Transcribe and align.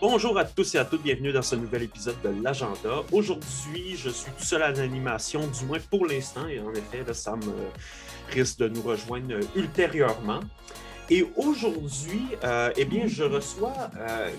Bonjour 0.00 0.38
à 0.38 0.44
tous 0.44 0.76
et 0.76 0.78
à 0.78 0.84
toutes, 0.84 1.02
bienvenue 1.02 1.32
dans 1.32 1.42
ce 1.42 1.56
nouvel 1.56 1.82
épisode 1.82 2.14
de 2.22 2.28
l'Agenda. 2.40 3.02
Aujourd'hui, 3.10 3.96
je 3.96 4.10
suis 4.10 4.30
tout 4.30 4.44
seul 4.44 4.62
à 4.62 4.70
l'animation, 4.70 5.44
du 5.48 5.64
moins 5.64 5.80
pour 5.90 6.06
l'instant, 6.06 6.46
et 6.46 6.60
en 6.60 6.72
effet, 6.72 7.02
là, 7.04 7.12
Sam 7.12 7.40
risque 8.30 8.60
de 8.60 8.68
nous 8.68 8.82
rejoindre 8.82 9.40
ultérieurement. 9.56 10.38
Et 11.10 11.26
aujourd'hui, 11.34 12.22
euh, 12.44 12.70
eh 12.76 12.84
bien, 12.84 13.08
je 13.08 13.24
reçois 13.24 13.90
euh, 13.96 14.30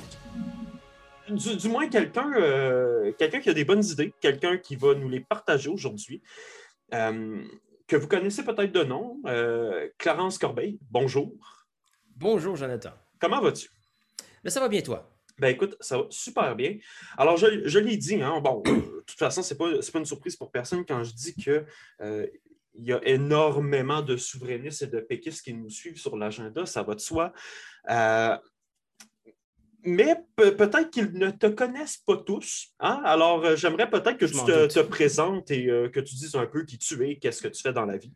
du, 1.27 1.68
moins 1.68 1.89
quelqu'un 1.89 2.32
euh, 2.36 3.12
quelqu'un 3.20 3.41
qui 3.41 3.50
a 3.50 3.54
des 3.54 3.66
bonnes 3.66 3.84
idées, 3.84 4.14
quelqu'un 4.21 4.57
qui 4.57 4.78
va 4.78 4.96
nous 4.96 5.10
les 5.10 5.20
partager 5.20 5.68
aujourd'hui, 5.68 6.21
que 6.89 7.96
vous 7.98 8.07
connaissez 8.07 8.46
peut-être 8.46 8.71
de 8.71 8.84
nom, 8.85 9.21
Clarence 9.98 10.38
Corbeil. 10.38 10.80
Bonjour. 10.90 11.34
Bonjour, 12.16 12.55
Jonathan. 12.55 12.91
Comment 13.20 13.41
vas-tu? 13.41 13.68
Ben, 14.41 14.49
ça 14.49 14.62
va 14.62 14.70
bien, 14.70 14.82
toi? 14.82 15.09
Ben 15.39 15.49
écoute, 15.49 15.75
ça 15.79 15.98
va 15.98 16.05
super 16.09 16.55
bien. 16.55 16.77
Alors, 17.17 17.38
je, 17.38 17.67
je 17.67 17.79
l'ai 17.79 17.98
dit, 17.98 18.21
hein, 18.21 18.39
bon, 18.41 18.61
de 18.61 19.03
toute 19.05 19.17
façon, 19.17 19.41
ce 19.41 19.53
n'est 19.53 19.57
pas, 19.57 19.70
pas, 19.70 19.99
une 19.99 20.05
surprise 20.05 20.35
pour 20.35 20.52
personne 20.52 20.85
quand 20.85 21.03
je 21.03 21.13
dis 21.13 21.35
que 21.35 21.65
il 22.79 22.85
y 22.85 22.93
a 22.93 23.02
énormément 23.05 24.02
de 24.02 24.17
souverainistes 24.17 24.84
et 24.84 24.88
de 24.88 24.99
péquistes 24.99 25.43
qui 25.43 25.53
nous 25.53 25.70
suivent 25.70 25.99
sur 25.99 26.17
l'agenda, 26.17 26.65
ça 26.65 26.84
va 26.84 26.95
de 26.95 26.99
soi. 26.99 27.34
Euh, 27.89 28.38
mais 29.84 30.15
peut-être 30.35 30.89
qu'ils 30.89 31.13
ne 31.13 31.29
te 31.29 31.48
connaissent 31.48 31.98
pas 31.98 32.17
tous. 32.17 32.67
Hein? 32.79 33.01
Alors, 33.05 33.45
euh, 33.45 33.55
j'aimerais 33.55 33.90
peut-être 33.90 34.17
que 34.17 34.26
tu 34.26 34.34
te, 34.34 34.81
présentes 34.81 35.51
et 35.51 35.70
euh, 35.70 35.90
que 35.90 35.99
tu 35.99 36.15
dises 36.15 36.35
un 36.35 36.45
peu 36.45 36.63
qui 36.63 36.77
tu 36.77 37.07
es, 37.07 37.17
qu'est-ce 37.17 37.41
que 37.41 37.48
tu 37.48 37.62
fais 37.62 37.73
dans 37.73 37.85
la 37.85 37.98
vie. 37.98 38.13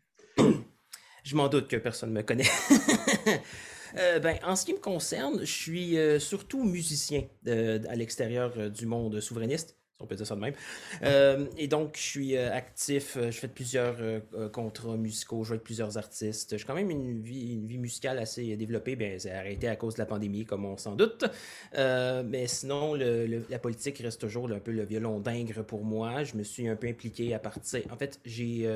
Je 1.24 1.36
m'en 1.36 1.48
doute 1.48 1.68
que 1.68 1.76
personne 1.76 2.10
ne 2.10 2.16
me 2.16 2.22
connaît. 2.22 2.44
ben, 3.94 4.36
en 4.44 4.56
ce 4.56 4.64
qui 4.64 4.72
me 4.72 4.78
concerne, 4.78 5.40
je 5.40 5.52
suis 5.52 5.96
surtout 6.20 6.64
musicien 6.64 7.24
à 7.46 7.96
l'extérieur 7.96 8.70
du 8.70 8.86
monde 8.86 9.20
souverainiste 9.20 9.76
on 10.00 10.06
peut 10.06 10.16
dire 10.16 10.26
ça 10.26 10.34
de 10.34 10.40
même. 10.40 10.54
Euh, 11.02 11.46
et 11.56 11.68
donc, 11.68 11.96
je 11.96 12.02
suis 12.02 12.36
euh, 12.36 12.52
actif, 12.52 13.16
euh, 13.16 13.30
je 13.30 13.38
fais 13.38 13.48
plusieurs 13.48 13.96
contrats 14.52 14.96
musicaux, 14.96 15.42
je 15.42 15.48
joue 15.48 15.52
avec 15.54 15.64
plusieurs 15.64 15.96
artistes. 15.98 16.56
J'ai 16.56 16.64
quand 16.64 16.74
même 16.74 16.90
une 16.90 17.20
vie, 17.20 17.54
une 17.54 17.66
vie 17.66 17.78
musicale 17.78 18.18
assez 18.18 18.56
développée. 18.56 18.96
Bien, 18.96 19.16
c'est 19.18 19.30
arrêté 19.30 19.68
à 19.68 19.76
cause 19.76 19.94
de 19.94 20.00
la 20.00 20.06
pandémie, 20.06 20.44
comme 20.44 20.64
on 20.64 20.76
s'en 20.76 20.94
doute. 20.94 21.24
mais 21.74 22.46
sinon, 22.46 22.94
la 22.94 23.58
politique 23.58 23.98
reste 23.98 24.20
toujours 24.20 24.50
un 24.50 24.60
peu 24.60 24.72
le 24.72 24.84
violon 24.84 25.20
d'ingre 25.20 25.64
pour 25.64 25.84
moi. 25.84 26.24
Je 26.24 26.36
me 26.36 26.42
suis 26.42 26.68
un 26.68 26.76
peu 26.76 26.88
impliqué 26.88 27.34
à 27.34 27.38
partir. 27.38 27.82
En 27.90 27.96
fait, 27.96 28.20
j'ai 28.24 28.68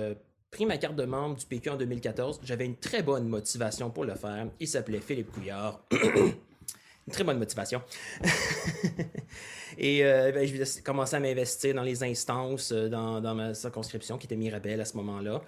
pris 0.50 0.66
ma 0.66 0.78
carte 0.78 0.96
de 0.96 1.04
membre 1.04 1.36
du 1.36 1.46
PQ 1.46 1.70
en 1.70 1.76
2014. 1.76 2.40
J'avais 2.42 2.64
une 2.64 2.76
très 2.76 3.02
bonne 3.02 3.28
motivation 3.28 3.90
pour 3.90 4.04
le 4.04 4.14
faire. 4.14 4.46
Il 4.60 4.68
s'appelait 4.68 5.00
Philippe 5.00 5.30
Couillard. 5.32 5.80
une 5.92 7.12
très 7.12 7.24
bonne 7.24 7.38
motivation. 7.38 7.82
Et 9.78 10.04
euh, 10.04 10.32
ben, 10.32 10.46
je 10.46 10.82
commencé 10.82 11.16
à 11.16 11.20
m'investir 11.20 11.74
dans 11.74 11.82
les 11.82 12.02
instances 12.02 12.72
euh, 12.72 12.88
dans, 12.88 13.34
ma 13.34 13.54
circonscription 13.54 14.18
qui 14.18 14.26
était 14.26 14.36
Mirabel 14.36 14.80
à 14.80 14.84
ce 14.84 14.96
moment-là. 14.96 15.42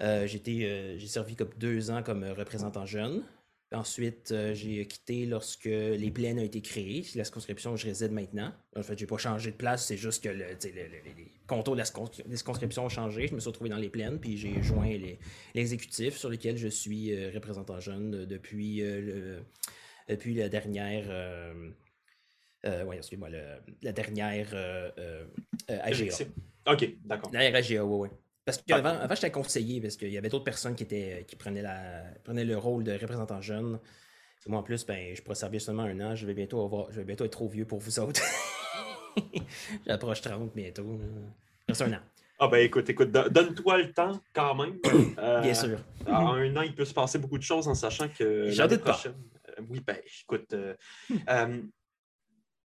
Euh, 0.00 0.26
j'ai 0.26 1.06
servi 1.06 1.36
comme 1.36 1.50
deux 1.58 1.90
ans 1.90 2.02
comme 2.02 2.24
représentant 2.24 2.86
jeune. 2.86 3.24
Ensuite, 3.70 4.34
j'ai 4.54 4.86
quitté 4.86 5.26
lorsque 5.26 5.64
les 5.64 6.10
plaines 6.10 6.38
ont 6.38 6.44
été 6.44 6.62
créées, 6.62 7.04
la 7.14 7.24
circonscription 7.24 7.72
où 7.72 7.76
je 7.76 7.86
réside 7.86 8.12
maintenant. 8.12 8.52
En 8.74 8.82
fait, 8.82 8.98
j'ai 8.98 9.06
pas 9.06 9.18
changé 9.18 9.50
de 9.50 9.56
place, 9.56 9.86
c'est 9.86 9.98
juste 9.98 10.24
que 10.24 10.30
le, 10.30 10.46
les 10.64 11.32
contours 11.46 11.74
de 11.74 11.80
la 11.80 11.84
circonscription 11.84 12.86
ont 12.86 12.88
changé. 12.88 13.26
Je 13.26 13.34
me 13.34 13.40
suis 13.40 13.48
retrouvé 13.48 13.68
dans 13.68 13.76
les 13.76 13.90
plaines, 13.90 14.18
puis 14.18 14.38
j'ai 14.38 14.62
joint 14.62 14.96
l'exécutif 15.54 16.16
sur 16.16 16.30
lequel 16.30 16.56
je 16.56 16.68
suis 16.68 17.28
représentant 17.30 17.78
jeune 17.78 18.24
depuis, 18.24 18.82
depuis 20.08 20.34
la 20.34 20.48
dernière 20.48 21.06
euh, 22.64 22.84
oui, 22.84 22.96
excuse-moi, 22.96 23.28
la 23.82 23.92
dernière 23.92 24.48
euh, 24.52 24.90
euh, 24.98 25.78
AGA. 25.82 26.12
OK, 26.66 26.96
d'accord. 27.04 27.30
La 27.32 27.40
dernière 27.40 27.58
AGA, 27.58 27.84
oui, 27.84 28.08
oui. 28.08 28.16
Parce 28.48 28.62
qu'avant, 28.66 28.98
avant, 28.98 29.14
j'étais 29.14 29.30
conseiller, 29.30 29.78
parce 29.78 29.98
qu'il 29.98 30.08
y 30.08 30.16
avait 30.16 30.30
d'autres 30.30 30.44
personnes 30.44 30.74
qui, 30.74 30.84
étaient, 30.84 31.26
qui 31.28 31.36
prenaient, 31.36 31.60
la, 31.60 32.02
prenaient 32.24 32.46
le 32.46 32.56
rôle 32.56 32.82
de 32.82 32.92
représentant 32.92 33.42
jeune. 33.42 33.78
moi, 34.46 34.60
en 34.60 34.62
plus, 34.62 34.86
ben, 34.86 35.14
je 35.14 35.20
pourrais 35.20 35.34
servir 35.34 35.60
seulement 35.60 35.82
un 35.82 36.00
an. 36.00 36.14
Je 36.14 36.24
vais 36.24 36.32
bientôt, 36.32 36.64
avoir, 36.64 36.90
je 36.90 36.96
vais 36.96 37.04
bientôt 37.04 37.26
être 37.26 37.32
trop 37.32 37.46
vieux 37.46 37.66
pour 37.66 37.78
vous 37.78 38.00
autres. 38.00 38.22
J'approche 39.86 40.22
30 40.22 40.54
bientôt. 40.54 40.98
Reste 41.68 41.82
un 41.82 41.92
an. 41.92 42.00
Ah 42.38 42.48
ben 42.48 42.64
écoute, 42.64 42.88
écoute, 42.88 43.10
donne-toi 43.10 43.76
le 43.76 43.92
temps 43.92 44.18
quand 44.32 44.54
même. 44.54 44.78
Bien 45.42 45.52
sûr. 45.52 45.78
En 46.06 46.32
un 46.32 46.56
an, 46.56 46.62
il 46.62 46.74
peut 46.74 46.86
se 46.86 46.94
passer 46.94 47.18
beaucoup 47.18 47.36
de 47.36 47.42
choses 47.42 47.68
en 47.68 47.74
sachant 47.74 48.08
que 48.08 48.50
J'en 48.50 48.66
doute 48.66 48.80
prochaine... 48.80 49.12
pas. 49.12 49.62
oui, 49.68 49.80
ben 49.86 49.98
écoute, 50.22 50.54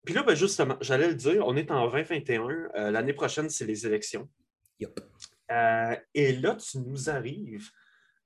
puis 0.04 0.14
là, 0.14 0.22
ben 0.22 0.36
justement, 0.36 0.78
j'allais 0.82 1.08
le 1.08 1.16
dire, 1.16 1.44
on 1.48 1.56
est 1.56 1.72
en 1.72 1.88
2021. 1.90 2.44
Euh, 2.76 2.92
l'année 2.92 3.14
prochaine, 3.14 3.50
c'est 3.50 3.66
les 3.66 3.88
élections. 3.88 4.28
Euh, 5.52 5.96
et 6.14 6.34
là, 6.34 6.56
tu 6.56 6.80
nous 6.80 7.10
arrives 7.10 7.70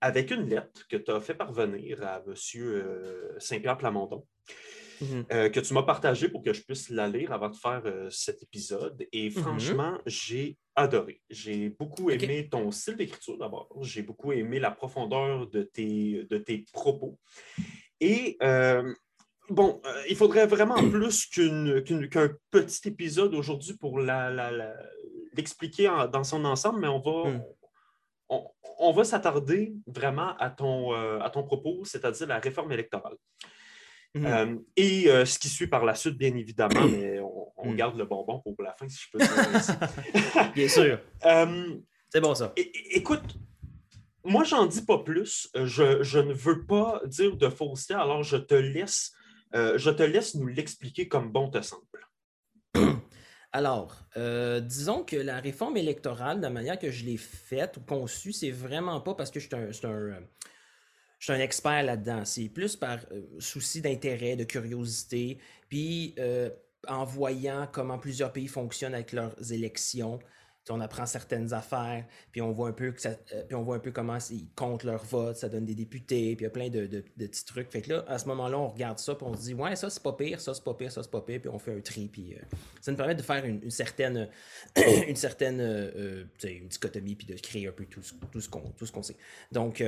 avec 0.01 0.31
une 0.31 0.47
lettre 0.47 0.87
que 0.87 0.97
tu 0.97 1.11
as 1.11 1.19
fait 1.19 1.33
parvenir 1.33 2.03
à 2.03 2.21
M. 2.25 2.33
Euh, 2.55 3.33
Saint-Pierre 3.39 3.77
Plamondon, 3.77 4.25
mm-hmm. 5.01 5.49
que 5.49 5.59
tu 5.59 5.73
m'as 5.73 5.83
partagée 5.83 6.29
pour 6.29 6.43
que 6.43 6.53
je 6.53 6.61
puisse 6.61 6.89
la 6.89 7.07
lire 7.07 7.31
avant 7.31 7.49
de 7.49 7.55
faire 7.55 7.83
cet 8.11 8.43
épisode. 8.43 9.07
Et 9.11 9.29
mm-hmm. 9.29 9.41
franchement, 9.41 9.99
j'ai 10.05 10.57
adoré. 10.75 11.21
J'ai 11.29 11.69
beaucoup 11.69 12.11
aimé 12.11 12.47
ton 12.49 12.69
style 12.71 12.97
d'écriture 12.97 13.37
d'abord. 13.37 13.69
J'ai 13.81 14.03
beaucoup 14.03 14.31
aimé 14.31 14.59
la 14.59 14.71
profondeur 14.71 15.47
de 15.47 15.63
tes, 15.63 16.25
de 16.29 16.37
tes 16.37 16.65
propos. 16.71 17.17
Et 17.99 18.37
Bon, 19.49 19.79
euh, 19.85 20.03
il 20.09 20.15
faudrait 20.15 20.47
vraiment 20.47 20.75
plus 20.89 21.27
qu'un 21.27 22.29
petit 22.51 22.87
épisode 22.87 23.35
aujourd'hui 23.35 23.75
pour 23.75 23.99
l'expliquer 25.35 25.91
dans 26.11 26.23
son 26.23 26.45
ensemble, 26.45 26.79
mais 26.79 26.87
on 26.87 26.99
va, 26.99 27.29
hmm. 27.29 27.41
on, 28.79 28.93
va 28.93 29.03
s'attarder 29.03 29.73
vraiment 29.87 30.35
à 30.37 30.49
ton, 30.49 30.93
euh, 30.93 31.19
à 31.19 31.29
ton 31.29 31.43
propos, 31.43 31.83
c'est-à-dire 31.85 32.27
la 32.27 32.39
réforme 32.39 32.71
électorale. 32.71 33.15
Hmm. 34.13 34.25
Euh, 34.25 34.55
et 34.75 35.25
ce 35.25 35.37
qui 35.37 35.49
suit 35.49 35.67
par 35.67 35.83
la 35.83 35.95
suite, 35.95 36.17
bien 36.17 36.35
évidemment, 36.35 36.87
mais 36.87 37.19
on, 37.19 37.71
hmm. 37.71 37.75
garde 37.75 37.97
le 37.97 38.05
bonbon 38.05 38.39
pour 38.39 38.55
la 38.59 38.73
fin, 38.73 38.87
si 38.87 38.99
je 39.03 39.09
peux 39.11 39.19
dire 39.19 40.51
bien 40.55 40.67
sûr. 40.67 40.99
C'est 42.09 42.21
bon 42.21 42.33
ça. 42.33 42.53
écoute, 42.55 43.37
moi, 44.23 44.43
j'en 44.43 44.65
dis 44.65 44.83
pas 44.83 44.99
plus. 44.99 45.49
Je, 45.53 46.01
je, 46.01 46.19
ne 46.19 46.33
veux 46.33 46.65
pas 46.65 47.01
dire 47.05 47.35
de 47.35 47.49
fausseté, 47.49 47.93
alors 47.93 48.23
je 48.23 48.37
te 48.37 48.55
laisse 48.55 49.11
euh, 49.55 49.77
je 49.77 49.89
te 49.89 50.03
laisse 50.03 50.35
nous 50.35 50.47
l'expliquer 50.47 51.07
comme 51.07 51.31
bon 51.31 51.49
te 51.49 51.61
semble. 51.61 51.83
Alors, 53.55 54.03
euh, 54.17 54.59
disons 54.59 55.05
que 55.05 55.15
la 55.15 55.39
réforme 55.39 55.77
électorale, 55.77 56.39
de 56.39 56.41
la 56.41 56.49
manière 56.49 56.77
que 56.77 56.91
je 56.91 57.05
l'ai 57.05 57.15
faite 57.15 57.77
ou 57.77 57.79
conçue, 57.79 58.33
c'est 58.33 58.51
vraiment 58.51 58.99
pas 58.99 59.13
parce 59.13 59.31
que 59.31 59.39
je 59.39 59.47
suis 59.47 59.55
un, 59.55 59.69
euh, 59.85 60.19
un, 61.29 61.39
expert 61.39 61.83
là-dedans. 61.83 62.25
C'est 62.25 62.49
plus 62.49 62.75
par 62.75 62.99
souci 63.39 63.79
d'intérêt, 63.79 64.35
de 64.35 64.43
curiosité, 64.43 65.37
puis 65.69 66.15
en 66.89 67.05
voyant 67.05 67.65
comment 67.71 67.97
plusieurs 67.97 68.33
pays 68.33 68.49
fonctionnent 68.49 68.93
avec 68.93 69.13
leurs 69.13 69.53
élections, 69.53 70.19
on 70.69 70.81
apprend 70.81 71.05
certaines 71.05 71.53
affaires, 71.53 72.05
puis 72.31 72.41
on 72.41 72.51
voit 72.51 72.69
un 72.69 72.73
peu 72.73 72.91
que 72.91 73.01
ça, 73.01 73.09
euh, 73.33 73.43
puis 73.43 73.55
on 73.55 73.63
voit 73.63 73.75
un 73.75 73.79
peu 73.79 73.91
comment 73.91 74.17
ils 74.29 74.47
comptent 74.55 74.83
leur 74.83 75.03
vote, 75.03 75.37
ça 75.37 75.49
donne 75.49 75.65
des 75.65 75.75
députés, 75.75 76.35
puis 76.35 76.43
il 76.43 76.47
y 76.47 76.47
a 76.47 76.49
plein 76.49 76.69
de, 76.69 76.85
petits 77.17 77.45
trucs. 77.45 77.71
Fait 77.71 77.81
que 77.81 77.93
là, 77.93 78.05
à 78.07 78.17
ce 78.17 78.27
moment-là, 78.27 78.57
on 78.57 78.69
regarde 78.69 78.99
ça, 78.99 79.15
puis 79.15 79.25
on 79.27 79.35
se 79.35 79.41
dit 79.41 79.53
ouais, 79.53 79.75
ça 79.75 79.89
c'est 79.89 80.01
pas 80.01 80.13
pire, 80.13 80.41
ça 80.41 80.53
c'est 80.53 80.63
pas 80.63 80.73
pire, 80.73 80.91
ça 80.91 81.03
c'est 81.03 81.11
pas 81.11 81.21
pire, 81.21 81.41
puis 81.41 81.49
on 81.49 81.59
fait 81.59 81.75
un 81.75 81.81
tri, 81.81 82.07
puis 82.07 82.33
euh, 82.33 82.39
ça 82.81 82.91
nous 82.91 82.97
permet 82.97 83.15
de 83.15 83.21
faire 83.21 83.45
une, 83.45 83.69
certaine, 83.69 84.29
une 85.07 85.15
certaine, 85.15 85.59
euh, 85.61 86.25
dichotomie, 86.41 87.15
puis 87.15 87.27
de 87.27 87.35
créer 87.35 87.67
un 87.67 87.71
peu 87.71 87.85
tout, 87.85 88.01
tout 88.31 88.41
ce 88.41 88.49
qu'on, 88.49 88.61
tout 88.71 88.85
ce 88.85 88.91
qu'on 88.91 89.03
sait. 89.03 89.17
Donc 89.51 89.83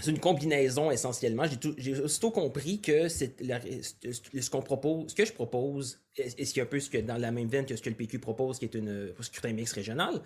c'est 0.00 0.10
une 0.10 0.18
combinaison 0.18 0.90
essentiellement. 0.90 1.44
J'ai 1.78 2.00
aussitôt 2.00 2.30
compris 2.30 2.80
que 2.80 3.08
c'est 3.08 3.36
ce 3.40 4.50
qu'on 4.50 4.62
propose, 4.62 5.10
ce 5.10 5.14
que 5.14 5.24
je 5.24 5.32
propose, 5.32 6.00
est 6.16 6.44
ce 6.44 6.52
qu'il 6.52 6.58
y 6.58 6.60
a 6.60 6.64
un 6.64 6.66
peu 6.66 6.80
ce 6.80 6.90
que 6.90 6.98
dans 6.98 7.16
la 7.16 7.30
même 7.30 7.48
veine 7.48 7.64
que 7.64 7.76
ce 7.76 7.82
que 7.82 7.90
le 7.90 7.96
PQ 7.96 8.18
propose, 8.18 8.58
qui 8.58 8.64
est 8.64 8.74
une 8.74 9.14
scrutin 9.20 9.52
mix 9.52 9.72
régional. 9.72 10.22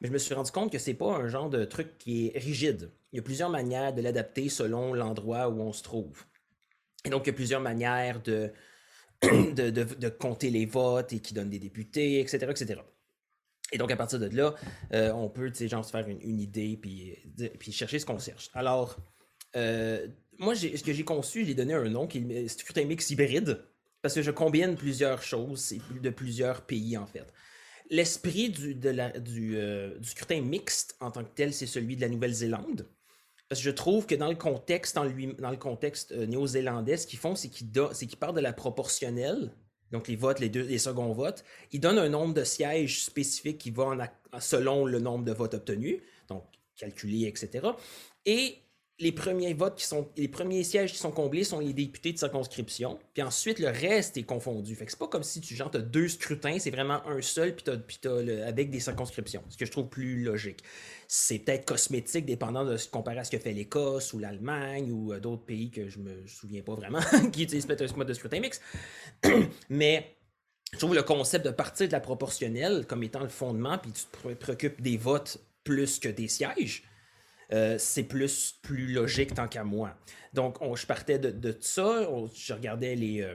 Mais 0.00 0.08
je 0.08 0.12
me 0.12 0.18
suis 0.18 0.34
rendu 0.34 0.50
compte 0.50 0.72
que 0.72 0.78
c'est 0.78 0.94
pas 0.94 1.14
un 1.14 1.28
genre 1.28 1.48
de 1.48 1.64
truc 1.64 1.96
qui 1.98 2.26
est 2.26 2.38
rigide. 2.38 2.90
Il 3.12 3.16
y 3.16 3.18
a 3.20 3.22
plusieurs 3.22 3.50
manières 3.50 3.94
de 3.94 4.02
l'adapter 4.02 4.48
selon 4.48 4.94
l'endroit 4.94 5.48
où 5.48 5.60
on 5.60 5.72
se 5.72 5.82
trouve. 5.82 6.24
Et 7.04 7.10
donc, 7.10 7.26
il 7.26 7.28
y 7.28 7.30
a 7.30 7.34
plusieurs 7.34 7.60
manières 7.60 8.20
de, 8.22 8.52
de, 9.22 9.70
de, 9.70 10.08
compter 10.08 10.50
les 10.50 10.66
votes 10.66 11.12
et 11.12 11.20
qui 11.20 11.34
donnent 11.34 11.50
des 11.50 11.58
députés, 11.58 12.20
etc., 12.20 12.46
etc. 12.50 12.80
Et 13.74 13.78
donc, 13.78 13.90
à 13.90 13.96
partir 13.96 14.20
de 14.20 14.26
là, 14.28 14.54
euh, 14.92 15.12
on 15.12 15.28
peut, 15.28 15.50
tu 15.50 15.58
sais, 15.58 15.68
genre, 15.68 15.84
se 15.84 15.90
faire 15.90 16.06
une, 16.06 16.40
idée 16.40 16.78
puis, 16.80 17.18
puis 17.58 17.72
chercher 17.72 17.98
ce 17.98 18.06
qu'on 18.06 18.20
cherche. 18.20 18.48
Alors, 18.54 18.96
euh, 19.56 20.06
moi, 20.38 20.54
ce 20.54 20.82
que 20.82 20.92
j'ai 20.92 21.04
conçu, 21.04 21.44
j'ai 21.44 21.54
donné 21.54 21.74
un 21.74 21.88
nom 21.88 22.06
qui 22.06 22.18
est 22.18 22.78
un 22.78 22.84
mix 22.84 23.10
hybride 23.10 23.60
parce 24.00 24.14
que 24.14 24.22
je 24.22 24.30
combine 24.30 24.76
plusieurs 24.76 25.22
choses 25.22 25.74
de 25.90 26.10
plusieurs 26.10 26.62
pays, 26.62 26.96
en 26.96 27.06
fait. 27.06 27.26
L'esprit 27.90 28.48
du, 28.48 28.76
du, 28.76 29.56
euh, 29.56 30.00
scrutin 30.02 30.40
mixte 30.40 30.96
en 31.00 31.10
tant 31.10 31.24
que 31.24 31.34
tel, 31.34 31.52
c'est 31.52 31.66
celui 31.66 31.96
de 31.96 32.02
la 32.02 32.08
Nouvelle-Zélande. 32.08 32.86
Parce 33.48 33.60
que 33.60 33.64
je 33.64 33.70
trouve 33.70 34.06
que 34.06 34.14
dans 34.14 34.28
le 34.28 34.36
contexte, 34.36 34.94
dans 34.94 35.50
le 35.50 35.56
contexte 35.56 36.12
néo-zélandais, 36.12 36.96
ce 36.96 37.08
qu'ils 37.08 37.18
font, 37.18 37.34
c'est 37.34 37.48
qu'ils, 37.48 37.70
c'est 37.92 38.06
qu'ils 38.06 38.18
partent 38.18 38.36
de 38.36 38.40
la 38.40 38.52
proportionnelle 38.52 39.52
donc 39.94 40.08
les 40.08 40.16
votes, 40.16 40.40
les, 40.40 40.48
deux, 40.48 40.62
les 40.62 40.78
seconds 40.78 41.12
votes. 41.12 41.44
Il 41.70 41.78
donne 41.78 41.98
un 41.98 42.08
nombre 42.08 42.34
de 42.34 42.42
sièges 42.42 43.04
spécifiques 43.04 43.58
qui 43.58 43.70
va 43.70 44.12
selon 44.40 44.86
le 44.86 44.98
nombre 44.98 45.24
de 45.24 45.30
votes 45.30 45.54
obtenus, 45.54 46.00
donc 46.28 46.42
calculé, 46.76 47.28
etc. 47.28 47.68
Et 48.26 48.56
les 49.04 49.12
premiers 49.12 49.52
votes 49.52 49.76
qui 49.76 49.84
sont, 49.84 50.08
les 50.16 50.28
premiers 50.28 50.64
sièges 50.64 50.92
qui 50.92 50.98
sont 50.98 51.10
comblés 51.10 51.44
sont 51.44 51.60
les 51.60 51.74
députés 51.74 52.14
de 52.14 52.18
circonscription, 52.18 52.98
puis 53.12 53.22
ensuite 53.22 53.58
le 53.58 53.68
reste 53.68 54.16
est 54.16 54.22
confondu. 54.22 54.74
Fait 54.74 54.86
que 54.86 54.90
c'est 54.90 54.98
pas 54.98 55.08
comme 55.08 55.22
si 55.22 55.42
tu 55.42 55.54
genre 55.54 55.70
as 55.74 55.78
deux 55.80 56.08
scrutins, 56.08 56.58
c'est 56.58 56.70
vraiment 56.70 57.06
un 57.06 57.20
seul, 57.20 57.54
puis 57.54 57.66
t'as, 58.00 58.18
avec 58.46 58.70
des 58.70 58.80
circonscriptions, 58.80 59.44
ce 59.50 59.58
que 59.58 59.66
je 59.66 59.70
trouve 59.70 59.88
plus 59.88 60.24
logique. 60.24 60.64
C'est 61.06 61.38
peut-être 61.38 61.66
cosmétique, 61.66 62.24
dépendant 62.24 62.64
de 62.64 62.78
ce 62.78 62.88
comparé 62.88 63.18
à 63.18 63.24
ce 63.24 63.30
que 63.30 63.38
fait 63.38 63.52
l'Écosse 63.52 64.14
ou 64.14 64.18
l'Allemagne 64.18 64.90
ou 64.90 65.12
euh, 65.12 65.20
d'autres 65.20 65.44
pays 65.44 65.70
que 65.70 65.90
je 65.90 65.98
me 65.98 66.26
souviens 66.26 66.62
pas 66.62 66.74
vraiment 66.74 67.00
qui 67.32 67.42
utilisent 67.42 67.66
peut-être 67.66 67.92
un 67.92 67.96
mode 67.98 68.08
de 68.08 68.14
scrutin 68.14 68.40
mix. 68.40 68.62
Mais 69.68 70.16
je 70.72 70.78
trouve 70.78 70.94
le 70.94 71.02
concept 71.02 71.44
de 71.44 71.50
partir 71.50 71.88
de 71.88 71.92
la 71.92 72.00
proportionnelle 72.00 72.86
comme 72.86 73.02
étant 73.02 73.20
le 73.20 73.28
fondement, 73.28 73.76
puis 73.76 73.92
tu 73.92 74.04
te 74.06 74.34
préoccupes 74.34 74.80
des 74.80 74.96
votes 74.96 75.40
plus 75.62 75.98
que 75.98 76.08
des 76.08 76.28
sièges 76.28 76.84
euh, 77.52 77.76
c'est 77.78 78.04
plus, 78.04 78.58
plus 78.62 78.92
logique 78.92 79.34
tant 79.34 79.48
qu'à 79.48 79.64
moi. 79.64 79.96
Donc, 80.32 80.58
je 80.74 80.86
partais 80.86 81.18
de, 81.18 81.56
ça, 81.60 82.08
je 82.34 82.52
regardais 82.52 82.94
les, 82.94 83.22
euh, 83.22 83.34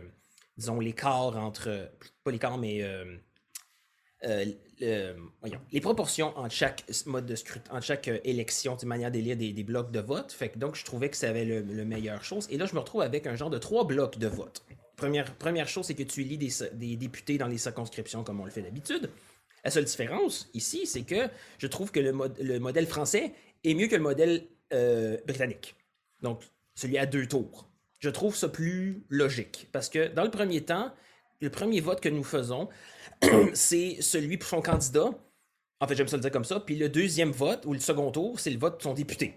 disons, 0.57 0.79
l'écart 0.79 1.37
entre, 1.37 1.91
pas 2.23 2.31
l'écart, 2.31 2.57
mais 2.57 2.81
euh, 2.83 4.45
les 4.81 5.81
proportions 5.81 6.37
entre 6.37 6.53
chaque 6.53 6.83
mode 7.05 7.25
de 7.25 7.35
scrutin, 7.35 7.71
entre 7.73 7.85
chaque 7.85 8.07
élection, 8.23 8.75
de 8.75 8.85
manière 8.85 9.11
d'élire 9.11 9.37
des, 9.37 9.53
des, 9.53 9.63
blocs 9.63 9.91
de 9.91 9.99
vote. 9.99 10.31
Fait 10.31 10.49
que, 10.49 10.57
donc, 10.57 10.75
je 10.75 10.83
trouvais 10.83 11.09
que 11.09 11.17
ça 11.17 11.29
avait 11.29 11.45
le, 11.45 11.85
meilleur 11.85 12.23
chose. 12.23 12.47
Et 12.49 12.57
là, 12.57 12.65
je 12.65 12.73
me 12.73 12.79
retrouve 12.79 13.01
avec 13.01 13.27
un 13.27 13.35
genre 13.35 13.49
de 13.49 13.57
trois 13.57 13.85
blocs 13.85 14.17
de 14.17 14.27
vote. 14.27 14.65
Première, 14.97 15.33
première 15.35 15.69
chose, 15.69 15.85
c'est 15.85 15.95
que 15.95 16.03
tu 16.03 16.21
élis 16.21 16.37
des, 16.37 16.51
des 16.73 16.97
députés 16.97 17.37
dans 17.37 17.47
les 17.47 17.57
circonscriptions 17.57 18.25
comme 18.25 18.41
on 18.41 18.45
le 18.45 18.51
fait 18.51 18.61
d'habitude. 18.61 19.09
La 19.63 19.71
seule 19.71 19.85
différence 19.85 20.49
ici, 20.53 20.85
c'est 20.85 21.03
que 21.03 21.29
je 21.57 21.67
trouve 21.67 21.91
que 21.91 21.99
le, 21.99 22.13
le 22.41 22.59
modèle 22.59 22.87
français 22.87 23.33
est 23.63 23.73
mieux 23.73 23.87
que 23.87 23.95
le 23.95 24.01
modèle 24.01 24.47
euh, 24.73 25.17
britannique. 25.25 25.75
Donc, 26.21 26.43
celui 26.75 26.97
à 26.97 27.05
deux 27.05 27.27
tours. 27.27 27.69
Je 27.99 28.09
trouve 28.09 28.35
ça 28.35 28.47
plus 28.47 29.03
logique 29.09 29.67
parce 29.71 29.89
que 29.89 30.07
dans 30.07 30.23
le 30.23 30.31
premier 30.31 30.61
temps, 30.63 30.93
le 31.41 31.49
premier 31.49 31.81
vote 31.81 32.01
que 32.01 32.09
nous 32.09 32.23
faisons, 32.23 32.69
c'est 33.53 34.01
celui 34.01 34.37
pour 34.37 34.49
son 34.49 34.61
candidat. 34.61 35.09
En 35.81 35.87
fait, 35.87 35.95
j'aime 35.95 36.07
ça 36.07 36.17
le 36.17 36.21
dire 36.21 36.31
comme 36.31 36.45
ça. 36.45 36.59
Puis 36.59 36.75
le 36.75 36.89
deuxième 36.89 37.31
vote, 37.31 37.65
ou 37.65 37.73
le 37.73 37.79
second 37.79 38.11
tour, 38.11 38.39
c'est 38.39 38.49
le 38.49 38.59
vote 38.59 38.77
de 38.77 38.83
son 38.83 38.93
député. 38.93 39.33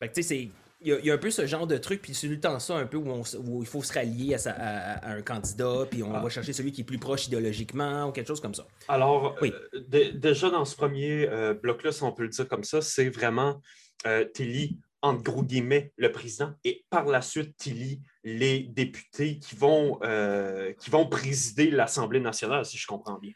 Fait 0.00 0.08
que 0.08 0.14
tu 0.14 0.22
sais, 0.22 0.48
il 0.84 1.06
y, 1.06 1.10
a 1.10 1.14
un 1.14 1.18
peu 1.18 1.30
ce 1.30 1.46
genre 1.46 1.66
de 1.66 1.78
truc, 1.78 2.02
puis 2.02 2.12
c'est 2.12 2.26
tout 2.26 2.34
le 2.34 2.40
temps 2.40 2.58
ça 2.58 2.76
un 2.76 2.84
peu 2.84 2.98
où, 2.98 3.62
il 3.62 3.66
faut 3.66 3.82
se 3.82 3.92
rallier 3.92 4.36
à, 4.46 5.08
un 5.08 5.22
candidat, 5.22 5.86
puis 5.90 6.02
on 6.02 6.14
ah. 6.14 6.20
va 6.20 6.28
chercher 6.28 6.52
celui 6.52 6.72
qui 6.72 6.82
est 6.82 6.84
plus 6.84 6.98
proche 6.98 7.26
idéologiquement 7.26 8.08
ou 8.08 8.12
quelque 8.12 8.28
chose 8.28 8.40
comme 8.40 8.54
ça. 8.54 8.66
Alors, 8.88 9.34
oui. 9.40 9.52
Euh, 9.74 10.12
déjà 10.12 10.50
dans 10.50 10.66
ce 10.66 10.76
premier 10.76 11.26
euh, 11.28 11.54
bloc-là, 11.54 11.90
si 11.90 12.02
on 12.02 12.12
peut 12.12 12.24
le 12.24 12.28
dire 12.28 12.46
comme 12.46 12.64
ça, 12.64 12.82
c'est 12.82 13.08
vraiment 13.08 13.62
euh, 14.06 14.26
Tilly, 14.34 14.78
entre 15.00 15.22
gros 15.22 15.42
guillemets, 15.42 15.92
le 15.96 16.12
président, 16.12 16.52
et 16.64 16.84
par 16.90 17.06
la 17.06 17.22
suite, 17.22 17.56
Tilly, 17.56 18.02
les 18.22 18.60
députés 18.60 19.38
qui 19.38 19.56
vont, 19.56 19.98
qui 20.78 20.90
vont 20.90 21.06
présider 21.06 21.70
l'Assemblée 21.70 22.20
nationale, 22.20 22.64
si 22.64 22.76
je 22.78 22.86
comprends 22.86 23.18
bien. 23.18 23.32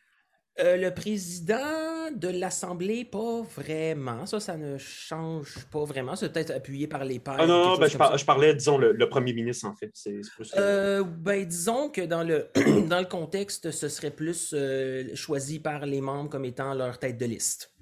Euh, 0.61 0.77
le 0.77 0.93
président 0.93 2.11
de 2.17 2.29
l'Assemblée, 2.29 3.05
pas 3.05 3.43
vraiment. 3.43 4.27
Ça, 4.27 4.41
ça 4.41 4.57
ne 4.57 4.77
change 4.77 5.67
pas 5.71 5.85
vraiment. 5.85 6.17
C'est 6.17 6.33
peut-être 6.33 6.51
appuyé 6.51 6.89
par 6.89 7.05
les 7.05 7.21
pairs. 7.21 7.37
Ah 7.39 7.47
non, 7.47 7.65
non 7.65 7.79
ben, 7.79 7.87
je, 7.87 8.25
parlais, 8.25 8.55
disons, 8.55 8.77
le, 8.77 9.09
premier 9.09 9.33
ministre, 9.33 9.67
en 9.67 9.77
fait. 9.77 9.91
C'est 9.95 10.21
plus, 10.35 10.53
euh, 10.57 11.05
ben, 11.05 11.45
disons 11.45 11.91
que 11.91 12.01
dans 12.01 12.25
le, 12.25 12.49
dans 12.89 12.99
le 12.99 13.07
contexte, 13.07 13.71
ce 13.71 13.89
serait 13.89 14.11
plus 14.11 14.53
euh, 14.53 15.15
choisi 15.15 15.61
par 15.61 15.87
les 15.87 16.01
membres 16.01 16.29
comme 16.29 16.45
étant 16.45 16.75
leur 16.75 16.99
tête 16.99 17.19
de 17.19 17.27
liste. 17.27 17.73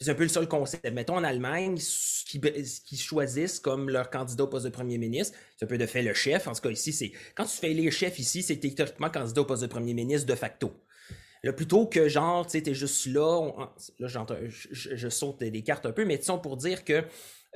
C'est 0.00 0.10
un 0.10 0.14
peu 0.14 0.22
le 0.22 0.28
seul 0.30 0.48
concept. 0.48 0.90
Mettons 0.92 1.16
en 1.16 1.24
Allemagne, 1.24 1.76
qui, 1.76 2.40
qui 2.40 2.96
choisissent 2.96 3.58
comme 3.58 3.90
leur 3.90 4.08
candidat 4.08 4.44
au 4.44 4.46
poste 4.46 4.64
de 4.64 4.70
premier 4.70 4.96
ministre, 4.96 5.36
c'est 5.56 5.66
un 5.66 5.68
peu 5.68 5.76
de 5.76 5.86
fait 5.86 6.02
le 6.02 6.14
chef. 6.14 6.46
En 6.46 6.52
tout 6.52 6.60
cas, 6.62 6.70
ici, 6.70 6.92
c'est 6.92 7.12
quand 7.34 7.44
tu 7.44 7.56
fais 7.56 7.74
les 7.74 7.90
chefs 7.90 8.18
ici, 8.18 8.42
c'est 8.42 8.56
théoriquement 8.56 9.10
candidat 9.10 9.42
au 9.42 9.44
poste 9.44 9.62
de 9.62 9.66
premier 9.66 9.92
ministre 9.92 10.26
de 10.26 10.36
facto. 10.36 10.72
Là, 11.42 11.52
plutôt 11.52 11.86
que 11.86 12.08
genre, 12.08 12.46
tu 12.46 12.52
sais, 12.52 12.62
t'es 12.62 12.74
juste 12.74 13.06
là, 13.06 13.50
là 13.98 14.08
je, 14.08 15.08
saute 15.08 15.38
des 15.40 15.62
cartes 15.62 15.86
un 15.86 15.92
peu, 15.92 16.04
mais 16.04 16.18
disons 16.18 16.38
pour 16.38 16.56
dire 16.56 16.84
que, 16.84 17.04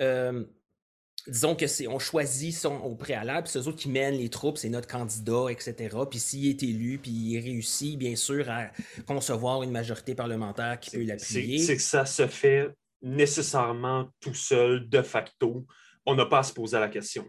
euh, 0.01 0.45
disons 1.27 1.55
que 1.55 1.67
c'est, 1.67 1.87
on 1.89 1.99
choisit 1.99 2.55
son, 2.55 2.77
au 2.77 2.95
préalable, 2.95 3.49
c'est 3.49 3.59
eux 3.59 3.69
autres 3.69 3.79
qui 3.79 3.89
mènent 3.89 4.17
les 4.17 4.29
troupes, 4.29 4.59
c'est 4.59 4.69
notre 4.69 4.89
candidat, 4.89 5.47
etc. 5.51 5.97
Puis 6.09 6.19
s'il 6.19 6.47
est 6.49 6.63
élu, 6.63 6.99
puis 6.99 7.11
il 7.11 7.41
réussit, 7.41 7.99
bien 7.99 8.17
sûr, 8.17 8.49
à 8.49 8.71
concevoir 9.07 9.63
une 9.63 9.71
majorité 9.71 10.15
parlementaire 10.15 10.79
qui 10.81 10.91
peut 10.91 11.05
l'appuyer. 11.05 11.59
C'est 11.59 11.77
que 11.77 11.83
ça 11.83 12.07
se 12.07 12.27
fait 12.27 12.69
nécessairement 13.03 14.09
tout 14.21 14.35
seul, 14.35 14.89
de 14.89 15.03
facto. 15.03 15.67
On 16.07 16.15
n'a 16.15 16.27
pas 16.27 16.39
à 16.39 16.43
se 16.43 16.53
poser 16.53 16.79
la 16.79 16.89
question. 16.89 17.27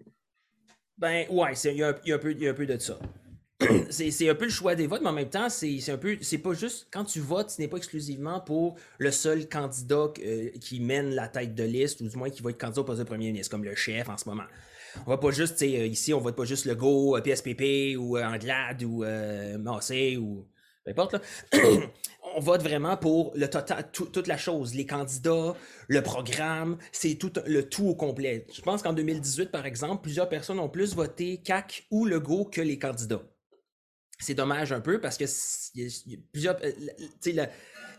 Ben 0.98 1.26
ouais, 1.30 1.54
il 1.66 1.72
y, 1.72 1.78
y, 1.78 1.84
a 1.84 2.16
un 2.16 2.18
peu 2.54 2.66
de 2.66 2.78
ça. 2.78 3.00
c'est 3.90 4.30
un 4.30 4.36
peu 4.36 4.46
le 4.46 4.52
choix 4.52 4.76
des 4.76 4.88
votes, 4.88 5.02
mais 5.02 5.10
en 5.10 5.14
même 5.14 5.30
temps, 5.30 5.50
c'est 5.50 5.90
un 5.90 5.98
peu. 5.98 6.18
C'est 6.22 6.38
pas 6.38 6.54
juste. 6.54 6.88
Quand 6.92 7.04
tu 7.04 7.20
votes, 7.20 7.52
ce 7.52 7.62
n'est 7.62 7.68
pas 7.68 7.78
exclusivement 7.78 8.40
pour 8.40 8.76
le 8.98 9.12
seul 9.12 9.48
candidat 9.48 10.08
euh, 10.20 10.50
qui 10.62 10.80
mène 10.80 11.14
la 11.14 11.28
tête 11.28 11.56
de 11.56 11.64
liste, 11.64 12.02
ou 12.02 12.08
du 12.08 12.18
moins 12.18 12.30
qui 12.30 12.42
va 12.42 12.50
être 12.50 12.58
candidat 12.58 12.82
au 12.82 12.84
poste 12.84 13.00
de 13.00 13.06
premier 13.06 13.28
ministre, 13.28 13.52
comme 13.52 13.64
le 13.64 13.76
chef 13.76 14.10
en 14.10 14.18
ce 14.18 14.28
moment. 14.28 14.44
On 15.06 15.10
va 15.10 15.18
pas 15.18 15.32
juste, 15.32 15.62
euh, 15.62 15.66
ici, 15.66 16.14
on 16.14 16.20
vote 16.20 16.36
pas 16.36 16.46
juste 16.46 16.66
le 16.66 16.76
Go, 16.76 17.18
PSPP, 17.24 17.98
ou 17.98 18.18
euh, 18.18 18.24
Anglade, 18.24 18.84
ou 18.84 19.04
Massé, 19.60 20.18
ou. 20.18 20.46
Peu 20.86 20.92
importe, 20.92 21.14
là. 21.14 21.22
on 22.36 22.40
vote 22.40 22.62
vraiment 22.62 22.98
pour 22.98 23.32
le 23.36 23.50
total, 23.50 23.90
toute 23.92 24.28
la 24.28 24.38
chose, 24.38 24.76
les 24.76 24.86
candidats, 24.86 25.54
le 25.88 26.02
programme, 26.02 26.78
c'est 26.92 27.16
tout 27.16 27.32
le 27.46 27.70
tout 27.70 27.88
au 27.88 27.96
complet. 27.96 28.46
Je 28.54 28.62
pense 28.62 28.82
qu'en 28.82 28.92
2018, 28.92 29.50
par 29.52 29.66
exemple, 29.66 30.02
plusieurs 30.02 30.28
personnes 30.28 30.60
ont 30.60 30.70
plus 30.70 30.96
voté 30.96 31.38
CAC 31.38 31.86
ou 31.92 32.06
le 32.06 32.20
Go 32.20 32.46
que 32.46 32.62
les 32.62 32.80
candidats 32.80 33.22
c'est 34.20 34.34
dommage 34.34 34.72
un 34.72 34.82
peu 34.82 35.00
parce 35.00 35.18
que 35.18 35.26
plusieurs. 36.32 36.58
Euh, 36.64 37.48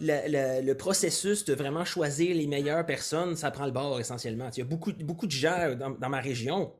le, 0.00 0.72
processus 0.72 1.44
de 1.44 1.54
vraiment 1.54 1.84
choisir 1.84 2.34
les 2.34 2.46
meilleures 2.46 2.84
personnes, 2.84 3.36
ça 3.36 3.50
prend 3.50 3.66
le 3.66 3.72
bord 3.72 4.00
essentiellement. 4.00 4.50
Il 4.52 4.58
y 4.58 4.62
a 4.62 4.64
beaucoup, 4.64 4.92
beaucoup 4.92 5.26
de 5.26 5.32
gens 5.32 5.74
dans, 5.76 6.08
ma 6.08 6.20
région. 6.20 6.72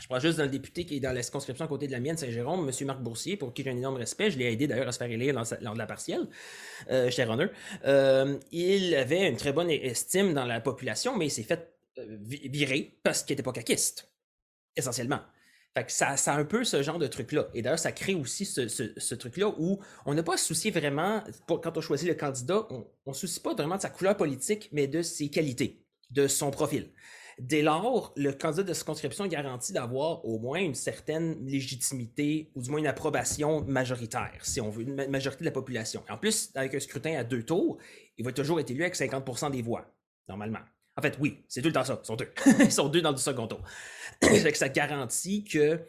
Je 0.00 0.06
crois 0.06 0.18
juste 0.18 0.38
dans 0.38 0.44
le 0.44 0.50
député 0.50 0.84
qui 0.84 0.96
est 0.96 1.00
dans 1.00 1.12
la 1.12 1.22
circonscription 1.22 1.64
à 1.64 1.68
côté 1.68 1.86
de 1.86 1.92
la 1.92 2.00
mienne, 2.00 2.16
Saint-Jérôme, 2.16 2.68
M. 2.68 2.86
Marc 2.86 3.00
Boursier, 3.00 3.36
pour 3.36 3.52
qui 3.52 3.62
j'ai 3.62 3.70
un 3.70 3.76
énorme 3.76 3.96
respect. 3.96 4.30
Je 4.30 4.38
l'ai 4.38 4.52
aidé 4.52 4.66
d'ailleurs 4.66 4.88
à 4.88 4.92
se 4.92 4.98
faire 4.98 5.10
élire 5.10 5.34
lors 5.34 5.74
de 5.74 5.78
la 5.78 5.86
partielle, 5.86 6.26
euh, 6.90 7.10
cher 7.10 7.28
honneur. 7.30 7.50
Euh, 7.84 8.38
il 8.50 8.94
avait 8.94 9.28
une 9.28 9.36
très 9.36 9.52
bonne 9.52 9.70
estime 9.70 10.32
dans 10.32 10.46
la 10.46 10.60
population, 10.60 11.16
mais 11.16 11.26
il 11.26 11.30
s'est 11.30 11.42
fait 11.42 11.76
virer 11.96 12.98
parce 13.02 13.22
qu'il 13.22 13.34
n'était 13.34 13.42
pas 13.42 13.52
caquiste, 13.52 14.08
essentiellement. 14.74 15.20
Fait 15.74 15.84
que 15.84 15.92
ça, 15.92 16.16
ça 16.16 16.34
a 16.34 16.38
un 16.38 16.44
peu 16.44 16.64
ce 16.64 16.82
genre 16.82 16.98
de 16.98 17.06
truc-là. 17.06 17.46
Et 17.54 17.62
d'ailleurs, 17.62 17.78
ça 17.78 17.92
crée 17.92 18.14
aussi 18.14 18.44
ce, 18.44 19.14
truc-là 19.14 19.54
où 19.56 19.78
on 20.04 20.14
n'a 20.14 20.22
pas 20.22 20.36
soucier 20.36 20.72
vraiment, 20.72 21.22
quand 21.46 21.78
on 21.78 21.80
choisit 21.80 22.08
le 22.08 22.14
candidat, 22.14 22.66
on 22.70 22.86
ne 23.06 23.12
soucie 23.12 23.40
pas 23.40 23.54
vraiment 23.54 23.76
de 23.76 23.82
sa 23.82 23.90
couleur 23.90 24.16
politique, 24.16 24.68
mais 24.72 24.88
de 24.88 25.02
ses 25.02 25.30
qualités, 25.30 25.84
de 26.10 26.26
son 26.26 26.50
profil. 26.50 26.90
Dès 27.40 27.62
lors, 27.62 28.12
le 28.16 28.32
candidat 28.32 28.64
de 28.64 28.74
circonscription 28.74 29.26
garantit 29.26 29.72
d'avoir 29.72 30.24
au 30.26 30.38
moins 30.38 30.60
une 30.60 30.74
certaine 30.74 31.42
légitimité 31.46 32.50
ou 32.54 32.60
du 32.60 32.68
moins 32.68 32.80
une 32.80 32.86
approbation 32.86 33.64
majoritaire, 33.64 34.38
si 34.42 34.60
on 34.60 34.68
veut, 34.68 34.82
une 34.82 35.06
majorité 35.08 35.40
de 35.40 35.46
la 35.46 35.52
population. 35.52 36.04
En 36.10 36.18
plus, 36.18 36.50
avec 36.54 36.74
un 36.74 36.80
scrutin 36.80 37.16
à 37.16 37.24
deux 37.24 37.42
tours, 37.42 37.78
il 38.18 38.26
va 38.26 38.32
toujours 38.32 38.60
être 38.60 38.70
élu 38.70 38.82
avec 38.82 38.94
50% 38.94 39.52
des 39.52 39.62
voix, 39.62 39.86
normalement. 40.28 40.60
En 41.00 41.02
fait, 41.02 41.16
oui, 41.18 41.42
c'est 41.48 41.62
tout 41.62 41.68
le 41.68 41.72
temps 41.72 41.84
ça. 41.84 41.98
Ils 42.02 42.06
sont 42.06 42.16
deux. 42.16 42.28
Ils 42.60 42.70
sont 42.70 42.88
deux 42.90 43.00
dans 43.00 43.10
le 43.10 43.16
second 43.16 43.46
tour. 43.46 43.62
ça 44.54 44.68
garantit 44.68 45.42
qu'il 45.44 45.80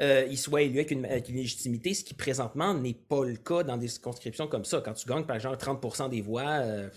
euh, 0.00 0.58
élu 0.58 0.78
avec 0.78 0.90
une, 0.90 1.02
légitimité, 1.02 1.92
ce 1.92 2.02
qui 2.02 2.14
présentement 2.14 2.72
n'est 2.72 2.94
pas 2.94 3.26
le 3.26 3.36
cas 3.36 3.64
dans 3.64 3.76
des 3.76 3.88
circonscriptions 3.88 4.48
comme 4.48 4.64
ça. 4.64 4.80
Quand 4.82 4.94
tu 4.94 5.06
gagnes 5.06 5.26
par 5.26 5.36
exemple 5.36 5.58
30% 5.58 6.08
des 6.08 6.22
voix, 6.22 6.48
euh, 6.62 6.88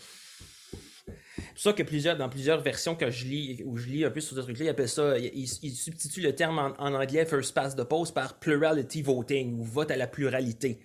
c'est 1.55 1.63
ça 1.63 1.73
que 1.73 1.83
plusieurs, 1.83 2.17
dans 2.17 2.29
plusieurs 2.29 2.61
versions 2.61 2.95
que 2.95 3.11
je 3.11 3.25
lis, 3.25 3.61
où 3.65 3.75
je 3.75 3.87
lis 3.87 4.05
un 4.05 4.09
peu 4.09 4.21
sur 4.21 4.37
ce 4.37 4.41
truc-là, 4.41 4.63
ils 4.63 4.69
appellent 4.69 4.87
ça, 4.87 5.17
ils, 5.19 5.47
substituent 5.47 6.21
le 6.21 6.33
terme 6.33 6.59
en, 6.59 6.93
anglais 6.93 7.25
first 7.25 7.53
past 7.53 7.77
the 7.77 7.83
post 7.83 8.13
par 8.13 8.39
plurality 8.39 9.01
voting 9.01 9.59
ou 9.59 9.65
vote 9.65 9.91
à 9.91 9.97
la 9.97 10.07
pluralité. 10.07 10.79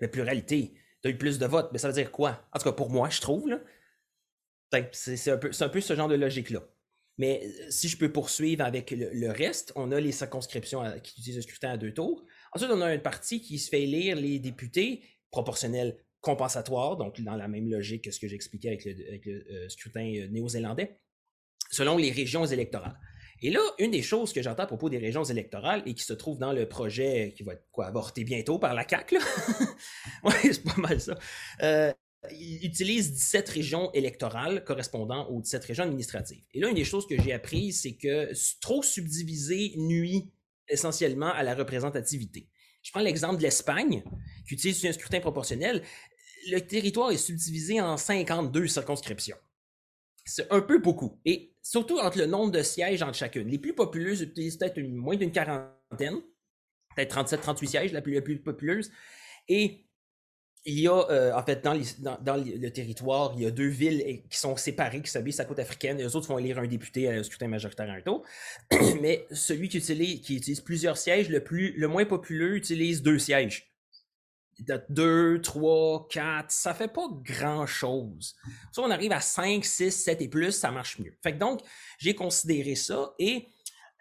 La 0.00 0.08
pluralité, 0.08 0.72
tu 1.02 1.08
as 1.08 1.10
eu 1.10 1.18
plus 1.18 1.38
de 1.38 1.44
votes, 1.44 1.68
mais 1.72 1.78
ça 1.78 1.88
veut 1.88 1.94
dire 1.94 2.10
quoi? 2.10 2.40
En 2.54 2.58
tout 2.58 2.64
cas, 2.64 2.72
pour 2.72 2.88
moi, 2.88 3.10
je 3.10 3.20
trouve, 3.20 3.46
là, 3.50 3.60
c'est 4.92 5.30
un, 5.30 5.38
peu, 5.38 5.80
ce 5.80 5.94
genre 5.94 6.08
de 6.08 6.14
logique-là. 6.14 6.62
Mais 7.18 7.42
euh, 7.44 7.66
si 7.70 7.88
je 7.88 7.96
peux 7.96 8.12
poursuivre 8.12 8.64
avec 8.64 8.90
le, 8.90 9.30
reste, 9.30 9.72
on 9.76 9.92
a 9.92 10.00
les 10.00 10.12
circonscriptions 10.12 10.82
qui 11.02 11.20
utilisent 11.20 11.36
le 11.36 11.42
scrutin 11.42 11.70
à 11.70 11.76
deux 11.76 11.92
tours. 11.92 12.24
Ensuite, 12.52 12.70
on 12.72 12.80
a 12.80 12.92
une 12.94 13.02
partie 13.02 13.40
qui 13.40 13.58
se 13.58 13.68
fait 13.68 13.82
élire 13.82 14.16
les 14.16 14.38
députés 14.38 15.02
proportionnels 15.30 15.96
compensatoires, 16.20 16.96
donc 16.96 17.20
dans 17.20 17.36
la 17.36 17.48
même 17.48 17.68
logique 17.70 18.04
que 18.04 18.10
ce 18.10 18.18
que 18.18 18.28
j'expliquais 18.28 18.68
avec 18.68 18.84
le, 18.84 19.44
euh, 19.52 19.68
scrutin 19.68 20.10
euh, 20.16 20.28
néo-zélandais, 20.28 20.98
selon 21.70 21.98
les 21.98 22.10
régions 22.10 22.46
électorales. 22.46 22.98
Et 23.42 23.50
là, 23.50 23.60
une 23.78 23.90
des 23.90 24.02
choses 24.02 24.32
que 24.32 24.40
j'entends 24.40 24.62
à 24.62 24.66
propos 24.66 24.88
des 24.88 24.98
régions 24.98 25.24
électorales 25.24 25.82
et 25.86 25.92
qui 25.92 26.02
se 26.02 26.14
trouve 26.14 26.38
dans 26.38 26.52
le 26.52 26.66
projet 26.66 27.34
qui 27.36 27.42
va 27.42 27.52
être 27.52 27.66
quoi, 27.72 27.86
avorté 27.86 28.24
bientôt 28.24 28.58
par 28.58 28.74
la 28.74 28.88
CAQ, 28.88 29.18
oui, 30.24 30.32
c'est 30.42 30.64
pas 30.64 30.80
mal 30.80 31.00
ça. 31.00 31.18
Il 32.30 32.64
utilise 32.64 33.12
17 33.12 33.48
régions 33.48 33.92
électorales 33.92 34.64
correspondant 34.64 35.28
aux 35.28 35.40
17 35.40 35.64
régions 35.64 35.84
administratives. 35.84 36.42
Et 36.52 36.60
là, 36.60 36.68
une 36.68 36.74
des 36.74 36.84
choses 36.84 37.06
que 37.06 37.20
j'ai 37.20 37.32
apprises, 37.32 37.82
c'est 37.82 37.96
que 37.96 38.30
trop 38.60 38.82
subdiviser 38.82 39.74
nuit 39.76 40.30
essentiellement 40.68 41.32
à 41.32 41.42
la 41.42 41.54
représentativité. 41.54 42.48
Je 42.82 42.90
prends 42.90 43.00
l'exemple 43.00 43.38
de 43.38 43.42
l'Espagne, 43.42 44.02
qui 44.46 44.54
utilise 44.54 44.84
un 44.84 44.92
scrutin 44.92 45.20
proportionnel. 45.20 45.82
Le 46.50 46.60
territoire 46.60 47.10
est 47.10 47.16
subdivisé 47.16 47.80
en 47.80 47.96
52 47.96 48.66
circonscriptions. 48.66 49.38
C'est 50.26 50.50
un 50.52 50.60
peu 50.60 50.78
beaucoup. 50.78 51.18
Et 51.24 51.54
surtout 51.62 51.98
entre 51.98 52.18
le 52.18 52.26
nombre 52.26 52.52
de 52.52 52.62
sièges 52.62 53.02
entre 53.02 53.16
chacune. 53.16 53.48
Les 53.48 53.58
plus 53.58 53.74
populeuses 53.74 54.22
utilisent 54.22 54.56
peut-être 54.56 54.80
moins 54.80 55.16
d'une 55.16 55.32
quarantaine, 55.32 56.20
peut-être 56.94 57.16
37-38 57.16 57.66
sièges, 57.66 57.92
la 57.92 58.02
plus, 58.02 58.14
la 58.14 58.22
plus 58.22 58.40
populeuse. 58.40 58.90
Et 59.48 59.86
il 60.66 60.80
y 60.80 60.88
a, 60.88 60.94
euh, 61.10 61.34
en 61.34 61.42
fait, 61.42 61.62
dans, 61.62 61.74
le 61.74 62.68
territoire, 62.70 63.32
il 63.36 63.42
y 63.42 63.46
a 63.46 63.50
deux 63.50 63.68
villes 63.68 64.22
qui 64.30 64.38
sont 64.38 64.56
séparées, 64.56 65.02
qui 65.02 65.10
s'habillent 65.10 65.32
sa 65.32 65.44
côte 65.44 65.58
africaine. 65.58 65.98
Les 65.98 66.16
autres 66.16 66.28
vont 66.28 66.38
élire 66.38 66.58
un 66.58 66.66
député 66.66 67.08
à 67.08 67.12
un 67.12 67.22
scrutin 67.22 67.48
majoritaire 67.48 67.90
un 67.90 68.00
tour. 68.00 68.24
Mais 69.02 69.26
celui 69.30 69.68
qui 69.68 69.78
utilise, 69.78 70.22
qui 70.22 70.36
utilise 70.36 70.62
plusieurs 70.62 70.96
sièges, 70.96 71.28
le, 71.28 71.44
plus, 71.44 71.72
le 71.76 71.86
moins 71.86 72.06
populeux, 72.06 72.56
utilise 72.56 73.02
deux 73.02 73.18
sièges. 73.18 73.70
Deux, 74.88 75.40
trois, 75.42 76.06
quatre, 76.08 76.50
ça 76.50 76.72
fait 76.74 76.88
pas 76.88 77.08
grand 77.10 77.66
chose. 77.66 78.36
Si 78.72 78.78
on 78.78 78.90
arrive 78.90 79.12
à 79.12 79.20
5, 79.20 79.64
6, 79.64 79.90
7 79.90 80.22
et 80.22 80.28
plus, 80.28 80.52
ça 80.52 80.70
marche 80.70 80.98
mieux. 81.00 81.12
Fait 81.22 81.32
que 81.32 81.38
donc, 81.38 81.60
j'ai 81.98 82.14
considéré 82.14 82.76
ça 82.76 83.14
et 83.18 83.48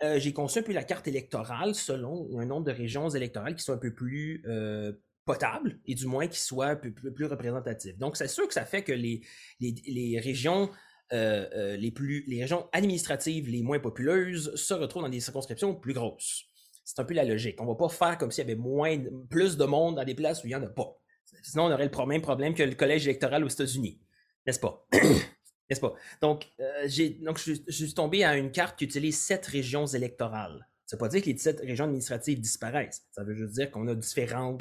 euh, 0.03 0.19
j'ai 0.19 0.31
conçu 0.31 0.59
un 0.59 0.63
peu 0.63 0.73
la 0.73 0.83
carte 0.83 1.07
électorale 1.07 1.75
selon 1.75 2.27
un 2.39 2.45
nombre 2.45 2.65
de 2.65 2.71
régions 2.71 3.09
électorales 3.09 3.55
qui 3.55 3.63
sont 3.63 3.73
un 3.73 3.77
peu 3.77 3.93
plus 3.93 4.43
euh, 4.47 4.93
potable 5.25 5.79
et 5.85 5.95
du 5.95 6.05
moins 6.05 6.27
qui 6.27 6.39
soit 6.39 6.75
peu 6.75 6.91
plus 6.91 7.25
représentatif. 7.25 7.97
Donc, 7.97 8.17
c'est 8.17 8.27
sûr 8.27 8.47
que 8.47 8.53
ça 8.53 8.65
fait 8.65 8.83
que 8.83 8.91
les, 8.91 9.21
les, 9.59 10.19
régions 10.19 10.69
euh, 11.13 11.47
euh, 11.53 11.77
les, 11.77 11.91
plus, 11.91 12.23
les 12.27 12.41
régions 12.41 12.67
administratives 12.71 13.49
les 13.49 13.61
moins 13.61 13.79
populeuses 13.79 14.55
se 14.55 14.73
retrouvent 14.73 15.03
dans 15.03 15.09
des 15.09 15.19
circonscriptions 15.19 15.75
plus 15.75 15.93
grosses. 15.93 16.45
C'est 16.83 16.99
un 16.99 17.05
peu 17.05 17.13
la 17.13 17.23
logique. 17.23 17.61
On 17.61 17.65
ne 17.65 17.69
va 17.69 17.75
pas 17.75 17.89
faire 17.89 18.17
comme 18.17 18.31
s'il 18.31 18.45
y 18.45 18.51
avait 18.51 18.59
moins, 18.59 18.97
plus 19.29 19.55
de 19.55 19.65
monde 19.65 19.95
dans 19.95 20.03
des 20.03 20.15
places 20.15 20.43
où 20.43 20.47
il 20.47 20.49
n'y 20.49 20.55
en 20.55 20.63
a 20.63 20.67
pas. 20.67 20.97
Sinon, 21.41 21.65
on 21.65 21.71
aurait 21.71 21.89
le 21.89 22.05
même 22.05 22.21
problème 22.21 22.53
que 22.53 22.63
le 22.63 22.75
collège 22.75 23.07
électoral 23.07 23.43
aux 23.43 23.49
États-Unis. 23.49 24.01
N'est-ce 24.45 24.59
pas? 24.59 24.85
N'est-ce 25.69 25.79
pas? 25.79 25.93
Donc, 26.21 26.47
euh, 26.59 26.87
je, 26.87 27.53
suis 27.69 27.93
tombé 27.93 28.23
à 28.23 28.35
une 28.35 28.51
carte 28.51 28.77
qui 28.77 28.85
utilise 28.85 29.17
sept 29.19 29.45
régions 29.45 29.85
électorales. 29.85 30.67
Ça 30.85 30.95
ne 30.95 30.99
veut 30.99 31.05
pas 31.05 31.09
dire 31.09 31.21
que 31.21 31.27
les 31.27 31.33
17 31.33 31.61
régions 31.61 31.85
administratives 31.85 32.41
disparaissent. 32.41 33.03
Ça 33.11 33.23
veut 33.23 33.33
juste 33.33 33.53
dire 33.53 33.71
qu'on 33.71 33.87
a 33.87 33.95
différentes 33.95 34.59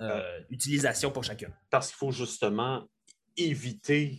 euh, 0.00 0.40
utilisations 0.50 1.10
pour 1.10 1.24
chacune. 1.24 1.54
Parce 1.70 1.88
qu'il 1.88 1.96
faut 1.96 2.10
justement 2.10 2.88
éviter 3.36 4.18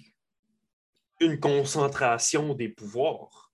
une 1.20 1.40
concentration 1.40 2.54
des 2.54 2.70
pouvoirs. 2.70 3.52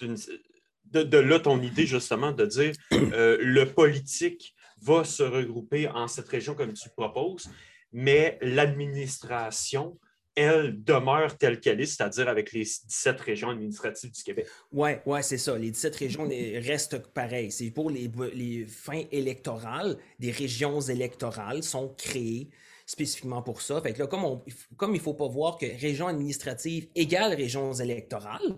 De, 0.00 1.18
là, 1.18 1.40
ton 1.40 1.60
idée, 1.62 1.86
justement, 1.86 2.32
de 2.32 2.46
dire 2.46 2.72
euh, 2.92 3.38
le 3.40 3.64
politique 3.72 4.54
va 4.82 5.04
se 5.04 5.22
regrouper 5.22 5.88
en 5.88 6.08
cette 6.08 6.28
région 6.28 6.54
comme 6.54 6.72
tu 6.72 6.88
proposes, 6.90 7.50
mais 7.92 8.38
l'administration 8.40 9.98
elle 10.34 10.82
demeure 10.82 11.36
telle 11.36 11.60
qu'elle 11.60 11.80
est, 11.80 11.86
c'est-à-dire 11.86 12.28
avec 12.28 12.52
les 12.52 12.62
17 12.62 13.20
régions 13.20 13.50
administratives 13.50 14.10
du 14.10 14.22
Québec. 14.22 14.46
Oui, 14.72 14.90
ouais, 15.06 15.22
c'est 15.22 15.38
ça. 15.38 15.56
Les 15.58 15.70
17 15.70 15.96
régions 15.96 16.28
restent 16.28 16.98
pareilles. 17.12 17.50
C'est 17.50 17.70
pour 17.70 17.90
les, 17.90 18.10
les, 18.34 18.64
fins 18.64 19.02
électorales, 19.10 19.98
des 20.18 20.30
régions 20.30 20.80
électorales 20.80 21.62
sont 21.62 21.88
créées 21.96 22.48
spécifiquement 22.86 23.42
pour 23.42 23.62
ça. 23.62 23.80
Fait 23.80 23.92
que 23.92 24.00
là, 24.00 24.06
comme, 24.06 24.40
comme 24.76 24.90
il 24.90 24.98
ne 24.98 25.02
faut 25.02 25.14
pas 25.14 25.28
voir 25.28 25.58
que 25.58 25.66
région 25.80 26.08
administrative 26.08 26.88
égale 26.94 27.34
régions 27.34 27.72
électorales, 27.72 28.56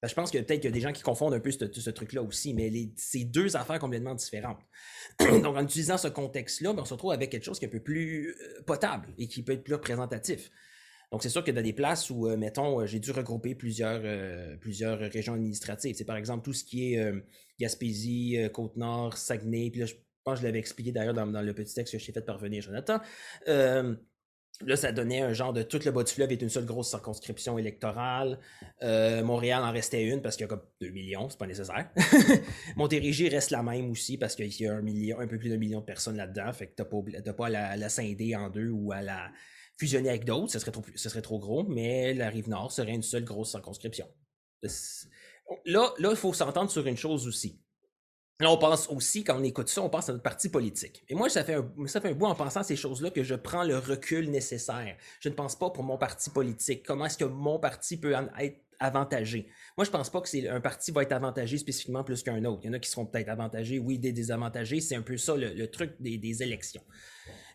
ben, 0.00 0.08
je 0.08 0.14
pense 0.14 0.30
que 0.30 0.38
peut-être 0.38 0.60
qu'il 0.60 0.70
y 0.70 0.72
a 0.72 0.74
des 0.74 0.80
gens 0.80 0.92
qui 0.92 1.02
confondent 1.02 1.34
un 1.34 1.40
peu 1.40 1.50
ce, 1.50 1.90
truc-là 1.90 2.22
aussi, 2.22 2.54
mais 2.54 2.70
c'est 2.96 3.24
deux 3.24 3.56
affaires 3.56 3.80
complètement 3.80 4.14
différentes. 4.14 4.60
Donc, 5.18 5.56
en 5.56 5.64
utilisant 5.64 5.98
ce 5.98 6.06
contexte-là, 6.06 6.72
ben, 6.72 6.82
on 6.82 6.84
se 6.84 6.94
retrouve 6.94 7.12
avec 7.12 7.30
quelque 7.30 7.44
chose 7.44 7.58
qui 7.58 7.64
est 7.64 7.68
un 7.68 7.72
peu 7.72 7.80
plus 7.80 8.30
euh, 8.30 8.62
potable 8.62 9.08
et 9.18 9.26
qui 9.26 9.42
peut 9.42 9.52
être 9.52 9.64
plus 9.64 9.74
représentatif. 9.74 10.50
Donc, 11.10 11.22
c'est 11.22 11.30
sûr 11.30 11.42
que 11.42 11.50
dans 11.50 11.62
des 11.62 11.72
places 11.72 12.10
où, 12.10 12.28
euh, 12.28 12.36
mettons, 12.36 12.80
euh, 12.80 12.86
j'ai 12.86 13.00
dû 13.00 13.10
regrouper 13.12 13.54
plusieurs, 13.54 14.00
euh, 14.04 14.56
plusieurs 14.56 14.98
régions 14.98 15.34
administratives. 15.34 15.94
C'est 15.96 16.04
par 16.04 16.16
exemple 16.16 16.44
tout 16.44 16.52
ce 16.52 16.64
qui 16.64 16.94
est 16.94 17.12
Gaspésie, 17.58 18.38
Côte-Nord, 18.52 19.16
Saguenay. 19.16 19.70
Puis 19.70 19.80
là, 19.80 19.86
je 19.86 19.94
pense 20.24 20.34
que 20.34 20.40
je 20.40 20.46
l'avais 20.46 20.58
expliqué 20.58 20.92
d'ailleurs 20.92 21.14
dans, 21.14 21.24
le 21.24 21.54
petit 21.54 21.74
texte 21.74 21.92
que 21.92 21.98
je 21.98 22.06
t'ai 22.06 22.12
fait 22.12 22.24
parvenir, 22.24 22.62
Jonathan. 22.62 23.00
Là, 24.66 24.74
ça 24.74 24.90
donnait 24.90 25.20
un 25.20 25.32
genre 25.32 25.52
de 25.52 25.62
tout 25.62 25.78
le 25.84 25.92
bas 25.92 26.02
du 26.02 26.12
fleuve 26.12 26.32
est 26.32 26.42
une 26.42 26.48
seule 26.48 26.64
grosse 26.64 26.90
circonscription 26.90 27.58
électorale. 27.58 28.38
Montréal 28.82 29.62
en 29.62 29.72
restait 29.72 30.04
une 30.04 30.20
parce 30.20 30.36
qu'il 30.36 30.44
y 30.44 30.46
a 30.46 30.48
comme 30.48 30.64
2 30.80 30.90
millions, 30.90 31.28
c'est 31.30 31.38
pas 31.38 31.46
nécessaire. 31.46 31.88
Montérégie 32.76 33.28
reste 33.28 33.50
la 33.50 33.62
même 33.62 33.90
aussi 33.90 34.18
parce 34.18 34.34
qu'il 34.34 34.52
y 34.60 34.66
a 34.66 34.74
un, 34.74 34.82
million, 34.82 35.20
un 35.20 35.26
peu 35.26 35.38
plus 35.38 35.48
d'un 35.48 35.58
million 35.58 35.80
de 35.80 35.84
personnes 35.84 36.16
là-dedans. 36.16 36.52
Fait 36.52 36.66
que 36.66 36.74
t'as 36.74 36.84
pas, 36.84 37.32
pas 37.32 37.46
à 37.46 37.50
la, 37.50 37.76
la, 37.76 37.88
scinder 37.88 38.34
en 38.34 38.50
deux 38.50 38.68
ou 38.68 38.90
à 38.90 39.00
la, 39.00 39.30
fusionner 39.78 40.08
avec 40.08 40.24
d'autres, 40.24 40.52
ce 40.52 40.58
serait 40.58 40.72
trop, 40.72 40.82
ce 40.94 41.08
serait 41.08 41.22
trop 41.22 41.38
gros, 41.38 41.64
mais 41.64 42.14
la 42.14 42.28
rive 42.28 42.48
nord 42.48 42.72
serait 42.72 42.94
une 42.94 43.02
seule 43.02 43.24
grosse 43.24 43.50
circonscription. 43.50 44.08
Là, 45.64 45.92
là, 45.98 46.10
il 46.10 46.16
faut 46.16 46.32
s'entendre 46.32 46.70
sur 46.70 46.86
une 46.86 46.96
chose 46.96 47.26
aussi. 47.26 47.62
Là, 48.40 48.52
on 48.52 48.58
pense 48.58 48.88
aussi, 48.88 49.24
quand 49.24 49.38
on 49.38 49.42
écoute 49.42 49.68
ça, 49.68 49.82
on 49.82 49.88
pense 49.88 50.08
à 50.08 50.12
notre 50.12 50.22
parti 50.22 50.48
politique. 50.48 51.04
Et 51.08 51.14
moi, 51.14 51.28
ça 51.28 51.42
fait 51.42 51.54
un, 51.54 51.72
ça 51.86 52.00
fait 52.00 52.10
un 52.10 52.14
bout 52.14 52.26
en 52.26 52.36
pensant 52.36 52.60
à 52.60 52.64
ces 52.64 52.76
choses-là 52.76 53.10
que 53.10 53.24
je 53.24 53.34
prends 53.34 53.64
le 53.64 53.78
recul 53.78 54.30
nécessaire. 54.30 54.96
Je 55.20 55.28
ne 55.28 55.34
pense 55.34 55.56
pas 55.56 55.70
pour 55.70 55.82
mon 55.82 55.98
parti 55.98 56.30
politique. 56.30 56.84
Comment 56.86 57.06
est-ce 57.06 57.18
que 57.18 57.24
mon 57.24 57.58
parti 57.58 57.98
peut 57.98 58.14
être 58.38 58.60
avantagé? 58.80 59.48
Moi, 59.76 59.84
je 59.84 59.90
ne 59.90 59.92
pense 59.92 60.10
pas 60.10 60.20
que 60.20 60.28
c'est 60.28 60.48
un 60.48 60.60
parti 60.60 60.90
va 60.90 61.02
être 61.02 61.12
avantagé 61.12 61.58
spécifiquement 61.58 62.04
plus 62.04 62.22
qu'un 62.22 62.44
autre. 62.44 62.60
Il 62.64 62.66
y 62.66 62.70
en 62.70 62.72
a 62.74 62.78
qui 62.78 62.90
seront 62.90 63.06
peut-être 63.06 63.28
avantagés, 63.28 63.78
oui, 63.78 63.98
des 63.98 64.12
désavantagés. 64.12 64.80
C'est 64.80 64.96
un 64.96 65.02
peu 65.02 65.16
ça 65.16 65.36
le, 65.36 65.66
truc 65.66 65.92
des, 66.00 66.18
des 66.18 66.42
élections 66.42 66.82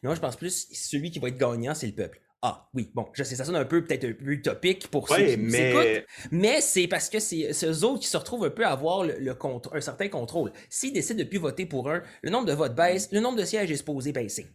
moi, 0.08 0.16
je 0.16 0.20
pense 0.20 0.36
plus 0.36 0.68
celui 0.72 1.12
qui 1.12 1.20
va 1.20 1.30
être 1.30 1.38
gagnant, 1.38 1.74
c'est 1.74 1.88
le 1.88 1.94
peuple. 1.94 2.20
Ah 2.42 2.70
oui, 2.74 2.92
bon, 2.94 3.08
je 3.14 3.24
sais, 3.24 3.38
ça 3.38 3.46
sonne 3.46 3.56
un 3.56 3.64
peu 3.64 3.86
peut-être 3.86 4.04
un 4.04 4.12
peu 4.12 4.32
utopique 4.32 4.90
pour 4.90 5.08
ceux 5.08 5.26
qui 5.26 5.38
mais... 5.38 6.06
mais 6.30 6.60
c'est 6.60 6.90
parce 6.90 7.10
que 7.10 7.20
c'est 7.20 7.54
eux 7.64 7.84
autres 7.86 8.02
qui 8.02 8.08
se 8.08 8.18
retrouvent 8.18 8.44
un 8.44 8.50
peu 8.50 8.66
à 8.66 8.72
avoir 8.72 9.06
le, 9.06 9.34
un 9.72 9.82
certain 9.82 10.10
contrôle. 10.10 10.52
S'ils 10.70 10.92
décident 10.92 11.20
de 11.20 11.24
plus 11.24 11.38
voter 11.38 11.66
pour 11.66 11.90
un, 11.90 12.04
le 12.22 12.30
nombre 12.30 12.46
de 12.46 12.52
votes 12.52 12.76
baisse, 12.76 13.10
le 13.14 13.22
nombre 13.22 13.38
de 13.38 13.46
sièges 13.46 13.72
est 13.72 13.78
supposé 13.78 14.12
baisser. 14.12 14.48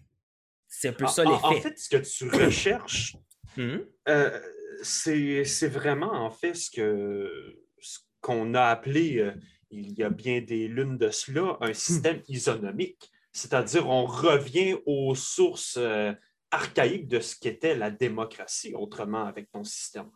C'est 0.67 0.89
un 0.89 0.93
peu 0.93 1.07
ça 1.07 1.25
l'effet. 1.25 1.39
En 1.43 1.61
fait, 1.63 1.79
ce 1.79 1.89
que 1.89 1.97
tu 1.97 2.29
recherches, 2.29 3.17
hum? 3.57 3.87
euh, 4.07 4.39
c'est 4.83 5.69
vraiment 5.69 6.13
en 6.13 6.31
fait 6.31 6.55
ce 6.55 6.71
que 6.71 7.59
ce 7.81 7.99
qu'on 8.21 8.55
a 8.55 8.65
appelé, 8.65 9.19
euh, 9.19 9.33
il 9.71 9.93
y 9.93 10.03
a 10.03 10.11
bien 10.11 10.41
des 10.41 10.69
lunes 10.69 10.99
de 10.99 11.11
cela, 11.11 11.57
un 11.61 11.69
hum. 11.69 11.75
système 11.75 12.23
isonomique. 12.29 13.11
C'est-à-dire, 13.33 13.89
on 13.89 14.07
revient 14.07 14.77
aux 14.87 15.15
sources 15.15 15.77
euh, 15.79 16.13
archaïques 16.51 17.09
de 17.09 17.21
ce 17.21 17.37
qu'était 17.37 17.77
la 17.77 17.91
démocratie, 17.91 18.75
autrement, 18.75 19.27
avec 19.27 19.51
ton 19.53 19.65
système. 19.65 20.11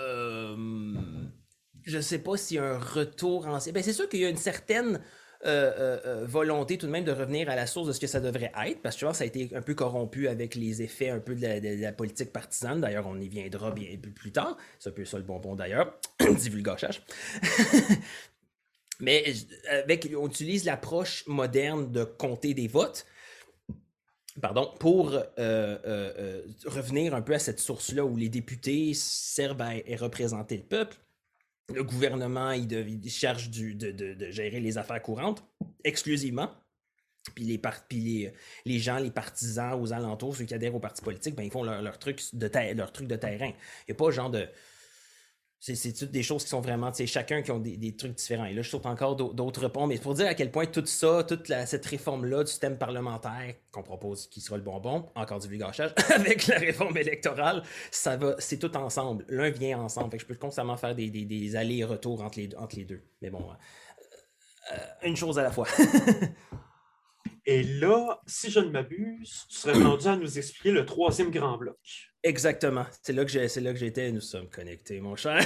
Euh, 0.00 0.94
je 1.82 1.96
ne 1.96 2.02
sais 2.02 2.18
pas 2.18 2.36
s'il 2.36 2.56
y 2.56 2.58
a 2.58 2.74
un 2.74 2.78
retour 2.78 3.46
ancien. 3.46 3.72
Ben, 3.72 3.82
c'est 3.82 3.92
sûr 3.92 4.08
qu'il 4.08 4.20
y 4.20 4.24
a 4.24 4.28
une 4.28 4.36
certaine 4.36 5.00
euh, 5.46 6.24
volonté 6.26 6.78
tout 6.78 6.86
de 6.86 6.90
même 6.92 7.04
de 7.04 7.12
revenir 7.12 7.48
à 7.48 7.56
la 7.56 7.66
source 7.66 7.88
de 7.88 7.92
ce 7.92 8.00
que 8.00 8.06
ça 8.06 8.20
devrait 8.20 8.52
être, 8.66 8.82
parce 8.82 8.96
que 8.96 9.00
tu 9.00 9.04
vois, 9.04 9.14
ça 9.14 9.24
a 9.24 9.26
été 9.26 9.50
un 9.54 9.62
peu 9.62 9.74
corrompu 9.74 10.28
avec 10.28 10.54
les 10.54 10.82
effets 10.82 11.10
un 11.10 11.20
peu 11.20 11.34
de 11.34 11.80
la, 11.82 11.92
politique 11.92 12.32
partisane. 12.32 12.80
D'ailleurs, 12.80 13.06
on 13.06 13.18
y 13.20 13.28
viendra 13.28 13.70
bien 13.70 13.88
plus 14.14 14.32
tard. 14.32 14.56
C'est 14.78 14.90
un 14.90 14.92
peu 14.92 15.04
ça 15.04 15.18
le 15.18 15.24
bonbon 15.24 15.54
d'ailleurs. 15.54 15.98
Divulgachage. 16.20 17.02
Mais 19.00 19.24
avec, 19.68 20.08
on 20.18 20.26
utilise 20.26 20.64
l'approche 20.64 21.26
moderne 21.26 21.92
de 21.92 22.04
compter 22.04 22.54
des 22.54 22.66
votes 22.66 23.06
pardon, 24.40 24.70
pour 24.78 25.12
euh, 25.14 25.22
euh, 25.38 25.78
euh, 25.86 26.42
revenir 26.66 27.14
un 27.14 27.22
peu 27.22 27.34
à 27.34 27.38
cette 27.38 27.60
source-là 27.60 28.04
où 28.04 28.16
les 28.16 28.28
députés 28.28 28.94
servent 28.94 29.62
à, 29.62 29.72
représenter 29.98 30.56
le 30.56 30.62
peuple. 30.62 30.96
Le 31.74 31.82
gouvernement, 31.82 32.52
il, 32.52 32.68
de, 32.68 33.08
charge 33.08 33.50
de, 33.50 34.30
gérer 34.30 34.60
les 34.60 34.78
affaires 34.78 35.02
courantes 35.02 35.44
exclusivement. 35.84 36.50
Puis 37.34 37.60
les, 38.64 38.78
gens, 38.78 38.98
les 38.98 39.10
partisans 39.10 39.80
aux 39.80 39.92
alentours, 39.92 40.36
ceux 40.36 40.44
qui 40.44 40.54
adhèrent 40.54 40.76
au 40.76 40.80
parti 40.80 41.02
politique, 41.02 41.34
ben, 41.34 41.42
ils 41.42 41.50
font 41.50 41.64
leur, 41.64 41.82
de 41.82 41.82
leur 41.82 41.98
truc 41.98 43.08
de 43.08 43.16
terrain. 43.16 43.48
Il 43.48 43.90
n'y 43.90 43.92
a 43.92 43.94
pas 43.96 44.10
genre 44.12 44.30
de 44.30 44.48
c'est 45.74 45.92
toutes 45.92 46.12
des 46.12 46.22
choses 46.22 46.44
qui 46.44 46.50
sont 46.50 46.60
vraiment, 46.60 46.90
tu 46.92 46.98
sais, 46.98 47.06
chacun 47.06 47.42
qui 47.42 47.50
ont 47.50 47.58
des, 47.58 47.96
trucs 47.96 48.14
différents. 48.14 48.44
Et 48.44 48.52
là, 48.52 48.62
je 48.62 48.70
saute 48.70 48.86
encore 48.86 49.16
d'autres 49.16 49.68
ponts, 49.68 49.86
mais 49.86 49.98
pour 49.98 50.14
dire 50.14 50.28
à 50.28 50.34
quel 50.34 50.50
point 50.50 50.66
tout 50.66 50.86
ça, 50.86 51.24
toute 51.24 51.52
cette 51.66 51.86
réforme-là 51.86 52.44
du 52.44 52.50
système 52.50 52.78
parlementaire 52.78 53.54
qu'on 53.72 53.82
propose, 53.82 54.28
qui 54.28 54.40
sera 54.40 54.56
le 54.56 54.62
bonbon, 54.62 55.06
encore 55.14 55.40
du 55.40 55.48
vulgachage, 55.48 55.92
avec 56.14 56.46
la 56.46 56.58
réforme 56.58 56.96
électorale, 56.96 57.62
ça 57.90 58.16
va, 58.16 58.36
c'est 58.38 58.58
tout 58.58 58.76
ensemble. 58.76 59.24
L'un 59.28 59.50
vient 59.50 59.80
ensemble. 59.80 60.10
Fait 60.12 60.18
que 60.18 60.22
je 60.22 60.28
peux 60.28 60.34
constamment 60.36 60.76
faire 60.76 60.94
des, 60.94 61.10
des, 61.10 61.56
allers-retours 61.56 62.22
entre 62.22 62.38
les, 62.38 62.48
entre 62.56 62.76
les 62.76 62.84
deux. 62.84 63.02
Mais 63.20 63.30
bon, 63.30 63.42
euh, 63.50 64.74
euh, 64.74 65.08
une 65.08 65.16
chose 65.16 65.38
à 65.38 65.42
la 65.42 65.50
fois. 65.50 65.66
Et 67.46 67.62
là, 67.62 68.20
si 68.26 68.50
je 68.50 68.58
ne 68.58 68.70
m'abuse, 68.70 69.46
tu 69.48 69.56
serais 69.56 69.72
rendu 69.82 70.06
à 70.08 70.16
nous 70.16 70.38
expliquer 70.38 70.72
le 70.72 70.84
troisième 70.84 71.30
grand 71.30 71.56
bloc. 71.56 71.78
Exactement. 72.22 72.86
C'est 73.02 73.12
là 73.12 73.24
que 73.24 73.30
j'étais. 73.78 74.10
Nous 74.10 74.20
sommes 74.20 74.48
connectés, 74.48 75.00
mon 75.00 75.14
cher. 75.14 75.38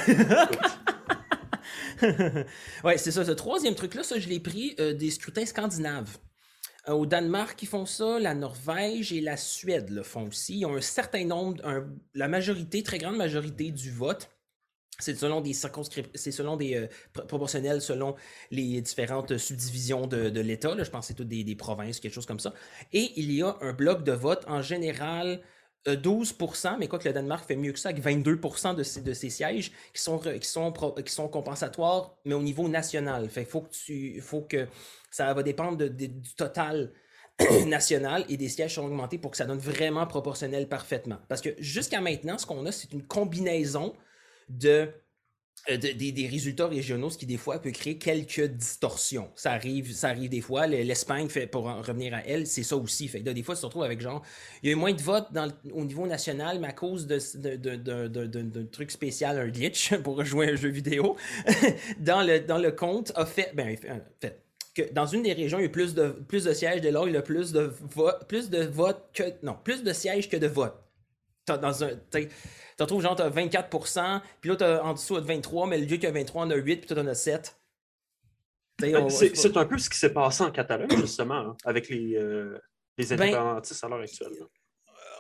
ouais, 2.85 2.97
c'est 2.97 3.11
ça. 3.11 3.25
Ce 3.25 3.33
troisième 3.33 3.75
truc-là, 3.75 4.03
ça, 4.03 4.19
je 4.19 4.29
l'ai 4.29 4.41
pris 4.41 4.75
euh, 4.81 4.95
des 4.95 5.11
scrutins 5.11 5.45
scandinaves. 5.45 6.17
Euh, 6.89 6.93
au 6.93 7.05
Danemark, 7.05 7.63
ils 7.63 7.69
font 7.69 7.85
ça. 7.85 8.19
La 8.19 8.35
Norvège 8.35 9.13
et 9.13 9.21
la 9.21 9.37
Suède 9.37 9.91
le 9.91 10.03
font 10.03 10.29
aussi. 10.29 10.61
Ils 10.61 10.67
ont 10.67 10.77
un 10.77 10.81
certain 10.81 11.27
nombre, 11.27 11.63
la 12.15 12.29
majorité, 12.29 12.83
très 12.83 12.97
grande 12.97 13.17
majorité 13.17 13.71
du 13.71 13.91
vote. 13.91 14.31
C'est 15.01 15.15
selon 15.15 15.41
des 15.41 15.53
circonscriptions, 15.53 16.13
c'est 16.15 16.31
selon 16.31 16.57
des 16.57 16.75
euh, 16.75 16.87
proportionnels 17.27 17.81
selon 17.81 18.15
les 18.51 18.81
différentes 18.81 19.37
subdivisions 19.39 20.07
de, 20.07 20.41
l'État. 20.41 20.75
Je 20.83 20.91
pense 20.91 21.07
que 21.07 21.07
c'est 21.09 21.15
toutes 21.15 21.29
des, 21.29 21.57
provinces, 21.57 22.01
quelque 22.01 22.15
chose 22.15 22.27
comme 22.27 22.41
ça. 22.41 22.55
Et 22.93 23.13
il 23.17 23.33
y 23.33 23.43
a 23.43 23.57
un 23.61 23.73
bloc 23.73 24.05
de 24.05 24.13
vote 24.13 24.45
en 24.47 24.63
général 24.63 25.41
12% 25.87 26.67
euh, 26.75 26.77
mais 26.79 26.89
quoi 26.89 26.99
que 26.99 27.09
le 27.09 27.15
Danemark 27.15 27.47
fait 27.47 27.57
mieux 27.57 27.73
que 27.73 27.79
ça, 27.79 27.89
avec 27.89 28.03
22 28.03 28.37
de 28.77 28.83
ces, 28.83 29.01
de 29.01 29.13
ces 29.15 29.31
sièges 29.31 29.73
qui 29.95 30.03
sont 30.03 31.29
compensatoires, 31.29 32.17
mais 32.25 32.35
au 32.35 32.43
niveau 32.43 32.69
national. 32.69 33.29
Fait 33.29 33.45
faut 33.45 33.63
que 33.63 33.71
tu, 33.71 34.21
faut 34.21 34.43
que 34.43 34.67
ça 35.11 35.33
va 35.33 35.43
dépendre 35.43 35.89
du 35.89 36.23
total 36.37 36.93
national 37.67 38.25
et 38.29 38.37
des 38.37 38.49
sièges 38.49 38.75
sont 38.75 38.85
augmentés 38.85 39.19
pour 39.19 39.31
que 39.31 39.37
ça 39.37 39.47
donne 39.47 39.59
vraiment 39.59 40.07
proportionnel 40.07 40.69
parfaitement. 40.69 41.19
Parce 41.29 41.41
que 41.41 41.51
jusqu'à 41.59 42.01
maintenant, 42.01 42.39
ce 42.39 42.47
qu'on 42.47 42.67
a, 42.67 42.73
c'est 42.73 42.93
une 42.93 43.07
combinaison 43.07 43.95
de 44.51 44.93
euh, 45.69 45.77
des, 45.77 46.27
résultats 46.27 46.69
régionaux, 46.69 47.11
ce 47.11 47.19
qui 47.19 47.27
des 47.27 47.37
fois 47.37 47.59
peut 47.61 47.71
créer 47.71 47.99
quelques 47.99 48.47
distorsions. 48.47 49.31
Ça 49.37 49.53
arrive, 49.53 49.93
ça 49.93 50.09
arrive 50.09 50.31
des 50.31 50.41
fois. 50.41 50.67
L'Espagne, 50.67 51.29
fait 51.29 51.47
pour 51.47 51.67
en 51.67 51.83
revenir 51.83 52.15
à 52.15 52.27
elle, 52.27 52.47
c'est 52.47 52.63
ça 52.63 52.77
aussi. 52.77 53.09
Fait 53.09 53.21
des 53.21 53.43
fois, 53.43 53.55
tu 53.55 53.61
te 53.61 53.67
retrouves 53.67 53.83
avec 53.83 54.01
genre, 54.01 54.23
il 54.63 54.69
y 54.69 54.71
a 54.71 54.73
eu 54.73 54.77
moins 54.77 54.95
de 54.95 55.03
votes 55.03 55.29
au 55.73 55.85
niveau 55.85 56.07
national, 56.07 56.61
mais 56.61 56.69
à 56.69 56.73
cause 56.73 57.07
d'un 57.07 58.67
truc 58.73 58.91
spécial, 58.91 59.39
un 59.39 59.49
glitch, 59.49 59.95
pour 60.03 60.25
jouer 60.25 60.51
un 60.51 60.57
jeu 60.57 60.71
vidéo, 60.71 61.17
dans, 61.99 62.23
le, 62.23 62.41
dans 62.41 62.59
le 62.59 62.73
compte, 62.73 63.13
a 63.15 63.27
fait, 63.27 63.53
ben, 63.55 63.77
fait 64.19 64.43
que 64.75 64.91
dans 64.93 65.07
une 65.07 65.23
des 65.23 65.35
régions, 65.35 65.59
il 65.59 65.63
y 65.65 65.67
a 65.67 65.71
plus 65.71 65.95
de, 65.95 66.09
plus 66.27 66.45
de 66.45 66.55
sièges, 66.55 66.81
de 66.81 66.89
là, 66.89 67.05
il 67.07 67.13
y 67.13 67.17
a 67.17 67.23
plus 67.23 67.53
de, 67.53 67.73
plus 68.29 68.49
de 68.49 68.65
votes 68.65 69.11
que. 69.13 69.25
Non, 69.43 69.57
plus 69.63 69.83
de 69.83 69.93
sièges 69.93 70.29
que 70.29 70.37
de 70.39 70.47
votes. 70.47 70.90
Dans 71.59 71.85
un, 71.85 71.91
tu 72.11 72.29
retrouves 72.81 73.03
genre, 73.03 73.17
tu 73.17 73.23
as 73.23 73.31
24% 73.31 74.21
puis 74.41 74.51
là, 74.51 74.57
tu 74.57 74.65
en 74.65 74.95
dessous, 74.95 75.21
de 75.21 75.27
23, 75.27 75.67
mais 75.67 75.79
le 75.79 75.85
lieu 75.85 75.97
qui 75.97 76.07
a 76.07 76.11
23 76.11 76.45
en 76.45 76.51
a 76.51 76.55
8, 76.55 76.77
puis 76.77 76.87
toi, 76.87 76.97
tu 76.97 77.03
en 77.03 77.07
as 77.07 77.15
7. 77.15 77.57
Ben, 78.81 79.11
c'est 79.11 79.57
un 79.57 79.65
peu 79.67 79.79
ce 79.79 79.91
qui 79.91 79.99
s'est 79.99 80.13
passé 80.13 80.43
en 80.43 80.51
Catalogne, 80.51 80.89
justement, 80.97 81.35
hein, 81.35 81.57
avec 81.65 81.91
les, 81.91 82.17
euh, 82.17 82.59
les 82.97 83.07
ben, 83.07 83.23
indépendantistes 83.23 83.85
à 83.85 83.89
l'heure 83.89 84.01
actuelle. 84.01 84.33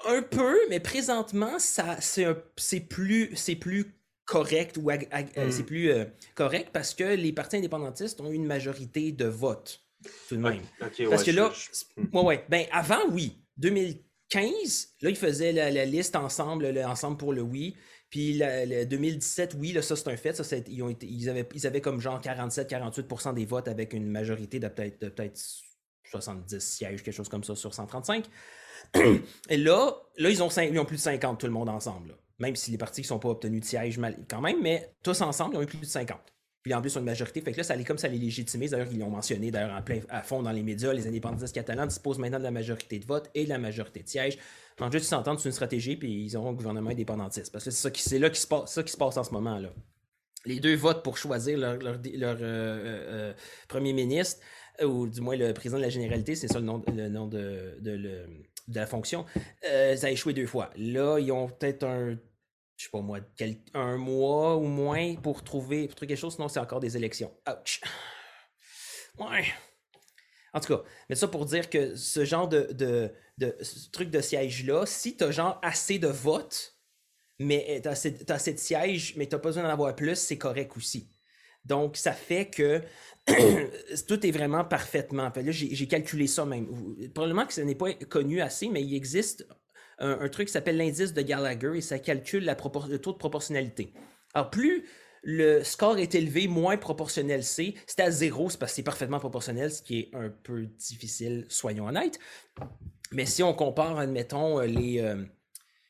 Un 0.06 0.22
peu, 0.22 0.58
mais 0.70 0.80
présentement, 0.80 1.58
c'est 1.58 2.80
plus, 2.88 3.34
plus 3.60 3.94
correct 4.24 4.78
ou 4.78 4.90
euh, 4.90 4.96
hmm. 4.96 5.50
c'est 5.50 5.64
plus 5.64 5.90
euh, 5.90 6.04
correct 6.34 6.70
parce 6.72 6.94
que 6.94 7.04
les 7.04 7.32
partis 7.32 7.56
indépendantistes 7.56 8.20
ont 8.20 8.30
une 8.30 8.46
majorité 8.46 9.12
de 9.12 9.26
votes 9.26 9.84
tout 10.28 10.36
de 10.36 10.40
même. 10.40 10.62
parce 10.78 11.24
que 11.24 11.30
là, 11.30 11.52
hmm. 11.96 12.16
ouais, 12.16 12.22
ouais, 12.22 12.44
ben 12.48 12.64
avant, 12.72 13.00
oui. 13.10 13.36
2000, 13.58 13.98
15, 14.30 14.94
là, 15.02 15.10
ils 15.10 15.16
faisaient 15.16 15.52
la, 15.52 15.84
liste 15.84 16.16
ensemble, 16.16 16.66
ensemble 16.86 17.16
pour 17.16 17.32
le 17.32 17.42
oui. 17.42 17.76
Puis 18.10 18.38
le 18.38 18.84
2017, 18.84 19.56
oui, 19.58 19.72
là, 19.72 19.82
ça 19.82 19.94
c'est 19.94 20.08
un 20.08 20.16
fait. 20.16 20.40
Ils, 20.68 21.28
avaient, 21.28 21.48
ils 21.54 21.66
avaient 21.66 21.80
comme 21.80 22.00
genre 22.00 22.20
47-48% 22.20 23.34
des 23.34 23.44
votes 23.44 23.68
avec 23.68 23.92
une 23.92 24.08
majorité 24.08 24.58
de 24.58 24.68
peut-être 24.68 25.10
peut 25.14 25.32
70 26.10 26.58
sièges, 26.58 27.02
quelque 27.02 27.14
chose 27.14 27.28
comme 27.28 27.44
ça 27.44 27.54
sur 27.54 27.72
135. 27.72 28.24
Et 29.48 29.56
là, 29.56 29.94
là 30.16 30.30
ils, 30.30 30.42
ont 30.42 30.48
ils 30.48 30.78
ont 30.78 30.84
plus 30.84 30.96
de 30.96 31.02
50, 31.02 31.38
tout 31.38 31.46
le 31.46 31.52
monde 31.52 31.68
ensemble. 31.68 32.16
Même 32.38 32.56
si 32.56 32.70
les 32.70 32.78
partis 32.78 33.02
ne 33.02 33.06
sont 33.06 33.18
pas 33.18 33.28
obtenus 33.28 33.60
de 33.60 33.66
sièges 33.66 34.00
quand 34.28 34.40
même, 34.40 34.62
mais 34.62 34.92
tous 35.02 35.20
ensemble, 35.20 35.54
ils 35.54 35.58
ont 35.58 35.62
eu 35.62 35.66
plus 35.66 35.78
de 35.78 35.84
50. 35.84 36.18
Puis 36.62 36.74
en 36.74 36.80
plus, 36.82 36.94
une 36.96 37.04
majorité. 37.04 37.40
Fait 37.40 37.52
que 37.52 37.56
là, 37.56 37.62
ça 37.62 37.72
allait 37.72 37.84
comme 37.84 37.98
ça 37.98 38.08
les 38.08 38.18
légitimise. 38.18 38.72
D'ailleurs, 38.72 38.88
ils 38.92 38.98
l'ont 38.98 39.08
mentionné 39.08 39.50
d'ailleurs 39.50 39.74
en 39.74 39.82
plein 39.82 40.00
à 40.10 40.22
fond 40.22 40.42
dans 40.42 40.52
les 40.52 40.62
médias. 40.62 40.92
Les 40.92 41.06
indépendantistes 41.06 41.54
catalans 41.54 41.86
disposent 41.86 42.18
maintenant 42.18 42.38
de 42.38 42.44
la 42.44 42.50
majorité 42.50 42.98
de 42.98 43.06
vote 43.06 43.30
et 43.34 43.44
de 43.44 43.48
la 43.48 43.58
majorité 43.58 44.02
de 44.02 44.08
sièges. 44.08 44.38
En 44.80 44.90
juste, 44.90 45.06
ils 45.06 45.08
s'entendent 45.08 45.38
sur 45.38 45.46
une 45.46 45.52
stratégie, 45.52 45.96
puis 45.96 46.24
ils 46.24 46.36
auront 46.36 46.50
un 46.50 46.54
gouvernement 46.54 46.90
indépendantiste. 46.90 47.52
Parce 47.52 47.64
que 47.64 47.70
c'est 47.70 47.82
ça 47.82 47.90
qui, 47.90 48.02
c'est 48.02 48.18
là 48.18 48.30
qui 48.30 48.40
se 48.40 48.46
passe, 48.46 48.72
ça 48.72 48.82
qui 48.82 48.92
se 48.92 48.96
passe 48.96 49.16
en 49.16 49.24
ce 49.24 49.30
moment. 49.30 49.58
là. 49.58 49.70
Les 50.46 50.58
deux 50.58 50.74
votent 50.74 51.02
pour 51.02 51.18
choisir 51.18 51.58
leur, 51.58 51.78
euh, 51.82 51.96
euh, 52.06 52.76
euh, 52.86 53.32
premier 53.68 53.92
ministre, 53.92 54.40
ou 54.82 55.06
du 55.06 55.20
moins 55.20 55.36
le 55.36 55.52
président 55.52 55.76
de 55.76 55.82
la 55.82 55.90
généralité, 55.90 56.34
c'est 56.34 56.48
ça 56.48 56.58
le 56.58 56.64
nom, 56.64 56.78
de, 56.78 58.26
la 58.72 58.86
fonction. 58.86 59.26
ça 59.62 60.06
a 60.06 60.10
échoué 60.10 60.32
deux 60.32 60.46
fois. 60.46 60.70
Là, 60.76 61.18
ils 61.18 61.30
ont 61.30 61.48
peut-être 61.48 61.84
un 61.84 62.16
je 62.80 62.86
sais 62.86 62.90
pas 62.90 63.02
moi, 63.02 63.18
un 63.74 63.98
mois 63.98 64.56
ou 64.56 64.64
moins 64.64 65.14
pour 65.16 65.44
trouver, 65.44 65.86
trouver 65.88 66.06
quelque 66.06 66.16
chose, 66.16 66.36
sinon 66.36 66.48
c'est 66.48 66.60
encore 66.60 66.80
des 66.80 66.96
élections. 66.96 67.30
Ouch. 67.46 67.82
Ouais. 69.18 69.44
En 70.54 70.60
tout 70.60 70.74
cas, 70.74 70.82
mais 71.10 71.14
ça 71.14 71.28
pour 71.28 71.44
dire 71.44 71.68
que 71.68 71.94
ce 71.94 72.24
genre 72.24 72.48
de, 72.48 73.12
truc 73.92 74.08
de 74.08 74.22
siège-là, 74.22 74.86
si 74.86 75.14
tu 75.14 75.24
as 75.24 75.30
genre 75.30 75.60
assez 75.62 75.98
de 75.98 76.08
votes, 76.08 76.78
mais 77.38 77.82
tu 77.82 77.88
as, 77.88 78.34
assez 78.34 78.54
de 78.54 78.58
sièges, 78.58 79.14
mais 79.16 79.26
tu 79.26 79.32
pas 79.32 79.38
besoin 79.38 79.62
d'en 79.62 79.68
avoir 79.68 79.94
plus, 79.94 80.16
c'est 80.16 80.38
correct 80.38 80.74
aussi. 80.74 81.10
Donc, 81.66 81.98
ça 81.98 82.14
fait 82.14 82.48
que 82.48 82.80
tout 84.08 84.26
est 84.26 84.30
vraiment 84.30 84.64
parfaitement. 84.64 85.30
là, 85.34 85.52
j'ai 85.52 85.86
calculé 85.86 86.26
ça 86.26 86.46
même. 86.46 86.66
Probablement 87.12 87.44
que 87.44 87.52
ce 87.52 87.60
n'est 87.60 87.74
pas 87.74 87.92
connu 87.92 88.40
assez, 88.40 88.70
mais 88.70 88.82
il 88.82 88.94
existe 88.94 89.46
un, 90.00 90.28
truc 90.28 90.48
qui 90.48 90.52
s'appelle 90.52 90.76
l'indice 90.76 91.12
de 91.12 91.22
Gallagher 91.22 91.72
et 91.76 91.80
ça 91.80 91.98
calcule 91.98 92.44
la 92.44 92.56
le 92.88 92.98
taux 92.98 93.12
de 93.12 93.18
proportionnalité. 93.18 93.92
Alors, 94.34 94.50
plus 94.50 94.84
le 95.22 95.62
score 95.62 95.98
est 95.98 96.14
élevé, 96.14 96.48
moins 96.48 96.76
proportionnel 96.76 97.44
c'est. 97.44 97.74
C'est 97.86 98.00
à 98.00 98.10
zéro, 98.10 98.48
c'est 98.48 98.58
parce 98.58 98.72
que 98.72 98.76
c'est 98.76 98.82
parfaitement 98.82 99.18
proportionnel, 99.18 99.70
ce 99.70 99.82
qui 99.82 99.98
est 100.00 100.10
un 100.14 100.30
peu 100.30 100.66
difficile, 100.66 101.44
soyons 101.48 101.86
honnêtes. 101.86 102.18
Mais 103.12 103.26
si 103.26 103.42
on 103.42 103.52
compare, 103.52 103.98
admettons, 103.98 104.60
les, 104.60 105.00
euh, 105.00 105.22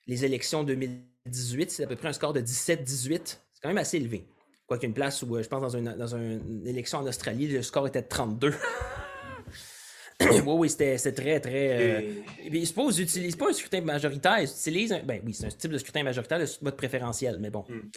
les 0.07 0.25
élections 0.25 0.65
2018, 0.65 1.71
c'est 1.71 1.85
à 1.85 1.87
peu 1.87 1.97
près 1.97 2.09
un 2.09 2.13
score 2.13 2.33
de 2.33 2.41
17-18. 2.41 3.21
C'est 3.25 3.39
quand 3.63 3.69
même 3.69 3.79
assez 3.79 3.99
élevé. 3.99 4.27
Quoique 4.67 4.87
une 4.87 4.95
place 4.95 5.23
où, 5.23 5.37
euh, 5.37 5.43
je 5.43 5.49
pense, 5.49 5.61
dans 5.61 5.77
une, 5.77 5.95
dans 5.97 6.17
une 6.17 6.67
élection 6.67 6.99
en 6.99 7.07
Australie, 7.07 7.49
le 7.49 7.63
score 7.63 7.87
était 7.87 8.03
de 8.03 8.09
32. 8.09 8.55
oui, 10.31 10.43
oui, 10.47 10.71
c'était 10.71 10.97
très, 11.13 11.41
très. 11.41 12.03
Euh... 12.03 12.13
Ils 12.45 12.67
se 12.67 12.75
pas, 12.75 12.87
utilisent 12.91 13.37
pas 13.37 13.49
un 13.49 13.53
scrutin 13.53 13.81
majoritaire, 13.81 14.39
ils 14.41 14.49
utilisent. 14.49 14.93
Un... 14.93 15.03
Ben 15.03 15.23
oui, 15.25 15.35
c'est 15.35 15.47
un 15.47 15.51
type 15.51 15.71
de 15.71 15.79
scrutin 15.79 16.03
majoritaire, 16.03 16.39
le 16.39 16.47
vote 16.61 16.77
préférentiel, 16.77 17.39
mais 17.41 17.51
bon. 17.51 17.65
Hmm. 17.69 17.91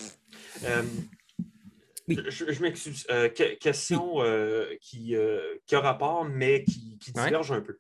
Euh, 0.66 0.84
oui. 2.08 2.20
Je, 2.28 2.62
m'excuse. 2.62 3.06
Euh, 3.10 3.30
question 3.30 4.22
euh, 4.24 4.76
qui, 4.82 5.16
qui, 5.66 5.76
a 5.76 5.80
rapport, 5.80 6.26
mais 6.26 6.64
qui, 6.64 6.98
qui 7.00 7.12
diverge 7.12 7.52
un 7.52 7.62
peu. 7.62 7.78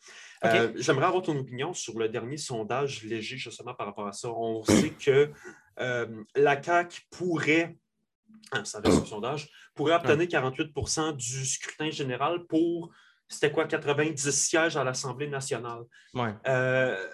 J'aimerais 0.75 1.07
avoir 1.07 1.21
ton 1.21 1.37
opinion 1.37 1.73
sur 1.73 1.97
le 1.97 2.09
dernier 2.09 2.37
sondage 2.37 3.03
léger, 3.03 3.37
justement, 3.37 3.73
par 3.73 3.87
rapport 3.87 4.07
à 4.07 4.13
ça. 4.13 4.29
On 4.29 4.63
sait 4.63 4.91
que 4.91 5.29
la 5.77 6.61
CAQ 6.61 7.01
pourrait, 7.11 7.77
ah, 8.51 8.65
ça 8.65 8.79
reste 8.79 8.97
un 9.03 9.05
sondage, 9.05 9.49
pourrait 9.73 9.95
obtenir 9.95 10.27
48% 10.27 11.15
du 11.15 11.45
scrutin 11.45 11.91
général 11.91 12.45
pour 12.45 12.91
c'était 13.27 13.51
quoi, 13.51 13.65
90 13.65 14.31
sièges 14.31 14.77
à 14.77 14.83
l'Assemblée 14.83 15.27
nationale? 15.27 15.83
Euh, 16.47 17.07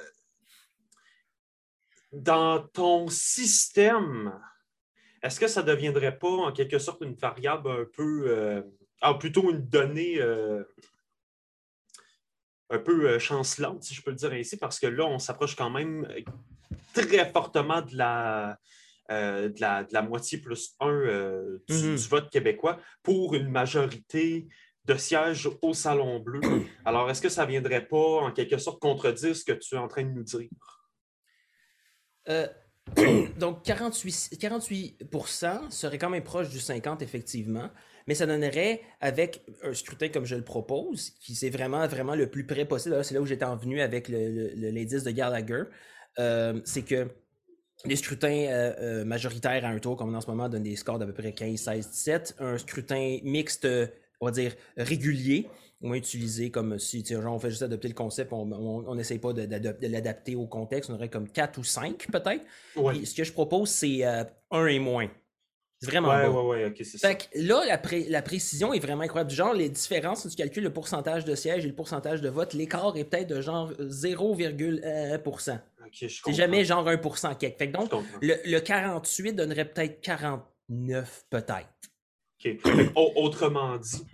dans 2.12 2.68
ton 2.68 3.08
système, 3.08 4.34
est-ce 5.22 5.40
que 5.40 5.48
ça 5.48 5.62
ne 5.62 5.68
deviendrait 5.68 6.18
pas 6.18 6.28
en 6.28 6.52
quelque 6.52 6.80
sorte 6.80 7.02
une 7.02 7.16
variable 7.16 7.70
un 7.70 7.86
peu, 7.94 8.26
euh, 8.28 8.62
ah, 9.02 9.14
plutôt 9.14 9.50
une 9.52 9.68
donnée 9.68 10.20
euh, 10.20 10.64
un 12.70 12.80
peu 12.80 13.18
chancelante, 13.20 13.84
si 13.84 13.94
je 13.94 14.02
peux 14.02 14.12
le 14.12 14.18
dire 14.18 14.34
ainsi, 14.34 14.58
parce 14.58 14.80
que 14.80 14.88
là, 14.88 15.06
on 15.06 15.20
s'approche 15.20 15.56
quand 15.56 15.70
même 15.70 16.08
très 16.94 17.32
fortement 17.32 17.82
de 17.82 17.96
la, 17.96 18.60
de 19.10 19.94
la, 19.94 20.02
moitié 20.02 20.38
plus 20.38 20.76
un 20.80 20.92
mm-hmm. 20.92 21.96
du, 21.96 22.08
vote 22.08 22.30
québécois 22.30 22.80
pour 23.02 23.34
une 23.34 23.50
majorité 23.50 24.48
de 24.90 24.98
siège 24.98 25.50
au 25.62 25.74
Salon 25.74 26.20
Bleu. 26.20 26.42
Alors, 26.86 27.10
est-ce 27.10 27.22
que 27.22 27.30
ça 27.30 27.46
ne 27.46 27.52
viendrait 27.52 27.86
pas, 27.86 28.22
en 28.22 28.32
quelque 28.32 28.58
sorte, 28.58 28.80
contredire 28.80 29.36
ce 29.36 29.44
que 29.44 29.54
tu 29.54 29.76
es 29.76 29.78
en 29.78 29.88
train 29.88 30.04
de 30.04 30.10
nous 30.10 30.24
dire? 30.24 30.50
Euh, 32.28 32.48
Donc 33.38 33.64
48, 33.64 34.32
48% 34.40 35.72
serait 35.72 35.98
quand 35.98 36.10
même 36.10 36.24
proche 36.24 36.50
du 36.50 36.60
50 36.60 37.02
effectivement, 37.02 37.70
mais 38.08 38.16
ça 38.16 38.26
donnerait 38.26 38.82
avec 39.00 39.44
un 39.64 39.74
scrutin 39.74 40.10
comme 40.10 40.26
je 40.26 40.36
le 40.36 40.44
propose, 40.44 41.12
qui 41.22 41.36
c'est 41.36 41.52
vraiment 41.52 41.88
vraiment 41.88 42.16
le 42.16 42.30
plus 42.30 42.46
près 42.46 42.66
possible. 42.66 43.04
C'est 43.04 43.14
là 43.14 43.22
où 43.22 43.26
j'étais 43.26 43.46
en 43.46 43.56
venu 43.56 43.82
avec 43.82 44.10
l'indice 44.10 45.04
de 45.04 45.12
Gallagher, 45.12 45.64
euh, 46.18 46.60
c'est 46.66 46.82
que 46.82 47.08
les 47.86 47.96
scrutins 47.96 48.28
euh, 48.28 48.74
euh, 48.80 49.06
majoritaires 49.06 49.64
à 49.64 49.70
un 49.70 49.80
tour, 49.80 49.96
comme 49.96 50.14
en 50.14 50.22
ce 50.22 50.28
moment, 50.28 50.50
donnent 50.50 50.64
des 50.64 50.76
scores 50.76 51.00
d'à 51.00 51.06
peu 51.06 51.14
près 51.14 51.32
15, 51.32 51.60
16, 51.60 51.90
17. 51.90 52.36
Un 52.40 52.58
scrutin 52.58 53.20
mixte, 53.24 53.68
on 54.22 54.26
va 54.26 54.32
dire 54.32 54.56
régulier, 54.78 55.48
moins 55.82 55.98
utilisé 55.98 56.52
comme 56.52 56.78
si 56.80 57.06
genre, 57.06 57.36
on 57.36 57.40
fait 57.40 57.50
juste 57.50 57.62
adopter 57.62 57.88
le 57.88 57.94
concept, 57.94 58.34
on 58.34 58.96
n'essaye 58.96 59.20
pas 59.20 59.34
de, 59.34 59.88
l'adapter 59.88 60.36
au 60.36 60.46
contexte, 60.46 60.90
on 60.90 60.96
aurait 60.96 61.10
comme 61.10 61.30
4 61.30 61.58
ou 61.58 61.64
5 61.64 62.08
peut-être. 62.12 62.44
Ce 62.76 63.16
que 63.16 63.24
je 63.24 63.34
propose, 63.34 63.70
c'est 63.70 64.04
1 64.04 64.28
et 64.68 64.80
moins. 64.80 65.10
C'est 65.82 65.92
vraiment 65.92 66.10
ouais, 66.10 66.28
bon. 66.28 66.50
Ouais, 66.50 66.66
ouais, 66.66 66.74
c'est 66.76 66.98
ça. 66.98 67.14
là, 67.36 67.64
la, 67.66 67.82
la, 68.10 68.22
précision 68.22 68.74
est 68.74 68.80
vraiment 68.80 69.04
incroyable. 69.04 69.32
Genre, 69.32 69.54
les 69.54 69.70
différences, 69.70 70.24
si 70.24 70.30
tu 70.30 70.36
calcules 70.36 70.64
le 70.64 70.74
pourcentage 70.74 71.24
de 71.24 71.36
sièges 71.36 71.64
et 71.64 71.70
le 71.70 71.76
pourcentage 71.76 72.22
de 72.22 72.28
vote, 72.28 72.54
l'écart 72.54 72.98
est 72.98 73.06
peut-être 73.06 73.30
de 73.30 73.40
genre 73.40 73.72
0,1%. 73.72 75.60
c'est 75.94 76.34
jamais 76.34 76.66
genre 76.66 76.86
1% 76.86 77.38
quelque. 77.38 77.58
Fait 77.58 77.68
donc, 77.68 77.92
le, 78.22 78.60
48 78.60 79.34
donnerait 79.34 79.66
peut-être 79.66 80.02
49, 80.02 81.26
peut-être. 81.30 81.70
Autrement 82.96 83.78
dit, 83.78 84.06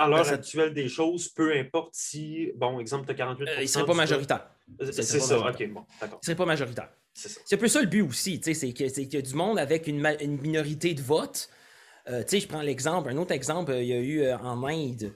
à 0.00 0.08
l'heure 0.08 0.28
actuelle 0.28 0.72
des 0.72 0.88
choses, 0.88 1.28
peu 1.28 1.54
importe 1.54 1.90
si, 1.92 2.52
bon, 2.56 2.80
exemple, 2.80 3.04
tu 3.04 3.12
as 3.12 3.14
48 3.14 3.48
euh, 3.48 3.54
Il 3.58 3.62
ne 3.62 3.66
serait 3.66 3.84
pas 3.84 3.94
majoritaire. 3.94 4.50
C'est 4.92 5.02
ça, 5.02 5.38
OK, 5.38 5.68
bon, 5.68 5.84
d'accord. 6.00 6.18
Il 6.22 6.26
serait 6.26 6.36
pas 6.36 6.46
majoritaire. 6.46 6.88
C'est 7.12 7.54
un 7.54 7.58
peu 7.58 7.68
ça 7.68 7.82
le 7.82 7.88
but 7.88 8.02
aussi, 8.02 8.40
c'est 8.42 8.72
qu'il 8.72 9.12
y 9.12 9.16
a 9.16 9.22
du 9.22 9.34
monde 9.34 9.58
avec 9.58 9.86
une, 9.86 10.00
minorité 10.40 10.94
de 10.94 11.02
vote. 11.02 11.50
Euh, 12.08 12.22
je 12.26 12.46
prends 12.46 12.62
l'exemple, 12.62 13.10
un 13.10 13.16
autre 13.18 13.32
exemple, 13.32 13.74
il 13.74 13.86
y 13.86 13.92
a 13.92 13.98
eu 13.98 14.22
euh, 14.22 14.38
en 14.38 14.64
Inde, 14.64 15.12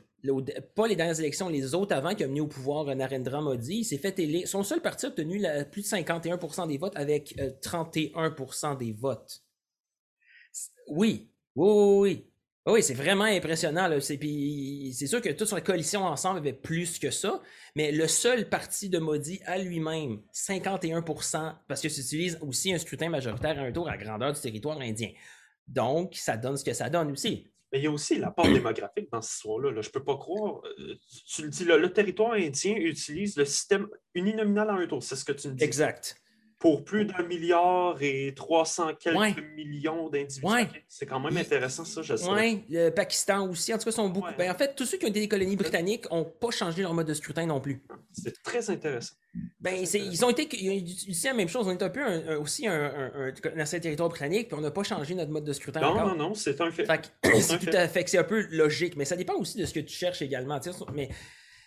pas 0.75 0.87
les 0.87 0.97
dernières 0.97 1.19
élections, 1.19 1.49
les 1.49 1.75
autres 1.75 1.95
avant 1.95 2.15
qui 2.15 2.25
ont 2.25 2.29
mis 2.29 2.41
au 2.41 2.47
pouvoir 2.47 2.85
Narendra 2.95 3.41
Modi, 3.41 3.79
il 3.79 3.85
s'est 3.85 3.99
fait 3.99 4.19
élire. 4.19 4.47
Son 4.47 4.63
seul 4.65 4.81
parti 4.81 5.07
a 5.07 5.09
obtenu 5.09 5.43
plus 5.71 5.83
de 5.83 5.87
51% 5.87 6.69
des 6.69 6.79
votes 6.79 6.97
avec 6.97 7.35
31% 7.63 8.77
des 8.77 8.93
votes. 8.93 9.43
Oui, 10.89 11.31
oui, 11.57 11.69
oui, 11.69 11.99
oui. 12.01 12.31
Oui, 12.67 12.83
c'est 12.83 12.95
vraiment 12.95 13.25
impressionnant. 13.25 13.91
C'est 14.01 15.07
sûr 15.07 15.21
que 15.21 15.29
toute 15.33 15.49
sa 15.49 15.61
coalition 15.61 16.03
ensemble 16.05 16.39
avait 16.39 16.55
plus 16.55 16.99
que 16.99 17.11
ça, 17.11 17.43
mais 17.77 17.93
le 17.93 18.09
seul 18.09 18.49
parti 18.49 18.89
de 18.89 18.99
Modi 18.99 19.41
à 19.45 19.59
lui-même, 19.59 20.23
51% 20.33 21.55
parce 21.69 21.83
que 21.83 21.89
utilise 21.89 22.39
aussi 22.41 22.73
un 22.73 22.79
scrutin 22.79 23.11
majoritaire 23.11 23.59
à 23.59 23.63
un 23.63 23.73
tour 23.73 23.89
à 23.91 23.99
grandeur 23.99 24.33
du 24.33 24.41
territoire 24.41 24.81
indien. 24.81 25.11
Donc, 25.69 26.15
ça 26.15 26.39
donne 26.39 26.57
ce 26.57 26.65
que 26.65 26.73
ça 26.73 26.89
donne 26.89 27.13
aussi. 27.13 27.47
Mais 27.71 27.81
il 27.81 27.85
y 27.85 27.87
a 27.87 27.91
aussi 27.91 28.17
la 28.19 28.31
part 28.31 28.47
démographique 28.47 29.11
dans 29.13 29.21
cette 29.21 29.35
histoire-là. 29.35 29.83
Je 29.83 29.89
ne 29.89 29.93
peux 29.93 30.05
pas 30.05 30.17
croire. 30.17 30.63
Euh, 30.79 30.95
tu 31.27 31.43
le 31.43 31.49
dis, 31.49 31.65
le 31.65 31.93
territoire 31.93 32.33
indien 32.33 32.77
utilise 32.77 33.37
le 33.37 33.45
système 33.45 33.89
uninominal 34.15 34.71
à 34.71 34.75
un 34.75 34.87
tour. 34.87 35.03
C'est 35.03 35.17
ce 35.17 35.25
que 35.25 35.33
tu 35.33 35.49
me 35.49 35.55
dis. 35.55 35.65
Exact 35.65 36.17
pour 36.65 36.83
plus 36.83 37.05
d'un 37.05 37.23
milliard 37.25 37.99
et 38.01 38.33
300 38.35 38.95
quelques 38.99 39.45
millions 39.55 40.09
d'individus. 40.09 40.81
C'est 40.89 41.05
quand 41.05 41.21
même 41.21 41.37
intéressant, 41.37 41.85
ça, 41.85 42.01
je 42.01 42.17
sais. 42.17 42.27
Oui, 42.27 42.65
le 42.71 42.89
Pakistan 42.89 43.47
aussi. 43.51 43.75
En 43.75 43.77
tout 43.77 43.85
cas, 43.85 43.91
sont 43.91 44.09
beaucoup. 44.09 44.31
Ben, 44.39 44.51
en 44.51 44.55
fait, 44.55 44.75
tous 44.75 44.87
ceux 44.87 44.97
qui 44.97 45.05
ont 45.05 45.11
été 45.11 45.21
des 45.21 45.29
colonies 45.29 45.57
britanniques 45.57 46.11
n'ont 46.11 46.25
pas 46.25 46.51
changé 46.51 46.81
leur 46.81 46.95
mode 46.95 47.07
de 47.07 47.13
scrutin 47.13 47.45
non 47.45 47.61
plus. 47.61 47.83
C'est 48.13 48.43
très 48.43 48.71
intéressant. 48.71 49.13
Ben, 49.61 49.75
ils 49.75 50.25
ont 50.25 50.31
été 50.31 50.49
ils 50.59 50.71
ont 50.71 50.75
utilisé 50.75 51.29
la 51.29 51.35
même 51.35 51.51
chose. 51.51 51.69
On 51.69 51.71
est 51.71 51.83
un 51.83 51.91
peu 51.91 52.35
aussi 52.37 52.67
un, 52.67 53.11
un, 53.15 53.65
territoire 53.67 54.09
britannique, 54.09 54.49
puis 54.49 54.57
on 54.57 54.63
n'a 54.63 54.71
pas 54.71 54.85
changé 54.85 55.15
notre 55.15 55.33
mode 55.33 55.45
de 55.45 55.53
scrutin. 55.53 55.83
Non, 55.83 55.89
encore. 55.89 56.17
non, 56.17 56.29
non, 56.29 56.35
c'est 56.35 56.59
un 56.63 56.71
fait. 56.71 56.89
c'est 57.43 57.59
tout 57.59 57.77
à 57.77 57.89
fait. 57.89 58.09
C'est 58.09 58.17
un 58.17 58.25
peu 58.25 58.47
logique, 58.51 58.97
mais 58.97 59.05
ça 59.05 59.17
dépend 59.17 59.35
aussi 59.35 59.59
de 59.59 59.67
ce 59.67 59.75
que 59.75 59.81
tu 59.81 59.95
cherches 59.95 60.23
également. 60.23 60.59
Mais 60.95 61.11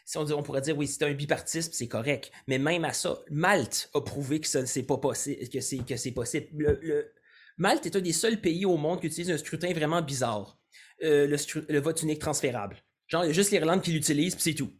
si 0.08 0.17
on, 0.17 0.22
on, 0.32 0.41
pourrait 0.41 0.62
dire 0.62 0.78
oui, 0.78 0.88
c'est 0.88 1.04
un 1.04 1.12
bipartisme, 1.12 1.72
c'est 1.74 1.89
correct. 1.89 2.32
Mais 2.48 2.58
même 2.58 2.86
à 2.86 2.93
ça, 2.93 3.20
Malte 3.30 3.89
a 3.93 4.00
prouvé 4.00 4.39
que 4.39 4.82
pas 4.84 4.98
possible, 4.98 5.50
que 5.50 5.60
c'est, 5.60 5.86
que 5.86 5.98
c'est 5.98 6.12
possible. 6.12 6.48
Le, 6.82 7.12
Malte 7.58 7.86
est 7.88 7.96
un 7.98 8.00
des 8.00 8.13
seuls 8.13 8.39
pays 8.39 8.65
au 8.65 8.78
monde 8.78 9.02
qui 9.02 9.08
utilise 9.08 9.30
un 9.32 9.38
scrutin 9.38 9.74
vraiment 9.74 10.02
bizarre. 10.02 10.58
Euh, 11.04 11.28
le, 11.28 11.80
vote 11.80 12.02
unique 12.04 12.20
transférable. 12.20 12.78
Genre, 13.08 13.26
il 13.26 13.28
y 13.28 13.30
a 13.32 13.34
juste 13.34 13.52
l'Irlande 13.52 13.82
qui 13.82 13.91
l'utilise, 13.91 14.34
puis 14.34 14.43
c'est 14.43 14.54
tout. 14.54 14.72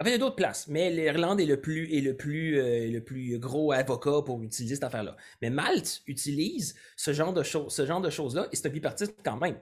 En 0.00 0.04
fait, 0.04 0.10
il 0.10 0.12
y 0.12 0.16
a 0.16 0.18
d'autres 0.18 0.36
places, 0.36 0.66
mais 0.66 0.88
l'Irlande 0.90 1.42
est 1.42 1.46
le 1.46 1.60
plus, 1.60 1.94
est 1.94 2.00
le 2.00 2.16
plus, 2.16 2.58
euh, 2.58 2.90
le 2.90 3.04
plus 3.04 3.38
gros 3.38 3.72
avocat 3.72 4.22
pour 4.24 4.42
utiliser 4.42 4.76
cette 4.76 4.84
affaire-là. 4.84 5.14
Mais 5.42 5.50
Malte 5.50 6.00
utilise 6.06 6.74
ce 6.96 7.12
genre 7.12 7.34
de, 7.34 7.42
ce 7.42 7.84
genre 7.86 8.00
de 8.00 8.08
choses-là, 8.08 8.48
et 8.50 8.56
c'est 8.56 8.66
un 8.66 8.70
bipartisme 8.70 9.12
quand 9.22 9.36
même. 9.36 9.60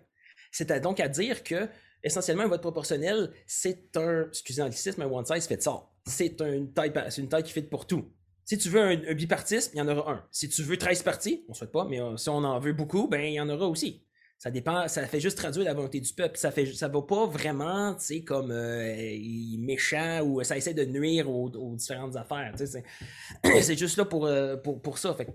C'est 0.53 0.81
donc 0.81 1.01
à 1.01 1.09
dire 1.09 1.43
que 1.43 1.69
essentiellement, 2.09 2.45
un 2.45 2.49
vote 2.49 2.61
proportionnel, 2.61 3.31
c'est 3.47 3.97
un, 3.97 4.27
excusez 4.29 4.63
l'anglicisme, 4.63 5.03
un 5.03 5.07
one 5.07 5.25
size 5.25 5.47
fits 5.47 5.69
all. 5.69 5.81
C'est 6.07 6.41
une 6.41 6.73
taille, 6.73 6.93
une 7.19 7.29
taille 7.29 7.43
qui 7.43 7.53
fit 7.53 7.63
pour 7.63 7.87
tout. 7.87 8.11
Si 8.45 8.57
tu 8.57 8.71
veux 8.71 8.81
un, 8.81 9.15
bipartisme, 9.15 9.73
il 9.75 9.79
y 9.79 9.81
en 9.83 9.89
aura 9.89 10.13
un. 10.13 10.25
Si 10.31 10.49
tu 10.49 10.63
veux 10.63 10.79
13 10.79 11.03
partis, 11.03 11.45
on 11.49 11.53
ne 11.53 11.57
souhaite 11.57 11.71
pas, 11.71 11.87
mais 11.89 12.01
euh, 12.01 12.17
si 12.17 12.31
on 12.31 12.39
en 12.39 12.59
veut 12.59 12.73
beaucoup, 12.73 13.07
ben 13.07 13.21
il 13.21 13.35
y 13.35 13.41
en 13.41 13.49
aura 13.51 13.69
aussi. 13.69 14.07
Ça 14.39 14.51
dépend, 14.51 14.89
ça 14.89 15.05
fait 15.07 15.21
juste 15.21 15.37
traduire 15.37 15.65
la 15.65 15.75
volonté 15.75 16.01
du 16.01 16.13
peuple. 16.15 16.39
Ça 16.39 16.51
fait, 16.51 16.65
ça 16.67 16.89
va 16.89 17.03
pas 17.03 17.27
vraiment, 17.27 17.95
tu 17.95 18.05
sais, 18.05 18.23
comme 18.23 18.51
euh, 18.51 19.19
méchant 19.59 20.23
ou 20.23 20.43
ça 20.45 20.57
essaie 20.57 20.73
de 20.73 20.85
nuire 20.85 21.29
aux, 21.29 21.77
différentes 21.77 22.17
affaires. 22.17 22.55
C'est 23.61 23.77
juste 23.77 23.99
là 23.99 24.07
pour, 24.07 24.27
euh, 24.27 24.57
ça. 24.95 25.15
Fait 25.15 25.29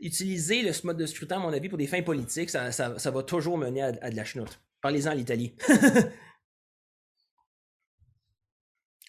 utiliser 0.00 0.62
le 0.62 0.72
mode 0.84 0.96
de 0.96 1.06
scrutin, 1.06 1.36
à 1.36 1.38
mon 1.38 1.52
avis, 1.52 1.68
pour 1.68 1.78
des 1.78 1.86
fins 1.86 2.02
politiques, 2.02 2.50
ça, 2.50 2.72
ça, 2.72 3.10
va 3.10 3.22
toujours 3.22 3.58
mener 3.58 3.82
à, 3.82 3.92
à 4.02 4.10
de 4.10 4.16
la 4.16 4.24
chenoute. 4.24 4.58
Parlez-en 4.86 5.10
à 5.10 5.14
l'Italie. 5.16 5.52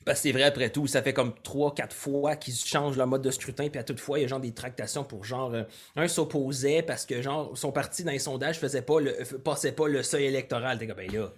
Parce 0.03 0.19
que 0.21 0.23
c'est 0.23 0.31
vrai, 0.31 0.41
après 0.41 0.71
tout, 0.71 0.87
ça 0.87 1.03
fait 1.03 1.13
comme 1.13 1.35
3-4 1.43 1.91
fois 1.91 2.35
qu'ils 2.35 2.55
changent 2.55 2.97
leur 2.97 3.05
mode 3.05 3.21
de 3.21 3.29
scrutin, 3.29 3.69
puis 3.69 3.79
à 3.79 3.83
toute 3.83 3.99
fois, 3.99 4.17
il 4.17 4.23
y 4.23 4.25
a 4.25 4.27
genre 4.27 4.39
des 4.39 4.55
tractations 4.55 5.03
pour 5.03 5.23
genre. 5.23 5.53
Euh, 5.53 5.61
un 5.95 6.07
s'opposait 6.07 6.81
parce 6.81 7.05
que 7.05 7.21
genre 7.21 7.55
son 7.55 7.71
parti 7.71 8.03
dans 8.03 8.11
les 8.11 8.17
sondages 8.17 8.57
faisait 8.57 8.81
pas 8.81 8.99
le, 8.99 9.13
passait 9.43 9.71
pas 9.71 9.87
le 9.87 10.01
seuil 10.01 10.25
électoral. 10.25 10.79
T'es 10.79 10.87
comme, 10.87 10.97
ben 10.97 11.11
là. 11.11 11.31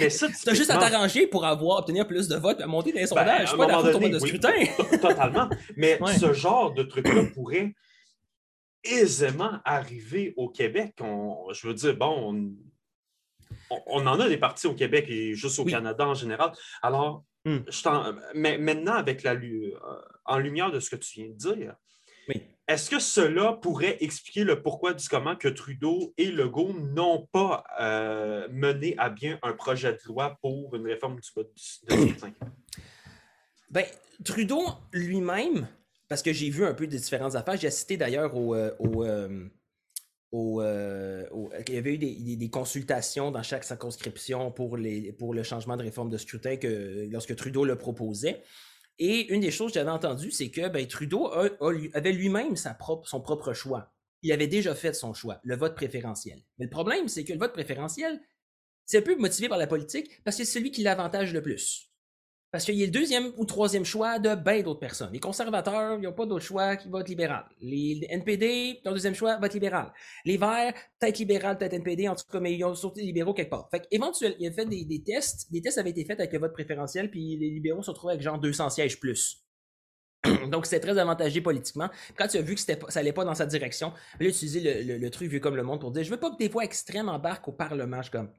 Mais, 0.00 0.10
ça, 0.10 0.26
T'as 0.44 0.54
juste 0.54 0.70
à 0.70 0.78
t'arranger 0.78 1.28
pour 1.28 1.46
avoir, 1.46 1.78
obtenir 1.78 2.08
plus 2.08 2.26
de 2.26 2.34
votes, 2.34 2.60
à 2.60 2.66
monter 2.66 2.90
dans 2.90 2.96
les 2.96 3.02
ben, 3.02 3.06
sondages. 3.06 3.56
pas 3.56 3.66
la 3.68 3.82
mode 3.82 4.10
de 4.10 4.18
scrutin. 4.18 4.64
totalement. 5.00 5.48
Mais 5.76 6.00
ce 6.18 6.32
genre 6.32 6.74
de 6.74 6.82
truc-là 6.82 7.22
pourrait 7.32 7.72
aisément 8.82 9.60
arriver 9.64 10.34
au 10.36 10.48
Québec. 10.48 10.96
je 10.98 11.68
veux 11.68 11.74
dire, 11.74 11.96
bon, 11.96 12.50
on, 13.70 14.06
en 14.06 14.20
a 14.20 14.28
des 14.28 14.36
partis 14.36 14.66
au 14.66 14.74
Québec 14.74 15.06
et 15.08 15.34
juste 15.34 15.58
au 15.58 15.64
Canada 15.64 16.06
en 16.06 16.14
général. 16.14 16.52
Alors, 16.82 17.24
hmm. 17.44 17.58
mais 18.34 18.58
maintenant, 18.58 18.94
avec 18.94 19.22
la, 19.22 19.34
euh, 19.34 19.72
en 20.24 20.38
lumière 20.38 20.70
de 20.70 20.80
ce 20.80 20.90
que 20.90 20.96
tu 20.96 21.20
viens 21.20 21.28
de 21.30 21.36
dire, 21.36 21.74
est-ce 22.68 22.90
que 22.90 22.98
cela 22.98 23.54
pourrait 23.54 23.96
expliquer 24.00 24.44
le 24.44 24.60
pourquoi 24.60 24.92
du 24.92 25.08
comment 25.08 25.36
que 25.36 25.48
Trudeau 25.48 26.12
et 26.18 26.26
Legault 26.26 26.74
n'ont 26.74 27.26
pas 27.32 27.64
euh, 27.80 28.46
mené 28.50 28.94
à 28.98 29.08
bien 29.08 29.38
un 29.42 29.54
projet 29.54 29.92
de 29.92 30.00
loi 30.04 30.36
pour 30.42 30.76
une 30.76 30.86
réforme 30.86 31.18
du 31.18 31.30
code 31.30 31.48
de 31.88 31.96
Ben, 33.70 33.86
Trudeau 34.22 34.66
lui-même, 34.92 35.66
parce 36.08 36.22
que 36.22 36.32
j'ai 36.32 36.50
vu 36.50 36.64
un 36.66 36.74
peu 36.74 36.86
des 36.86 36.98
différentes 36.98 37.36
affaires, 37.36 37.56
j'ai 37.56 37.68
assisté 37.68 37.96
d'ailleurs 37.96 38.34
au, 38.36 38.54
euh, 40.32 41.24
il 41.66 41.74
y 41.74 41.78
avait 41.78 41.94
eu 41.94 41.98
des, 41.98 42.50
consultations 42.50 43.30
dans 43.30 43.42
chaque 43.42 43.64
circonscription 43.64 44.52
pour 44.52 44.76
le 44.76 45.42
changement 45.42 45.76
de 45.76 45.82
réforme 45.82 46.10
de 46.10 46.18
scrutin 46.18 46.56
que, 46.56 47.08
lorsque 47.10 47.34
Trudeau 47.36 47.64
le 47.64 47.76
proposait. 47.76 48.42
Et 48.98 49.32
une 49.32 49.40
des 49.40 49.52
choses 49.52 49.72
que 49.72 49.78
j'avais 49.78 49.90
entendues, 49.90 50.32
c'est 50.32 50.50
que 50.50 50.68
ben, 50.68 50.86
Trudeau 50.86 51.30
avait 51.30 52.12
lui-même 52.12 52.56
son 52.56 53.20
propre 53.20 53.52
choix. 53.52 53.92
Il 54.22 54.32
avait 54.32 54.48
déjà 54.48 54.74
fait 54.74 54.92
son 54.94 55.14
choix, 55.14 55.40
le 55.44 55.56
vote 55.56 55.76
préférentiel. 55.76 56.42
Mais 56.58 56.64
le 56.64 56.70
problème, 56.70 57.06
c'est 57.06 57.24
que 57.24 57.32
le 57.32 57.38
vote 57.38 57.52
préférentiel, 57.52 58.20
c'est 58.84 58.98
un 58.98 59.02
peu 59.02 59.16
motivé 59.16 59.48
par 59.48 59.58
la 59.58 59.68
politique 59.68 60.22
parce 60.24 60.36
que 60.36 60.44
c'est 60.44 60.52
celui 60.58 60.72
qui 60.72 60.82
l'avantage 60.82 61.32
le 61.32 61.42
plus. 61.42 61.87
Parce 62.50 62.64
qu'il 62.64 62.76
y 62.76 62.82
a 62.82 62.86
le 62.86 62.92
deuxième 62.92 63.30
ou 63.36 63.44
troisième 63.44 63.84
choix 63.84 64.18
de 64.18 64.34
bien 64.34 64.62
d'autres 64.62 64.80
personnes. 64.80 65.10
Les 65.12 65.20
conservateurs, 65.20 65.98
ils 65.98 66.02
n'ont 66.02 66.14
pas 66.14 66.24
d'autre 66.24 66.44
choix 66.44 66.76
qui 66.76 66.88
votent 66.88 67.08
libéral. 67.08 67.44
Les 67.60 68.06
NPD, 68.08 68.80
leur 68.84 68.94
deuxième 68.94 69.14
choix, 69.14 69.36
vote 69.36 69.52
libéral. 69.52 69.92
Les 70.24 70.38
Verts, 70.38 70.72
peut-être 70.98 71.18
libéral, 71.18 71.58
peut-être 71.58 71.74
NPD, 71.74 72.08
en 72.08 72.14
tout 72.14 72.24
cas, 72.30 72.40
mais 72.40 72.54
ils 72.54 72.64
ont 72.64 72.74
sorti 72.74 73.02
libéraux 73.02 73.34
quelque 73.34 73.50
part. 73.50 73.68
Fait 73.70 73.86
éventuellement, 73.90 74.36
il 74.40 74.48
a 74.48 74.52
fait 74.52 74.64
des, 74.64 75.02
tests. 75.02 75.52
Des 75.52 75.60
tests 75.60 75.76
avaient 75.76 75.90
été 75.90 76.06
faits 76.06 76.20
avec 76.20 76.32
le 76.32 76.38
vote 76.38 76.54
préférentiel, 76.54 77.10
puis 77.10 77.36
les 77.36 77.50
libéraux 77.50 77.82
se 77.82 77.90
retrouvaient 77.90 78.14
avec 78.14 78.24
genre 78.24 78.38
200 78.38 78.70
sièges 78.70 78.98
plus. 78.98 79.44
Donc, 80.50 80.64
c'était 80.64 80.80
très 80.80 80.96
avantagé 80.96 81.42
politiquement. 81.42 81.90
Quand 82.16 82.28
tu 82.28 82.38
as 82.38 82.42
vu 82.42 82.54
que 82.54 82.60
ça 82.62 82.74
n'allait 82.94 83.12
pas 83.12 83.26
dans 83.26 83.34
sa 83.34 83.44
direction, 83.44 83.88
là, 83.88 83.94
tu 84.20 84.26
utilisé 84.28 84.84
le, 84.84 85.10
truc 85.10 85.30
vu 85.30 85.38
comme 85.40 85.54
le 85.54 85.62
monde 85.62 85.80
pour 85.80 85.90
dire 85.90 86.02
je 86.02 86.10
veux 86.10 86.16
pas 86.16 86.30
que 86.30 86.38
des 86.38 86.48
voix 86.48 86.64
extrêmes 86.64 87.10
embarquent 87.10 87.48
au 87.48 87.52
Parlement. 87.52 88.00
Je 88.00 88.10
comme 88.10 88.30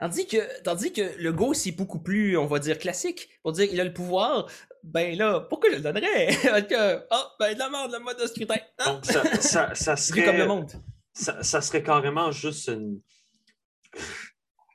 Tandis 0.00 0.26
que, 0.26 0.62
tandis 0.62 0.92
que 0.92 1.16
le 1.18 1.32
go, 1.32 1.54
c'est 1.54 1.72
beaucoup 1.72 1.98
plus, 1.98 2.36
on 2.36 2.46
va 2.46 2.58
dire, 2.58 2.78
classique. 2.78 3.28
Pour 3.42 3.52
dire 3.52 3.68
qu'il 3.68 3.80
a 3.80 3.84
le 3.84 3.92
pouvoir, 3.92 4.46
ben 4.82 5.16
là, 5.16 5.40
pourquoi 5.40 5.70
je 5.70 5.76
le 5.76 5.82
donnerais? 5.82 6.28
oh, 7.10 7.22
ben 7.40 7.54
de 7.54 7.58
la 7.58 7.70
merde, 7.70 7.92
le 7.92 7.98
mode 7.98 8.20
de 8.20 8.26
scrutin. 8.26 8.56
Donc, 8.84 9.04
ça, 9.04 9.74
ça, 9.74 9.96
serait. 9.96 10.24
comme 10.26 10.36
le 10.36 10.46
monde. 10.46 10.70
Ça, 11.12 11.42
ça, 11.42 11.60
serait 11.60 11.82
carrément 11.82 12.30
juste 12.30 12.68
une. 12.68 13.00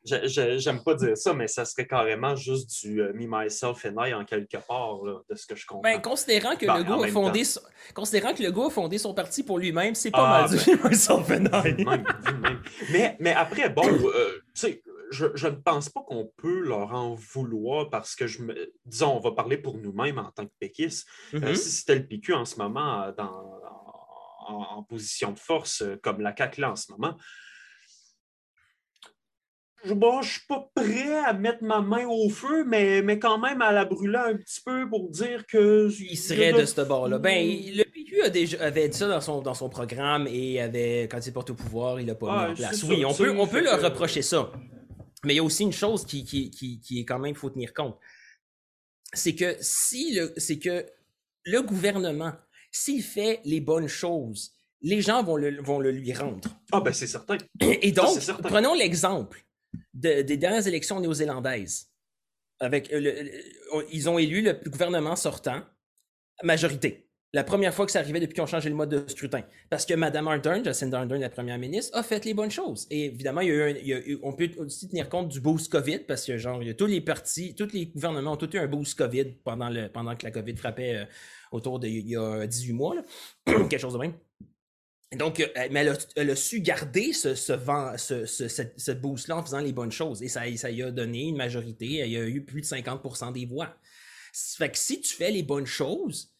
J'aime 0.04 0.84
pas 0.84 0.96
dire 0.96 1.16
ça, 1.16 1.32
mais 1.34 1.48
ça 1.48 1.64
serait 1.64 1.86
carrément 1.86 2.36
juste 2.36 2.82
du 2.82 3.02
euh, 3.02 3.14
me, 3.14 3.28
myself 3.28 3.86
and 3.86 4.04
I 4.04 4.16
en 4.16 4.26
quelque 4.26 4.58
part, 4.58 5.04
là, 5.04 5.20
de 5.30 5.36
ce 5.36 5.46
que 5.46 5.56
je 5.56 5.68
comprends. 5.68 5.84
Ben, 5.84 6.02
considérant 6.02 6.56
que, 6.56 6.66
le 6.66 6.84
gars 6.84 7.06
a 7.06 7.08
fondé 7.08 7.44
son... 7.44 7.62
considérant 7.94 8.34
que 8.34 8.42
le 8.42 8.50
a 8.50 8.70
fondé 8.72 8.98
son 8.98 9.14
parti 9.14 9.44
pour 9.44 9.60
lui-même, 9.60 9.94
c'est 9.94 10.10
pas 10.10 10.28
ah, 10.28 10.42
mal 10.42 10.50
du 10.50 10.66
ben, 10.66 10.78
me, 10.84 10.90
myself 10.90 11.30
and 11.30 11.46
I. 11.54 11.86
mais, 12.92 13.16
mais 13.20 13.34
après, 13.34 13.70
bon, 13.70 13.88
euh, 13.88 14.42
tu 14.56 14.62
sais, 14.62 14.84
je, 15.12 15.28
je, 15.36 15.48
ne 15.48 15.56
pense 15.56 15.90
pas 15.90 16.02
qu'on 16.02 16.32
peut 16.38 16.62
leur 16.62 16.94
en 16.94 17.14
vouloir 17.14 17.90
parce 17.90 18.16
que, 18.16 18.28
je 18.28 18.42
me, 18.42 18.74
disons, 18.86 19.16
on 19.18 19.20
va 19.20 19.32
parler 19.32 19.58
pour 19.58 19.78
nous-mêmes 19.78 20.18
en 20.18 20.32
tant 20.32 20.46
que 20.46 20.54
péquistes. 20.60 21.08
Euh, 21.34 21.40
mm-hmm. 21.40 21.56
si 21.56 21.72
c'était 21.72 21.96
le 21.96 22.08
PQ 22.08 22.34
en 22.34 22.46
ce 22.46 22.56
moment 22.58 23.12
dans, 23.18 23.62
en, 24.48 24.84
position 24.84 25.32
de 25.32 25.40
force, 25.40 25.84
comme 26.02 26.22
la 26.22 26.34
CAQ 26.36 26.62
là 26.62 26.72
en 26.72 26.76
ce 26.76 26.92
moment, 26.92 27.16
je 29.84 29.94
ne 29.94 30.22
suis 30.22 30.42
pas 30.48 30.70
prêt 30.76 31.18
à 31.26 31.34
mettre 31.34 31.64
ma 31.64 31.82
main 31.82 32.06
au 32.08 32.30
feu, 32.30 32.64
mais, 32.66 33.02
mais 33.02 33.18
quand 33.18 33.40
même 33.40 33.62
à 33.62 33.72
la 33.72 33.86
brûler 33.86 34.20
un 34.20 34.36
petit 34.36 34.62
peu 34.64 34.88
pour 34.88 35.10
dire 35.10 35.46
que. 35.48 35.90
Il 36.00 36.18
serait 36.18 36.54
de 36.54 36.66
ce 36.66 36.82
bord-là. 36.82 37.18
Ben, 37.18 37.44
le 37.48 37.84
PQ 37.84 38.22
a 38.22 38.30
déjà, 38.30 38.64
avait 38.64 38.90
dit 38.90 38.98
ça 38.98 39.08
dans 39.08 39.22
son, 39.22 39.42
dans 39.42 39.56
son 39.56 39.70
programme 39.70 40.28
et 40.30 40.62
avait, 40.62 41.08
quand 41.10 41.26
il 41.26 41.34
porte 41.34 41.50
au 41.50 41.56
pouvoir, 41.56 42.00
il 42.00 42.06
l'a 42.06 42.16
pas 42.16 42.46
mis 42.46 42.52
en 42.52 42.56
place. 42.56 42.84
Oui, 42.84 43.04
on 43.06 43.14
peut, 43.14 43.34
on 43.36 43.48
peut 43.48 43.64
leur 43.64 43.82
reprocher 43.82 44.22
ça. 44.22 44.52
Mais 45.24 45.34
il 45.34 45.38
y 45.38 45.40
a 45.40 45.44
aussi 45.44 45.64
une 45.64 45.74
chose 45.74 46.06
qui, 46.06 46.24
qui, 46.26 46.50
qui, 46.50 46.80
qui 46.80 47.00
est 47.00 47.06
quand 47.06 47.20
même, 47.20 47.36
faut 47.36 47.50
tenir 47.50 47.74
compte. 47.74 47.98
C'est 49.14 49.36
que 49.36 49.56
si 49.60 50.16
le, 50.16 50.34
c'est 50.38 50.58
que 50.58 50.86
le 51.44 51.62
gouvernement, 51.62 52.34
s'il 52.72 53.04
fait 53.04 53.42
les 53.44 53.62
bonnes 53.62 53.88
choses, 53.88 54.54
les 54.82 55.02
gens 55.02 55.24
vont 55.24 55.36
le, 55.36 55.62
vont 55.62 55.80
le 55.80 55.92
lui 55.92 56.14
rendre. 56.14 56.50
Ah, 56.72 56.82
ben 56.82 56.94
c'est 56.94 57.08
certain. 57.08 57.38
Et 57.60 57.92
donc, 57.92 58.18
prenons 58.42 58.74
l'exemple 58.74 59.44
des 59.94 60.24
dernières 60.38 60.68
élections 60.68 61.00
néo-zélandaises. 61.00 61.88
Avec, 62.60 62.92
euh, 62.94 63.30
ils 63.92 64.10
ont 64.10 64.20
élu 64.20 64.42
le 64.42 64.54
gouvernement 64.70 65.16
sortant, 65.16 65.64
majorité. 66.44 67.11
La 67.34 67.46
première 67.46 67.74
fois 67.74 67.86
que 67.86 67.94
ça 67.94 68.00
arrivait 68.00 68.20
depuis 68.20 68.36
qu'on 68.36 68.46
changé 68.46 68.68
le 68.68 68.76
mode 68.76 68.90
de 68.90 69.10
scrutin. 69.10 69.42
Parce 69.70 69.86
que 69.86 69.94
Mme 69.94 70.28
Ardern, 70.28 70.66
Jacinda 70.66 71.00
Ardern, 71.00 71.22
la 71.22 71.30
première 71.30 71.58
ministre, 71.58 71.98
a 71.98 72.04
fait 72.04 72.26
les 72.26 72.34
bonnes 72.34 72.52
choses. 72.52 72.88
Et 72.90 73.06
évidemment, 73.06 73.40
il 73.40 73.48
y 73.48 73.94
a 73.94 74.00
eu 74.00 74.20
on 74.22 74.34
peut 74.34 74.50
aussi 74.58 74.90
tenir 74.90 75.08
compte 75.08 75.30
du 75.30 75.40
boost 75.40 75.72
COVID, 75.72 76.00
parce 76.00 76.26
que 76.26 76.38
genre, 76.38 76.62
il 76.62 76.68
y 76.68 76.72
a 76.72 76.74
tous 76.74 76.88
les 76.88 77.00
partis, 77.00 77.56
tous 77.56 77.72
les 77.72 77.86
gouvernements 77.86 78.34
ont 78.34 78.38
tous 78.38 78.54
eu 78.54 78.60
un 78.60 78.68
boost 78.68 78.98
COVID 78.98 79.38
pendant, 79.46 79.70
le, 79.70 79.88
pendant 79.88 80.16
que 80.18 80.26
la 80.26 80.32
COVID 80.32 80.58
frappait 80.58 80.96
euh, 80.96 81.06
autour 81.54 81.80
de 81.80 81.88
il 81.88 82.10
y 82.10 82.18
a 82.18 82.46
18 82.46 82.74
mois, 82.74 82.96
quelque 83.46 83.78
chose 83.78 83.94
de 83.94 84.00
même. 84.00 84.14
Donc, 85.18 85.40
euh, 85.42 85.48
mais 85.72 85.86
elle 86.16 86.30
a, 86.30 86.36
su 86.36 86.62
garder 86.62 87.12
ce, 87.14 87.54
vent, 87.54 87.96
boost-là 89.02 89.38
en 89.38 89.44
faisant 89.44 89.60
les 89.60 89.74
bonnes 89.74 89.92
choses. 89.92 90.24
Et 90.24 90.30
ça, 90.30 90.46
lui 90.46 90.84
a 90.84 90.92
donné 90.92 91.24
une 91.28 91.38
majorité. 91.38 91.86
Il 91.86 92.12
y 92.12 92.18
a 92.18 92.26
eu 92.26 92.44
plus 92.44 92.62
de 92.62 92.66
50% 92.66 93.34
des 93.34 93.46
voix. 93.46 93.76
Fait 94.34 94.70
que 94.70 94.78
si 94.78 95.02
tu 95.02 95.14
fais 95.14 95.32
les 95.32 95.44
bonnes 95.44 95.66
choses, 95.66 96.31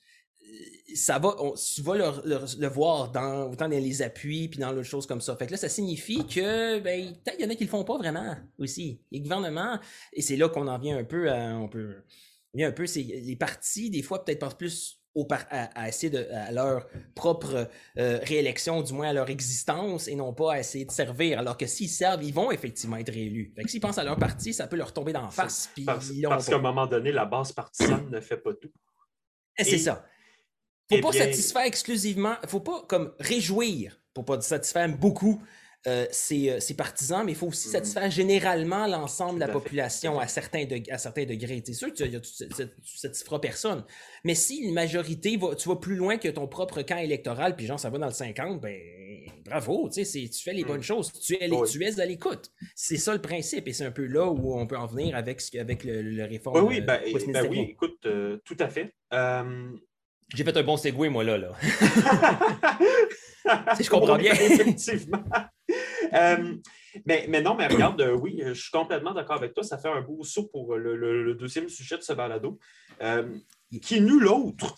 ça 0.96 1.20
va, 1.20 1.36
tu 1.56 1.82
vas 1.82 1.96
le, 1.96 2.68
voir 2.68 3.12
dans, 3.12 3.50
autant 3.50 3.70
dans 3.70 3.76
les 3.76 4.02
appuis 4.02 4.48
puis 4.48 4.60
dans 4.60 4.72
d'autres 4.72 4.84
choses 4.84 5.06
comme 5.06 5.22
ça. 5.22 5.36
Fait 5.36 5.46
que 5.46 5.52
là, 5.52 5.58
ça 5.58 5.70
signifie 5.70 6.26
que, 6.26 6.80
ben, 6.80 7.14
peut-être 7.24 7.38
il 7.40 7.44
y 7.44 7.48
en 7.48 7.50
a 7.50 7.56
qui 7.56 7.64
le 7.64 7.70
font 7.70 7.84
pas 7.84 7.98
vraiment 7.98 8.36
aussi. 8.58 9.02
Les 9.12 9.22
gouvernements, 9.22 9.80
et 10.14 10.22
c'est 10.22 10.36
là 10.36 10.50
qu'on 10.50 10.68
en 10.68 10.78
vient 10.78 10.98
un 10.98 11.04
peu 11.04 11.32
à, 11.32 11.56
on 11.58 11.70
peut, 11.70 11.96
un 12.60 12.72
peu, 12.72 12.86
c'est 12.86 13.04
les 13.04 13.36
partis, 13.36 13.90
des 13.90 14.02
fois, 14.02 14.24
peut-être 14.24 14.40
pas 14.40 14.50
plus 14.50 15.02
à, 15.30 15.90
essayer 15.90 16.10
de 16.10 16.26
à 16.32 16.52
leur 16.52 16.88
propre 17.16 17.70
euh, 17.98 18.20
réélection, 18.24 18.82
du 18.82 18.94
moins 18.94 19.10
à 19.10 19.14
leur 19.14 19.30
existence, 19.30 20.08
et 20.08 20.16
non 20.16 20.34
pas 20.34 20.54
à 20.54 20.60
essayer 20.60 20.86
de 20.86 20.92
servir. 20.92 21.40
Alors 21.40 21.58
que 21.58 21.66
s'ils 21.66 21.90
servent, 21.90 22.24
ils 22.24 22.34
vont 22.34 22.52
effectivement 22.52 22.98
être 22.98 23.12
réélus. 23.12 23.54
Fait 23.56 23.68
s'ils 23.68 23.82
pensent 23.82 23.98
à 23.98 24.04
leur 24.04 24.18
parti, 24.18 24.54
ça 24.54 24.68
peut 24.68 24.78
leur 24.78 24.94
tomber 24.94 25.12
d'en 25.12 25.30
face. 25.30 25.70
Parce, 25.86 26.12
parce 26.24 26.48
qu'à 26.48 26.56
un 26.56 26.60
moment 26.60 26.88
donné, 26.88 27.12
la 27.12 27.26
base 27.26 27.52
partisane 27.52 28.10
ne 28.10 28.22
fait 28.22 28.38
pas 28.38 28.54
tout. 28.54 28.72
C'est 29.58 29.78
ça. 29.78 30.06
Faut 30.92 31.02
pas 31.02 31.14
satisfaire 31.14 31.66
exclusivement, 31.66 32.36
faut 32.48 32.60
pas 32.60 32.84
comme 32.88 33.14
réjouir, 33.20 34.00
pour 34.14 34.26
pas 34.26 34.40
satisfaire 34.42 34.90
beaucoup 34.90 35.42
euh, 35.88 36.06
euh, 36.32 36.60
ses, 36.60 36.76
partisans, 36.76 37.26
mais 37.26 37.32
il 37.32 37.36
faut 37.36 37.48
aussi 37.48 37.68
mm-hmm. 37.68 37.72
satisfaire 37.72 38.12
généralement 38.12 38.86
l'ensemble 38.86 39.40
de 39.40 39.40
la 39.40 39.48
population 39.48 40.20
à 40.20 40.28
certains, 40.28 40.66
à 40.92 41.00
certains 41.00 41.26
degrés. 41.26 41.64
C'est 41.66 41.74
sûr 41.74 41.92
que 41.92 42.04
tu 42.04 42.04
ne 42.08 42.20
satisferas 42.86 43.40
personne. 43.40 43.84
Mais 44.24 44.36
si 44.36 44.58
une 44.58 44.76
majorité, 44.76 45.38
va, 45.38 45.56
tu 45.56 45.70
vas 45.70 45.78
plus 45.78 45.96
loin 45.96 46.18
que 46.18 46.28
ton 46.28 46.48
propre 46.48 46.84
camp 46.84 47.00
électoral, 47.00 47.56
puis 47.56 47.66
genre 47.66 47.80
ça 47.80 47.90
va 47.90 47.98
dans 47.98 48.06
le 48.06 48.14
50, 48.14 48.62
ben 48.62 48.80
bravo, 49.44 49.90
tu 49.92 50.06
fais 50.06 50.54
les 50.54 50.64
bonnes 50.64 50.82
mm. 50.82 50.84
choses, 50.84 51.12
tu 51.14 51.34
es, 51.34 51.50
tu 51.50 51.84
es 51.84 52.00
à 52.00 52.06
l'écoute. 52.06 52.52
C'est 52.76 52.98
ça 52.98 53.14
le 53.14 53.22
principe, 53.22 53.68
et 53.68 53.74
c'est 53.74 53.86
un 53.86 53.92
peu 53.92 54.06
là 54.06 54.28
où 54.28 54.54
on 54.54 54.68
peut 54.68 54.78
en 54.78 54.86
venir 54.86 55.16
avec, 55.16 55.42
avec 55.56 55.84
le, 55.84 56.04
le 56.04 56.26
réforme. 56.26 56.60
Oui, 56.60 56.76
oui, 56.76 56.82
ben, 56.82 57.02
ben 57.34 57.48
oui 57.50 57.60
écoute, 57.72 58.06
euh, 58.06 58.38
tout 58.46 58.58
à 58.60 58.70
fait. 58.70 58.94
J'ai 60.34 60.44
fait 60.44 60.58
un 60.58 60.64
bon 60.64 60.78
segway, 60.78 61.10
moi, 61.10 61.24
là. 61.24 61.38
là. 61.38 61.52
si 63.76 63.84
je 63.84 63.90
comprends 63.90 64.18
bien. 64.18 64.34
Effectivement. 64.34 65.24
Euh, 66.14 66.56
mais, 67.06 67.26
mais, 67.28 67.42
non, 67.42 67.56
mais 67.56 67.68
regarde, 67.68 68.02
euh, 68.02 68.16
oui, 68.16 68.42
je 68.46 68.54
suis 68.54 68.72
complètement 68.72 69.14
d'accord 69.14 69.38
avec 69.38 69.54
toi. 69.54 69.64
Ça 69.64 69.78
fait 69.78 69.90
un 69.90 70.02
beau 70.02 70.24
saut 70.24 70.48
pour 70.48 70.76
le, 70.76 71.34
deuxième 71.36 71.70
sujet 71.70 71.98
de 71.98 72.04
ce 72.04 72.14
balado, 72.14 72.60
euh, 73.02 73.38
qui 73.82 73.98
est 73.98 74.02
nul 74.02 74.28
autre? 74.28 74.78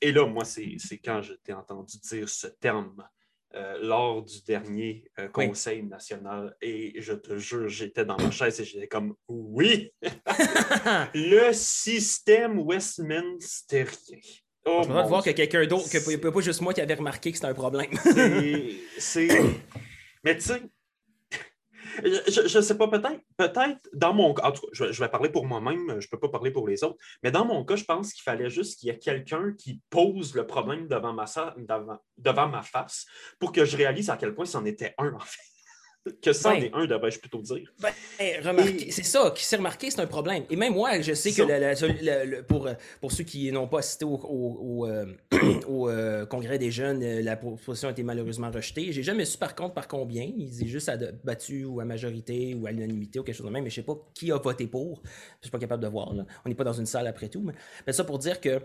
Et 0.00 0.12
là, 0.12 0.26
moi, 0.26 0.44
c'est 0.44 0.76
quand 1.04 1.22
je 1.22 1.34
t'ai 1.34 1.52
entendu 1.52 1.98
dire 1.98 2.28
ce 2.28 2.46
terme 2.46 3.06
lors 3.80 4.22
du 4.22 4.42
dernier 4.42 5.10
Conseil 5.32 5.82
national. 5.82 6.54
Et 6.60 7.00
je 7.00 7.14
te 7.14 7.38
jure, 7.38 7.68
j'étais 7.68 8.04
dans 8.04 8.18
ma 8.18 8.30
chaise 8.30 8.60
et 8.60 8.64
j'étais 8.64 8.88
comme 8.88 9.14
oui, 9.28 9.90
le 11.14 11.52
système 11.54 12.58
westminsterien. 12.58 14.18
Oh, 14.68 14.82
je 14.82 14.88
voir 14.88 15.22
que 15.22 15.30
quelqu'un 15.30 15.64
d'autre, 15.66 15.88
que 15.88 16.28
pas 16.28 16.40
juste 16.40 16.60
moi 16.60 16.74
qui 16.74 16.80
avait 16.80 16.94
remarqué 16.94 17.30
que 17.30 17.36
c'était 17.36 17.48
un 17.48 17.54
problème. 17.54 17.90
c'est. 18.98 19.28
Mais 20.24 20.36
tu 20.36 20.42
sais, 20.42 20.60
je 22.02 22.58
ne 22.58 22.62
sais 22.62 22.76
pas, 22.76 22.88
peut-être, 22.88 23.20
peut-être 23.36 23.88
dans 23.92 24.12
mon 24.12 24.34
cas, 24.34 24.48
en 24.48 24.52
tout 24.52 24.62
cas, 24.62 24.68
je, 24.90 25.00
vais 25.00 25.08
parler 25.08 25.28
pour 25.28 25.46
moi-même, 25.46 26.00
je 26.00 26.06
ne 26.06 26.10
peux 26.10 26.18
pas 26.18 26.28
parler 26.28 26.50
pour 26.50 26.66
les 26.66 26.82
autres, 26.82 26.96
mais 27.22 27.30
dans 27.30 27.44
mon 27.44 27.64
cas, 27.64 27.76
je 27.76 27.84
pense 27.84 28.12
qu'il 28.12 28.22
fallait 28.22 28.50
juste 28.50 28.80
qu'il 28.80 28.88
y 28.88 28.90
ait 28.90 28.98
quelqu'un 28.98 29.52
qui 29.56 29.80
pose 29.88 30.34
le 30.34 30.46
problème 30.46 30.88
devant 30.88 31.12
ma, 31.12 31.26
devant, 31.56 31.98
devant 32.18 32.48
ma 32.48 32.62
face 32.62 33.06
pour 33.38 33.52
que 33.52 33.64
je 33.64 33.76
réalise 33.76 34.10
à 34.10 34.16
quel 34.16 34.34
point 34.34 34.46
c'en 34.46 34.64
était 34.64 34.94
un, 34.98 35.12
en 35.12 35.20
fait 35.20 35.55
que 36.22 36.32
c'en 36.32 36.52
est 36.52 36.70
un, 36.72 36.86
devrais-je 36.86 37.18
plutôt 37.18 37.40
dire. 37.40 37.72
Ben, 37.80 37.90
c'est 38.90 39.04
ça, 39.04 39.32
qui 39.34 39.44
s'est 39.44 39.56
remarqué, 39.56 39.90
c'est 39.90 40.00
un 40.00 40.06
problème. 40.06 40.44
Et 40.50 40.56
même 40.56 40.74
moi, 40.74 41.00
je 41.00 41.14
sais 41.14 41.30
que 41.32 42.42
pour, 42.42 42.68
pour 43.00 43.12
ceux 43.12 43.24
qui 43.24 43.50
n'ont 43.52 43.68
pas 43.68 43.80
assisté 43.80 44.04
au, 44.04 44.14
au, 44.14 44.86
euh, 44.86 45.06
euh, 45.68 46.26
congrès 46.26 46.58
des 46.58 46.70
jeunes, 46.70 47.02
euh, 47.02 47.22
la 47.22 47.36
proposition 47.36 47.88
a 47.88 47.92
été 47.92 48.02
malheureusement 48.02 48.50
rejetée. 48.50 48.92
J'ai 48.92 49.02
jamais 49.02 49.24
su 49.24 49.38
par 49.38 49.54
contre 49.54 49.74
par 49.74 49.88
combien. 49.88 50.22
Ils 50.22 50.48
disaient 50.48 50.66
juste 50.66 50.90
battu 51.24 51.64
ou 51.64 51.80
à 51.80 51.84
majorité 51.84 52.54
ou 52.54 52.66
à 52.66 52.72
l'unanimité 52.72 53.18
ou 53.18 53.22
quelque 53.22 53.36
chose 53.36 53.46
de 53.46 53.52
même, 53.52 53.64
mais 53.64 53.70
je 53.70 53.76
sais 53.76 53.82
pas 53.82 53.96
qui 54.14 54.30
a 54.32 54.38
voté 54.38 54.66
pour. 54.66 55.02
Je 55.40 55.46
suis 55.46 55.50
pas 55.50 55.58
capable 55.58 55.82
de 55.82 55.88
voir. 55.88 56.12
On 56.44 56.48
n'est 56.48 56.54
pas 56.54 56.64
dans 56.64 56.72
une 56.72 56.86
salle 56.86 57.06
après 57.06 57.28
tout. 57.28 57.44
Mais, 57.86 57.92
ça 57.92 58.04
pour 58.04 58.18
dire 58.18 58.40
que 58.40 58.60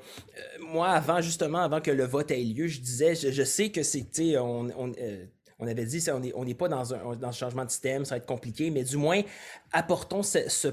moi, 0.59 0.89
avant, 0.89 1.21
justement, 1.21 1.59
avant 1.59 1.81
que 1.81 1.91
le 1.91 2.05
vote 2.05 2.31
ait 2.31 2.43
lieu, 2.43 2.67
je 2.67 2.79
disais, 2.79 3.15
je, 3.15 3.43
sais 3.43 3.69
que 3.69 3.83
c'était. 3.83 4.37
On, 4.37 4.67
on 4.77 4.91
on 5.61 5.67
avait 5.67 5.85
dit, 5.85 6.03
on 6.33 6.43
n'est 6.43 6.55
pas 6.55 6.67
dans 6.67 6.93
un, 6.95 7.15
dans 7.15 7.31
changement 7.31 7.63
de 7.63 7.69
système, 7.69 8.03
ça 8.03 8.15
va 8.15 8.17
être 8.17 8.25
compliqué, 8.25 8.71
mais 8.71 8.83
du 8.83 8.97
moins, 8.97 9.21
apportons 9.71 10.23
ce, 10.23 10.67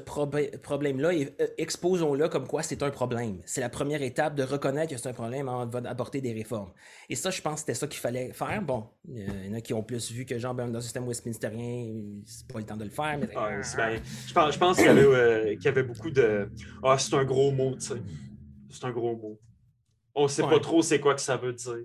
problème-là 0.56 1.12
et 1.12 1.34
euh, 1.42 1.46
exposons-le 1.58 2.28
comme 2.28 2.46
quoi 2.46 2.62
c'est 2.62 2.82
un 2.82 2.90
problème. 2.90 3.36
C'est 3.44 3.60
la 3.60 3.68
première 3.68 4.00
étape 4.00 4.34
de 4.34 4.42
reconnaître 4.42 4.94
que 4.94 4.98
c'est 4.98 5.10
un 5.10 5.12
problème 5.12 5.46
avant 5.46 5.66
d'apporter 5.66 6.22
des 6.22 6.32
réformes. 6.32 6.72
Et 7.10 7.16
ça, 7.16 7.30
je 7.30 7.42
pense 7.42 7.54
que 7.54 7.60
c'était 7.60 7.74
ça 7.74 7.86
qu'il 7.86 8.00
fallait 8.00 8.32
faire. 8.32 8.62
Bon, 8.62 8.86
il 9.06 9.46
y 9.46 9.50
en 9.50 9.54
a 9.54 9.60
qui 9.60 9.74
ont 9.74 9.82
plus 9.82 10.10
vu 10.10 10.24
que 10.24 10.38
genre, 10.38 10.54
ben, 10.54 10.68
dans 10.68 10.78
le 10.78 10.80
système 10.80 11.06
westminsterien, 11.06 11.92
c'est 12.24 12.48
pas 12.50 12.58
le 12.58 12.64
temps 12.64 12.76
de 12.78 12.84
le 12.84 12.90
faire. 12.90 13.18
Mais... 13.18 13.26
Ben, 13.26 13.62
je 13.62 14.32
pense, 14.32 14.54
je 14.54 14.58
pense 14.58 14.76
qu'il 14.78 14.86
y, 14.86 14.88
avait, 14.88 15.04
euh, 15.04 15.54
y 15.54 15.68
avait 15.68 15.82
beaucoup 15.82 16.10
de. 16.10 16.48
Ah, 16.82 16.96
c'est 16.96 17.14
un 17.14 17.24
gros 17.24 17.52
mot, 17.52 17.74
tu 17.74 17.80
sais. 17.82 18.02
C'est 18.70 18.84
un 18.86 18.92
gros 18.92 19.14
mot. 19.14 19.38
On 20.14 20.22
ne 20.22 20.28
sait 20.28 20.42
pas 20.42 20.58
trop 20.60 20.80
c'est 20.80 20.98
quoi 20.98 21.14
que 21.14 21.20
ça 21.20 21.36
veut 21.36 21.52
dire 21.52 21.76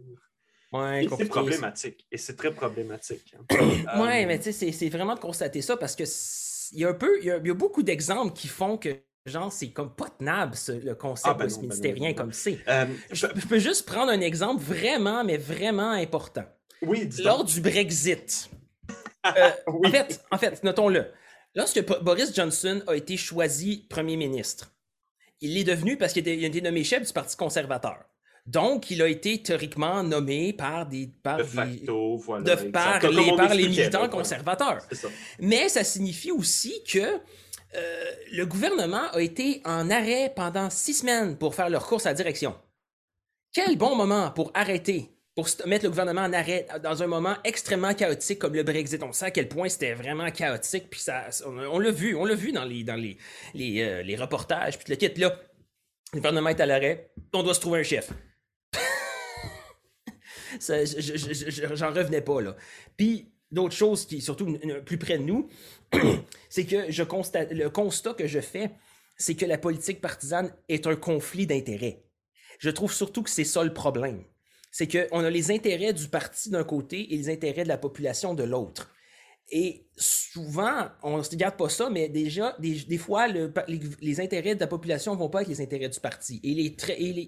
c'est 1.17 1.25
problématique. 1.25 2.07
Et 2.12 2.17
c'est 2.17 2.36
très 2.36 2.53
problématique. 2.53 3.36
Hein. 3.38 3.57
oui, 3.99 4.25
mais 4.25 4.39
tu 4.39 4.51
sais, 4.51 4.71
c'est 4.71 4.89
vraiment 4.89 5.15
de 5.15 5.19
constater 5.19 5.62
ça 5.62 5.77
parce 5.77 5.95
que 5.95 6.03
il 6.73 6.79
y 6.79 6.86
a 6.86 6.89
un 6.89 6.93
peu, 6.93 7.19
il 7.21 7.25
y 7.25 7.31
a, 7.31 7.53
beaucoup 7.53 7.83
d'exemples 7.83 8.33
qui 8.33 8.47
font 8.47 8.77
que 8.77 8.89
genre, 9.25 9.51
c'est 9.51 9.69
comme 9.69 9.93
pas 9.93 10.09
tenable, 10.09 10.55
le 10.67 10.93
concept 10.95 11.27
ah, 11.29 11.33
ben 11.36 11.49
ministérien 11.62 12.09
ben 12.09 12.15
comme 12.15 12.33
c'est. 12.33 12.59
Euh, 12.67 12.86
je, 13.12 13.27
peux 13.27 13.59
juste 13.59 13.86
prendre 13.86 14.12
un 14.12 14.21
exemple 14.21 14.62
vraiment, 14.62 15.23
mais 15.23 15.38
vraiment 15.38 15.91
important. 15.91 16.45
Oui, 16.81 17.09
Lors 17.23 17.43
du 17.43 17.62
Brexit. 17.62 18.49
Euh, 19.25 19.51
en 19.67 19.89
fait, 19.89 20.21
en 20.31 20.38
fait 20.38 20.63
notons-le. 20.65 21.05
Lorsque 21.55 21.81
Boris 22.01 22.36
Johnson 22.36 22.83
a 22.88 22.93
été 22.93 23.15
choisi 23.15 23.88
premier 23.89 24.17
ministre, 24.17 24.73
il 25.39 25.57
est 25.57 25.63
devenu 25.63 25.97
parce 25.97 26.12
qu'il 26.12 26.27
a 26.27 26.33
été 26.33 26.59
nommé 26.59 26.83
chef 26.83 27.07
du 27.07 27.13
Parti 27.13 27.38
conservateur. 27.38 28.03
Donc, 28.45 28.91
il 28.91 29.01
a 29.01 29.08
été 29.08 29.41
théoriquement 29.41 30.03
nommé 30.03 30.51
par 30.51 30.86
des 30.86 31.08
par 31.08 31.38
de 31.38 31.43
facto, 31.43 32.17
voilà, 32.17 32.43
de, 32.43 32.69
par, 32.71 32.99
les, 33.10 33.36
par 33.38 33.53
les 33.53 33.67
militants 33.69 34.10
conservateurs. 34.10 34.82
Mais 35.39 35.69
ça 35.69 35.84
signifie 35.86 36.32
aussi 36.32 36.84
que 36.84 36.99
euh, 36.99 38.03
le 38.32 38.45
gouvernement 38.45 39.10
a 39.13 39.21
été 39.21 39.62
en 39.63 39.89
arrêt 39.89 40.32
pendant 40.36 40.69
six 40.69 40.95
semaines 40.95 41.38
pour 41.38 41.56
faire 41.56 41.69
leur 41.69 41.88
course 41.88 42.06
à 42.06 42.10
la 42.10 42.15
direction. 42.15 42.53
Quel 43.53 43.77
bon 43.77 43.95
moment 43.95 44.29
pour 44.32 44.51
arrêter, 44.53 45.10
pour 45.36 45.47
mettre 45.65 45.86
le 45.86 45.89
gouvernement 45.89 46.21
en 46.23 46.34
arrêt 46.34 46.67
dans 46.84 47.01
un 47.01 47.08
moment 47.08 47.36
extrêmement 47.45 47.93
chaotique 47.93 48.39
comme 48.39 48.56
le 48.56 48.63
Brexit. 48.63 49.01
On 49.03 49.13
sait 49.13 49.25
à 49.25 49.32
quel 49.32 49.47
point 49.47 49.69
c'était 49.69 49.93
vraiment 49.93 50.29
chaotique, 50.32 50.89
puis 50.89 50.99
ça, 50.99 51.29
on, 51.45 51.79
l'a 51.79 51.91
vu, 51.91 52.13
on 52.15 52.25
l'a 52.25 52.36
vu 52.36 52.51
dans 52.51 52.65
les, 52.65 52.84
dans 52.84 52.95
les, 52.95 53.17
les, 53.53 53.82
euh, 53.82 54.03
les 54.03 54.17
reportages, 54.17 54.77
puis 54.77 54.88
le 54.89 54.95
kit. 54.97 55.19
Là, 55.19 55.39
le 56.13 56.19
gouvernement 56.19 56.49
est 56.49 56.60
à 56.60 56.65
l'arrêt, 56.65 57.12
on 57.34 57.41
doit 57.41 57.53
se 57.53 57.62
trouver 57.62 57.79
un 57.79 57.84
chef. 57.84 58.12
J'en 60.60 61.94
revenais 61.94 62.22
pas, 62.22 62.42
là. 62.42 62.56
Puis, 62.98 63.32
d'autres 63.52 63.76
choses 63.76 64.06
qui, 64.06 64.22
surtout 64.22 64.58
plus 64.86 64.98
près 64.98 65.18
de 65.18 65.24
nous, 65.24 65.48
c'est 66.50 66.66
que 66.66 66.92
je 66.92 67.04
constate, 67.04 67.52
le 67.52 67.70
constat 67.70 68.13
que 68.13 68.28
je 68.28 68.39
fais, 68.39 68.72
c'est 69.16 69.36
que 69.36 69.46
la 69.46 69.58
politique 69.58 70.02
partisane 70.02 70.54
est 70.70 70.88
un 70.88 70.96
conflit 70.96 71.46
d'intérêts. 71.46 72.04
Je 72.60 72.70
trouve 72.70 72.94
surtout 72.94 73.24
que 73.24 73.30
c'est 73.30 73.44
ça 73.44 73.63
le 73.63 73.74
problème. 73.74 74.24
C'est 74.72 74.88
qu'on 74.88 75.24
a 75.24 75.30
les 75.30 75.52
intérêts 75.52 75.94
du 75.94 76.08
parti 76.08 76.50
d'un 76.50 76.63
côté 76.63 77.13
et 77.13 77.18
les 77.18 77.30
intérêts 77.30 77.63
de 77.63 77.68
la 77.68 77.78
population 77.78 78.34
de 78.34 78.44
l'autre. 78.44 78.89
Et 79.52 79.86
souvent, 79.98 80.88
on 81.04 81.18
ne 81.18 81.24
se 81.24 81.36
garde 81.36 81.58
pas 81.58 81.70
ça, 81.70 81.89
mais 81.89 82.10
déjà, 82.10 82.56
des, 82.60 82.98
fois, 82.98 83.28
les, 83.28 84.20
intérêts 84.20 84.56
de 84.56 84.60
la 84.60 84.68
population 84.68 85.13
ne 85.13 85.20
vont 85.20 85.30
pas 85.30 85.39
avec 85.39 85.50
les 85.50 85.62
intérêts 85.62 85.89
du 85.89 86.00
parti. 86.00 86.39
Et, 86.44 86.76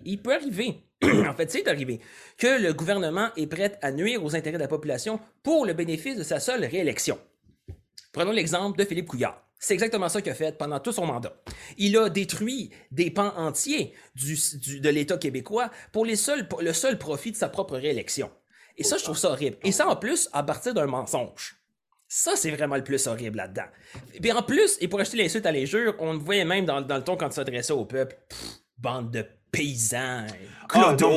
il 0.06 0.22
peut 0.22 0.34
arriver, 0.34 0.82
en 1.28 1.34
fait, 1.34 1.52
c'est 1.52 1.68
arrivé, 1.68 2.00
que 2.38 2.62
le 2.62 2.74
gouvernement 2.74 3.30
est 3.38 3.48
prêt 3.48 3.78
à 3.82 3.92
nuire 3.92 4.24
aux 4.24 4.36
intérêts 4.36 4.58
de 4.58 4.64
la 4.64 4.68
population 4.68 5.20
pour 5.44 5.66
le 5.66 5.74
bénéfice 5.74 6.18
de 6.18 6.24
sa 6.24 6.40
seule 6.40 6.66
réélection. 6.66 7.20
Prenons 8.12 8.32
l'exemple 8.32 8.78
de 8.78 8.86
Philippe 8.86 9.08
Couillard. 9.08 9.42
C'est 9.60 9.74
exactement 9.74 10.10
ça 10.10 10.22
qu'il 10.22 10.32
a 10.32 10.36
fait 10.36 10.58
pendant 10.58 10.80
tout 10.80 10.92
son 10.92 11.06
mandat. 11.06 11.34
Il 11.78 11.98
a 11.98 12.10
détruit 12.10 12.72
des 12.92 13.10
pans 13.10 13.34
entiers 13.36 13.94
de 14.16 14.90
l'État 14.90 15.18
québécois 15.18 15.72
pour 15.92 16.06
le 16.06 16.16
seul 16.16 16.98
profit 17.00 17.32
de 17.32 17.38
sa 17.38 17.50
propre 17.50 17.78
réélection. 17.78 18.30
Et 18.78 18.84
ça, 18.84 18.98
je 18.98 19.04
trouve 19.04 19.18
ça 19.18 19.30
horrible. 19.30 19.58
Et 19.64 19.72
ça, 19.72 19.88
en 19.88 19.96
plus, 19.96 20.30
à 20.34 20.44
partir 20.44 20.74
d'un 20.74 20.86
mensonge. 20.86 21.58
Ça, 22.08 22.36
c'est 22.36 22.52
vraiment 22.52 22.76
le 22.76 22.84
plus 22.84 23.08
horrible 23.08 23.38
là-dedans. 23.38 23.66
Et 24.24 24.32
en 24.32 24.44
plus, 24.44 24.78
et 24.80 24.88
pour 24.88 25.00
acheter 25.00 25.18
l'insulte 25.18 25.46
à 25.46 25.52
l'injure, 25.52 25.96
on 26.00 26.18
voyait 26.18 26.46
même 26.46 26.66
dans, 26.66 26.80
le 26.80 27.04
ton 27.04 27.18
quand 27.18 27.28
il 27.28 27.34
s'adressait 27.34 27.74
au 27.74 27.86
peuple. 27.86 28.18
bande 28.78 29.12
de 29.12 29.26
paysans. 29.56 30.28
Ah, 30.70 30.96
Clodo. 30.96 31.10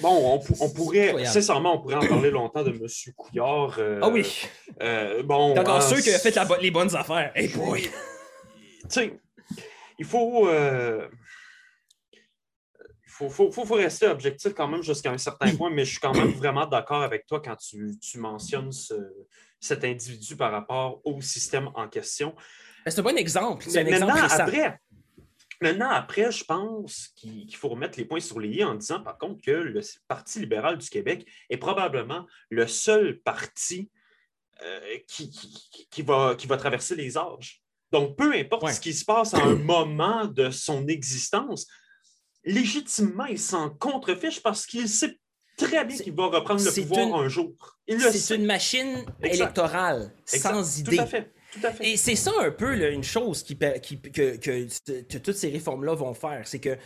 bon, 0.00 0.42
on, 0.60 0.68
pourrait, 0.74 1.24
sincèrement, 1.24 1.74
on 1.74 1.78
pourrait 1.80 1.96
en 1.96 2.06
parler 2.06 2.30
longtemps 2.30 2.62
de 2.62 2.70
M. 2.70 2.86
Couillard. 3.16 3.76
Euh, 3.78 4.00
ah 4.02 4.08
oui. 4.08 4.46
Euh, 4.82 5.22
bon. 5.22 5.58
Encore 5.58 5.76
hein, 5.76 5.80
ceux 5.80 6.00
qui 6.00 6.10
ont 6.10 6.18
fait 6.18 6.36
les 6.60 6.70
bonnes 6.70 6.94
affaires. 6.94 7.32
Hey 7.34 7.48
boy. 7.48 7.88
Tu 8.82 8.94
sais, 8.94 9.20
il 9.98 10.04
faut. 10.04 10.48
Euh, 10.48 11.06
il 12.12 13.28
faut, 13.28 13.52
faut, 13.52 13.66
faut, 13.66 13.74
rester 13.74 14.06
objectif 14.06 14.54
quand 14.54 14.66
même 14.66 14.82
jusqu'à 14.82 15.12
un 15.12 15.18
certain 15.18 15.54
point, 15.54 15.70
mais 15.70 15.84
je 15.84 15.90
suis 15.90 16.00
quand 16.00 16.16
même 16.16 16.30
vraiment 16.32 16.66
d'accord 16.66 17.02
avec 17.02 17.26
toi 17.26 17.40
quand 17.44 17.54
tu, 17.54 17.98
tu 18.00 18.18
mentionnes 18.18 18.72
ce, 18.72 18.94
cet 19.60 19.84
individu 19.84 20.36
par 20.36 20.50
rapport 20.50 21.00
au 21.04 21.20
système 21.20 21.68
en 21.74 21.86
question. 21.86 22.34
C'est 22.86 22.98
un 22.98 23.02
bon 23.02 23.16
exemple. 23.18 23.66
Mais 23.74 23.84
maintenant, 23.84 24.14
après, 24.16 24.80
maintenant, 25.60 25.90
après, 25.90 26.30
je 26.30 26.44
pense 26.44 27.08
qu'il 27.16 27.54
faut 27.54 27.68
remettre 27.68 27.98
les 27.98 28.04
points 28.04 28.20
sur 28.20 28.40
les 28.40 28.48
i 28.48 28.64
en 28.64 28.74
disant, 28.74 29.00
par 29.00 29.18
contre, 29.18 29.40
que 29.42 29.50
le 29.50 29.80
Parti 30.08 30.40
libéral 30.40 30.78
du 30.78 30.88
Québec 30.88 31.26
est 31.48 31.56
probablement 31.56 32.26
le 32.48 32.66
seul 32.66 33.20
parti 33.20 33.90
euh, 34.62 34.98
qui, 35.06 35.30
qui, 35.90 36.02
va, 36.02 36.34
qui 36.36 36.46
va 36.46 36.56
traverser 36.56 36.94
les 36.94 37.16
âges. 37.16 37.62
Donc, 37.92 38.16
peu 38.16 38.34
importe 38.34 38.68
ce 38.70 38.80
qui 38.80 38.94
se 38.94 39.04
passe 39.04 39.34
à 39.34 39.42
un 39.42 39.54
moment 39.64 40.26
de 40.26 40.50
son 40.50 40.86
existence, 40.86 41.66
légitimement, 42.44 43.26
il 43.26 43.38
s'en 43.38 43.70
contrefiche 43.70 44.42
parce 44.42 44.66
qu'il 44.66 44.88
sait 44.88 45.18
très 45.56 45.84
bien 45.84 45.96
qu'il 45.96 46.14
va 46.14 46.26
reprendre 46.26 46.62
le 46.62 46.72
pouvoir 46.72 47.20
un 47.20 47.28
jour. 47.28 47.52
C'est 47.86 48.36
une 48.36 48.46
machine 48.46 49.04
électorale 49.22 50.12
sans 50.24 50.78
idée. 50.78 50.96
Tout 50.96 51.02
à 51.02 51.06
fait. 51.06 51.32
Tout 51.52 51.66
à 51.66 51.72
fait. 51.72 51.90
Et 51.90 51.96
c'est 51.96 52.16
ça 52.16 52.32
un 52.40 52.50
peu 52.50 52.74
une 52.92 53.04
chose 53.04 53.42
qui, 53.42 53.56
que, 53.58 55.18
toutes 55.18 55.36
ces 55.36 55.50
réformes-là 55.50 55.94
vont 55.94 56.14
faire. 56.14 56.42
C'est 56.46 56.60
que 56.60 56.76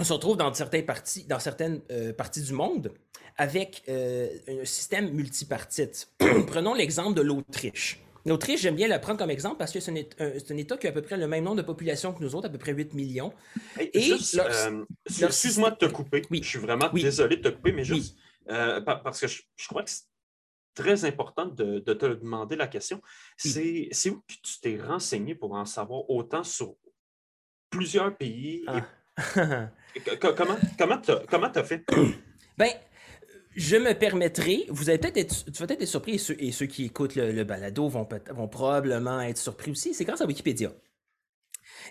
on 0.00 0.04
se 0.04 0.12
retrouve 0.12 0.36
dans, 0.36 0.52
certains 0.54 0.82
partis, 0.82 1.24
dans 1.24 1.40
certaines 1.40 1.80
euh, 1.90 2.12
parties 2.12 2.42
du 2.42 2.52
monde 2.52 2.92
avec 3.36 3.82
euh, 3.88 4.28
un 4.48 4.64
système 4.64 5.10
multipartite. 5.10 6.08
Prenons 6.46 6.74
l'exemple 6.74 7.14
de 7.14 7.22
l'Autriche. 7.22 8.00
L'Autriche, 8.26 8.60
j'aime 8.60 8.76
bien 8.76 8.88
la 8.88 8.98
prendre 8.98 9.18
comme 9.18 9.30
exemple 9.30 9.56
parce 9.58 9.72
que 9.72 9.80
c'est 9.80 9.90
un, 9.90 10.56
État 10.56 10.76
qui 10.76 10.86
a 10.86 10.90
à 10.90 10.92
peu 10.92 11.02
près 11.02 11.16
le 11.16 11.26
même 11.26 11.44
nombre 11.44 11.56
de 11.56 11.62
population 11.62 12.12
que 12.12 12.22
nous 12.22 12.34
autres, 12.34 12.48
à 12.48 12.50
peu 12.50 12.58
près 12.58 12.72
8 12.72 12.94
millions. 12.94 13.32
et 13.80 13.90
euh, 14.12 14.84
excuse-moi 15.20 15.70
de 15.70 15.76
te 15.76 15.86
couper. 15.86 16.22
Je 16.30 16.48
suis 16.48 16.58
vraiment 16.58 16.90
désolé 16.92 17.36
de 17.36 17.42
te 17.42 17.48
couper, 17.48 17.72
mais 17.72 17.84
juste 17.84 18.16
euh, 18.50 18.80
parce 18.80 19.20
que 19.20 19.26
je, 19.26 19.68
crois 19.68 19.82
que 19.82 19.90
c'est 19.90 20.02
très 20.74 21.04
important 21.04 21.46
de, 21.46 21.80
te 21.80 22.06
demander 22.06 22.56
la 22.56 22.66
question. 22.66 23.00
C'est 23.36 24.10
où 24.10 24.20
que 24.20 24.34
tu 24.42 24.60
t'es 24.60 24.80
renseigné 24.80 25.34
pour 25.34 25.54
en 25.54 25.64
savoir 25.64 26.08
autant 26.10 26.44
sur 26.44 26.76
plusieurs 27.70 28.16
pays? 28.16 28.64
Ah. 28.66 28.86
comment 30.76 30.98
tu 31.00 31.58
as 31.58 31.64
fait? 31.64 31.84
Ben, 32.56 32.72
je 33.54 33.76
me 33.76 33.92
permettrai, 33.92 34.66
vous 34.68 34.88
allez 34.90 34.98
peut-être 34.98 35.16
être, 35.16 35.44
tu 35.44 35.52
vas 35.52 35.66
peut-être 35.68 35.82
être 35.82 35.88
surpris, 35.88 36.14
et 36.40 36.52
ceux, 36.52 36.66
qui 36.66 36.84
écoutent 36.84 37.14
le, 37.14 37.44
balado 37.44 37.88
vont, 37.88 38.08
vont, 38.30 38.48
probablement 38.48 39.20
être 39.20 39.38
surpris 39.38 39.70
aussi, 39.70 39.94
c'est 39.94 40.04
grâce 40.04 40.20
à 40.20 40.26
Wikipédia. 40.26 40.72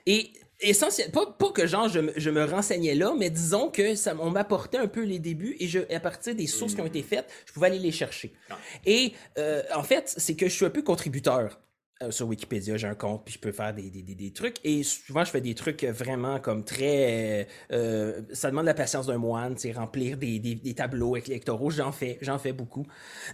Et 0.06 0.34
essentiellement, 0.60 1.26
pas, 1.32 1.52
que 1.52 1.68
genre 1.68 1.88
je, 1.90 2.30
me 2.30 2.44
renseignais 2.46 2.96
là, 2.96 3.14
mais 3.18 3.30
disons 3.30 3.70
que 3.70 3.96
ça, 3.96 4.16
on 4.20 4.30
m'apportait 4.30 4.78
un 4.78 4.88
peu 4.88 5.04
les 5.04 5.20
débuts 5.20 5.56
et 5.60 5.68
je, 5.68 5.80
à 5.94 6.00
partir 6.00 6.36
des 6.36 6.48
sources 6.48 6.76
qui 6.76 6.82
ont 6.82 6.86
été 6.86 7.04
faites, 7.04 7.30
je 7.46 7.54
pouvais 7.54 7.68
aller 7.68 7.80
les 7.80 7.92
chercher. 7.92 8.34
Ah. 8.50 8.58
Et 8.86 9.14
euh, 9.38 9.64
en 9.76 9.84
fait, 9.84 10.14
c'est 10.18 10.36
que 10.36 10.48
je 10.48 10.54
suis 10.54 10.66
un 10.66 10.70
peu 10.70 10.82
contributeur. 10.82 11.60
Euh, 12.04 12.12
sur 12.12 12.28
Wikipédia, 12.28 12.78
j'ai 12.78 12.86
un 12.86 12.94
compte, 12.94 13.26
puis 13.26 13.34
je 13.34 13.40
peux 13.40 13.52
faire 13.52 13.74
des, 13.74 13.90
des, 13.90 14.04
des, 14.04 14.32
trucs. 14.32 14.58
Et 14.64 14.84
souvent, 14.84 15.26
je 15.26 15.32
fais 15.32 15.42
des 15.42 15.56
trucs 15.56 15.84
vraiment 15.84 16.40
comme 16.40 16.64
très. 16.64 17.48
Euh, 17.72 18.22
ça 18.34 18.52
demande 18.52 18.68
la 18.68 18.76
patience 18.76 19.08
d'un 19.08 19.18
moine, 19.18 19.58
c'est 19.58 19.72
remplir 19.72 20.16
des, 20.16 20.60
tableaux 20.76 21.18
électoraux. 21.18 21.72
J'en 21.72 21.92
fais, 21.92 22.20
j'en 22.22 22.38
fais 22.38 22.54
beaucoup. 22.54 22.86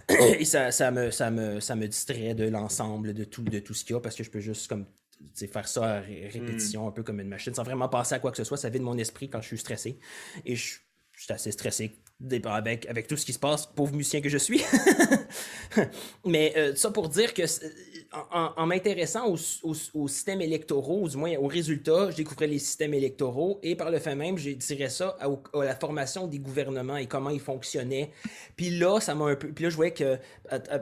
Et 0.38 0.46
ça, 0.46 0.70
ça, 0.70 0.90
me, 0.90 1.10
ça, 1.10 1.30
me, 1.30 1.60
ça 1.60 1.76
me 1.76 1.86
distrait 1.86 2.32
de 2.32 2.48
l'ensemble 2.48 3.12
de 3.12 3.24
tout, 3.24 3.42
de 3.42 3.58
tout 3.58 3.74
ce 3.74 3.84
qu'il 3.84 3.96
y 3.96 3.98
a 3.98 4.00
parce 4.00 4.16
que 4.16 4.24
je 4.24 4.30
peux 4.30 4.40
juste 4.40 4.66
comme 4.66 4.86
faire 5.50 5.68
ça 5.68 5.96
à 5.96 6.00
répétition, 6.00 6.84
hmm. 6.84 6.88
un 6.88 6.92
peu 6.92 7.02
comme 7.02 7.20
une 7.20 7.28
machine, 7.28 7.54
sans 7.54 7.62
vraiment 7.62 7.88
penser 7.88 8.14
à 8.14 8.18
quoi 8.18 8.30
que 8.30 8.36
ce 8.36 8.44
soit. 8.44 8.56
Ça 8.56 8.68
vide 8.68 8.82
mon 8.82 8.98
esprit 8.98 9.28
quand 9.28 9.40
je 9.40 9.48
suis 9.48 9.58
stressé. 9.58 9.98
Et 10.44 10.56
je, 10.56 10.78
je 11.12 11.24
suis 11.24 11.32
assez 11.32 11.52
stressé 11.52 11.96
avec, 12.44 12.86
avec 12.86 13.06
tout 13.06 13.16
ce 13.16 13.26
qui 13.26 13.32
se 13.32 13.38
passe, 13.38 13.66
pauvre 13.66 13.94
musicien 13.94 14.20
que 14.20 14.28
je 14.28 14.38
suis. 14.38 14.62
Mais 16.26 16.54
euh, 16.56 16.74
ça 16.74 16.90
pour 16.90 17.08
dire 17.08 17.34
que 17.34 17.42
en, 18.30 18.66
m'intéressant 18.66 19.28
aux, 19.28 20.08
systèmes 20.08 20.40
électoraux, 20.40 21.02
ou 21.02 21.08
du 21.08 21.16
moins 21.16 21.36
aux 21.36 21.46
résultats, 21.46 22.10
je 22.10 22.16
découvrais 22.16 22.46
les 22.46 22.58
systèmes 22.58 22.94
électoraux 22.94 23.58
et 23.62 23.74
par 23.74 23.90
le 23.90 23.98
fait 23.98 24.14
même, 24.14 24.38
j'ai 24.38 24.56
tiré 24.56 24.88
ça 24.88 25.16
à, 25.20 25.28
la 25.64 25.74
formation 25.74 26.26
des 26.26 26.38
gouvernements 26.38 26.96
et 26.96 27.06
comment 27.06 27.30
ils 27.30 27.40
fonctionnaient. 27.40 28.10
Puis 28.56 28.70
là, 28.70 29.00
ça 29.00 29.14
m'a 29.14 29.26
un 29.26 29.36
peu. 29.36 29.48
Puis 29.48 29.64
là, 29.64 29.70
je 29.70 29.76
voyais 29.76 29.92
que, 29.92 30.18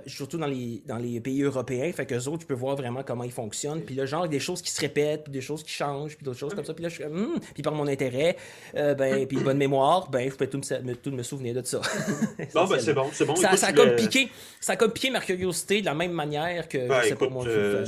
surtout 0.06 0.38
dans 0.38 0.46
les, 0.46 0.82
dans 0.86 0.98
les 0.98 1.20
pays 1.20 1.42
européens, 1.42 1.90
fait 1.92 2.06
que 2.06 2.14
autres, 2.28 2.38
tu 2.38 2.46
peux 2.46 2.54
voir 2.54 2.76
vraiment 2.76 3.02
comment 3.02 3.24
ils 3.24 3.32
fonctionnent. 3.32 3.82
Puis 3.82 3.94
là, 3.94 4.06
genre, 4.06 4.28
des 4.28 4.40
choses 4.40 4.62
qui 4.62 4.70
se 4.70 4.80
répètent, 4.80 5.24
puis 5.24 5.32
des 5.32 5.40
choses 5.40 5.62
qui 5.62 5.72
changent, 5.72 6.16
puis 6.16 6.24
d'autres 6.24 6.38
choses 6.38 6.54
comme 6.54 6.64
ça. 6.64 6.74
Puis 6.74 6.82
là, 6.82 6.88
je 6.88 6.94
suis 6.94 7.04
hmm. 7.04 7.38
Puis 7.54 7.62
par 7.62 7.74
mon 7.74 7.86
intérêt, 7.86 8.36
euh, 8.76 8.94
ben, 8.94 9.26
puis 9.26 9.38
bonne 9.38 9.58
mémoire, 9.58 10.08
ben, 10.10 10.30
je 10.30 10.36
peux 10.36 10.46
tout 10.46 10.58
me, 10.58 10.94
tout 10.94 11.10
me 11.10 11.22
souvenir 11.22 11.54
de 11.54 11.66
ça. 11.66 11.80
bon, 12.54 12.64
ben, 12.66 12.80
c'est 12.80 12.94
bon, 12.94 13.08
c'est 13.12 13.24
bon. 13.24 13.36
Ça, 13.36 13.56
ça, 13.56 13.68
a 13.68 13.72
comme 13.72 13.94
piqué, 13.96 14.28
ça 14.60 14.74
a 14.74 14.76
comme 14.76 14.92
piqué 14.92 15.10
ma 15.10 15.20
curiosité 15.20 15.80
de 15.80 15.86
la 15.86 15.94
même 15.94 16.12
manière 16.12 16.68
que. 16.68 16.88
Ben, 16.88 17.02
euh, 17.46 17.87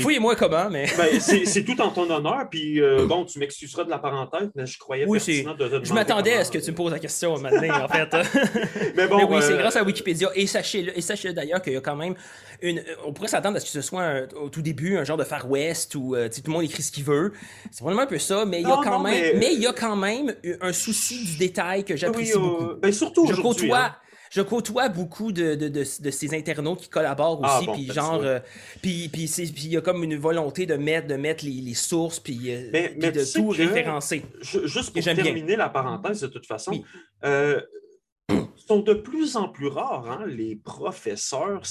Fouille-moi 0.00 0.36
comment, 0.36 0.68
mais. 0.70 0.86
Ben, 0.96 1.20
c'est 1.20 1.64
tout 1.64 1.80
en 1.80 1.90
ton 1.90 2.08
honneur. 2.10 2.46
Puis 2.50 2.80
euh, 2.80 3.06
bon, 3.06 3.24
tu 3.24 3.38
m'excuseras 3.38 3.84
de 3.84 3.90
la 3.90 3.98
parenthèse, 3.98 4.50
mais 4.54 4.66
je 4.66 4.78
croyais 4.78 5.04
oui, 5.06 5.18
pertinent 5.18 5.54
de 5.54 5.80
Je 5.82 5.92
m'attendais 5.92 6.34
à 6.34 6.44
ce 6.44 6.50
que 6.50 6.58
tu 6.58 6.70
me 6.70 6.76
poses 6.76 6.92
la 6.92 6.98
question 6.98 7.38
maintenant, 7.38 7.84
en 7.84 7.88
fait. 7.88 8.08
mais 8.96 9.06
bon. 9.06 9.26
oui, 9.28 9.38
c'est 9.40 9.52
euh, 9.52 9.58
grâce 9.58 9.76
à 9.76 9.82
Wikipédia. 9.82 10.30
Et 10.34 10.46
sachez-le, 10.46 10.96
et 10.96 11.00
sachez 11.00 11.32
d'ailleurs 11.32 11.62
qu'il 11.62 11.72
y 11.72 11.76
a 11.76 11.80
quand 11.80 11.96
même 11.96 12.14
une. 12.62 12.82
On 13.04 13.12
pourrait 13.12 13.28
s'attendre 13.28 13.56
à 13.56 13.60
ce 13.60 13.66
que 13.66 13.72
ce 13.72 13.82
soit 13.82 14.26
au 14.40 14.48
tout 14.48 14.62
début 14.62 14.96
un 14.96 15.04
genre 15.04 15.16
de 15.16 15.24
Far 15.24 15.50
West 15.50 15.94
où 15.94 16.14
tout 16.14 16.42
le 16.46 16.52
monde 16.52 16.64
écrit 16.64 16.82
ce 16.82 16.92
qu'il 16.92 17.04
veut. 17.04 17.32
C'est 17.70 17.84
vraiment 17.84 18.02
un 18.02 18.06
peu 18.06 18.18
ça, 18.18 18.44
mais 18.44 18.60
il 18.60 18.68
y 18.68 18.72
a 18.72 18.80
quand 18.82 19.00
même. 19.00 19.38
Mais... 19.38 19.54
il 19.54 19.60
y 19.60 19.66
a 19.66 19.72
quand 19.72 19.96
même 19.96 20.34
un 20.60 20.72
souci 20.72 21.24
du 21.24 21.36
détail 21.36 21.84
que 21.84 21.96
j'apprécie 21.96 22.38
beaucoup. 22.38 22.74
Ben, 22.80 22.92
surtout 22.92 23.26
je 23.26 23.40
côtoie. 23.40 23.78
Hein. 23.78 23.94
Je 24.30 24.42
côtoie 24.42 24.88
beaucoup 24.88 25.32
de, 25.32 25.54
de, 25.54 25.68
de, 25.68 25.84
ces 25.84 26.34
internautes 26.34 26.80
qui 26.80 26.88
collaborent 26.88 27.40
ah, 27.42 27.58
aussi, 27.58 27.68
puis 27.72 27.92
genre, 27.92 28.20
euh, 28.22 28.38
puis 28.82 29.10
il 29.14 29.68
y 29.68 29.76
a 29.76 29.80
comme 29.80 30.02
une 30.04 30.16
volonté 30.16 30.66
de 30.66 30.74
mettre, 30.74 31.06
de 31.06 31.16
mettre 31.16 31.44
les, 31.44 31.60
les 31.60 31.74
sources, 31.74 32.20
puis 32.20 32.38
euh, 32.50 32.70
de 32.70 33.32
tout 33.32 33.48
référencer. 33.48 34.24
juste 34.42 34.92
pour 34.92 35.02
terminer 35.02 35.56
la 35.56 35.68
parenthèse, 35.68 36.20
de 36.20 36.28
toute 36.28 36.46
façon, 36.46 36.82
euh, 37.24 37.60
sont 38.56 38.80
de 38.80 38.94
plus 38.94 39.36
en 39.36 39.48
plus 39.48 39.68
rares 39.68 40.10
hein, 40.10 40.24
les 40.26 40.56
professeurs 40.56 41.62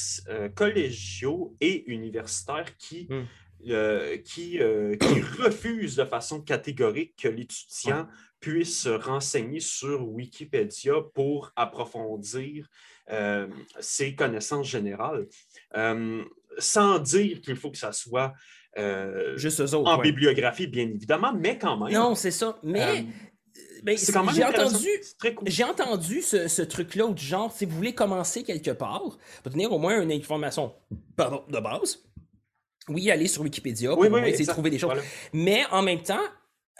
collégiaux 0.56 1.56
et 1.60 1.84
universitaires 1.92 2.78
qui 2.78 3.08
hmm. 3.10 3.26
Euh, 3.70 4.18
qui, 4.20 4.60
euh, 4.60 4.96
qui 4.96 5.22
refuse 5.42 5.96
de 5.96 6.06
façon 6.06 6.40
catégorique 6.40 7.16
que 7.18 7.28
l'étudiant 7.28 8.06
puisse 8.46 8.82
se 8.82 8.90
renseigner 8.90 9.60
sur 9.60 10.08
Wikipédia 10.08 10.94
pour 11.16 11.52
approfondir 11.56 12.68
euh, 13.10 13.48
ses 13.80 14.14
connaissances 14.14 14.68
générales, 14.68 15.26
sans 16.60 17.00
dire 17.00 17.42
qu'il 17.42 17.56
faut 17.56 17.72
que 17.72 17.78
ça 17.78 17.92
soit 17.92 18.34
Juste 19.36 19.62
en 19.74 19.98
bibliographie, 20.00 20.68
bien 20.68 20.84
évidemment, 20.84 21.34
mais 21.34 21.58
quand 21.58 21.78
même. 21.78 21.94
Non, 21.94 22.14
c'est 22.14 22.30
ça. 22.30 22.60
Mais. 22.62 23.06
j'ai 23.86 24.44
entendu, 24.44 24.90
j'ai 25.46 25.64
entendu 25.64 26.22
ce, 26.22 26.62
truc-là 26.62 27.08
du 27.08 27.26
genre, 27.26 27.54
si 27.54 27.66
vous 27.66 27.74
voulez 27.74 27.96
commencer 27.96 28.44
quelque 28.44 28.72
part, 28.72 29.18
pour 29.42 29.52
tenir 29.52 29.72
au 29.72 29.80
moins 29.80 30.02
une 30.02 30.12
information 30.12 30.74
de 31.18 31.60
base, 31.60 32.04
oui, 32.90 33.10
aller 33.10 33.28
sur 33.28 33.44
Wikipédia 33.44 33.94
pour 33.94 34.06
essayer 34.06 34.46
de 34.46 34.52
trouver 34.52 34.72
des 34.72 34.78
choses. 34.78 35.02
Mais 35.32 35.64
en 35.72 35.82
même 35.82 36.04
temps, 36.04 36.28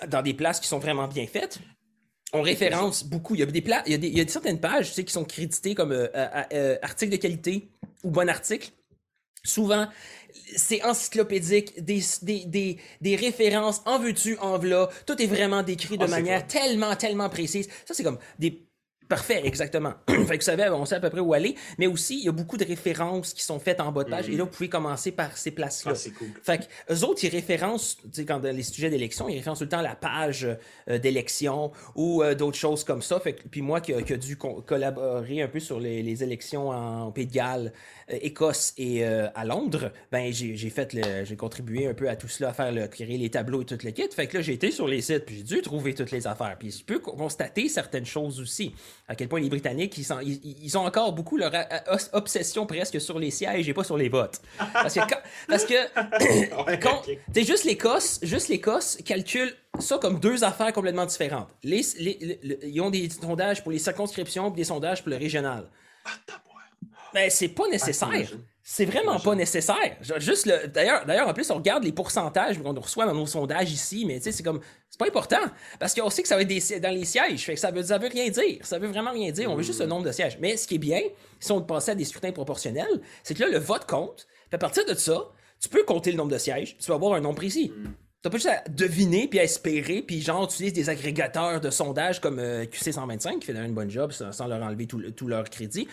dans 0.08 0.22
des 0.22 0.34
places 0.34 0.60
qui 0.60 0.68
sont 0.68 0.80
vraiment 0.80 1.08
bien 1.08 1.28
faites, 1.28 1.60
on 2.34 2.42
référence 2.42 3.04
beaucoup. 3.04 3.36
Il 3.36 3.40
y 3.40 3.44
a 3.44 3.46
des 3.46 3.64
il 3.88 4.18
y 4.18 4.22
a, 4.22 4.28
certaines 4.28 4.60
pages 4.60 4.94
qui 4.94 5.12
sont 5.12 5.24
créditées 5.24 5.76
comme 5.76 5.92
euh, 5.92 6.08
euh, 6.54 6.78
articles 6.82 7.12
de 7.12 7.18
qualité 7.18 7.70
ou 8.04 8.12
bon 8.12 8.28
article. 8.30 8.72
Souvent, 9.44 9.88
c'est 10.56 10.84
encyclopédique, 10.84 11.84
des, 11.84 12.02
des, 12.24 12.78
des, 13.00 13.16
références 13.16 13.84
en 13.86 14.00
veux-tu, 14.00 14.38
en 14.40 14.58
v'là. 14.58 14.90
Tout 15.06 15.22
est 15.22 15.28
vraiment 15.28 15.62
décrit 15.62 16.00
de 16.00 16.04
ah, 16.04 16.08
manière 16.08 16.48
tellement, 16.48 16.96
tellement 16.96 17.30
précise. 17.30 17.70
Ça, 17.86 17.94
c'est 17.94 18.04
comme 18.04 18.18
des 18.40 18.68
Parfait, 19.08 19.42
exactement. 19.46 19.94
fait 20.08 20.16
que 20.16 20.36
vous 20.36 20.42
savez, 20.42 20.70
on 20.70 20.86
sait 20.86 20.96
à 20.96 21.00
peu 21.00 21.10
près 21.10 21.20
où 21.20 21.34
aller, 21.34 21.56
mais 21.78 21.88
aussi, 21.88 22.18
il 22.18 22.26
y 22.26 22.30
a 22.30 22.32
beaucoup 22.32 22.58
de 22.58 22.66
références 22.66 23.34
qui 23.34 23.44
sont 23.44 23.60
faites 23.60 23.80
en 23.80 23.92
bas 23.92 24.04
de 24.04 24.10
page, 24.10 24.30
et 24.30 24.36
là, 24.36 24.44
vous 24.44 24.50
pouvez 24.50 24.70
commencer 24.70 25.12
par 25.12 25.38
ces 25.38 25.52
places-là. 25.52 25.92
Ah, 25.94 25.96
c'est 25.96 26.12
cool. 26.12 26.30
Fait 26.44 26.60
que, 26.60 26.94
eux 26.94 27.04
autres, 27.04 27.24
ils 27.24 27.30
référencent, 27.30 27.98
tu 27.98 28.10
sais, 28.12 28.26
quand 28.26 28.40
dans 28.40 28.56
les 28.56 28.64
sujets 28.64 28.90
d'élection, 28.90 29.30
ils 29.30 29.36
référencent 29.36 29.60
tout 29.60 29.66
le 29.66 29.70
temps 29.70 29.82
la 29.82 29.96
page 29.96 30.48
euh, 30.90 30.98
d'élection 30.98 31.72
ou 31.96 32.24
euh, 32.24 32.36
d'autres 32.36 32.58
choses 32.58 32.84
comme 32.84 33.02
ça. 33.02 33.20
Fait 33.20 33.34
que, 33.34 33.48
puis 33.48 33.62
moi, 33.62 33.82
qui, 33.82 33.94
qui 34.04 34.14
a 34.14 34.18
dû 34.18 34.38
collaborer 34.38 35.42
un 35.42 35.48
peu 35.48 35.60
sur 35.60 35.80
les, 35.80 36.02
les 36.02 36.24
élections 36.24 36.70
en 36.70 37.12
Pays 37.12 37.28
de 37.28 37.34
Galles, 37.34 37.74
euh, 38.12 38.18
Écosse 38.22 38.74
et 38.78 39.06
à 39.06 39.46
Londres, 39.46 39.92
ben 40.12 40.32
j'ai 40.32 40.70
fait 40.70 40.98
j'ai 41.26 41.36
contribué 41.36 41.88
un 41.88 41.94
peu 41.94 42.10
à 42.10 42.16
tout 42.16 42.28
cela, 42.28 42.50
à 42.50 42.54
faire 42.54 42.72
le, 42.72 42.88
créer 42.88 43.18
les 43.18 43.30
tableaux 43.30 43.62
et 43.62 43.66
tout 43.66 43.78
le 43.84 43.92
kit. 43.92 44.08
Fait 44.12 44.28
que 44.28 44.38
là, 44.38 44.42
j'ai 44.42 44.54
été 44.54 44.72
sur 44.72 44.88
les 44.88 45.02
sites, 45.02 45.26
puis 45.26 45.38
j'ai 45.38 45.44
dû 45.44 45.62
trouver 45.62 45.94
toutes 45.94 46.12
les 46.12 46.28
affaires. 46.28 46.56
Puis 46.58 46.72
je 46.72 46.84
peux 46.84 47.00
constater 47.00 47.70
certaines 47.70 48.06
choses 48.06 48.40
aussi. 48.40 48.74
À 49.08 49.16
quel 49.16 49.28
point 49.28 49.40
les 49.40 49.50
Britanniques, 49.50 49.96
ils, 50.00 50.04
sont, 50.04 50.20
ils, 50.20 50.78
ont 50.80 50.86
encore 50.86 51.14
beaucoup 51.14 51.38
leur 51.38 51.52
obsession 52.14 52.66
presque 52.66 53.00
sur 53.00 53.20
les 53.20 53.30
sièges 53.30 53.70
et 53.70 53.74
pas 53.74 53.84
sur 53.84 53.98
les 53.98 54.10
votes. 54.10 54.42
Parce 54.74 54.96
que, 54.96 55.02
parce 55.48 55.66
que 55.66 55.76
juste 57.46 57.66
l'Écosse, 57.66 58.20
juste 58.24 58.48
l'Écosse 58.50 58.98
calcule 59.06 59.54
ça 59.80 60.00
comme 60.00 60.20
deux 60.20 60.44
affaires 60.44 60.74
complètement 60.74 61.06
différentes. 61.06 61.50
Les, 61.64 61.82
ils 62.64 62.82
ont 62.82 62.90
des 62.90 63.10
sondages 63.10 63.62
pour 63.62 63.72
les 63.72 63.80
circonscriptions 63.80 64.52
et 64.52 64.56
des 64.56 64.64
sondages 64.64 65.04
pour 65.04 65.12
le 65.12 65.18
régional. 65.18 65.70
Ah, 66.06 66.10
ben, 67.14 67.30
c'est 67.30 67.48
pas 67.48 67.68
nécessaire. 67.70 68.30
c'est 68.62 68.84
vraiment 68.86 69.20
pas 69.20 69.36
nécessaire. 69.36 69.98
Juste 70.18 70.48
le, 70.48 70.68
d'ailleurs, 70.68 71.06
d'ailleurs, 71.06 71.30
en 71.30 71.34
plus, 71.34 71.50
on 71.50 71.56
regarde 71.56 71.84
les 71.84 71.94
pourcentages 71.94 72.62
qu'on 72.62 72.74
reçoit 72.74 73.06
dans 73.06 73.14
nos 73.14 73.26
sondages 73.26 73.72
ici, 73.72 74.04
mais 74.06 74.18
tu 74.18 74.24
sais, 74.24 74.32
c'est 74.34 74.44
comme, 74.44 74.60
c'est 74.96 75.00
pas 75.00 75.08
important. 75.08 75.52
Parce 75.78 75.94
qu'on 75.94 76.10
sait 76.10 76.22
que 76.22 76.28
ça 76.30 76.38
va 76.38 76.44
être 76.44 76.48
des, 76.48 76.80
dans 76.80 76.90
les 76.90 77.04
sièges. 77.04 77.44
Fait 77.44 77.56
que 77.56 77.60
ça 77.60 77.70
veut, 77.70 77.84
ça 77.84 77.98
veut 77.98 78.08
rien 78.08 78.30
dire. 78.30 78.60
Ça 78.66 78.80
veut 78.80 78.88
vraiment 78.88 79.12
rien 79.12 79.30
dire. 79.30 79.52
On 79.52 79.56
veut 79.56 79.64
juste 79.64 79.82
le 79.82 79.88
nombre 79.88 80.06
de 80.06 80.12
sièges. 80.14 80.38
Mais 80.40 80.56
ce 80.56 80.66
qui 80.66 80.76
est 80.76 80.78
bien, 80.78 81.02
si 81.38 81.52
on 81.52 81.62
passait 81.62 81.92
à 81.92 81.96
des 81.96 82.06
scrutins 82.06 82.32
proportionnels, 82.32 83.02
c'est 83.22 83.34
que 83.34 83.44
là, 83.44 83.50
le 83.50 83.58
vote 83.58 83.86
compte. 83.88 84.26
Puis 84.48 84.56
à 84.56 84.58
partir 84.58 84.86
de 84.86 84.94
ça, 84.94 85.32
tu 85.60 85.68
peux 85.68 85.84
compter 85.84 86.12
le 86.12 86.18
nombre 86.18 86.32
de 86.32 86.38
sièges. 86.38 86.78
Tu 86.78 86.88
vas 86.88 86.96
avoir 86.96 87.16
un 87.16 87.20
nombre 87.20 87.36
précis. 87.36 87.74
T'as 88.22 88.30
pas 88.30 88.38
juste 88.38 88.48
à 88.48 88.64
deviner 88.70 89.28
puis 89.28 89.38
à 89.38 89.44
espérer, 89.44 90.02
puis 90.02 90.22
genre, 90.22 90.48
tu 90.48 90.54
utilises 90.56 90.74
des 90.74 90.90
agrégateurs 90.90 91.60
de 91.60 91.70
sondage 91.70 92.22
comme 92.22 92.40
euh, 92.40 92.64
QC125 92.64 93.40
qui 93.40 93.48
fait 93.48 93.58
un 93.58 93.68
bon 93.68 93.90
job 93.90 94.14
sans, 94.14 94.48
leur 94.48 94.64
enlever 94.64 94.88
tout, 94.88 95.28
leur 95.28 95.50
crédit. 95.50 95.90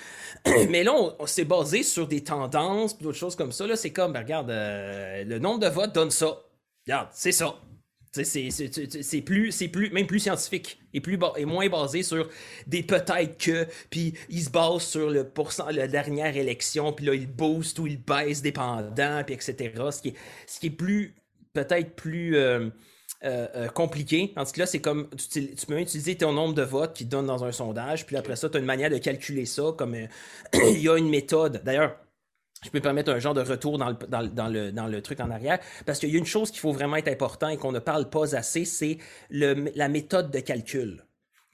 Mais 0.71 0.85
là, 0.85 0.95
on, 1.19 1.27
s'est 1.27 1.45
basé 1.45 1.83
sur 1.83 2.07
des 2.07 2.23
tendances 2.23 2.95
puis 2.95 3.03
d'autres 3.03 3.19
choses 3.19 3.35
comme 3.35 3.51
ça. 3.51 3.67
Là, 3.67 3.75
c'est 3.75 3.91
comme, 3.91 4.13
ben, 4.13 4.21
regarde, 4.21 4.51
euh, 4.51 5.25
le 5.25 5.41
nombre 5.41 5.59
de 5.59 5.67
votes 5.67 5.93
donne 5.93 6.13
ça. 6.13 6.39
Regarde, 6.87 7.09
c'est 7.13 7.33
ça. 7.33 7.57
C'est 8.13 9.23
plus, 9.23 9.53
c'est 9.53 9.69
plus, 9.69 9.91
même 9.91 10.07
plus 10.07 10.21
scientifique 10.21 10.79
et 10.93 11.01
plus 11.01 11.19
et 11.39 11.45
moins 11.47 11.69
basé 11.71 12.03
sur 12.03 12.29
des 12.67 12.83
peut-être 12.83 13.39
que, 13.39 13.67
puis 13.89 14.13
il 14.29 14.43
se 14.43 14.51
base 14.51 14.83
sur 14.83 15.09
le 15.09 15.27
pourcent, 15.27 15.71
la 15.71 15.89
dernière 15.89 16.37
élection, 16.37 16.93
puis 16.93 17.07
là 17.07 17.15
il 17.15 17.27
booste 17.27 17.79
ou 17.79 17.87
il 17.87 17.99
baisse 17.99 18.43
dépendant, 18.43 19.23
puis 19.25 19.35
etc. 19.35 19.73
Ce 19.91 20.03
qui 20.03 20.09
est, 20.09 20.15
ce 20.47 20.61
qui 20.61 20.67
est 20.67 20.71
plus 20.71 21.15
peut-être 21.55 21.95
plus 21.95 22.37
euh, 22.37 22.69
euh, 23.25 23.47
euh, 23.55 23.69
compliqué. 23.69 24.33
En 24.37 24.45
tout 24.45 24.53
cas, 24.53 24.67
c'est 24.67 24.81
comme 24.81 25.09
tu, 25.31 25.55
peux 25.67 25.81
utiliser 25.81 26.17
ton 26.17 26.33
nombre 26.33 26.55
de 26.55 26.63
votes 26.63 26.95
qui 26.95 27.05
donne 27.05 27.27
dans 27.27 27.45
un 27.45 27.53
sondage, 27.53 28.07
puis 28.07 28.17
après 28.17 28.37
ça, 28.37 28.49
tu 28.51 28.57
as 28.57 28.61
une 28.61 28.67
manière 28.67 28.91
de 28.91 28.99
calculer 28.99 29.47
ça. 29.47 29.73
Comme 29.77 29.95
il 30.55 30.79
y 30.79 30.89
a 30.89 30.97
une 30.97 31.09
méthode. 31.09 31.63
D'ailleurs, 31.65 31.97
je 32.63 32.71
peux 32.71 32.81
permettre 32.81 33.11
un 33.13 33.19
genre 33.19 33.35
de 33.35 33.41
retour 33.41 33.79
dans 33.79 33.91
le, 33.91 33.97
dans, 34.29 34.49
le, 34.49 34.73
dans 34.73 34.87
le 34.87 35.03
truc 35.03 35.21
en 35.21 35.31
arrière, 35.31 35.59
parce 35.85 35.99
qu'il 35.99 36.11
y 36.11 36.15
a 36.15 36.19
une 36.19 36.27
chose 36.27 36.51
qu'il 36.51 36.61
faut 36.61 36.73
vraiment 36.73 36.97
être 36.97 37.09
important 37.09 37.49
et 37.49 37.57
qu'on 37.57 37.73
ne 37.73 37.79
parle 37.79 38.09
pas 38.09 38.35
assez, 38.37 38.65
c'est 38.65 38.99
la 39.31 39.89
méthode 39.89 40.31
de 40.31 40.41
calcul 40.41 41.05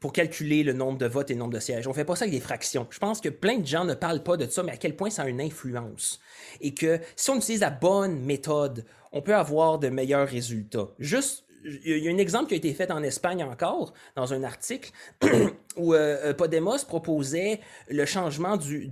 pour 0.01 0.13
calculer 0.13 0.63
le 0.63 0.73
nombre 0.73 0.99
de 0.99 1.07
votes 1.07 1.31
et 1.31 1.35
le 1.35 1.41
nombre 1.41 1.55
de 1.55 1.61
sièges. 1.61 1.89
On 1.89 1.93
fait 1.93 2.05
pas 2.05 2.15
ça 2.15 2.25
avec 2.25 2.35
des 2.35 2.41
fractions. 2.41 2.87
Je 2.91 2.99
pense 2.99 3.21
que 3.21 3.29
plein 3.29 3.59
de 3.59 3.67
gens 3.67 3.85
ne 3.85 3.95
parlent 3.95 4.23
pas 4.23 4.37
de 4.37 4.47
ça, 4.47 4.63
mais 4.63 4.73
à 4.73 4.77
quel 4.77 4.95
point 4.95 5.11
ça 5.11 5.23
a 5.23 5.29
une 5.29 5.41
influence. 5.41 6.21
Et 6.61 6.73
que 6.73 7.01
si 7.17 7.31
on 7.31 7.37
utilise 7.37 7.63
la 7.63 7.71
bonne 7.71 8.21
méthode, 8.21 8.85
on 9.11 9.23
peut 9.23 9.35
avoir 9.35 9.79
de 9.79 9.89
meilleurs 9.89 10.29
résultats. 10.29 10.89
Juste 10.99 11.45
il 11.65 11.99
y 11.99 12.09
a 12.09 12.13
un 12.13 12.19
exemple 12.19 12.49
qui 12.49 12.55
a 12.55 12.57
été 12.57 12.73
fait 12.73 12.91
en 12.91 13.03
Espagne 13.03 13.43
encore, 13.43 13.93
dans 14.15 14.33
un 14.33 14.45
article, 14.45 14.93
où 15.79 15.95
euh, 15.95 16.19
euh, 16.25 16.35
Podemos 16.35 16.85
proposait 16.87 17.61
le 17.89 18.05
changement 18.05 18.57
du, 18.57 18.91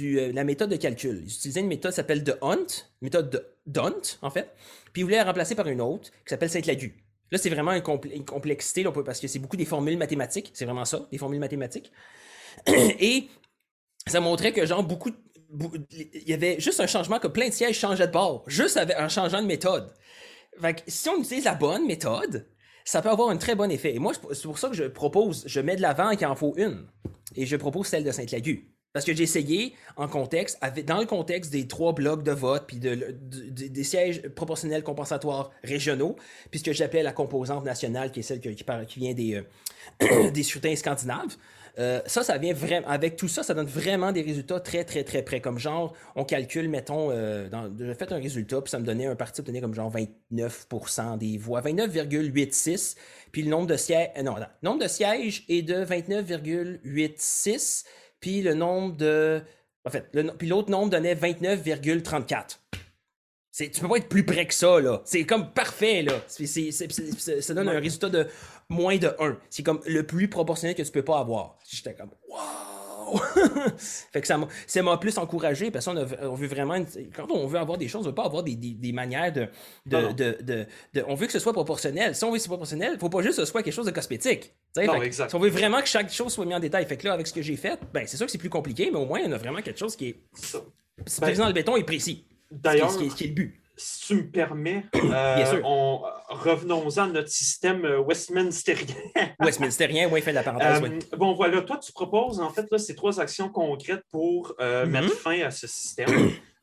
euh, 0.00 0.32
la 0.32 0.44
méthode 0.44 0.70
de 0.70 0.76
calcul. 0.76 1.22
Ils 1.24 1.32
utilisaient 1.32 1.60
une 1.60 1.68
méthode 1.68 1.92
qui 1.92 1.96
s'appelle 1.96 2.22
de 2.22 2.36
Hunt, 2.42 2.66
méthode 3.00 3.30
de 3.30 3.46
Dunt, 3.66 4.18
en 4.22 4.30
fait, 4.30 4.52
puis 4.92 5.02
ils 5.02 5.04
voulaient 5.04 5.16
la 5.16 5.24
remplacer 5.24 5.54
par 5.54 5.66
une 5.68 5.80
autre 5.80 6.10
qui 6.10 6.30
s'appelle 6.30 6.50
Saint-Lagu. 6.50 6.94
Là, 7.30 7.38
c'est 7.38 7.50
vraiment 7.50 7.72
une, 7.72 8.24
complexité, 8.24 8.84
parce 9.04 9.18
que 9.18 9.26
c'est 9.26 9.38
beaucoup 9.38 9.56
des 9.56 9.64
formules 9.64 9.96
mathématiques. 9.96 10.50
C'est 10.52 10.66
vraiment 10.66 10.84
ça, 10.84 11.06
des 11.10 11.16
formules 11.16 11.40
mathématiques. 11.40 11.90
Et 12.66 13.28
ça 14.06 14.20
montrait 14.20 14.52
que, 14.52 14.66
genre, 14.66 14.82
beaucoup. 14.82 15.10
Il 15.90 16.28
y 16.28 16.34
avait 16.34 16.60
juste 16.60 16.80
un 16.80 16.86
changement 16.86 17.18
que 17.18 17.28
plein 17.28 17.48
de 17.48 17.54
sièges 17.54 17.78
changeaient 17.78 18.06
de 18.06 18.12
bord, 18.12 18.44
juste 18.46 18.78
en 18.98 19.08
changeant 19.08 19.40
de 19.40 19.46
méthode. 19.46 19.92
Fait 20.60 20.82
si 20.86 21.08
on 21.08 21.20
utilise 21.20 21.44
la 21.44 21.54
bonne 21.54 21.86
méthode, 21.86 22.46
ça 22.84 23.02
peut 23.02 23.10
avoir 23.10 23.30
un 23.30 23.36
très 23.36 23.54
bon 23.54 23.70
effet. 23.70 23.94
Et 23.94 23.98
moi, 23.98 24.12
c'est 24.32 24.42
pour 24.42 24.58
ça 24.58 24.68
que 24.68 24.74
je 24.74 24.84
propose, 24.84 25.44
je 25.46 25.60
mets 25.60 25.76
de 25.76 25.82
l'avant 25.82 26.14
qu'il 26.16 26.26
en 26.26 26.34
faut 26.34 26.54
une. 26.56 26.86
Et 27.34 27.46
je 27.46 27.56
propose 27.56 27.86
celle 27.86 28.04
de 28.04 28.10
Sainte-Lagu. 28.10 28.68
Parce 28.92 29.06
que 29.06 29.14
j'ai 29.14 29.22
essayé 29.22 29.74
en 29.96 30.06
contexte, 30.06 30.58
dans 30.86 31.00
le 31.00 31.06
contexte 31.06 31.50
des 31.50 31.66
trois 31.66 31.94
blocs 31.94 32.22
de 32.22 32.32
vote, 32.32 32.64
puis 32.66 32.78
de, 32.78 33.16
des 33.16 33.84
sièges 33.84 34.28
proportionnels 34.28 34.82
compensatoires 34.82 35.50
régionaux, 35.64 36.16
puis 36.50 36.60
ce 36.60 36.64
que 36.64 36.74
j'appelle 36.74 37.04
la 37.04 37.12
composante 37.12 37.64
nationale, 37.64 38.10
qui 38.10 38.20
est 38.20 38.22
celle 38.22 38.40
qui, 38.40 38.54
qui 38.54 38.98
vient 38.98 39.14
des, 39.14 39.42
euh, 40.02 40.30
des 40.30 40.42
scrutins 40.42 40.76
scandinaves. 40.76 41.36
Euh, 41.78 42.00
ça, 42.06 42.22
ça 42.22 42.38
vient 42.38 42.52
vraiment. 42.52 42.86
Avec 42.86 43.16
tout 43.16 43.28
ça, 43.28 43.42
ça 43.42 43.54
donne 43.54 43.66
vraiment 43.66 44.12
des 44.12 44.22
résultats 44.22 44.60
très, 44.60 44.84
très, 44.84 45.04
très 45.04 45.22
près. 45.22 45.40
Comme 45.40 45.58
genre, 45.58 45.94
on 46.16 46.24
calcule, 46.24 46.68
mettons, 46.68 47.10
euh, 47.10 47.48
j'ai 47.78 47.94
fait 47.94 48.12
un 48.12 48.18
résultat, 48.18 48.60
puis 48.60 48.70
ça 48.70 48.78
me 48.78 48.84
donnait 48.84 49.06
un 49.06 49.16
parti 49.16 49.40
obtenu 49.40 49.60
comme 49.60 49.74
genre 49.74 49.92
29% 49.92 51.18
des 51.18 51.38
voix, 51.38 51.62
29,86. 51.62 52.96
Puis 53.32 53.42
le 53.42 53.50
nombre 53.50 53.66
de 53.66 53.76
sièges. 53.76 54.10
non, 54.18 54.32
non, 54.32 54.38
le 54.38 54.68
nombre 54.68 54.82
de 54.82 54.88
sièges 54.88 55.44
est 55.48 55.62
de 55.62 55.84
29,86 55.84 57.84
puis 58.22 58.40
le 58.40 58.54
nombre 58.54 58.96
de. 58.96 59.42
En 59.84 59.90
fait, 59.90 60.10
puis 60.38 60.48
l'autre 60.48 60.70
nombre 60.70 60.90
donnait 60.90 61.14
29,34. 61.14 62.58
Tu 63.54 63.68
peux 63.68 63.88
pas 63.88 63.96
être 63.96 64.08
plus 64.08 64.24
près 64.24 64.46
que 64.46 64.54
ça, 64.54 64.80
là. 64.80 65.02
C'est 65.04 65.24
comme 65.24 65.52
parfait, 65.52 66.02
là. 66.02 66.14
ça 66.26 67.52
donne 67.52 67.68
un 67.68 67.80
résultat 67.80 68.08
de 68.08 68.26
moins 68.72 68.96
de 68.96 69.14
1. 69.18 69.38
C'est 69.50 69.62
comme 69.62 69.80
le 69.86 70.04
plus 70.06 70.28
proportionnel 70.28 70.74
que 70.74 70.82
tu 70.82 70.90
peux 70.90 71.04
pas 71.04 71.18
avoir. 71.18 71.58
J'étais 71.68 71.94
comme, 71.94 72.10
waouh! 72.28 72.38
wow! 72.38 72.72
fait 74.12 74.20
que 74.20 74.26
ça 74.26 74.82
m'a 74.82 74.96
plus 74.96 75.18
encouragé 75.18 75.70
parce 75.70 75.84
qu'on 75.84 75.96
on 75.96 76.34
veut 76.34 76.46
vraiment, 76.46 76.82
quand 77.14 77.30
on 77.30 77.46
veut 77.46 77.58
avoir 77.58 77.78
des 77.78 77.88
choses, 77.88 78.06
on 78.06 78.10
veut 78.10 78.14
pas 78.14 78.24
avoir 78.24 78.42
des, 78.42 78.54
des, 78.54 78.92
manières 78.92 79.32
de 79.32 79.48
de, 79.86 80.42
de, 80.42 81.04
On 81.06 81.14
veut 81.14 81.26
que 81.26 81.32
ce 81.32 81.38
soit 81.38 81.52
proportionnel. 81.52 82.14
Si 82.14 82.24
on 82.24 82.28
veut 82.28 82.34
que 82.34 82.38
ce 82.38 82.46
soit 82.46 82.56
proportionnel, 82.56 82.98
faut 82.98 83.08
pas 83.08 83.22
juste 83.22 83.38
que 83.38 83.44
ce 83.44 83.50
soit 83.50 83.62
quelque 83.62 83.74
chose 83.74 83.86
de 83.86 83.90
cosmétique. 83.90 84.52
Non. 84.76 84.94
Si 85.10 85.34
on 85.34 85.38
veut 85.38 85.50
vraiment 85.50 85.80
que 85.80 85.88
chaque 85.88 86.10
chose 86.12 86.32
soit 86.32 86.44
mise 86.44 86.56
en 86.56 86.60
détail, 86.60 86.86
fait 86.86 86.96
que 86.96 87.06
là, 87.06 87.14
avec 87.14 87.26
ce 87.26 87.32
que 87.32 87.42
j'ai 87.42 87.56
fait, 87.56 87.78
ben, 87.92 88.06
c'est 88.06 88.16
sûr 88.16 88.26
que 88.26 88.32
c'est 88.32 88.38
plus 88.38 88.50
compliqué, 88.50 88.90
mais 88.90 88.98
au 88.98 89.06
moins, 89.06 89.20
on 89.26 89.32
a 89.32 89.38
vraiment 89.38 89.60
quelque 89.60 89.78
chose 89.78 89.96
qui 89.96 90.08
est. 90.08 90.16
C'est 91.06 91.20
ben, 91.20 91.36
dans 91.36 91.46
le 91.46 91.52
béton 91.52 91.76
et 91.76 91.84
précis. 91.84 92.24
D'ailleurs, 92.50 92.90
ce, 92.90 92.98
qui 92.98 93.24
est 93.24 93.28
le 93.28 93.34
but 93.34 93.61
si 93.82 94.06
tu 94.06 94.14
me 94.14 94.30
permets, 94.30 94.84
euh, 94.94 95.58
revenons-en 96.28 97.02
à 97.02 97.06
notre 97.08 97.28
système 97.28 97.84
euh, 97.84 97.98
westminsterien. 97.98 98.94
westminsterien, 99.40 100.08
oui, 100.10 100.22
fait 100.22 100.32
la 100.32 100.42
parenthèse. 100.42 100.82
Euh, 100.82 101.16
bon, 101.16 101.34
voilà, 101.34 101.62
toi, 101.62 101.78
tu 101.78 101.92
proposes 101.92 102.40
en 102.40 102.50
fait 102.50 102.66
là, 102.70 102.78
ces 102.78 102.94
trois 102.94 103.20
actions 103.20 103.48
concrètes 103.48 104.04
pour 104.10 104.54
mm-hmm. 104.58 104.86
mettre 104.86 105.14
fin 105.14 105.40
à 105.40 105.50
ce 105.50 105.66
système. 105.66 106.08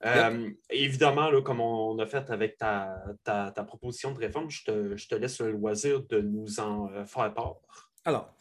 évidemment, 0.70 1.30
là, 1.30 1.42
comme 1.42 1.60
on 1.60 2.00
a 2.00 2.06
fait 2.06 2.30
avec 2.30 2.58
ta, 2.58 3.04
ta, 3.24 3.64
proposition 3.68 4.12
de 4.14 4.20
réforme, 4.20 4.50
je 4.50 4.64
te, 4.64 4.96
je 4.96 5.08
te, 5.08 5.16
laisse 5.16 5.40
le 5.42 5.52
loisir 5.52 6.02
de 6.04 6.22
nous 6.22 6.60
en 6.60 6.90
faire 7.06 7.34
part. 7.34 7.56
Alors, 8.06 8.34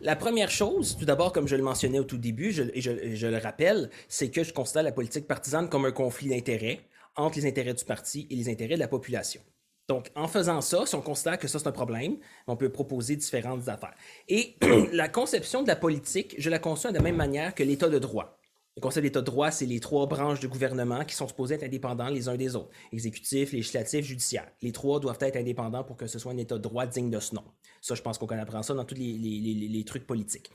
la 0.00 0.14
première 0.16 0.50
chose, 0.50 0.96
tout 0.96 1.04
d'abord, 1.04 1.32
comme 1.32 1.48
je 1.48 1.56
le 1.56 1.62
mentionnais 1.62 1.98
au 1.98 2.04
tout 2.04 2.18
début, 2.18 2.50
et 2.74 2.80
je, 2.80 3.14
je, 3.14 3.26
le 3.26 3.38
rappelle, 3.38 3.90
c'est 4.08 4.30
que 4.30 4.44
je 4.44 4.52
considère 4.52 4.84
la 4.84 4.92
politique 4.92 5.26
partisane 5.26 5.68
comme 5.68 5.84
un 5.84 5.92
conflit 5.92 6.28
d'intérêts 6.28 6.80
entre 7.16 7.38
les 7.38 7.46
intérêts 7.46 7.74
du 7.74 7.84
parti 7.84 8.26
et 8.30 8.36
les 8.36 8.48
intérêts 8.48 8.74
de 8.74 8.80
la 8.80 8.88
population. 8.88 9.40
Donc, 9.88 10.10
en 10.14 10.28
faisant 10.28 10.60
ça, 10.60 10.86
si 10.86 10.94
on 10.94 11.02
constate 11.02 11.40
que 11.40 11.48
ça, 11.48 11.58
c'est 11.58 11.66
un 11.66 11.72
problème, 11.72 12.16
on 12.46 12.56
peut 12.56 12.70
proposer 12.70 13.16
différentes 13.16 13.68
affaires. 13.68 13.94
Et 14.28 14.56
la 14.92 15.08
conception 15.08 15.62
de 15.62 15.68
la 15.68 15.76
politique, 15.76 16.34
je 16.38 16.50
la 16.50 16.58
conçois 16.58 16.92
de 16.92 16.96
la 16.96 17.02
même 17.02 17.16
manière 17.16 17.54
que 17.54 17.62
l'État 17.62 17.88
de 17.88 17.98
droit. 17.98 18.38
Le 18.76 18.80
concept 18.80 19.04
d'État 19.04 19.20
de 19.20 19.26
droit, 19.26 19.50
c'est 19.50 19.66
les 19.66 19.80
trois 19.80 20.06
branches 20.06 20.40
de 20.40 20.48
gouvernement 20.48 21.04
qui 21.04 21.14
sont 21.14 21.28
supposées 21.28 21.56
être 21.56 21.64
indépendants 21.64 22.08
les 22.08 22.28
uns 22.28 22.36
des 22.36 22.56
autres. 22.56 22.70
Exécutif, 22.90 23.52
législatif, 23.52 24.06
judiciaire. 24.06 24.50
Les 24.62 24.72
trois 24.72 24.98
doivent 24.98 25.18
être 25.20 25.36
indépendants 25.36 25.84
pour 25.84 25.98
que 25.98 26.06
ce 26.06 26.18
soit 26.18 26.32
un 26.32 26.38
État 26.38 26.56
de 26.56 26.62
droit 26.62 26.86
digne 26.86 27.10
de 27.10 27.20
ce 27.20 27.34
nom. 27.34 27.44
Ça, 27.82 27.94
je 27.94 28.00
pense 28.00 28.16
qu'on 28.16 28.28
apprend 28.28 28.62
ça 28.62 28.72
dans 28.72 28.86
tous 28.86 28.94
les 28.94 29.84
trucs 29.86 30.06
politiques. 30.06 30.50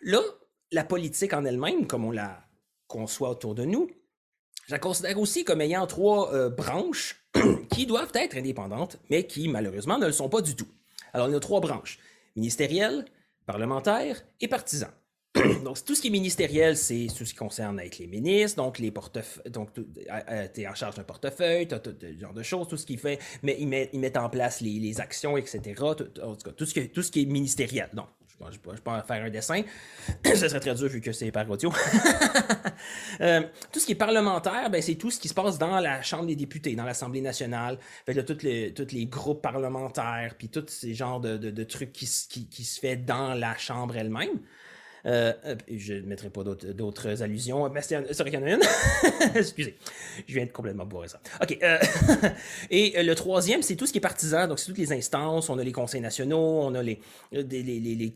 Là, 0.00 0.20
la 0.72 0.84
politique 0.84 1.34
en 1.34 1.44
elle-même, 1.44 1.86
comme 1.86 2.06
on 2.06 2.10
la 2.10 2.42
conçoit 2.86 3.30
autour 3.30 3.54
de 3.54 3.64
nous, 3.64 3.88
je 4.66 4.72
la 4.72 4.78
considère 4.78 5.18
aussi 5.18 5.44
comme 5.44 5.60
ayant 5.60 5.86
trois 5.86 6.34
euh, 6.34 6.50
branches 6.50 7.24
qui 7.70 7.86
doivent 7.86 8.10
être 8.14 8.36
indépendantes, 8.36 8.98
mais 9.10 9.26
qui 9.26 9.48
malheureusement 9.48 9.98
ne 9.98 10.06
le 10.06 10.12
sont 10.12 10.28
pas 10.28 10.42
du 10.42 10.56
tout. 10.56 10.68
Alors, 11.12 11.28
on 11.28 11.34
a 11.34 11.40
trois 11.40 11.60
branches 11.60 11.98
ministérielles, 12.34 13.04
parlementaires 13.46 14.24
et 14.40 14.48
partisans. 14.48 14.90
donc, 15.64 15.84
tout 15.84 15.94
ce 15.94 16.02
qui 16.02 16.08
est 16.08 16.10
ministériel, 16.10 16.76
c'est 16.76 17.06
tout 17.16 17.24
ce 17.24 17.30
qui 17.30 17.36
concerne 17.36 17.78
avec 17.78 17.98
les 17.98 18.08
ministres, 18.08 18.56
donc 18.56 18.78
les 18.78 18.90
portefeuilles, 18.90 19.50
donc 19.50 19.70
tu 19.72 20.60
es 20.60 20.66
en 20.66 20.74
charge 20.74 20.96
d'un 20.96 21.04
portefeuille, 21.04 21.68
tu 21.68 21.74
as 21.74 21.78
tout 21.78 21.94
ce 22.00 22.18
genre 22.18 22.34
de 22.34 22.42
choses, 22.42 22.66
tout 22.66 22.76
ce 22.76 22.86
qui 22.86 22.96
fait, 22.96 23.20
mais 23.42 23.56
ils 23.60 23.68
mettent, 23.68 24.16
en 24.16 24.28
place 24.28 24.60
les, 24.60 25.00
actions, 25.00 25.36
etc. 25.36 25.60
Tout, 25.96 26.20
en 26.20 26.34
tout, 26.34 26.50
cas, 26.50 26.52
tout, 26.52 26.66
ce 26.66 26.74
qui, 26.74 26.88
tout 26.88 27.02
ce 27.02 27.12
qui 27.12 27.22
est 27.22 27.26
ministériel. 27.26 27.90
Donc, 27.92 28.08
je 28.50 28.58
peux 28.58 28.74
pas 28.76 29.02
faire 29.02 29.24
un 29.24 29.30
dessin. 29.30 29.62
Ce 30.24 30.48
serait 30.48 30.60
très 30.60 30.74
dur 30.74 30.88
vu 30.88 31.00
que 31.00 31.12
c'est 31.12 31.30
par 31.30 31.48
audio. 31.50 31.72
Euh, 33.20 33.40
tout 33.72 33.80
ce 33.80 33.86
qui 33.86 33.92
est 33.92 33.96
parlementaire, 33.96 34.68
ben, 34.68 34.82
c'est 34.82 34.96
tout 34.96 35.10
ce 35.10 35.18
qui 35.18 35.28
se 35.28 35.34
passe 35.34 35.56
dans 35.58 35.80
la 35.80 36.02
Chambre 36.02 36.26
des 36.26 36.36
députés, 36.36 36.76
dans 36.76 36.84
l'Assemblée 36.84 37.22
nationale. 37.22 37.78
Fait 38.04 38.12
là, 38.12 38.22
tous 38.22 38.42
les, 38.42 38.74
les 38.92 39.06
groupes 39.06 39.40
parlementaires, 39.40 40.34
puis 40.36 40.50
tous 40.50 40.66
ces 40.68 40.92
genres 40.92 41.20
de, 41.20 41.64
trucs 41.64 41.92
qui, 41.92 42.06
qui, 42.28 42.46
qui, 42.46 42.64
se 42.64 42.78
fait 42.78 42.96
dans 42.96 43.32
la 43.32 43.56
Chambre 43.56 43.96
elle-même. 43.96 44.40
Euh, 45.06 45.32
je 45.68 45.94
ne 45.94 46.00
mettrai 46.02 46.30
pas 46.30 46.42
d'autres 46.42 47.22
allusions. 47.22 47.70
C'est 47.80 47.96
en 47.96 48.02
a 48.42 48.50
une. 48.50 48.60
Excusez, 49.34 49.76
je 50.26 50.34
viens 50.34 50.46
de 50.46 50.50
complètement 50.50 50.84
bourrer 50.84 51.08
ça. 51.08 51.20
OK. 51.40 51.58
Euh, 51.62 51.78
et 52.70 52.98
euh, 52.98 53.02
le 53.02 53.14
troisième, 53.14 53.62
c'est 53.62 53.76
tout 53.76 53.86
ce 53.86 53.92
qui 53.92 53.98
est 53.98 54.00
partisan. 54.00 54.48
Donc, 54.48 54.58
c'est 54.58 54.66
toutes 54.66 54.78
les 54.78 54.92
instances. 54.92 55.48
On 55.48 55.58
a 55.58 55.64
les 55.64 55.72
conseils 55.72 56.00
nationaux, 56.00 56.60
on 56.62 56.74
a 56.74 56.82
les, 56.82 57.00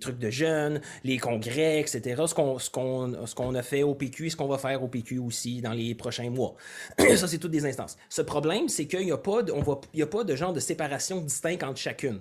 trucs 0.01 0.19
de 0.19 0.31
jeunes, 0.31 0.81
les 1.05 1.19
congrès, 1.19 1.81
etc. 1.81 2.23
Ce 2.27 2.35
qu'on 2.35 3.55
a 3.55 3.63
fait 3.63 3.83
au 3.83 3.95
PQ 3.95 4.27
et 4.27 4.31
ce 4.31 4.37
qu'on 4.37 4.49
va 4.49 4.59
faire 4.59 4.83
au 4.83 4.89
PQ 4.89 5.19
aussi 5.19 5.61
dans 5.61 5.73
les 5.73 5.95
prochains 5.95 6.31
mois. 6.31 6.57
ça, 7.17 7.29
c'est 7.29 7.39
toutes 7.39 7.53
des 7.53 7.67
instances. 7.67 7.97
Ce 8.09 8.23
problème, 8.23 8.69
c'est 8.69 8.87
qu'il 8.87 9.05
n'y 9.05 9.13
a, 9.13 9.19
pas 9.19 9.43
de, 9.43 9.53
a 9.53 10.07
pas 10.07 10.25
de 10.25 10.35
genre 10.35 10.53
de 10.53 10.61
séparation 10.61 11.21
distincte 11.21 11.63
entre 11.63 11.79
chacune. 11.79 12.21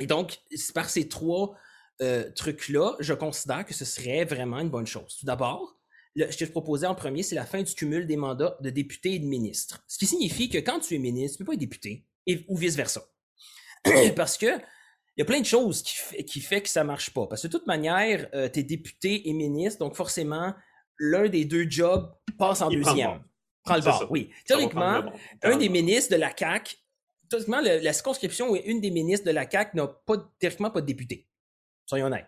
Et 0.00 0.06
donc, 0.06 0.38
par 0.74 0.90
ces 0.90 1.08
trois 1.08 1.54
euh, 2.02 2.30
truc-là, 2.30 2.96
je 3.00 3.14
considère 3.14 3.64
que 3.64 3.74
ce 3.74 3.84
serait 3.84 4.24
vraiment 4.24 4.58
une 4.58 4.70
bonne 4.70 4.86
chose. 4.86 5.16
Tout 5.18 5.26
d'abord, 5.26 5.78
ce 6.16 6.36
que 6.36 6.46
je 6.46 6.50
proposais 6.50 6.86
en 6.86 6.94
premier, 6.94 7.22
c'est 7.22 7.34
la 7.34 7.46
fin 7.46 7.62
du 7.62 7.74
cumul 7.74 8.06
des 8.06 8.16
mandats 8.16 8.56
de 8.60 8.70
députés 8.70 9.14
et 9.14 9.18
de 9.18 9.26
ministres. 9.26 9.84
Ce 9.86 9.98
qui 9.98 10.06
signifie 10.06 10.48
que 10.48 10.58
quand 10.58 10.80
tu 10.80 10.94
es 10.94 10.98
ministre, 10.98 11.36
tu 11.36 11.42
ne 11.42 11.46
peux 11.46 11.50
pas 11.50 11.54
être 11.54 11.60
député, 11.60 12.04
ou 12.48 12.56
vice-versa. 12.56 13.02
Parce 14.16 14.36
que 14.36 14.46
il 15.16 15.22
y 15.22 15.22
a 15.22 15.24
plein 15.24 15.40
de 15.40 15.46
choses 15.46 15.82
qui, 15.82 15.96
fait, 15.96 16.24
qui 16.24 16.40
fait 16.40 16.62
que 16.62 16.68
ça 16.68 16.84
marche 16.84 17.10
pas. 17.10 17.26
Parce 17.26 17.42
que 17.42 17.48
de 17.48 17.52
toute 17.52 17.66
manière, 17.66 18.28
euh, 18.34 18.48
tu 18.48 18.60
es 18.60 18.62
député 18.62 19.28
et 19.28 19.32
ministre, 19.32 19.80
donc 19.80 19.96
forcément, 19.96 20.54
l'un 20.96 21.28
des 21.28 21.44
deux 21.44 21.68
jobs 21.68 22.14
passe 22.38 22.60
en 22.60 22.70
deuxième. 22.70 23.24
Prends 23.64 23.76
le 23.76 23.82
bord, 23.82 24.06
oui. 24.10 24.30
Théoriquement, 24.46 25.02
un 25.42 25.56
des 25.56 25.68
ministres 25.68 26.12
de 26.12 26.20
la 26.20 26.34
CAQ, 26.36 26.76
théoriquement, 27.28 27.60
la 27.60 27.92
circonscription 27.92 28.50
où 28.50 28.56
une 28.56 28.80
des 28.80 28.90
ministres 28.90 29.26
de 29.26 29.32
la 29.32 29.50
CAQ 29.50 29.76
n'a 29.76 29.88
pas, 29.88 30.16
théoriquement 30.38 30.70
pas 30.70 30.80
de 30.80 30.86
député. 30.86 31.27
Soyons 31.88 32.06
honnêtes. 32.06 32.26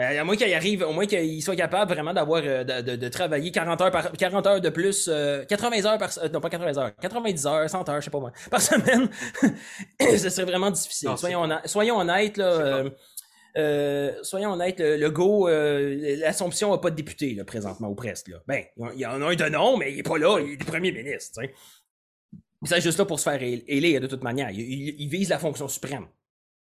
Euh, 0.00 0.20
à 0.20 0.24
moins 0.24 0.34
qu'il 0.34 0.52
arrive, 0.52 0.82
au 0.82 0.92
moins 0.92 1.06
qu'il 1.06 1.40
soit 1.40 1.54
capable 1.54 1.92
vraiment 1.92 2.12
d'avoir 2.12 2.42
euh, 2.44 2.64
de, 2.64 3.08
travailler 3.08 3.52
40 3.52 3.80
heures 3.80 3.90
par 3.92 4.10
40 4.10 4.46
heures 4.46 4.60
de 4.60 4.68
plus, 4.70 5.08
80 5.48 5.84
euh, 5.84 5.86
heures 5.86 5.98
par 5.98 6.10
non 6.32 6.40
pas 6.40 6.50
80 6.50 6.78
heures, 6.78 6.96
90 6.96 7.46
heures, 7.46 7.70
100 7.70 7.88
heures, 7.88 8.00
je 8.00 8.06
sais 8.06 8.10
pas 8.10 8.18
moi, 8.18 8.32
par 8.50 8.60
semaine, 8.60 9.08
ce 10.00 10.30
serait 10.30 10.46
vraiment 10.46 10.72
difficile. 10.72 11.10
soyons, 11.16 11.48
soyons 11.66 11.98
honnêtes 12.00 12.38
là. 12.38 12.82
soyons 14.24 14.54
honnêtes, 14.54 14.80
le, 14.80 15.08
go, 15.10 15.48
l'Assomption 15.48 16.72
n'a 16.72 16.78
pas 16.78 16.90
de 16.90 16.96
député 16.96 17.34
là, 17.34 17.44
présentement 17.44 17.86
ou 17.86 17.94
presque. 17.94 18.28
Là. 18.28 18.38
Ben, 18.48 18.64
il 18.94 19.00
y 19.00 19.06
en 19.06 19.22
a 19.22 19.26
un 19.26 19.36
de 19.36 19.48
nom, 19.48 19.76
mais 19.76 19.92
il 19.92 19.96
n'est 19.98 20.02
pas 20.02 20.18
là, 20.18 20.40
il 20.40 20.54
est 20.54 20.64
premier 20.64 20.90
ministre. 20.90 21.40
C'est 22.64 22.80
juste 22.80 22.98
là 22.98 23.04
pour 23.04 23.20
se 23.20 23.30
faire 23.30 23.40
élire 23.40 24.00
de 24.00 24.08
toute 24.08 24.24
manière. 24.24 24.50
il 24.50 25.08
vise 25.08 25.28
la 25.28 25.38
fonction 25.38 25.68
suprême. 25.68 26.08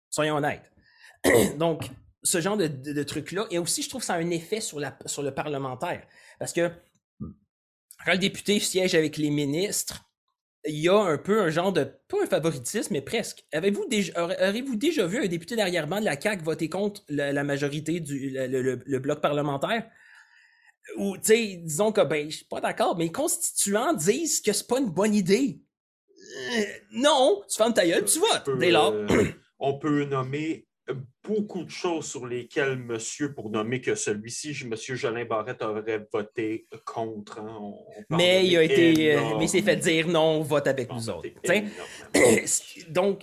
Soyons 0.10 0.36
honnêtes. 0.36 0.70
Donc, 1.58 1.90
ce 2.24 2.42
genre 2.42 2.58
de, 2.58 2.68
de, 2.68 3.04
truc-là. 3.04 3.48
Et 3.50 3.58
aussi, 3.58 3.82
je 3.82 3.90
trouve 3.90 4.02
que 4.02 4.06
ça 4.06 4.14
a 4.14 4.18
un 4.18 4.30
effet 4.30 4.62
sur, 4.62 4.80
la, 4.80 4.98
sur 5.06 5.24
le 5.24 5.34
parlementaire. 5.34 6.06
Parce 6.40 6.54
que 6.54 6.70
quand 8.06 8.14
le 8.14 8.18
député 8.18 8.60
siège 8.60 8.96
avec 8.96 9.18
les 9.18 9.30
ministres, 9.30 10.12
il 10.66 10.80
y 10.80 10.90
a 10.90 10.98
un 10.98 11.18
peu 11.18 11.42
un 11.42 11.50
genre 11.50 11.74
de, 11.74 11.84
pas 11.84 12.18
un 12.24 12.28
favoritisme, 12.28 12.94
mais 12.94 13.02
presque. 13.02 13.44
Avez-vous 13.52 13.88
déjà, 13.88 14.24
aurez-vous 14.24 14.76
déjà 14.76 15.08
vu 15.08 15.24
un 15.24 15.28
député 15.28 15.56
d'arrière-ban 15.56 16.00
de 16.00 16.06
la 16.06 16.20
CAQ 16.20 16.44
voter 16.44 16.70
contre 16.70 17.04
la, 17.10 17.44
majorité 17.44 18.00
du 18.00 18.30
le, 18.30 19.00
bloc 19.00 19.22
parlementaire? 19.22 19.90
Ou, 20.98 21.16
tu 21.18 21.24
sais, 21.24 21.56
disons 21.64 21.92
que, 21.92 22.02
ben, 22.02 22.30
je 22.30 22.38
suis 22.38 22.46
pas 22.46 22.60
d'accord, 22.60 22.98
mais 22.98 23.06
les 23.06 23.12
constituants 23.12 23.94
disent 23.94 24.42
que 24.42 24.52
c'est 24.52 24.68
pas 24.68 24.80
une 24.80 24.90
bonne 24.90 25.16
idée. 25.16 25.62
Euh, 26.58 26.64
non, 26.94 27.44
tu 27.50 27.56
fermes 27.56 27.74
ta 27.74 27.86
gueule, 27.86 28.06
tu 28.06 28.20
votes, 28.20 28.58
dès 28.60 28.72
lors. 28.72 28.94
Euh, 28.94 29.28
on 29.60 29.78
peut 29.78 30.06
nommer 30.06 30.68
beaucoup 31.24 31.64
de 31.64 31.70
choses 31.70 32.06
sur 32.06 32.26
lesquelles 32.26 32.78
monsieur, 32.78 33.34
pour 33.34 33.50
nommer 33.50 33.82
que 33.82 33.96
celui-ci, 33.96 34.66
monsieur 34.66 34.96
Jolin 34.96 35.26
Barrette 35.26 35.62
aurait 35.62 36.06
voté 36.12 36.66
contre. 36.86 37.40
Hein. 37.40 37.74
mais 38.10 38.46
il 38.46 38.58
a 38.58 38.64
été, 38.64 39.16
euh, 39.16 39.38
mais 39.38 39.48
s'est 39.48 39.62
fait 39.62 39.76
dire 39.76 40.08
non, 40.08 40.42
vote 40.42 40.68
avec 40.68 40.92
nous 40.92 41.10
autres. 41.10 41.30
Donc, 42.90 43.22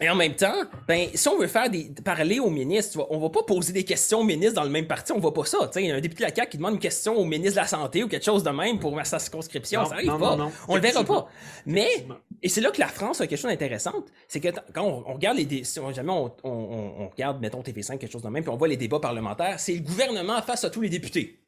et 0.00 0.08
en 0.08 0.14
même 0.14 0.36
temps, 0.36 0.62
ben, 0.86 1.08
si 1.12 1.26
on 1.28 1.38
veut 1.38 1.48
faire 1.48 1.68
des, 1.68 1.90
parler 2.04 2.38
au 2.38 2.50
ministre, 2.50 3.04
on 3.10 3.18
va 3.18 3.30
pas 3.30 3.42
poser 3.42 3.72
des 3.72 3.84
questions 3.84 4.20
au 4.20 4.24
ministre 4.24 4.54
dans 4.54 4.62
le 4.62 4.70
même 4.70 4.86
parti, 4.86 5.10
on 5.10 5.18
va 5.18 5.32
pas 5.32 5.44
ça. 5.44 5.68
Il 5.74 5.86
y 5.86 5.90
a 5.90 5.96
un 5.96 6.00
député 6.00 6.22
de 6.22 6.28
la 6.28 6.34
CAQ 6.34 6.50
qui 6.50 6.56
demande 6.56 6.74
une 6.74 6.80
question 6.80 7.16
au 7.16 7.24
ministre 7.24 7.56
de 7.56 7.62
la 7.62 7.66
Santé 7.66 8.04
ou 8.04 8.08
quelque 8.08 8.24
chose 8.24 8.44
de 8.44 8.50
même 8.50 8.78
pour 8.78 8.96
sa 9.04 9.18
circonscription. 9.18 9.84
ça 9.86 9.94
arrive 9.94 10.16
pas. 10.16 10.38
on 10.68 10.76
le 10.76 10.80
verra 10.80 11.02
pas. 11.02 11.28
Mais, 11.66 12.06
et 12.40 12.48
c'est 12.48 12.60
là 12.60 12.70
que 12.70 12.78
la 12.78 12.86
France 12.86 13.20
a 13.20 13.26
quelque 13.26 13.40
chose 13.40 13.50
d'intéressant, 13.50 14.04
c'est 14.28 14.38
que 14.38 14.48
quand 14.72 14.84
on, 14.84 15.14
regarde 15.14 15.36
les 15.36 15.64
si 15.64 15.80
jamais 15.92 16.12
on, 16.12 16.32
on, 16.44 17.08
regarde, 17.08 17.40
mettons 17.40 17.60
TV5, 17.60 17.98
quelque 17.98 18.12
chose 18.12 18.22
de 18.22 18.28
même, 18.28 18.44
puis 18.44 18.52
on 18.52 18.56
voit 18.56 18.68
les 18.68 18.76
débats 18.76 19.00
parlementaires, 19.00 19.58
c'est 19.58 19.74
le 19.74 19.80
gouvernement 19.80 20.40
face 20.42 20.62
à 20.62 20.70
tous 20.70 20.80
les 20.80 20.90
députés. 20.90 21.40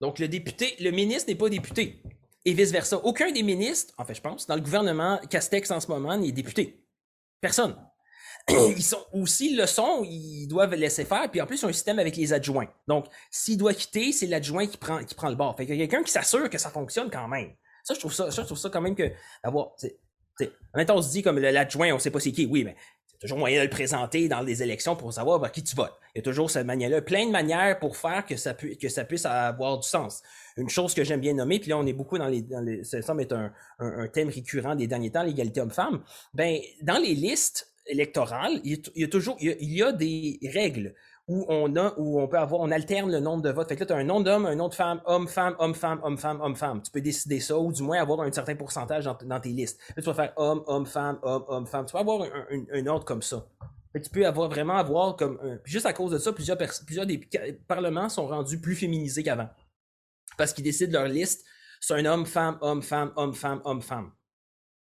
Donc 0.00 0.20
le 0.20 0.28
député, 0.28 0.76
le 0.78 0.92
ministre 0.92 1.28
n'est 1.28 1.36
pas 1.36 1.48
député. 1.48 2.02
Et 2.44 2.52
vice-versa. 2.52 2.98
Aucun 2.98 3.32
des 3.32 3.42
ministres, 3.42 3.92
en 3.98 4.04
fait, 4.04 4.14
je 4.14 4.20
pense, 4.20 4.46
dans 4.46 4.54
le 4.54 4.60
gouvernement 4.60 5.18
Castex 5.28 5.72
en 5.72 5.80
ce 5.80 5.88
moment 5.88 6.16
n'est 6.16 6.30
député. 6.30 6.78
Personne. 7.40 7.74
ils 8.76 8.82
sont, 8.82 9.04
s'ils 9.26 9.56
le 9.56 9.66
sont, 9.66 10.04
ils 10.04 10.46
doivent 10.46 10.74
laisser 10.74 11.04
faire. 11.04 11.30
Puis 11.30 11.40
en 11.40 11.46
plus, 11.46 11.62
ils 11.62 11.66
ont 11.66 11.68
un 11.68 11.72
système 11.72 11.98
avec 11.98 12.16
les 12.16 12.32
adjoints. 12.32 12.68
Donc, 12.86 13.06
s'il 13.30 13.58
doit 13.58 13.74
quitter, 13.74 14.12
c'est 14.12 14.26
l'adjoint 14.26 14.66
qui 14.66 14.76
prend, 14.76 15.02
qui 15.04 15.14
prend 15.14 15.28
le 15.28 15.36
bord. 15.36 15.56
Fait 15.56 15.66
qu'il 15.66 15.76
y 15.76 15.82
a 15.82 15.86
quelqu'un 15.86 16.04
qui 16.04 16.12
s'assure 16.12 16.48
que 16.48 16.58
ça 16.58 16.70
fonctionne 16.70 17.10
quand 17.10 17.28
même. 17.28 17.52
Ça, 17.82 17.94
je 17.94 18.00
trouve 18.00 18.14
ça, 18.14 18.30
ça, 18.30 18.42
je 18.42 18.46
trouve 18.46 18.58
ça 18.58 18.70
quand 18.70 18.80
même 18.80 18.94
que, 18.94 19.10
avoir, 19.42 19.72
en 20.40 20.78
même 20.78 20.86
temps, 20.86 20.96
on 20.96 21.02
se 21.02 21.10
dit 21.10 21.22
comme 21.22 21.38
l'adjoint, 21.38 21.92
on 21.92 21.98
sait 21.98 22.10
pas 22.10 22.20
c'est 22.20 22.32
qui. 22.32 22.46
Oui, 22.46 22.64
mais 22.64 22.76
c'est 23.06 23.18
toujours 23.18 23.38
moyen 23.38 23.58
de 23.60 23.64
le 23.64 23.70
présenter 23.70 24.28
dans 24.28 24.42
les 24.42 24.62
élections 24.62 24.94
pour 24.94 25.12
savoir 25.12 25.40
vers 25.40 25.50
qui 25.50 25.64
tu 25.64 25.74
votes. 25.74 25.94
Il 26.14 26.18
y 26.18 26.20
a 26.20 26.22
toujours 26.22 26.50
cette 26.50 26.66
manière-là, 26.66 27.00
plein 27.00 27.26
de 27.26 27.30
manières 27.30 27.78
pour 27.78 27.96
faire 27.96 28.26
que 28.26 28.36
ça, 28.36 28.54
que 28.54 28.88
ça 28.88 29.04
puisse 29.04 29.24
avoir 29.24 29.78
du 29.78 29.88
sens. 29.88 30.22
Une 30.56 30.68
chose 30.68 30.94
que 30.94 31.04
j'aime 31.04 31.20
bien 31.20 31.32
nommer, 31.32 31.58
puis 31.58 31.70
là 31.70 31.78
on 31.78 31.86
est 31.86 31.92
beaucoup 31.92 32.18
dans 32.18 32.28
les, 32.28 32.42
dans 32.42 32.60
les 32.60 32.84
ça 32.84 33.00
semble 33.02 33.22
être 33.22 33.32
un, 33.32 33.52
un, 33.78 34.08
thème 34.08 34.28
récurrent 34.28 34.74
des 34.74 34.86
derniers 34.86 35.10
temps, 35.10 35.22
l'égalité 35.22 35.60
homme-femme. 35.60 36.02
Ben 36.34 36.58
dans 36.82 36.98
les 36.98 37.14
listes 37.14 37.72
électorales, 37.86 38.60
il 38.64 38.80
y 38.94 39.04
a, 39.04 39.08
toujours 39.08 39.36
il 39.40 39.72
y 39.74 39.82
a, 39.82 39.92
des 39.92 40.38
règles 40.52 40.94
où 41.28 41.44
on 41.48 41.74
a 41.76 41.94
où 41.98 42.20
on 42.20 42.28
peut 42.28 42.38
avoir 42.38 42.60
on 42.60 42.70
alterne 42.70 43.10
le 43.10 43.20
nombre 43.20 43.42
de 43.42 43.50
votes. 43.50 43.68
Fait 43.68 43.74
que 43.74 43.80
là 43.80 43.86
tu 43.86 43.92
as 43.92 43.96
un 43.96 44.04
nom 44.04 44.20
d'homme, 44.20 44.46
un 44.46 44.54
nom 44.54 44.68
de 44.68 44.74
femme, 44.74 45.00
homme 45.06 45.28
femme, 45.28 45.56
homme 45.58 45.74
femme, 45.74 46.00
homme 46.02 46.18
femme, 46.18 46.40
homme 46.40 46.56
femme. 46.56 46.82
Tu 46.82 46.90
peux 46.90 47.00
décider 47.00 47.40
ça 47.40 47.58
ou 47.58 47.72
du 47.72 47.82
moins 47.82 48.00
avoir 48.00 48.20
un 48.20 48.32
certain 48.32 48.54
pourcentage 48.54 49.04
dans, 49.04 49.40
tes 49.40 49.50
listes. 49.50 49.80
Là, 49.96 50.02
tu 50.02 50.08
vas 50.08 50.14
faire 50.14 50.32
homme, 50.36 50.62
homme 50.66 50.86
femme, 50.86 51.18
homme, 51.22 51.44
homme 51.48 51.66
femme. 51.66 51.86
Tu 51.86 51.92
peux 51.92 51.98
avoir 51.98 52.22
un, 52.22 52.64
un 52.72 52.86
ordre 52.86 53.04
comme 53.04 53.22
ça 53.22 53.46
tu 53.98 54.10
peux 54.10 54.26
avoir 54.26 54.50
vraiment 54.50 54.76
avoir 54.76 55.16
comme 55.16 55.58
juste 55.64 55.86
à 55.86 55.94
cause 55.94 56.10
de 56.10 56.18
ça, 56.18 56.30
plusieurs, 56.30 56.58
plusieurs 56.58 57.06
des 57.06 57.18
parlements 57.66 58.10
sont 58.10 58.26
rendus 58.26 58.60
plus 58.60 58.74
féminisés 58.74 59.22
qu'avant. 59.22 59.48
Parce 60.36 60.52
qu'ils 60.52 60.64
décident 60.64 61.00
leur 61.00 61.08
liste 61.08 61.46
c'est 61.80 61.94
un 61.94 62.04
homme, 62.04 62.26
femme, 62.26 62.58
homme, 62.60 62.82
femme, 62.82 63.12
homme, 63.16 63.34
femme, 63.34 63.60
homme, 63.64 63.82
femme. 63.82 64.12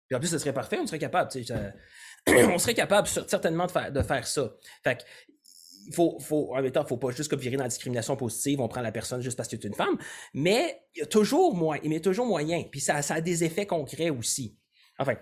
Puis 0.09 0.17
en 0.17 0.21
plus, 0.21 0.29
ce 0.29 0.39
serait 0.39 0.53
parfait, 0.53 0.79
on 0.81 0.87
serait 0.87 0.99
capable. 0.99 1.31
on 2.29 2.59
serait 2.59 2.75
capable 2.75 3.09
certainement 3.09 3.67
de 3.67 4.03
faire, 4.03 4.27
ça. 4.27 4.51
Fait 4.83 5.05
il 5.87 5.95
faut, 5.95 6.19
en 6.55 6.63
même 6.63 6.71
temps, 6.71 6.85
faut 6.85 6.97
pas 6.97 7.11
juste 7.11 7.31
comme 7.31 7.41
dans 7.41 7.63
la 7.63 7.69
discrimination 7.69 8.17
positive, 8.17 8.61
on 8.61 8.69
prend 8.69 8.81
la 8.81 8.93
personne 8.93 9.21
juste 9.21 9.37
parce 9.37 9.49
que 9.49 9.57
c'est 9.61 9.69
une 9.69 9.75
femme, 9.75 9.99
mais 10.33 10.81
il 10.95 11.01
y 11.01 11.03
a 11.03 11.07
toujours 11.07 11.55
moyen, 11.55 11.83
il 11.85 12.01
toujours 12.01 12.27
moyen, 12.27 12.63
puis 12.71 12.81
ça, 12.81 13.01
a 13.07 13.21
des 13.21 13.45
effets 13.45 13.67
concrets 13.67 14.11
aussi. 14.11 14.57
Enfin, 14.99 15.17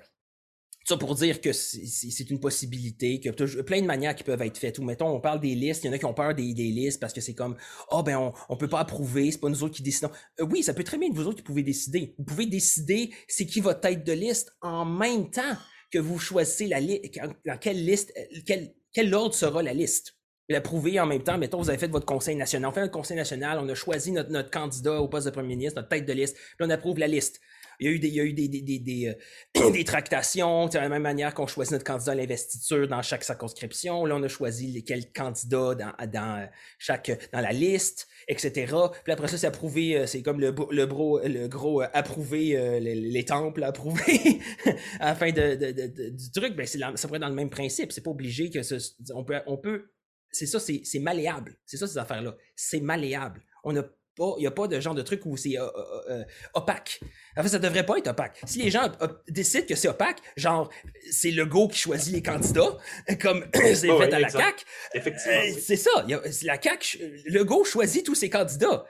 ça 0.84 0.96
pour 0.96 1.14
dire 1.14 1.40
que 1.40 1.52
c'est 1.52 2.30
une 2.30 2.40
possibilité, 2.40 3.20
qu'il 3.20 3.32
y 3.32 3.58
a 3.58 3.62
plein 3.62 3.80
de 3.80 3.86
manières 3.86 4.14
qui 4.16 4.24
peuvent 4.24 4.42
être 4.42 4.58
faites. 4.58 4.78
Ou 4.78 4.84
mettons, 4.84 5.08
on 5.08 5.20
parle 5.20 5.40
des 5.40 5.54
listes, 5.54 5.84
il 5.84 5.86
y 5.86 5.90
en 5.90 5.92
a 5.92 5.98
qui 5.98 6.04
ont 6.04 6.14
peur 6.14 6.34
des, 6.34 6.42
listes 6.42 7.00
parce 7.00 7.12
que 7.12 7.20
c'est 7.20 7.34
comme 7.34 7.56
Ah 7.90 7.98
oh, 7.98 8.02
ben 8.02 8.16
on, 8.18 8.32
on 8.48 8.56
peut 8.56 8.68
pas 8.68 8.80
approuver, 8.80 9.30
c'est 9.30 9.38
pas 9.38 9.48
nous 9.48 9.62
autres 9.62 9.76
qui 9.76 9.82
décidons. 9.82 10.10
Euh, 10.40 10.46
oui, 10.50 10.62
ça 10.62 10.74
peut 10.74 10.82
très 10.82 10.98
bien 10.98 11.08
être 11.08 11.14
vous 11.14 11.26
autres 11.26 11.36
qui 11.36 11.42
pouvez 11.42 11.62
décider. 11.62 12.14
Vous 12.18 12.24
pouvez 12.24 12.46
décider 12.46 13.14
c'est 13.28 13.46
qui 13.46 13.60
votre 13.60 13.80
tête 13.80 14.04
de 14.04 14.12
liste 14.12 14.52
en 14.60 14.84
même 14.84 15.30
temps 15.30 15.56
que 15.92 15.98
vous 15.98 16.18
choisissez 16.18 16.66
la 16.66 16.80
liste 16.80 17.20
dans 17.46 17.58
quelle 17.58 17.84
liste, 17.84 18.12
euh, 18.16 18.70
quel, 18.92 19.14
ordre 19.14 19.34
sera 19.34 19.62
la 19.62 19.74
liste? 19.74 20.16
L'approuver 20.48 20.98
en 20.98 21.06
même 21.06 21.22
temps, 21.22 21.38
mettons, 21.38 21.58
vous 21.58 21.68
avez 21.68 21.78
fait 21.78 21.88
votre 21.88 22.06
conseil 22.06 22.34
national. 22.34 22.70
On 22.70 22.72
fait 22.72 22.80
un 22.80 22.88
conseil 22.88 23.16
national, 23.16 23.58
on 23.60 23.68
a 23.68 23.74
choisi 23.74 24.10
notre, 24.10 24.30
notre 24.30 24.50
candidat 24.50 25.00
au 25.00 25.08
poste 25.08 25.26
de 25.26 25.30
premier 25.30 25.48
ministre, 25.48 25.80
notre 25.80 25.88
tête 25.88 26.06
de 26.06 26.12
liste, 26.12 26.36
puis 26.36 26.66
on 26.66 26.70
approuve 26.70 26.98
la 26.98 27.06
liste. 27.06 27.40
Il 27.80 27.86
y 27.86 27.88
a 27.88 27.92
eu 27.92 27.98
des, 27.98 28.08
il 28.08 28.14
y 28.14 28.20
a 28.20 28.24
eu 28.24 28.32
des, 28.32 28.48
des, 28.48 28.62
des, 28.62 28.78
des, 28.78 29.16
euh, 29.56 29.82
tractations, 29.84 30.68
de 30.68 30.78
la 30.78 30.88
même 30.88 31.02
manière 31.02 31.34
qu'on 31.34 31.46
choisit 31.46 31.72
notre 31.72 31.84
candidat 31.84 32.12
à 32.12 32.14
l'investiture 32.14 32.88
dans 32.88 33.02
chaque 33.02 33.24
circonscription. 33.24 34.04
Là, 34.04 34.16
on 34.16 34.22
a 34.22 34.28
choisi 34.28 34.84
quel 34.84 35.12
candidat 35.12 35.74
dans, 35.74 35.92
dans, 36.06 36.48
chaque, 36.78 37.10
dans 37.32 37.40
la 37.40 37.52
liste, 37.52 38.08
etc. 38.28 38.74
Puis 39.04 39.12
après 39.12 39.28
ça, 39.28 39.38
c'est 39.38 39.46
approuvé, 39.46 39.96
euh, 39.96 40.06
c'est 40.06 40.22
comme 40.22 40.40
le, 40.40 40.54
le, 40.70 40.86
bro, 40.86 41.20
le 41.24 41.48
gros 41.48 41.82
euh, 41.82 41.88
approuver 41.92 42.80
les, 42.80 43.24
temples, 43.24 43.62
approuver 43.62 44.40
à 45.00 45.06
la 45.06 45.14
fin 45.14 45.30
de, 45.30 46.10
du 46.10 46.30
truc. 46.32 46.56
Ben, 46.56 46.66
ça 46.66 47.08
pourrait 47.08 47.16
être 47.16 47.22
dans 47.22 47.28
le 47.28 47.34
même 47.34 47.50
principe. 47.50 47.92
C'est 47.92 48.02
pas 48.02 48.10
obligé 48.10 48.50
que 48.50 48.62
ce, 48.62 48.76
on 49.14 49.24
peut, 49.24 49.40
on 49.46 49.56
peut 49.56 49.86
c'est 50.32 50.46
ça, 50.46 50.58
c'est 50.58 50.98
malléable. 50.98 51.58
C'est 51.66 51.76
ça, 51.76 51.86
ces 51.86 51.98
affaires-là. 51.98 52.36
C'est 52.56 52.80
malléable. 52.80 53.42
On 53.64 53.76
a 53.76 53.82
il 54.18 54.40
n'y 54.40 54.46
a 54.46 54.50
pas 54.50 54.68
de 54.68 54.78
genre 54.80 54.94
de 54.94 55.02
truc 55.02 55.24
où 55.24 55.36
c'est 55.36 55.58
euh, 55.58 55.64
euh, 55.64 56.10
euh, 56.10 56.24
opaque. 56.54 57.00
En 57.36 57.42
fait, 57.42 57.48
ça 57.48 57.58
devrait 57.58 57.86
pas 57.86 57.98
être 57.98 58.08
opaque. 58.08 58.40
Si 58.44 58.58
les 58.58 58.70
gens 58.70 58.90
décident 59.28 59.66
que 59.66 59.74
c'est 59.74 59.88
opaque, 59.88 60.18
genre, 60.36 60.70
c'est 61.10 61.30
le 61.30 61.46
go 61.46 61.68
qui 61.68 61.78
choisit 61.78 62.12
les 62.12 62.22
candidats, 62.22 62.76
comme 63.20 63.46
c'est 63.54 63.74
fait 63.74 64.12
à 64.12 64.20
la 64.20 64.28
CAQ. 64.28 64.64
Effectivement. 64.94 65.60
c'est 65.60 65.76
ça. 65.76 65.90
la 66.06 66.62
CAQ, 66.62 67.22
le 67.26 67.44
go 67.44 67.64
choisit 67.64 68.04
tous 68.04 68.14
ses 68.14 68.30
candidats. 68.30 68.84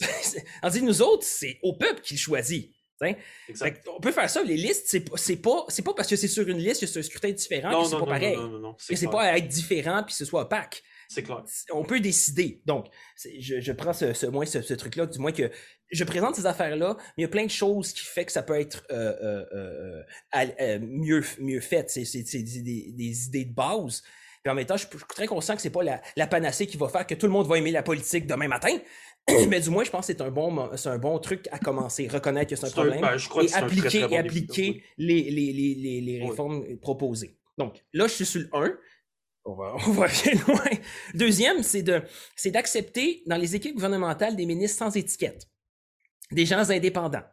On 0.62 0.68
dit, 0.68 0.82
nous 0.82 1.02
autres, 1.02 1.26
c'est 1.26 1.58
au 1.62 1.76
peuple 1.76 2.00
qui 2.02 2.16
choisit. 2.16 2.72
on 3.00 4.00
peut 4.00 4.12
faire 4.12 4.30
ça, 4.30 4.42
les 4.44 4.56
listes, 4.56 4.86
c'est 4.86 5.00
pas, 5.36 5.66
pas, 5.66 5.82
pas 5.84 5.94
parce 5.94 6.08
que 6.08 6.16
c'est 6.16 6.28
sur 6.28 6.46
une 6.46 6.58
liste 6.58 6.80
que 6.80 6.86
c'est 6.86 6.98
un 6.98 7.02
scrutin 7.02 7.30
différent 7.30 7.82
que 7.82 7.88
c'est 7.88 7.98
pas 7.98 8.06
pareil. 8.06 8.36
Non, 8.36 8.48
non, 8.48 8.58
non, 8.58 8.76
c'est 8.78 9.10
pas 9.10 9.22
à 9.22 9.38
être 9.38 9.48
différent 9.48 10.02
puis 10.04 10.12
que 10.12 10.18
ce 10.18 10.24
soit 10.24 10.42
opaque. 10.42 10.82
C'est 11.08 11.22
clair. 11.22 11.42
On 11.72 11.84
peut 11.84 12.00
décider. 12.00 12.60
Donc, 12.66 12.86
je, 13.40 13.60
je, 13.60 13.72
prends 13.72 13.94
ce, 13.94 14.12
ce, 14.12 14.26
moins 14.26 14.44
ce, 14.44 14.60
ce 14.60 14.74
truc-là, 14.74 15.06
du 15.06 15.18
moins 15.18 15.32
que 15.32 15.50
je 15.90 16.04
présente 16.04 16.36
ces 16.36 16.44
affaires-là, 16.44 16.96
mais 16.98 17.04
il 17.16 17.22
y 17.22 17.24
a 17.24 17.28
plein 17.28 17.46
de 17.46 17.50
choses 17.50 17.92
qui 17.94 18.04
fait 18.04 18.26
que 18.26 18.32
ça 18.32 18.42
peut 18.42 18.60
être 18.60 18.84
euh, 18.90 19.44
euh, 19.54 20.02
euh, 20.36 20.78
mieux, 20.82 21.24
mieux 21.40 21.60
fait. 21.60 21.88
C'est 21.90 22.02
des, 22.02 22.92
des, 22.92 23.26
idées 23.26 23.46
de 23.46 23.54
base. 23.54 24.02
Puis 24.42 24.52
en 24.52 24.54
même 24.54 24.66
temps, 24.66 24.76
je 24.76 24.86
suis 24.86 24.98
très 25.08 25.26
conscient 25.26 25.56
que 25.56 25.62
c'est 25.62 25.70
pas 25.70 25.82
la, 25.82 26.02
la, 26.16 26.26
panacée 26.26 26.66
qui 26.66 26.76
va 26.76 26.88
faire 26.88 27.06
que 27.06 27.14
tout 27.14 27.26
le 27.26 27.32
monde 27.32 27.48
va 27.48 27.56
aimer 27.56 27.70
la 27.70 27.82
politique 27.82 28.26
demain 28.26 28.48
matin. 28.48 28.76
mais 29.48 29.60
du 29.60 29.70
moins, 29.70 29.84
je 29.84 29.90
pense 29.90 30.06
que 30.06 30.12
c'est 30.12 30.20
un 30.20 30.30
bon, 30.30 30.70
c'est 30.76 30.90
un 30.90 30.98
bon 30.98 31.18
truc 31.18 31.48
à 31.52 31.58
commencer, 31.58 32.06
reconnaître 32.06 32.50
que 32.50 32.56
c'est 32.56 32.66
un 32.66 32.70
problème 32.70 33.00
ben, 33.00 33.16
et, 33.16 33.54
appliquer, 33.54 34.06
et 34.10 34.18
appliquer 34.18 34.82
les, 34.98 35.22
les, 35.30 35.52
les, 35.52 36.00
les, 36.02 36.26
réformes 36.26 36.76
proposées. 36.78 37.38
Donc 37.56 37.82
là, 37.92 38.06
je 38.06 38.12
suis 38.12 38.26
sur 38.26 38.40
le 38.40 38.48
1 38.52 38.78
on 39.48 39.54
va, 39.54 39.74
on 39.86 39.90
va 39.92 40.08
bien 40.08 40.34
loin. 40.46 40.70
Deuxième, 41.14 41.62
c'est 41.62 41.82
de, 41.82 42.02
c'est 42.36 42.50
d'accepter 42.50 43.22
dans 43.26 43.36
les 43.36 43.56
équipes 43.56 43.74
gouvernementales 43.74 44.36
des 44.36 44.46
ministres 44.46 44.78
sans 44.78 44.96
étiquette, 44.96 45.48
des 46.30 46.46
gens 46.46 46.70
indépendants. 46.70 47.24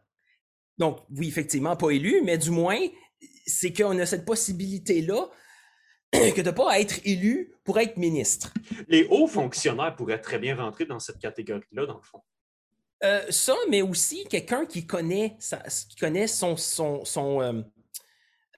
Donc, 0.78 1.00
oui, 1.16 1.28
effectivement, 1.28 1.76
pas 1.76 1.92
élus, 1.92 2.22
mais 2.24 2.38
du 2.38 2.52
moins, 2.52 2.80
c'est 3.46 3.72
qu'on 3.74 3.98
a 4.00 4.06
cette 4.06 4.26
possibilité-là 4.26 5.30
que 6.12 6.42
de 6.42 6.50
ne 6.50 6.56
pas 6.56 6.80
être 6.80 7.00
élu 7.06 7.54
pour 7.64 7.80
être 7.80 7.98
ministre. 7.98 8.54
Les 8.88 9.06
hauts 9.10 9.28
fonctionnaires 9.28 9.96
pourraient 9.96 10.22
très 10.22 10.40
bien 10.40 10.56
rentrer 10.56 10.86
dans 10.86 11.00
cette 11.00 11.20
catégorie-là, 11.20 11.86
dans 11.86 11.98
le 11.98 12.04
fond. 12.04 12.22
Euh, 13.04 13.22
ça, 13.30 13.56
mais 13.70 13.82
aussi 13.82 14.26
quelqu'un 14.26 14.66
qui 14.66 14.88
connaît, 14.88 15.38
qui 15.90 15.96
connaît 15.98 16.28
son, 16.28 16.56
son, 16.56 17.04
son, 17.04 17.42
euh, 17.42 17.62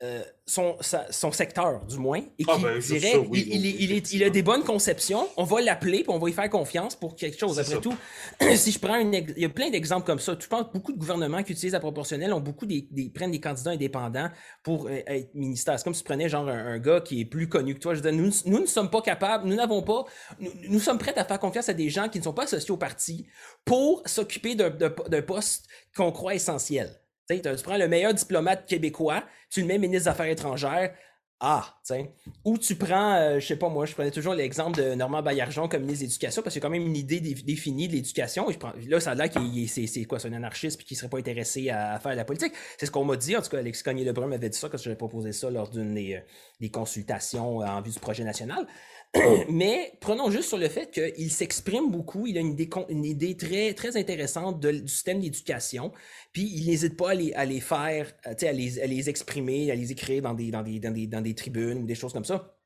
euh, 0.03 0.21
son, 0.45 0.77
son 1.09 1.31
secteur, 1.31 1.83
du 1.85 1.97
moins, 1.97 2.19
et 2.19 2.45
ah, 2.47 2.55
qui 2.55 2.63
ben, 2.63 2.79
dirait 2.79 3.13
il, 3.33 3.65
il, 3.65 4.13
il, 4.13 4.23
a 4.23 4.29
des 4.29 4.43
bonnes 4.43 4.63
conceptions, 4.63 5.27
on 5.35 5.43
va 5.43 5.59
l'appeler, 5.59 6.03
puis 6.03 6.09
on 6.09 6.19
va 6.19 6.27
lui 6.27 6.33
faire 6.33 6.49
confiance 6.49 6.95
pour 6.95 7.15
quelque 7.15 7.37
chose. 7.37 7.59
Après 7.59 7.81
tout, 7.81 7.95
si 8.55 8.71
je 8.71 8.79
prends 8.79 8.95
une, 8.95 9.13
il 9.13 9.39
y 9.39 9.45
a 9.45 9.49
plein 9.49 9.69
d'exemples 9.71 10.05
comme 10.05 10.19
ça. 10.19 10.35
Tu 10.35 10.47
penses 10.47 10.71
beaucoup 10.71 10.93
de 10.93 10.99
gouvernements 10.99 11.41
qui 11.41 11.53
utilisent 11.53 11.73
la 11.73 11.79
proportionnelle 11.79 12.31
ont 12.31 12.39
beaucoup 12.39 12.65
des, 12.65 12.87
prennent 13.13 13.31
des 13.31 13.39
candidats 13.39 13.71
indépendants 13.71 14.29
pour 14.63 14.87
euh, 14.87 15.01
être 15.07 15.33
ministère. 15.33 15.79
C'est 15.79 15.83
comme 15.83 15.95
si 15.95 16.03
tu 16.03 16.07
prenais 16.07 16.29
genre 16.29 16.47
un, 16.47 16.77
gars 16.77 17.01
qui 17.01 17.21
est 17.21 17.25
plus 17.25 17.49
connu 17.49 17.73
que 17.73 17.79
toi. 17.79 17.95
Je 17.95 18.01
veux 18.01 18.11
dire, 18.11 18.21
nous, 18.21 18.31
nous 18.45 18.59
ne 18.59 18.67
sommes 18.67 18.91
pas 18.91 19.01
capables, 19.01 19.47
nous 19.47 19.55
n'avons 19.55 19.81
pas, 19.81 20.05
nous, 20.39 20.79
sommes 20.79 20.99
prêts 20.99 21.17
à 21.17 21.25
faire 21.25 21.39
confiance 21.39 21.69
à 21.69 21.73
des 21.73 21.89
gens 21.89 22.07
qui 22.07 22.19
ne 22.19 22.23
sont 22.23 22.33
pas 22.33 22.43
associés 22.43 22.71
au 22.71 22.77
parti 22.77 23.25
pour 23.65 24.03
s'occuper 24.05 24.55
d'un 24.55 25.21
poste 25.23 25.65
qu'on 25.95 26.11
croit 26.11 26.35
essentiel. 26.35 27.01
Tu 27.29 27.63
prends 27.63 27.77
le 27.77 27.87
meilleur 27.87 28.13
diplomate 28.13 28.65
québécois, 28.65 29.23
tu 29.49 29.61
le 29.61 29.67
mets 29.67 29.77
ministre 29.77 30.05
des 30.05 30.07
Affaires 30.07 30.27
étrangères, 30.27 30.93
ah, 31.39 31.77
tiens. 31.83 32.07
Ou 32.45 32.57
tu 32.57 32.75
prends, 32.75 33.13
euh, 33.13 33.39
je 33.39 33.45
sais 33.45 33.57
pas 33.57 33.69
moi, 33.69 33.85
je 33.85 33.93
prenais 33.93 34.09
toujours 34.09 34.33
l'exemple 34.33 34.81
de 34.81 34.95
Normand 34.95 35.21
Baillargeon 35.21 35.67
comme 35.67 35.81
ministre 35.81 36.05
de 36.05 36.07
l'Éducation 36.07 36.41
parce 36.41 36.53
qu'il 36.53 36.63
y 36.63 36.65
a 36.65 36.67
quand 36.67 36.71
même 36.71 36.87
une 36.87 36.95
idée 36.95 37.19
définie 37.19 37.87
de 37.87 37.93
l'éducation. 37.93 38.47
Là, 38.87 38.99
ça 38.99 39.11
a 39.11 39.15
l'air 39.15 39.29
qu'il 39.29 39.69
c'est 39.69 40.05
quoi, 40.05 40.17
c'est 40.17 40.29
un 40.29 40.33
anarchiste 40.33 40.77
puis 40.77 40.87
qu'il 40.87 40.97
serait 40.97 41.09
pas 41.09 41.19
intéressé 41.19 41.69
à, 41.69 41.99
faire 41.99 42.13
de 42.13 42.17
la 42.17 42.25
politique. 42.25 42.53
C'est 42.79 42.87
ce 42.87 42.91
qu'on 42.91 43.05
m'a 43.05 43.17
dit. 43.17 43.37
En 43.37 43.43
tout 43.43 43.49
cas, 43.49 43.59
Alexis 43.59 43.83
Cognier-Lebrun 43.83 44.25
m'avait 44.25 44.49
dit 44.49 44.57
ça 44.57 44.67
quand 44.67 44.79
j'avais 44.79 44.95
proposé 44.95 45.31
ça 45.31 45.51
lors 45.51 45.69
d'une 45.69 45.93
des, 45.93 46.15
euh, 46.15 46.21
des, 46.59 46.71
consultations 46.71 47.57
en 47.57 47.81
vue 47.81 47.91
du 47.91 47.99
projet 47.99 48.23
national. 48.23 48.65
Mais 49.49 49.93
prenons 50.01 50.29
juste 50.29 50.49
sur 50.49 50.57
le 50.57 50.69
fait 50.69 50.91
qu'il 50.91 51.31
s'exprime 51.31 51.89
beaucoup, 51.91 52.27
il 52.27 52.37
a 52.37 52.41
une 52.41 53.05
idée, 53.05 53.37
très, 53.37 53.73
très 53.73 53.97
intéressante 53.97 54.59
du 54.59 54.87
système 54.87 55.19
d'éducation, 55.19 55.91
puis 56.33 56.43
il 56.43 56.67
n'hésite 56.67 56.97
pas 56.97 57.11
à 57.11 57.13
les, 57.15 57.33
à 57.33 57.45
les 57.45 57.59
faire, 57.61 58.11
euh, 58.27 58.33
à 58.39 58.51
les, 58.51 58.79
à 58.79 58.85
les 58.87 59.09
exprimer, 59.09 59.71
à 59.71 59.75
les 59.75 59.91
écrire 59.91 60.21
dans 60.21 60.33
des, 60.33 60.51
dans, 60.51 60.61
des, 60.63 60.79
dans, 60.79 60.91
des, 60.91 61.07
dans 61.07 61.21
des 61.21 61.35
tribunes 61.35 61.79
ou 61.79 61.85
des 61.85 61.95
choses 61.95 62.13
comme 62.13 62.25
ça. 62.25 62.57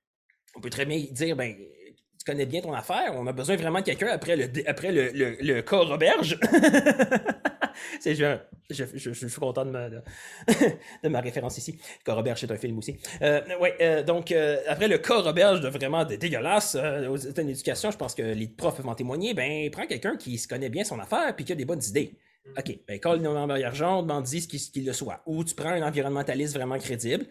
On 0.56 0.62
peut 0.62 0.70
très 0.70 0.86
bien 0.86 1.00
dire, 1.12 1.36
ben, 1.36 1.56
tu 1.56 2.26
connais 2.26 2.46
bien 2.46 2.62
ton 2.62 2.74
affaire, 2.74 3.14
on 3.16 3.28
a 3.28 3.34
besoin 3.34 3.56
vraiment 3.56 3.80
de 3.80 3.86
quelqu'un 3.86 4.08
après 4.08 4.36
le, 4.36 4.50
après 4.68 4.92
le, 4.92 5.12
le, 5.12 5.38
le 5.42 5.62
corps 5.62 5.92
auberge. 5.92 6.38
c'est, 8.00 8.16
je, 8.16 8.38
je, 8.70 8.84
je, 8.96 9.28
suis 9.28 9.40
content 9.40 9.66
de 9.66 9.72
ma, 9.72 9.90
de, 11.04 11.10
ma 11.10 11.22
référence 11.22 11.58
ici. 11.58 11.80
Corps 12.04 12.18
auberge, 12.18 12.40
c'est 12.40 12.52
un 12.52 12.58
film 12.58 12.78
aussi. 12.78 12.98
Euh, 13.22 13.42
ouais, 13.60 13.76
euh, 13.82 14.04
donc, 14.04 14.32
euh, 14.32 14.58
après 14.68 14.88
le 14.88 14.98
corps 14.98 15.26
auberge 15.26 15.62
de 15.62 15.70
vraiment 15.70 16.06
dégueulasse 16.06 16.76
aux 16.76 17.18
états 17.18 17.44
d'éducation, 17.44 17.92
je 17.92 17.98
pense 17.98 18.16
que 18.16 18.22
les 18.22 18.48
profs 18.48 18.78
peuvent 18.78 18.90
en 18.90 18.96
témoigner. 18.96 19.34
Ben, 19.34 19.70
prends 19.72 19.88
quelqu'un 19.88 20.16
qui 20.16 20.38
se 20.38 20.48
connaît 20.48 20.70
bien 20.70 20.84
son 20.84 21.00
affaire 21.00 21.36
puis 21.36 21.46
qui 21.46 21.52
a 21.52 21.56
des 21.56 21.66
bonnes 21.66 21.84
idées. 21.84 22.18
OK, 22.58 22.80
ben, 22.88 23.00
quand 23.00 23.14
le 23.14 23.20
nom 23.20 23.50
argent, 23.50 24.02
demande-y 24.02 24.42
ce 24.42 24.72
qu'il 24.72 24.86
le 24.86 24.94
soit. 24.94 25.22
Ou 25.26 25.44
tu 25.44 25.56
prends 25.56 25.70
un 25.70 25.82
environnementaliste 25.82 26.56
vraiment 26.56 26.78
crédible 26.80 27.26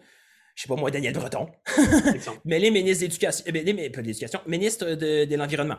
je 0.55 0.63
sais 0.63 0.67
pas 0.67 0.75
moi, 0.75 0.91
Daniel 0.91 1.13
Breton. 1.13 1.47
mais 2.45 2.59
les 2.59 2.71
ministres 2.71 3.05
d'éducation, 3.05 3.45
euh, 3.47 3.51
les, 3.51 3.89
pas 3.89 4.01
d'éducation, 4.01 4.39
ministre 4.47 4.91
de, 4.93 5.25
de 5.25 5.35
l'Environnement. 5.35 5.77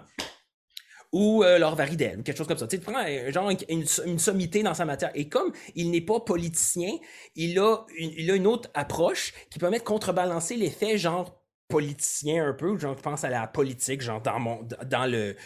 Ou 1.13 1.45
euh, 1.45 1.59
Laure 1.59 1.77
Varidel, 1.77 2.21
ou 2.21 2.23
quelque 2.23 2.39
chose 2.39 2.47
comme 2.47 2.57
ça. 2.57 2.67
Tu 2.67 2.77
sais, 2.77 2.83
prends 2.83 2.95
genre 3.31 3.51
une, 3.51 3.85
une, 4.07 4.19
sommité 4.19 4.63
dans 4.63 4.73
sa 4.73 4.87
matière. 4.87 5.11
Et 5.15 5.29
comme 5.29 5.53
il 5.75 5.91
n'est 5.91 6.01
pas 6.01 6.21
politicien, 6.21 6.93
il 7.37 7.59
a, 7.59 7.85
une, 7.99 8.13
il 8.17 8.31
a 8.31 8.35
une 8.35 8.47
autre 8.47 8.71
approche 8.73 9.35
qui 9.51 9.59
permet 9.59 9.79
de 9.79 9.85
contrebalancer 9.85 10.57
l'effet 10.57 10.97
genre 10.97 11.43
politicien 11.69 12.47
un 12.47 12.53
peu, 12.55 12.79
genre 12.79 12.97
je 12.97 13.03
pense 13.03 13.25
à 13.25 13.31
la 13.31 13.47
politique, 13.47 14.01
genre 14.01 14.21
dans 14.23 14.39
mon 14.39 14.67
dans 14.87 15.11
le 15.11 15.37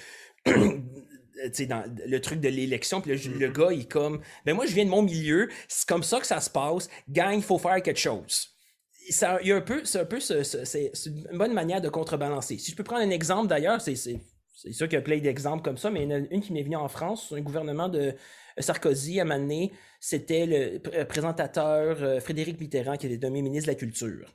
dans 1.69 1.85
le 2.07 2.19
truc 2.21 2.41
de 2.41 2.49
l'élection, 2.49 3.01
puis 3.01 3.13
le, 3.13 3.17
mm-hmm. 3.19 3.53
gars, 3.53 3.73
il 3.73 3.81
est 3.81 3.91
comme, 3.91 4.21
ben 4.45 4.55
moi, 4.55 4.67
je 4.67 4.75
viens 4.75 4.85
de 4.85 4.91
mon 4.91 5.03
milieu, 5.03 5.49
c'est 5.69 5.87
comme 5.87 6.03
ça 6.03 6.21
que 6.21 6.27
ça 6.27 6.41
se 6.41 6.51
passe, 6.51 6.89
gang, 7.09 7.37
il 7.37 7.43
faut 7.43 7.59
faire 7.59 7.83
quelque 7.83 8.01
chose. 8.01 8.49
Ça, 9.11 9.39
il 9.43 9.49
y 9.49 9.53
a 9.53 9.57
un 9.57 9.61
peu, 9.61 9.85
c'est 9.85 10.01
un 10.01 10.05
peu, 10.05 10.19
c'est 10.19 10.91
une 11.07 11.39
bonne 11.39 11.53
manière 11.53 11.81
de 11.81 11.89
contrebalancer. 11.89 12.59
Si 12.59 12.73
je 12.73 12.77
peux 12.77 12.83
prendre 12.83 13.03
un 13.03 13.11
exemple 13.11 13.49
d'ailleurs, 13.49 13.81
c'est 13.81 13.95
c'est 14.67 14.73
sûr 14.73 14.89
qu'il 14.89 14.97
y 14.97 14.99
a 14.99 15.03
plein 15.03 15.19
d'exemples 15.19 15.63
comme 15.63 15.79
ça, 15.79 15.91
mais 15.91 16.03
il 16.03 16.11
y 16.11 16.15
en 16.15 16.23
a 16.23 16.27
une 16.31 16.41
qui 16.41 16.53
m'est 16.53 16.63
venue 16.63 16.77
en 16.77 16.89
France, 16.89 17.33
un 17.37 17.41
gouvernement 17.41 17.89
de 17.89 18.15
Sarkozy 18.59 19.21
à 19.21 19.25
un 19.25 19.49
c'était 20.01 20.47
le 20.47 21.05
présentateur 21.05 22.03
euh, 22.03 22.21
Frédéric 22.21 22.61
Mitterrand 22.61 22.97
qui 22.97 23.07
était 23.07 23.25
nommé 23.25 23.43
ministre 23.43 23.69
de 23.69 23.73
la 23.73 23.79
Culture. 23.79 24.35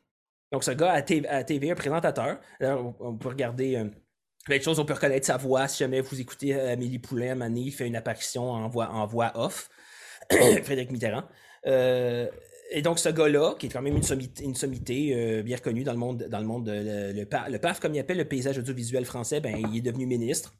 Donc 0.51 0.63
ce 0.63 0.71
gars 0.71 0.91
à 0.91 1.01
TV, 1.01 1.71
un 1.71 1.75
présentateur, 1.75 2.39
on 2.59 3.17
peut 3.17 3.29
regarder 3.29 3.77
euh, 3.77 3.85
plein 4.45 4.57
de 4.57 4.63
choses, 4.63 4.79
on 4.79 4.85
peut 4.85 4.93
reconnaître 4.93 5.25
sa 5.25 5.37
voix 5.37 5.67
si 5.67 5.79
jamais 5.79 6.01
vous 6.01 6.19
écoutez 6.19 6.55
euh, 6.55 6.73
Amélie 6.73 6.99
Poulain 6.99 7.39
à 7.39 7.47
il 7.47 7.71
fait 7.71 7.87
une 7.87 7.95
apparition 7.95 8.49
en 8.51 8.67
voix 8.67 9.31
off, 9.35 9.69
Frédéric 10.29 10.91
Mitterrand. 10.91 11.23
Et 12.73 12.81
donc, 12.81 12.99
ce 12.99 13.09
gars-là, 13.09 13.55
qui 13.59 13.67
est 13.67 13.69
quand 13.69 13.81
même 13.81 13.97
une 13.97 14.03
sommité, 14.03 14.53
sommité 14.55 15.43
bien 15.43 15.57
reconnue 15.57 15.83
dans 15.83 15.91
le 15.91 15.99
monde, 15.99 16.25
dans 16.29 16.39
le 16.39 16.45
monde 16.45 16.69
le, 16.69 17.23
PAF, 17.25 17.79
comme 17.79 17.93
il 17.93 17.99
appelle 17.99 18.17
le 18.17 18.25
paysage 18.25 18.57
audiovisuel 18.57 19.05
français, 19.05 19.41
ben, 19.41 19.55
il 19.71 19.77
est 19.77 19.81
devenu 19.81 20.05
ministre. 20.05 20.53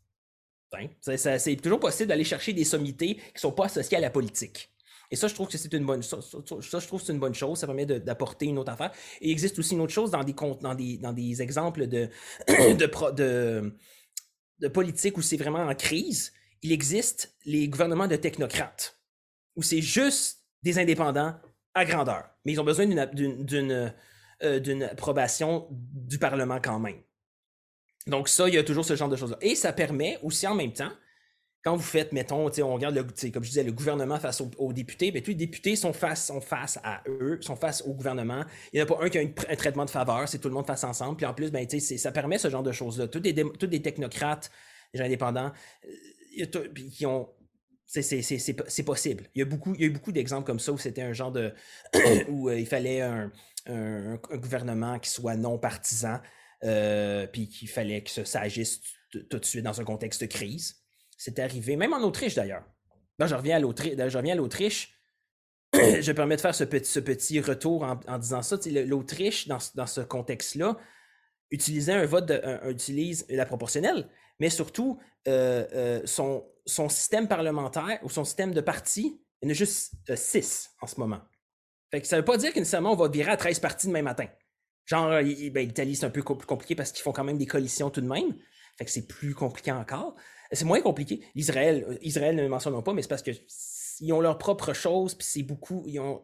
C'est 1.01 1.55
toujours 1.57 1.79
possible 1.79 2.09
d'aller 2.09 2.23
chercher 2.23 2.53
des 2.53 2.63
sommités 2.63 3.15
qui 3.15 3.33
ne 3.35 3.39
sont 3.39 3.51
pas 3.51 3.65
associées 3.65 3.97
à 3.97 4.01
la 4.01 4.09
politique. 4.09 4.69
Et 5.09 5.17
ça, 5.17 5.27
je 5.27 5.33
trouve 5.33 5.49
que 5.49 5.57
c'est 5.57 5.73
une 5.73 5.85
bonne. 5.85 6.01
Ça, 6.01 6.19
je 6.21 6.87
trouve 6.87 7.01
c'est 7.01 7.11
une 7.11 7.19
bonne 7.19 7.33
chose. 7.33 7.59
Ça 7.59 7.67
permet 7.67 7.85
d'apporter 7.85 8.45
une 8.45 8.57
autre 8.57 8.71
affaire. 8.71 8.91
Et 9.19 9.27
il 9.27 9.31
existe 9.31 9.59
aussi 9.59 9.73
une 9.73 9.81
autre 9.81 9.91
chose 9.91 10.11
dans 10.11 10.23
des, 10.23 10.33
dans 10.33 10.75
des, 10.75 10.97
dans 10.97 11.11
des 11.11 11.41
exemples 11.41 11.87
de, 11.87 12.09
de, 12.47 13.11
de, 13.11 13.77
de 14.59 14.67
politique 14.69 15.17
où 15.17 15.21
c'est 15.21 15.35
vraiment 15.35 15.65
en 15.65 15.75
crise. 15.75 16.31
Il 16.61 16.71
existe 16.71 17.35
les 17.45 17.67
gouvernements 17.67 18.07
de 18.07 18.15
technocrates, 18.15 18.97
où 19.55 19.63
c'est 19.63 19.81
juste 19.81 20.45
des 20.63 20.79
indépendants 20.79 21.35
à 21.73 21.85
grandeur. 21.85 22.29
Mais 22.45 22.53
ils 22.53 22.59
ont 22.59 22.63
besoin 22.63 22.85
d'une 22.85 23.93
euh, 24.43 24.87
approbation 24.91 25.67
du 25.71 26.17
Parlement 26.19 26.59
quand 26.61 26.79
même. 26.79 27.01
Donc 28.07 28.29
ça, 28.29 28.47
il 28.47 28.55
y 28.55 28.57
a 28.57 28.63
toujours 28.63 28.85
ce 28.85 28.95
genre 28.95 29.09
de 29.09 29.15
choses-là. 29.15 29.37
Et 29.41 29.55
ça 29.55 29.73
permet 29.73 30.17
aussi 30.23 30.47
en 30.47 30.55
même 30.55 30.73
temps, 30.73 30.91
quand 31.63 31.75
vous 31.75 31.83
faites, 31.83 32.11
mettons, 32.11 32.47
on 32.47 32.73
regarde, 32.73 32.95
le, 32.95 33.03
comme 33.03 33.43
je 33.43 33.49
disais, 33.49 33.63
le 33.63 33.71
gouvernement 33.71 34.17
face 34.17 34.41
aux, 34.57 34.73
députés, 34.73 35.11
bien, 35.11 35.21
tous 35.21 35.29
les 35.29 35.35
députés 35.35 35.75
sont 35.75 35.93
face, 35.93 36.25
sont 36.25 36.41
face 36.41 36.79
à 36.83 37.03
eux, 37.07 37.37
sont 37.41 37.55
face 37.55 37.83
au 37.83 37.93
gouvernement. 37.93 38.43
Il 38.73 38.77
n'y 38.77 38.81
en 38.81 38.85
a 38.85 38.87
pas 38.87 39.03
un 39.03 39.09
qui 39.09 39.19
a 39.19 39.21
un 39.21 39.55
traitement 39.55 39.85
de 39.85 39.91
faveur, 39.91 40.27
c'est 40.27 40.39
tout 40.39 40.47
le 40.47 40.55
monde 40.55 40.65
face 40.65 40.83
ensemble. 40.83 41.17
Puis 41.17 41.25
en 41.27 41.35
plus, 41.35 41.51
ben, 41.51 41.67
ça 41.69 42.11
permet 42.11 42.39
ce 42.39 42.49
genre 42.49 42.63
de 42.63 42.71
choses-là. 42.71 43.07
Tous 43.07 43.19
des, 43.19 43.35
tous 43.35 43.67
technocrates, 43.67 44.49
des 44.91 44.99
gens 44.99 45.05
indépendants, 45.05 45.51
euh, 45.85 46.67
qui 46.91 47.05
ont 47.05 47.29
c'est 47.91 48.83
possible. 48.83 49.29
Il 49.35 49.39
y 49.39 49.41
a 49.41 49.45
beaucoup, 49.45 49.75
il 49.75 49.81
y 49.81 49.83
a 49.83 49.87
eu 49.87 49.91
beaucoup 49.91 50.13
d'exemples 50.13 50.45
comme 50.45 50.59
ça 50.59 50.71
où 50.71 50.77
c'était 50.77 51.01
un 51.01 51.13
genre 51.13 51.31
de. 51.31 51.53
où 52.29 52.49
euh, 52.49 52.57
il 52.57 52.65
fallait 52.65 53.01
un, 53.01 53.31
un, 53.67 54.15
gouvernement 54.15 54.97
qui 54.99 55.09
soit 55.09 55.35
non 55.35 55.57
partisan, 55.57 56.21
euh, 56.63 57.27
puis 57.27 57.49
qu'il 57.49 57.67
fallait 57.67 58.03
que 58.03 58.09
ça 58.09 58.23
s'agisse 58.23 58.81
tout 59.29 59.39
de 59.39 59.45
suite 59.45 59.63
dans 59.63 59.81
un 59.81 59.83
contexte 59.83 60.21
de 60.21 60.27
crise. 60.27 60.77
C'est 61.17 61.37
arrivé, 61.39 61.75
même 61.75 61.93
en 61.93 62.01
Autriche 62.01 62.35
d'ailleurs. 62.35 62.63
Je 63.19 63.35
reviens 63.35 63.57
à 63.57 64.35
l'Autriche. 64.35 64.97
je 65.73 66.11
permets 66.11 66.37
de 66.37 66.41
faire 66.41 66.55
ce 66.55 66.63
petit, 66.63 66.89
ce 66.89 66.99
petit 66.99 67.39
retour 67.41 67.83
en, 67.83 68.17
disant 68.17 68.41
ça. 68.41 68.57
L'Autriche, 68.65 69.47
dans, 69.47 69.59
dans, 69.75 69.85
ce 69.85 70.01
contexte-là, 70.01 70.77
utilisait 71.51 71.93
un 71.93 72.05
vote, 72.05 72.31
utilise 72.65 73.25
la 73.29 73.45
proportionnelle, 73.45 74.07
mais 74.41 74.49
surtout 74.49 74.99
euh, 75.27 75.65
euh, 75.73 76.01
son, 76.05 76.43
système 76.89 77.27
parlementaire 77.27 77.99
ou 78.03 78.09
son 78.09 78.25
système 78.25 78.53
de 78.53 78.61
parti, 78.61 79.21
il 79.41 79.45
y 79.45 79.47
en 79.47 79.51
a 79.51 79.53
juste 79.53 79.93
six 80.15 80.71
en 80.81 80.87
ce 80.87 80.99
moment. 80.99 81.21
Fait 81.91 82.01
que 82.01 82.07
ça 82.07 82.17
ne 82.17 82.21
veut 82.21 82.25
pas 82.25 82.37
dire 82.37 82.51
que 82.53 82.77
on 82.77 82.95
va 82.95 83.07
virer 83.07 83.31
à 83.31 83.37
13 83.37 83.59
partis 83.59 83.87
demain 83.87 84.01
matin. 84.01 84.27
Genre, 84.85 85.09
ben, 85.09 85.67
l'Italie, 85.67 85.95
c'est 85.95 86.05
un 86.05 86.09
peu 86.09 86.23
plus 86.23 86.47
compliqué 86.47 86.75
parce 86.75 86.91
qu'ils 86.91 87.03
font 87.03 87.11
quand 87.13 87.23
même 87.23 87.37
des 87.37 87.45
coalitions 87.45 87.89
tout 87.89 88.01
de 88.01 88.07
même. 88.07 88.35
Fait 88.77 88.85
que 88.85 88.91
c'est 88.91 89.07
plus 89.07 89.35
compliqué 89.35 89.71
encore. 89.71 90.15
C'est 90.51 90.65
moins 90.65 90.81
compliqué. 90.81 91.21
L'Israël, 91.35 91.85
euh, 91.87 91.97
Israël 92.01 92.35
ne 92.35 92.41
le 92.41 92.49
mentionnons 92.49 92.81
pas, 92.81 92.93
mais 92.93 93.01
c'est 93.01 93.07
parce 93.07 93.21
que 93.21 93.31
ils 93.99 94.11
ont 94.13 94.21
leur 94.21 94.39
propre 94.39 94.73
chose, 94.73 95.13
puis 95.13 95.27
c'est 95.29 95.43
beaucoup, 95.43 95.83
ils 95.85 95.99
ont, 95.99 96.23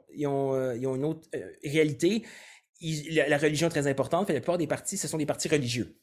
euh, 0.54 0.74
une 0.74 1.06
autre 1.06 1.28
euh, 1.36 1.52
réalité. 1.64 2.26
la, 2.82 3.38
religion 3.38 3.68
est 3.68 3.72
très 3.72 3.88
importante, 3.88 4.26
fait 4.26 4.34
la 4.34 4.40
plupart 4.40 4.58
des 4.58 4.66
partis, 4.66 4.98
ce 4.98 5.08
sont 5.08 5.18
des 5.18 5.28
partis 5.28 5.48
religieux. 5.48 6.00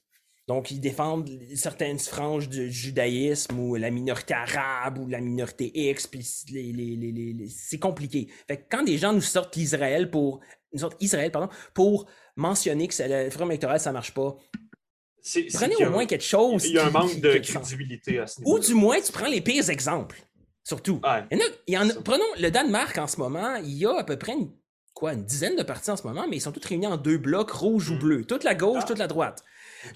Donc, 0.47 0.71
ils 0.71 0.81
défendent 0.81 1.31
certaines 1.55 1.99
franges 1.99 2.51
du 2.51 2.71
judaïsme 2.71 3.59
ou 3.59 3.77
la 3.77 3.91
minorité 3.91 4.35
arabe 4.35 4.99
ou 4.99 5.09
la 5.09 5.21
minorité 5.21 5.71
X, 5.75 6.07
puis 6.07 6.27
les, 6.53 6.73
les, 6.73 6.97
les, 6.97 7.49
c'est 7.49 7.79
compliqué. 7.79 8.29
Fait 8.47 8.59
que 8.59 8.65
quand 8.71 8.83
des 8.83 8.99
gens 8.99 9.15
nous 9.15 9.23
sortent 9.23 9.57
l'Israël 9.57 10.11
pour, 10.11 10.41
nous 10.73 10.81
sortent 10.81 11.01
Israël, 11.01 11.31
pardon, 11.31 11.49
pour 11.73 12.07
mentionner 12.37 12.89
que 12.89 13.03
le 13.03 13.25
réforme 13.25 13.53
électorale, 13.53 13.81
ça 13.81 13.93
marche 13.93 14.13
pas. 14.13 14.37
Prenez 15.55 15.77
au 15.77 15.91
moins 15.91 16.05
quelque 16.05 16.25
chose. 16.25 16.67
Il 16.67 16.75
y 16.75 16.79
a 16.79 16.87
un 16.87 16.91
manque 16.91 17.21
de 17.21 17.39
crédibilité 17.39 18.19
à 18.19 18.27
ce 18.27 18.41
niveau. 18.41 18.57
Ou 18.57 18.59
du 18.59 18.75
moins, 18.75 19.01
tu 19.01 19.13
prends 19.13 19.29
les 19.29 19.41
pires 19.41 19.71
exemples. 19.71 20.23
Surtout. 20.63 21.01
Il 21.31 21.75
y 21.75 21.79
en 21.79 21.89
prenons 22.03 22.25
le 22.39 22.51
Danemark 22.51 22.97
en 22.99 23.07
ce 23.07 23.19
moment, 23.19 23.57
il 23.57 23.75
y 23.75 23.87
a 23.87 23.99
à 23.99 24.05
peu 24.05 24.19
près 24.19 24.33
une, 24.33 24.51
quoi, 24.93 25.13
une 25.13 25.25
dizaine 25.25 25.57
de 25.57 25.63
partis 25.63 25.91
en 25.91 25.97
ce 25.97 26.07
moment, 26.07 26.27
mais 26.29 26.37
ils 26.37 26.41
sont 26.41 26.53
tous 26.53 26.67
réunis 26.67 26.87
en 26.87 26.97
deux 26.97 27.19
blocs, 27.19 27.51
rouge 27.51 27.91
ou 27.91 27.95
hmm. 27.95 27.99
bleu. 27.99 28.25
Toute 28.25 28.45
la 28.45 28.55
gauche, 28.55 28.83
ah. 28.83 28.87
toute 28.87 28.99
la 28.99 29.07
droite. 29.07 29.43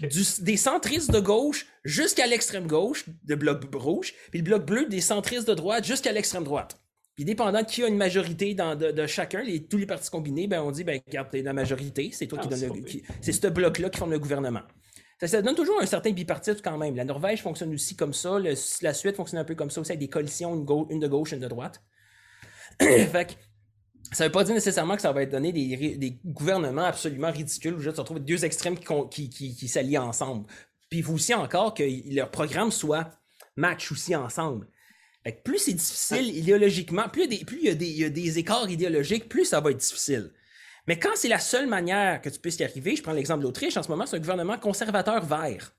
Des 0.01 0.57
centristes 0.57 1.11
de 1.11 1.21
gauche 1.21 1.67
jusqu'à 1.85 2.27
l'extrême 2.27 2.67
gauche, 2.67 3.05
le 3.27 3.37
bloc 3.37 3.63
rouge, 3.75 4.15
puis 4.31 4.41
le 4.41 4.45
bloc 4.45 4.65
bleu 4.65 4.87
des 4.87 5.01
centristes 5.01 5.49
de 5.49 5.55
droite 5.55 5.85
jusqu'à 5.85 6.13
l'extrême 6.13 6.45
droite. 6.45 6.79
Puis 7.17 7.25
dépendant 7.25 7.63
de 7.63 7.67
qui 7.67 7.83
a 7.83 7.89
une 7.89 7.97
majorité 7.97 8.55
dans, 8.55 8.77
de, 8.77 9.07
chacun, 9.07 9.43
les, 9.43 9.67
tous 9.67 9.77
les 9.77 9.87
partis 9.87 10.09
combinés, 10.09 10.47
ben 10.47 10.63
on 10.63 10.71
dit, 10.71 10.85
ben 10.85 11.01
regarde, 11.05 11.35
la 11.35 11.53
majorité, 11.53 12.11
c'est 12.13 12.29
toi 12.29 12.39
qui 12.39 12.47
ah, 12.47 12.57
donne 12.57 12.77
le, 12.77 12.85
c'est 13.21 13.33
ce 13.33 13.47
bloc-là 13.49 13.91
qui 13.91 13.99
forme 13.99 14.13
le 14.13 14.21
gouvernement. 14.21 14.63
Ça, 15.21 15.43
donne 15.43 15.57
toujours 15.57 15.83
un 15.83 15.87
certain 15.87 16.13
bipartisme 16.13 16.61
quand 16.63 16.79
même. 16.79 16.95
La 16.95 17.05
Norvège 17.05 17.43
fonctionne 17.43 17.75
aussi 17.75 17.97
comme 17.97 18.13
ça, 18.13 18.39
la 18.39 18.95
Suède 18.95 19.17
fonctionne 19.17 19.41
un 19.41 19.45
peu 19.45 19.57
comme 19.57 19.71
ça 19.71 19.81
aussi 19.81 19.91
avec 19.91 19.99
des 19.99 20.09
coalitions, 20.09 20.55
une, 20.91 21.01
de 21.01 21.09
gauche, 21.09 21.33
une 21.33 21.41
de 21.41 21.49
droite. 21.49 21.83
fait 22.81 23.37
ça 24.13 24.25
ne 24.25 24.29
veut 24.29 24.33
pas 24.33 24.45
dire 24.45 24.55
nécessairement 24.55 24.97
que 24.97 25.03
ça 25.03 25.13
va 25.13 25.23
être 25.23 25.33
donné 25.33 25.53
des, 25.53 26.19
gouvernements 26.25 26.85
absolument 26.85 27.31
ridicules 27.31 27.75
où 27.75 27.81
je 27.81 27.91
se 27.91 28.01
retrouve 28.01 28.21
deux 28.21 28.45
extrêmes 28.45 28.79
qui, 28.79 29.29
qui, 29.29 29.69
s'allient 29.69 29.99
ensemble. 29.99 30.47
Puis 30.89 31.01
il 31.01 31.05
faut 31.05 31.13
aussi 31.13 31.35
encore 31.35 31.75
que 31.75 31.85
leur 32.15 32.31
programme 32.31 32.71
soit 32.71 33.11
match 33.57 33.93
aussi 33.93 34.17
ensemble 34.17 34.67
plus 35.33 35.59
c'est 35.59 35.73
difficile 35.73 36.37
idéologiquement, 36.37 37.09
plus, 37.09 37.25
il 37.25 37.63
y, 37.63 38.05
a 38.05 38.11
des, 38.11 38.39
écarts 38.39 38.71
idéologiques, 38.71 39.29
plus 39.29 39.45
ça 39.45 39.61
va 39.61 39.71
être 39.71 39.79
difficile. 39.79 40.33
Mais 40.87 40.99
quand 40.99 41.11
c'est 41.15 41.29
la 41.29 41.39
seule 41.39 41.67
manière 41.67 42.23
que 42.23 42.29
tu 42.29 42.39
puisses 42.39 42.59
y 42.59 42.65
arriver, 42.65 42.97
je 42.97 43.03
prends 43.03 43.13
l'exemple 43.13 43.41
de 43.41 43.45
l'Autriche, 43.45 43.77
en 43.77 43.83
ce 43.83 43.89
moment, 43.89 44.07
c'est 44.07 44.17
un 44.17 44.21
gouvernement 44.21 44.59
conservateur 44.59 45.25
vert. 45.25 45.75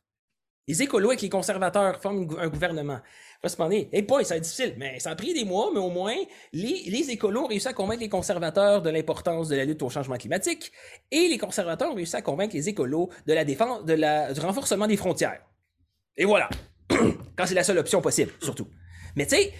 Les 0.68 0.84
écolos 0.84 1.10
avec 1.10 1.22
les 1.22 1.30
conservateurs 1.30 1.99
forment 1.99 2.28
un 2.39 2.47
gouvernement. 2.47 2.99
va 3.41 3.49
se 3.49 3.55
demander, 3.55 3.89
hey 3.91 4.03
boy, 4.03 4.24
ça 4.24 4.36
va 4.36 4.38
être 4.38 4.43
difficile. 4.43 4.76
Mais 4.78 4.99
ça 4.99 5.10
a 5.12 5.16
pris 5.16 5.34
des 5.34 5.45
mois, 5.45 5.72
mais 5.74 5.80
au 5.80 5.89
moins, 5.89 6.16
les, 6.53 6.84
les 6.86 7.10
écolos 7.10 7.45
ont 7.45 7.47
réussi 7.47 7.68
à 7.68 7.74
convaincre 7.74 8.01
les 8.01 8.10
conservateurs 8.10 8.82
de 8.82 8.89
l'importance 8.89 9.47
de 9.47 9.55
la 9.55 9.66
lutte 9.66 9.82
au 9.82 9.89
changement 9.89 10.18
climatique 10.18 10.72
et 11.12 11.28
les 11.28 11.38
conservateurs 11.38 11.91
ont 11.91 11.95
réussi 11.95 12.16
à 12.16 12.22
convaincre 12.22 12.55
les 12.55 12.70
écolos 12.70 13.10
de 13.26 13.34
la 13.34 13.45
défense, 13.45 13.84
de 13.86 13.93
la, 13.93 14.32
du 14.32 14.39
renforcement 14.39 14.86
des 14.86 14.97
frontières. 14.97 15.41
Et 16.18 16.26
voilà. 16.26 16.49
quand 17.36 17.45
c'est 17.45 17.55
la 17.55 17.64
seule 17.64 17.78
option 17.78 18.01
possible, 18.01 18.32
surtout. 18.41 18.68
Mais 19.16 19.26
tu 19.26 19.36
sais, 19.36 19.53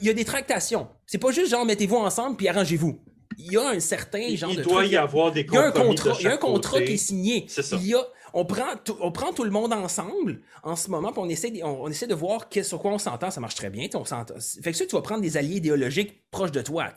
il 0.00 0.06
y 0.06 0.10
a 0.10 0.14
des 0.14 0.24
tractations. 0.24 0.88
C'est 1.06 1.18
pas 1.18 1.30
juste 1.30 1.50
genre 1.50 1.64
mettez-vous 1.64 1.96
ensemble 1.96 2.36
puis 2.36 2.48
arrangez-vous. 2.48 3.00
Il 3.38 3.52
y 3.52 3.56
a 3.56 3.68
un 3.68 3.80
certain 3.80 4.34
genre 4.36 4.50
il 4.50 4.56
de. 4.56 4.62
Il 4.62 4.68
doit 4.68 4.86
y 4.86 4.96
avoir 4.96 5.32
des 5.32 5.46
compromis. 5.46 5.70
Il 5.70 5.72
y 5.72 5.78
a 5.78 5.84
un 5.84 5.86
contrat, 5.88 6.16
il 6.18 6.24
y 6.24 6.26
a 6.26 6.32
un 6.32 6.36
contrat 6.36 6.82
qui 6.82 6.92
est 6.92 6.96
signé. 6.96 7.44
C'est 7.48 7.62
ça. 7.62 7.76
Il 7.80 7.86
y 7.86 7.94
a, 7.94 8.02
on, 8.34 8.44
prend 8.44 8.76
tout, 8.82 8.96
on 9.00 9.12
prend 9.12 9.32
tout 9.32 9.44
le 9.44 9.50
monde 9.50 9.72
ensemble 9.72 10.40
en 10.62 10.76
ce 10.76 10.90
moment, 10.90 11.12
puis 11.12 11.20
on 11.20 11.28
essaie, 11.28 11.50
de, 11.50 11.62
on, 11.62 11.88
essaie 11.88 12.06
de 12.06 12.14
voir 12.14 12.46
sur 12.62 12.80
quoi 12.80 12.92
on 12.92 12.98
s'entend. 12.98 13.30
Ça 13.30 13.40
marche 13.40 13.54
très 13.54 13.70
bien. 13.70 13.88
On 13.94 14.04
fait 14.04 14.72
que 14.72 14.76
ça, 14.76 14.86
tu 14.86 14.96
vas 14.96 15.02
prendre 15.02 15.20
des 15.22 15.36
alliés 15.36 15.56
idéologiques 15.56 16.30
proches 16.30 16.52
de 16.52 16.62
toi. 16.62 16.92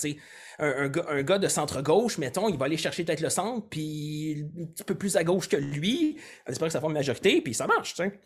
Un, 0.60 0.68
un, 0.68 0.92
un, 1.10 1.24
gars 1.24 1.38
de 1.38 1.48
centre-gauche, 1.48 2.18
mettons, 2.18 2.50
il 2.50 2.58
va 2.58 2.66
aller 2.66 2.78
chercher 2.78 3.04
peut-être 3.04 3.22
le 3.22 3.30
centre, 3.30 3.68
puis 3.70 4.46
un 4.60 4.66
petit 4.66 4.84
peu 4.84 4.96
plus 4.96 5.16
à 5.18 5.24
gauche 5.24 5.50
que 5.50 5.58
lui. 5.58 6.18
On 6.48 6.52
espère 6.52 6.68
que 6.68 6.74
ça 6.74 6.80
forme 6.80 6.94
une 6.94 7.00
majorité, 7.00 7.42
puis 7.42 7.54
ça 7.54 7.68
marche. 7.68 7.96
sais. 7.96 8.20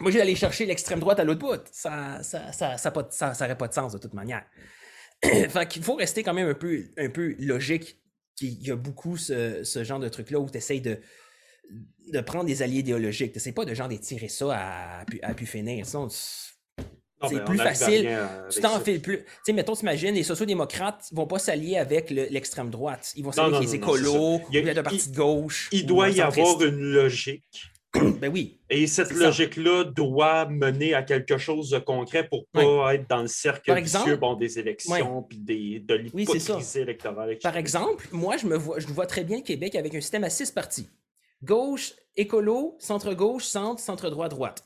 Moi, 0.00 0.10
j'ai 0.10 0.20
allé 0.20 0.36
chercher 0.36 0.64
l'extrême 0.66 1.00
droite 1.00 1.18
à 1.18 1.24
l'autre 1.24 1.40
bout. 1.40 1.60
Ça 1.72 2.22
ça, 2.22 2.52
ça, 2.52 2.76
ça, 2.76 2.90
pas, 2.90 3.08
ça, 3.10 3.54
pas 3.54 3.68
de 3.68 3.74
sens 3.74 3.92
de 3.92 3.98
toute 3.98 4.14
manière. 4.14 4.44
fait 5.24 5.68
qu'il 5.68 5.82
faut 5.82 5.94
rester 5.94 6.22
quand 6.22 6.34
même 6.34 6.48
un 6.48 6.54
peu, 6.54 6.84
un 6.96 7.10
peu 7.10 7.34
logique. 7.38 8.00
Il 8.40 8.64
y 8.64 8.70
a 8.70 8.76
beaucoup 8.76 9.16
ce, 9.16 9.64
ce 9.64 9.82
genre 9.82 9.98
de 9.98 10.08
truc-là 10.08 10.38
où 10.38 10.48
tu 10.48 10.58
essayes 10.58 10.80
de, 10.80 11.00
de 12.12 12.20
prendre 12.20 12.44
des 12.44 12.62
alliés 12.62 12.80
idéologiques. 12.80 13.32
Tu 13.32 13.52
pas 13.52 13.64
de 13.64 13.74
genre 13.74 13.88
d'étirer 13.88 14.28
ça 14.28 14.46
à, 14.50 15.04
à, 15.22 15.34
pu 15.34 15.46
finir. 15.46 15.84
Sinon, 15.86 16.08
c'est 16.08 17.44
plus 17.44 17.58
facile. 17.58 18.08
Tu 18.50 18.60
t'en 18.60 18.80
fais 18.80 18.98
plus. 18.98 19.18
Tu 19.18 19.24
sais, 19.44 19.52
mettons, 19.52 19.74
t'imagines, 19.74 20.14
les 20.14 20.22
sociodémocrates 20.22 21.08
vont 21.12 21.26
pas 21.26 21.38
s'allier 21.38 21.76
avec 21.76 22.10
l'extrême 22.10 22.70
droite. 22.70 23.12
Ils 23.16 23.24
vont 23.24 23.32
s'allier 23.32 23.56
avec 23.56 23.68
les 23.68 23.74
écolos, 23.74 24.40
il 24.50 24.64
y 24.64 24.70
a, 24.70 24.74
de 24.74 24.80
parti 24.80 25.10
de 25.10 25.16
gauche. 25.16 25.68
Il 25.72 25.86
doit 25.86 26.10
y 26.10 26.20
avoir 26.20 26.62
une 26.62 26.80
logique. 26.80 27.72
ben 28.20 28.30
oui. 28.30 28.60
Et 28.68 28.86
cette 28.86 29.12
logique-là 29.12 29.84
doit 29.84 30.46
mener 30.46 30.92
à 30.92 31.02
quelque 31.02 31.38
chose 31.38 31.70
de 31.70 31.78
concret 31.78 32.28
pour 32.28 32.46
pas 32.52 32.94
être 32.94 33.08
dans 33.08 33.22
le 33.22 33.28
cercle 33.28 33.74
vicieux 33.80 34.16
bon, 34.16 34.34
des 34.34 34.58
élections 34.58 35.22
puis 35.22 35.38
de 35.38 35.94
l'hypocrisie 35.94 36.78
électorale. 36.78 37.38
Par 37.42 37.56
exemple, 37.56 38.06
moi, 38.12 38.36
je 38.36 38.46
me 38.46 38.56
vois, 38.56 38.78
je 38.78 38.86
vois 38.88 39.06
très 39.06 39.24
bien 39.24 39.38
le 39.38 39.42
Québec 39.42 39.74
avec 39.74 39.94
un 39.94 40.00
système 40.00 40.24
à 40.24 40.30
six 40.30 40.50
partis. 40.50 40.88
Gauche, 41.42 41.94
écolo, 42.16 42.76
centre-gauche, 42.80 43.44
centre, 43.44 43.80
centre-droit, 43.80 44.28
droite. 44.28 44.64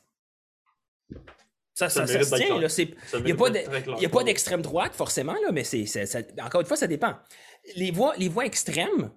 Ça, 1.74 1.88
ça, 1.88 2.06
ça, 2.06 2.22
se 2.22 2.34
tient. 2.34 2.86
Il 3.18 3.24
n'y 3.24 4.06
a 4.06 4.08
pas 4.08 4.24
d'extrême 4.24 4.62
droite, 4.62 4.94
forcément, 4.94 5.34
là, 5.34 5.52
mais 5.52 5.64
c'est, 5.64 5.86
encore 6.40 6.60
une 6.60 6.66
fois, 6.66 6.76
ça 6.76 6.86
dépend. 6.86 7.14
Les 7.76 7.90
voix, 7.90 8.14
les 8.16 8.28
voix 8.28 8.44
extrêmes 8.44 9.10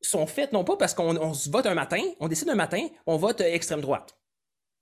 sont 0.00 0.26
faites 0.26 0.52
non 0.52 0.64
pas 0.64 0.76
parce 0.76 0.94
qu'on 0.94 1.34
se 1.34 1.48
vote 1.50 1.66
un 1.66 1.74
matin, 1.74 2.02
on 2.20 2.28
décide 2.28 2.48
un 2.48 2.56
matin, 2.56 2.88
on 3.06 3.16
vote 3.16 3.40
euh, 3.40 3.54
extrême 3.54 3.80
droite. 3.80 4.18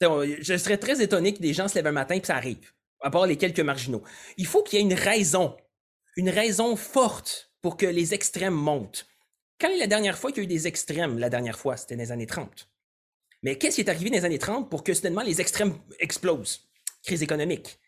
Je 0.00 0.56
serais 0.56 0.78
très 0.78 1.02
étonné 1.02 1.34
que 1.34 1.40
des 1.40 1.52
gens 1.52 1.68
se 1.68 1.74
lèvent 1.74 1.88
un 1.88 1.92
matin 1.92 2.14
et 2.14 2.24
ça 2.24 2.36
arrive, 2.36 2.72
à 3.02 3.10
part 3.10 3.26
les 3.26 3.36
quelques 3.36 3.60
marginaux. 3.60 4.02
Il 4.38 4.46
faut 4.46 4.62
qu'il 4.62 4.78
y 4.78 4.82
ait 4.82 4.84
une 4.84 4.94
raison, 4.94 5.56
une 6.16 6.30
raison 6.30 6.74
forte 6.74 7.52
pour 7.60 7.76
que 7.76 7.84
les 7.84 8.14
extrêmes 8.14 8.54
montent. 8.54 9.06
Quand 9.60 9.68
est 9.68 9.76
la 9.76 9.86
dernière 9.86 10.16
fois 10.16 10.32
qu'il 10.32 10.38
y 10.38 10.40
a 10.40 10.44
eu 10.44 10.46
des 10.46 10.66
extrêmes, 10.66 11.18
la 11.18 11.28
dernière 11.28 11.58
fois, 11.58 11.76
c'était 11.76 11.94
dans 11.94 12.02
les 12.02 12.12
années 12.12 12.26
30. 12.26 12.68
Mais 13.42 13.58
qu'est-ce 13.58 13.76
qui 13.76 13.82
est 13.82 13.90
arrivé 13.90 14.08
dans 14.08 14.16
les 14.16 14.24
années 14.24 14.38
30 14.38 14.70
pour 14.70 14.82
que 14.82 14.94
soudainement 14.94 15.22
les 15.22 15.40
extrêmes 15.40 15.74
explosent? 15.98 16.68
Crise 17.04 17.22
économique. 17.22 17.78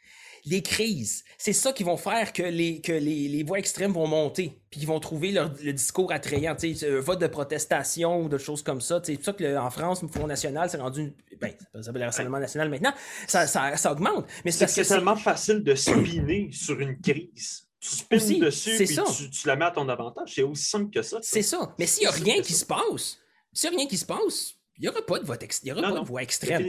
Les 0.45 0.61
crises, 0.61 1.25
c'est 1.39 1.53
ça 1.53 1.73
qui 1.73 1.85
vont 1.85 1.97
faire 1.97 2.33
que 2.33 2.43
les, 2.43 2.81
que 2.81 2.93
les, 2.93 3.29
les 3.29 3.43
voix 3.45 3.59
extrêmes 3.61 3.93
vont 3.93 4.09
monter, 4.09 4.61
puis 4.71 4.81
ils 4.81 4.87
vont 4.87 4.99
trouver 4.99 5.31
leur, 5.31 5.55
le 5.63 5.73
discours 5.73 6.11
attrayant, 6.11 6.57
tu 6.57 6.75
sais, 6.75 6.91
un 6.91 6.99
vote 6.99 7.21
de 7.21 7.29
protestation 7.29 8.23
ou 8.23 8.29
de 8.29 8.39
choses 8.39 8.63
comme 8.63 8.81
ça. 8.81 9.01
C'est 9.05 9.15
pour 9.15 9.25
ça 9.25 9.33
qu'en 9.35 9.71
France, 9.71 10.03
le 10.03 10.09
Front 10.09 10.27
National, 10.27 10.69
c'est 10.69 10.79
rendu, 10.79 11.13
ben, 11.41 11.53
ça 11.73 11.85
s'appelle 11.85 12.03
le 12.03 12.07
Rassemblement 12.07 12.41
National 12.41 12.69
maintenant, 12.71 12.93
ça, 13.29 13.47
ça, 13.47 13.77
ça 13.77 13.93
augmente. 13.93 14.27
Mais 14.45 14.51
c'est 14.51 14.65
parce 14.65 14.75
que 14.75 14.83
c'est 14.83 14.95
tellement 14.95 15.17
facile 15.17 15.63
de 15.63 15.77
spinner 15.77 16.51
sur 16.51 16.81
une 16.81 17.01
crise 17.01 17.69
tu 17.83 17.97
spines 17.97 18.39
dessus 18.39 18.81
et 18.81 18.87
tu, 18.87 19.31
tu, 19.31 19.47
la 19.49 19.57
mets 19.57 19.65
à 19.65 19.73
ton 19.73 19.89
avantage. 19.89 20.35
C'est 20.37 20.43
aussi 20.43 20.65
simple 20.65 20.91
que 20.91 21.03
ça. 21.03 21.19
C'est 21.21 21.43
ça. 21.43 21.75
Mais 21.79 21.87
s'il 21.87 22.03
n'y 22.03 22.07
a 22.07 22.13
rien 22.13 22.41
qui 22.41 22.53
se 22.53 22.65
passe, 22.65 23.19
s'il 23.53 23.71
n'y 23.71 23.77
a 23.77 23.79
rien 23.81 23.89
qui 23.89 23.99
se 23.99 24.07
passe, 24.07 24.55
il 24.79 24.83
n'y 24.83 24.89
aura 24.89 25.03
pas 25.03 25.19
de 25.19 25.27
vote 25.27 25.45
il 25.63 25.69
y 25.69 25.73
aura 25.73 25.83
pas 25.83 26.01
de 26.01 26.07
voix 26.07 26.23
extrême. 26.23 26.65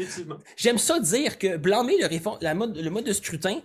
J'aime 0.57 0.79
ça 0.79 0.99
dire 0.99 1.37
que 1.37 1.57
blâmer 1.57 1.97
le, 1.99 2.09
la 2.41 2.55
mode, 2.55 2.75
le 2.75 2.89
mode 2.89 3.05
de 3.05 3.13
scrutin 3.13 3.61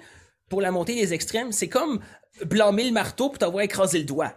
pour 0.50 0.60
la 0.60 0.70
montée 0.70 0.94
des 0.94 1.14
extrêmes, 1.14 1.50
c'est 1.50 1.68
comme 1.68 2.00
blâmer 2.44 2.84
le 2.84 2.92
marteau 2.92 3.30
pour 3.30 3.38
t'avoir 3.38 3.64
écrasé 3.64 3.98
le 3.98 4.04
doigt. 4.04 4.34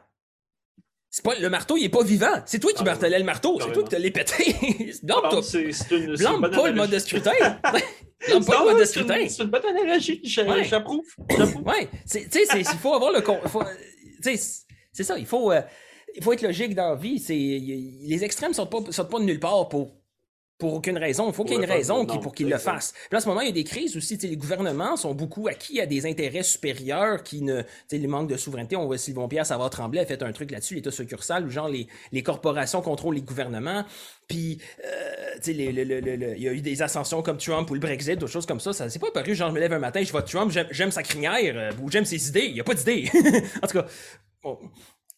C'est 1.14 1.26
pas, 1.26 1.36
le 1.38 1.50
marteau, 1.50 1.76
il 1.76 1.84
est 1.84 1.90
pas 1.90 2.04
vivant. 2.04 2.42
C'est 2.46 2.60
toi 2.60 2.72
qui 2.72 2.80
ah, 2.80 2.86
martelais 2.86 3.20
le 3.20 3.26
marteau. 3.26 3.60
C'est 3.60 3.74
toi 3.74 3.84
qui 3.84 3.90
te 3.90 3.96
l'as 3.98 4.12
pété. 4.12 4.56
blâme 5.04 6.50
pas 6.50 6.70
le 6.70 6.74
mode 6.74 6.90
de 6.90 7.00
scrutin. 7.00 7.32
blâme 8.28 8.46
pas 8.46 8.60
le 8.60 8.72
mode 8.72 8.80
de 8.80 8.86
scrutin. 8.86 9.28
C'est 9.28 9.44
une 9.44 9.50
bonne 9.50 9.66
analogie. 9.66 10.22
J'approuve. 10.24 11.06
Ouais. 11.66 11.90
Tu 12.10 12.22
sais, 12.32 12.46
il 12.56 12.66
faut 12.66 12.94
avoir 12.94 13.12
le. 13.12 13.22
C'est 14.22 15.04
ça. 15.04 15.18
Il 15.20 15.26
faut, 15.26 15.52
euh, 15.52 15.62
il 16.16 16.24
faut 16.24 16.32
être 16.32 16.44
logique 16.44 16.76
dans 16.76 16.92
la 16.92 16.96
vie. 16.96 17.22
Les 18.08 18.24
extrêmes 18.24 18.54
sortent 18.54 18.72
pas, 18.72 18.92
sortent 18.94 19.12
pas 19.12 19.20
de 19.20 19.26
nulle 19.26 19.40
part 19.42 19.68
pour 19.68 20.01
pour 20.62 20.76
aucune 20.76 21.00
raison. 21.00 21.28
Il 21.28 21.34
faut 21.34 21.44
qu'il 21.44 21.56
y 21.56 21.60
ait 21.60 21.64
une 21.64 21.70
raison 21.70 22.06
pour 22.06 22.36
qu'ils 22.36 22.48
le 22.48 22.60
fassent. 22.60 22.92
Puis 22.94 23.08
là, 23.14 23.18
à 23.18 23.22
ce 23.22 23.28
moment, 23.28 23.42
il 23.42 23.48
y 23.48 23.50
a 23.50 23.54
des 23.54 23.64
crises 23.64 23.98
aussi. 23.98 24.16
Les 24.18 24.38
gouvernements 24.38 24.96
sont 24.96 25.16
beaucoup 25.16 25.48
acquis 25.48 25.82
à 25.82 25.88
des 25.88 26.06
intérêts 26.06 26.44
supérieurs 26.44 27.24
qui 27.24 27.42
ne. 27.42 27.64
Le 27.92 28.08
manque 28.08 28.30
de 28.30 28.38
souveraineté. 28.38 28.76
On 28.76 28.86
voit 28.86 29.00
Sylvain 29.00 29.28
Pierre 29.28 29.46
Savard 29.46 29.72
Tremblay 29.72 30.02
a 30.02 30.06
fait 30.06 30.22
un 30.22 30.32
truc 30.32 30.52
là-dessus, 30.52 30.76
l'État 30.76 30.92
succursal, 30.92 31.46
où 31.46 31.50
genre 31.50 31.68
les, 31.68 31.88
les 32.12 32.22
corporations 32.22 32.82
contrôlent 32.82 33.16
les 33.16 33.22
gouvernements. 33.22 33.86
Puis, 34.28 34.60
euh, 34.86 35.38
il 35.48 36.42
y 36.42 36.48
a 36.48 36.54
eu 36.54 36.62
des 36.62 36.82
ascensions 36.84 37.24
comme 37.24 37.38
Trump 37.38 37.70
ou 37.70 37.74
le 37.74 37.80
Brexit, 37.80 38.20
d'autres 38.20 38.32
choses 38.32 38.46
comme 38.46 38.60
ça. 38.60 38.72
Ça 38.74 38.90
s'est 38.90 39.00
pas 39.00 39.12
paru, 39.12 39.34
genre, 39.34 39.50
je 39.50 39.56
me 39.56 39.60
lève 39.60 39.74
un 39.74 39.80
matin, 39.80 40.04
je 40.04 40.12
vois 40.12 40.22
Trump, 40.22 40.52
j'aime 40.70 40.92
sa 40.92 41.02
crinière, 41.02 41.54
euh, 41.56 41.72
ou 41.82 41.90
j'aime 41.90 42.06
ses 42.06 42.28
idées. 42.28 42.46
Il 42.46 42.54
n'y 42.54 42.62
a 42.62 42.64
pas 42.64 42.76
d'idées. 42.76 43.10
en 43.64 43.68
tout 43.68 43.80
cas, 43.80 43.86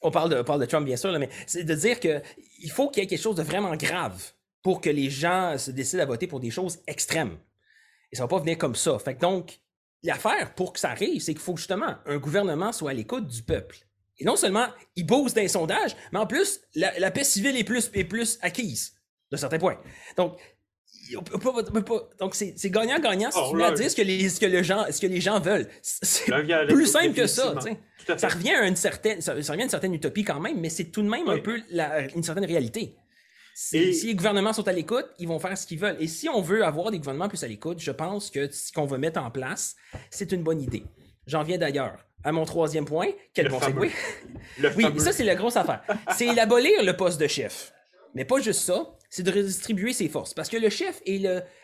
on, 0.02 0.12
parle, 0.12 0.30
de, 0.30 0.38
on 0.38 0.44
parle 0.44 0.62
de 0.62 0.66
Trump, 0.66 0.86
bien 0.86 0.98
sûr, 0.98 1.12
là, 1.12 1.20
mais 1.20 1.30
c'est 1.48 1.64
de 1.64 1.76
dire 1.76 2.00
qu'il 2.00 2.72
faut 2.72 2.89
qu'il 2.89 3.04
y 3.04 3.06
ait 3.06 3.10
quelque 3.10 3.22
chose 3.22 3.36
de 3.36 3.44
vraiment 3.44 3.76
grave 3.76 4.32
pour 4.64 4.82
que 4.82 4.89
les 4.89 5.09
gens 5.09 5.57
se 5.57 5.70
décident 5.70 6.01
à 6.01 6.05
voter 6.05 6.26
pour 6.26 6.39
des 6.39 6.49
choses 6.49 6.80
extrêmes. 6.88 7.38
Et 8.11 8.16
ça 8.16 8.24
va 8.24 8.28
pas 8.30 8.39
venir 8.39 8.57
comme 8.57 8.76
ça. 8.76 8.97
Fait 8.97 9.16
que 9.16 9.20
donc, 9.20 9.59
l'affaire 10.01 10.55
pour 10.55 10.74
que 10.74 10.80
ça 10.80 10.89
arrive, 10.89 11.22
c'est 11.22 11.34
qu'il 11.34 11.41
faut 11.41 11.57
justement 11.57 11.97
un 12.05 12.18
gouvernement 12.18 12.72
soit 12.72 12.91
à 12.91 12.93
l'écoute 12.93 13.28
du 13.28 13.43
peuple. 13.43 13.78
Et 14.20 14.26
non 14.26 14.36
seulement 14.36 14.68
il 14.95 15.05
bosse 15.05 15.34
dans 15.34 15.41
les 15.41 15.47
sondages, 15.47 15.95
mais 16.11 16.20
en 16.20 16.28
plus, 16.28 16.61
la, 16.76 17.11
paix 17.11 17.24
civile 17.24 17.57
est 17.57 17.64
plus, 17.64 17.91
est 17.93 18.03
plus 18.05 18.39
acquise, 18.41 18.93
de 19.32 19.38
certains 19.38 19.59
points. 19.59 19.80
Donc, 20.16 20.38
donc 22.20 22.36
c'est 22.36 22.70
gagnant-gagnant 22.70 23.32
si 23.32 23.39
oh, 23.41 23.49
tu 23.51 23.57
veux 23.57 23.74
dire 23.74 23.91
ce 23.91 23.95
que, 23.95 24.01
les, 24.01 24.30
ce, 24.30 24.39
que 24.39 24.45
le 24.45 24.64
gens, 24.64 24.86
ce 24.89 25.01
que 25.01 25.07
les 25.07 25.20
gens 25.20 25.39
veulent. 25.39 25.68
C'est 25.82 26.32
plus 26.68 26.86
simple 26.86 27.14
que 27.14 27.28
ça. 27.28 27.55
Ça 28.18 28.28
revient 28.30 28.53
à 28.53 28.68
une 28.68 28.76
certaine, 28.76 29.20
ça, 29.20 29.34
revient 29.34 29.51
à 29.51 29.64
une 29.64 29.70
certaine 29.70 29.93
utopie 29.93 30.24
quand 30.24 30.39
même, 30.39 30.59
mais 30.59 30.70
c'est 30.70 30.86
tout 30.86 31.01
de 31.01 31.09
même 31.09 31.28
un 31.28 31.39
peu 31.39 31.59
une 32.16 32.24
certaine 32.24 32.45
réalité. 32.45 32.95
Si, 33.56 34.08
les 34.08 34.16
gouvernements 34.16 34.54
sont 34.54 34.68
à 34.68 34.72
l'écoute, 34.72 35.06
ils 35.20 35.28
vont 35.28 35.39
faire 35.39 35.58
ce 35.58 35.68
qu'ils 35.68 35.80
veulent. 35.80 35.97
Et 35.99 36.08
si 36.08 36.28
on 36.28 36.41
veut 36.41 36.66
avoir 36.66 36.91
des 36.91 36.97
gouvernements 36.97 37.30
plus 37.30 37.43
à 37.43 37.47
l'écoute, 37.47 37.80
je 37.80 37.91
pense 37.91 38.32
que 38.32 38.51
ce 38.51 38.72
qu'on 38.72 38.86
va 38.86 38.97
mettre 38.97 39.22
en 39.22 39.30
place, 39.30 39.76
c'est 40.10 40.32
une 40.32 40.43
bonne 40.43 40.62
idée. 40.62 40.84
J'en 41.28 41.43
viens 41.43 41.58
d'ailleurs 41.58 41.97
à 42.24 42.32
mon 42.32 42.45
troisième 42.45 42.86
point. 42.86 43.08
Quel 43.34 43.49
bon 43.49 43.60
segway. 43.60 43.91
oui, 44.76 44.86
ça, 44.99 45.12
c'est 45.12 45.24
la 45.24 45.36
grosse 45.36 45.56
affaire. 45.56 45.84
C'est 46.16 46.34
d'abolir 46.34 46.84
le 46.84 46.95
poste 46.95 47.20
de 47.20 47.28
chef. 47.28 47.74
Mais 48.16 48.26
pas 48.26 48.39
juste 48.39 48.62
ça, 48.62 48.95
c'est 49.10 49.24
de 49.24 49.32
redistribuer 49.32 49.93
ses 49.93 50.08
forces. 50.08 50.34
Parce 50.34 50.49
que 50.49 50.58
le 50.58 50.70
chef 50.70 51.01
est 51.06 51.22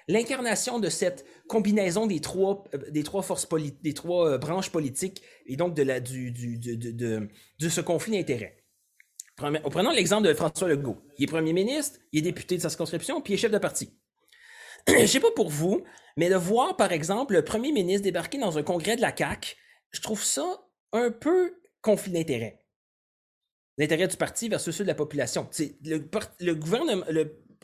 l'incarnation 0.08 0.80
de 0.80 0.90
cette 0.90 1.26
combinaison 1.48 2.08
des 2.08 2.20
trois, 2.20 2.64
euh, 2.74 2.92
des 2.92 3.04
trois 3.04 3.22
forces 3.22 3.48
des 3.82 3.94
trois 3.94 4.32
euh, 4.32 4.38
branches 4.38 4.72
politiques 4.72 5.22
et 5.46 5.56
donc 5.56 5.76
de, 5.76 5.84
la, 5.84 6.00
du, 6.00 6.32
du, 6.32 6.58
de, 6.58 7.28
de 7.60 7.70
ce 7.70 7.82
conflit 7.82 8.12
d'intérêts. 8.14 8.59
Prenons 9.40 9.92
l'exemple 9.92 10.28
de 10.28 10.34
François 10.34 10.68
Legault. 10.68 10.98
Il 11.18 11.24
est 11.24 11.28
premier 11.28 11.54
ministre, 11.54 12.00
il 12.12 12.20
est 12.20 12.22
député 12.22 12.58
de 12.58 12.62
sa 12.62 12.70
circonscription, 12.70 13.22
puis 13.22 13.34
il 13.34 13.36
est 13.36 13.40
chef 13.40 13.52
de 13.52 13.58
parti. 13.58 13.98
Je 14.88 15.06
sais 15.06 15.20
pas 15.20 15.32
pour 15.32 15.50
vous, 15.50 15.84
mais 16.18 16.30
de 16.30 16.36
voir, 16.36 16.76
par 16.76 16.92
exemple, 16.92 17.34
le 17.34 17.44
premier 17.44 17.72
ministre 17.72 18.04
débarquer 18.04 18.38
dans 18.38 18.58
un 18.58 18.64
congrès 18.64 18.96
de 18.96 19.02
la 19.02 19.16
CAQ, 19.16 19.56
je 19.92 20.02
trouve 20.02 20.24
ça 20.24 20.60
un 20.92 21.12
peu 21.12 21.60
conflit 21.82 22.12
d'intérêts. 22.12 22.60
L'intérêt 23.78 24.08
du 24.08 24.18
parti 24.18 24.50
versus 24.50 24.76
ceux 24.76 24.84
de 24.84 24.90
la 24.90 24.96
population. 24.96 25.50
Le, 25.84 26.54
gouvernement, 26.54 27.06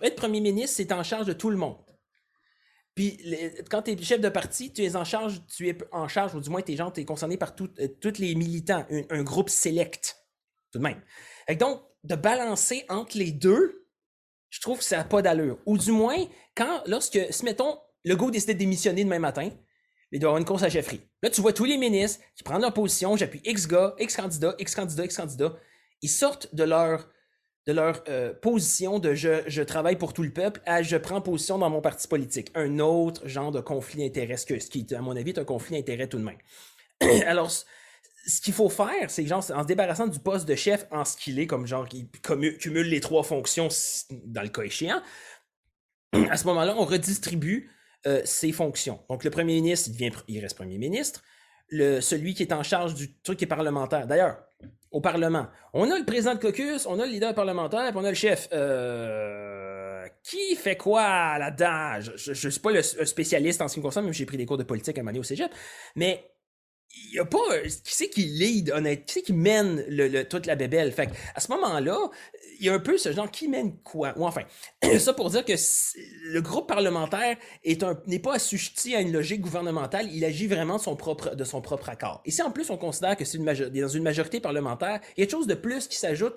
être 0.01 0.15
premier 0.15 0.41
ministre, 0.41 0.77
c'est 0.77 0.91
en 0.91 1.03
charge 1.03 1.27
de 1.27 1.33
tout 1.33 1.49
le 1.49 1.57
monde. 1.57 1.77
Puis 2.95 3.19
quand 3.69 3.81
tu 3.81 3.91
es 3.91 4.01
chef 4.01 4.21
de 4.21 4.29
parti, 4.29 4.71
tu 4.71 4.81
es 4.83 4.95
en 4.95 5.03
charge, 5.03 5.41
tu 5.47 5.67
es 5.67 5.77
en 5.91 6.07
charge, 6.07 6.33
ou 6.33 6.39
du 6.39 6.49
moins 6.49 6.61
tes 6.61 6.77
gens, 6.77 6.91
tu 6.91 7.01
es 7.01 7.05
concerné 7.05 7.35
par 7.35 7.53
euh, 7.59 7.87
tous 7.99 8.19
les 8.19 8.35
militants, 8.35 8.85
un, 9.09 9.23
groupe 9.23 9.49
select, 9.49 10.15
tout 10.71 10.79
de 10.79 10.83
même. 10.83 11.01
Donc, 11.53 11.81
de 12.03 12.15
balancer 12.15 12.85
entre 12.89 13.17
les 13.17 13.31
deux, 13.31 13.87
je 14.49 14.61
trouve 14.61 14.79
que 14.79 14.83
ça 14.83 14.97
n'a 14.97 15.03
pas 15.03 15.21
d'allure. 15.21 15.57
Ou 15.65 15.77
du 15.77 15.91
moins, 15.91 16.17
quand, 16.55 16.81
lorsque, 16.87 17.19
si 17.29 17.45
mettons, 17.45 17.77
le 18.03 18.15
go 18.15 18.31
décide 18.31 18.49
de 18.49 18.53
démissionner 18.53 19.03
demain 19.03 19.19
matin, 19.19 19.49
il 20.11 20.19
doit 20.19 20.29
avoir 20.29 20.39
une 20.39 20.45
course 20.45 20.63
à 20.63 20.69
chefferie. 20.69 21.01
Là, 21.21 21.29
tu 21.29 21.41
vois 21.41 21.51
tous 21.51 21.65
les 21.65 21.77
ministres 21.77 22.23
qui 22.35 22.43
prennent 22.43 22.61
leur 22.61 22.73
position, 22.73 23.17
j'appuie 23.17 23.41
X 23.43 23.67
gars, 23.67 23.95
X 23.99 24.15
candidat, 24.15 24.55
X 24.59 24.75
candidat, 24.75 25.05
X 25.05 25.17
candidat. 25.17 25.53
Ils 26.01 26.09
sortent 26.09 26.53
de 26.55 26.63
leur, 26.63 27.09
de 27.67 27.73
leur 27.73 28.03
euh, 28.07 28.33
position 28.33 28.99
de 28.99 29.13
je, 29.13 29.43
je, 29.47 29.61
travaille 29.61 29.97
pour 29.97 30.13
tout 30.13 30.23
le 30.23 30.31
peuple 30.31 30.61
à 30.65 30.83
je 30.83 30.95
prends 30.95 31.19
position 31.19 31.57
dans 31.57 31.69
mon 31.69 31.81
parti 31.81 32.07
politique. 32.07 32.51
Un 32.55 32.79
autre 32.79 33.27
genre 33.27 33.51
de 33.51 33.59
conflit 33.59 34.03
d'intérêts, 34.03 34.37
ce 34.37 34.45
qui, 34.45 34.85
à 34.95 35.01
mon 35.01 35.15
avis, 35.17 35.31
est 35.31 35.39
un 35.39 35.45
conflit 35.45 35.75
d'intérêts 35.75 36.07
tout 36.07 36.17
de 36.17 36.23
même. 36.23 36.37
Alors, 37.25 37.51
ce 38.25 38.41
qu'il 38.41 38.53
faut 38.53 38.69
faire, 38.69 39.09
c'est 39.09 39.25
genre, 39.25 39.43
en 39.53 39.61
se 39.61 39.67
débarrassant 39.67 40.07
du 40.07 40.19
poste 40.19 40.47
de 40.47 40.55
chef 40.55 40.87
en 40.91 41.05
ce 41.05 41.15
qu'il 41.15 41.39
est, 41.39 41.47
comme 41.47 41.67
genre, 41.67 41.87
qui 41.87 42.09
cumule 42.09 42.87
les 42.87 42.99
trois 42.99 43.23
fonctions 43.23 43.67
dans 44.25 44.41
le 44.41 44.49
cas 44.49 44.63
échéant, 44.63 45.01
à 46.29 46.37
ce 46.37 46.45
moment-là, 46.47 46.75
on 46.77 46.85
redistribue 46.85 47.69
euh, 48.07 48.21
ses 48.25 48.51
fonctions. 48.51 48.99
Donc, 49.09 49.23
le 49.23 49.29
premier 49.29 49.53
ministre, 49.53 49.89
il, 49.89 49.93
devient, 49.93 50.11
il 50.27 50.39
reste 50.39 50.55
premier 50.55 50.77
ministre. 50.77 51.23
Celui 51.71 52.33
qui 52.33 52.43
est 52.43 52.53
en 52.53 52.63
charge 52.63 52.93
du 52.93 53.15
truc 53.21 53.41
est 53.41 53.47
parlementaire. 53.47 54.07
D'ailleurs, 54.07 54.37
au 54.91 55.01
Parlement, 55.01 55.47
on 55.73 55.89
a 55.91 55.97
le 55.97 56.05
président 56.05 56.35
de 56.35 56.39
caucus, 56.39 56.85
on 56.85 56.99
a 56.99 57.05
le 57.05 57.11
leader 57.11 57.33
parlementaire, 57.33 57.89
puis 57.89 57.97
on 57.97 58.05
a 58.05 58.09
le 58.09 58.15
chef. 58.15 58.47
Euh, 58.53 60.07
qui 60.23 60.55
fait 60.55 60.77
quoi 60.77 61.37
là-dedans? 61.37 61.99
Je 62.15 62.29
ne 62.31 62.51
suis 62.51 62.59
pas 62.59 62.71
le, 62.71 62.81
spécialiste 62.81 63.61
en 63.61 63.67
ce 63.67 63.73
qui 63.73 63.79
me 63.79 63.83
concerne, 63.83 64.05
même 64.05 64.13
j'ai 64.13 64.25
pris 64.25 64.37
des 64.37 64.45
cours 64.45 64.57
de 64.57 64.63
politique 64.63 64.97
à 64.97 65.03
moment 65.03 65.19
au 65.19 65.23
cégep, 65.23 65.51
mais 65.95 66.23
il 66.95 67.11
n'y 67.13 67.19
a 67.19 67.25
pas. 67.25 67.59
Qui 67.63 67.93
c'est 67.93 68.09
qui 68.09 68.23
lead, 68.23 68.71
honnêtement? 68.71 69.05
Qui 69.05 69.13
c'est 69.13 69.21
qui 69.21 69.33
mène 69.33 69.83
le, 69.87 70.23
toute 70.23 70.45
la 70.45 70.55
bébelle? 70.55 70.91
Fait 70.91 71.09
à 71.33 71.39
ce 71.39 71.51
moment-là, 71.51 72.09
il 72.59 72.65
y 72.65 72.69
a 72.69 72.73
un 72.73 72.79
peu 72.79 72.97
ce 72.97 73.11
genre 73.11 73.29
qui 73.29 73.47
mène 73.47 73.77
quoi? 73.83 74.13
Ou 74.17 74.25
enfin, 74.25 74.43
ça 74.99 75.13
pour 75.13 75.29
dire 75.29 75.43
que 75.43 75.53
le 75.53 76.41
groupe 76.41 76.67
parlementaire 76.67 77.37
n'est 78.07 78.19
pas 78.19 78.35
assujetti 78.35 78.95
à 78.95 79.01
une 79.01 79.11
logique 79.11 79.41
gouvernementale, 79.41 80.09
il 80.11 80.23
agit 80.23 80.47
vraiment 80.47 80.77
de 80.77 80.81
son 80.81 80.95
propre, 80.95 81.35
de 81.35 81.43
son 81.43 81.61
propre 81.61 81.89
accord. 81.89 82.21
Et 82.25 82.31
si 82.31 82.41
en 82.41 82.51
plus 82.51 82.69
on 82.69 82.77
considère 82.77 83.15
que 83.17 83.25
c'est 83.25 83.37
dans 83.37 83.87
une 83.87 84.03
majorité 84.03 84.39
parlementaire, 84.39 84.99
il 85.17 85.21
y 85.21 85.23
a 85.23 85.25
quelque 85.25 85.31
chose 85.31 85.47
de 85.47 85.55
plus 85.55 85.87
qui 85.87 85.97
s'ajoute 85.97 86.35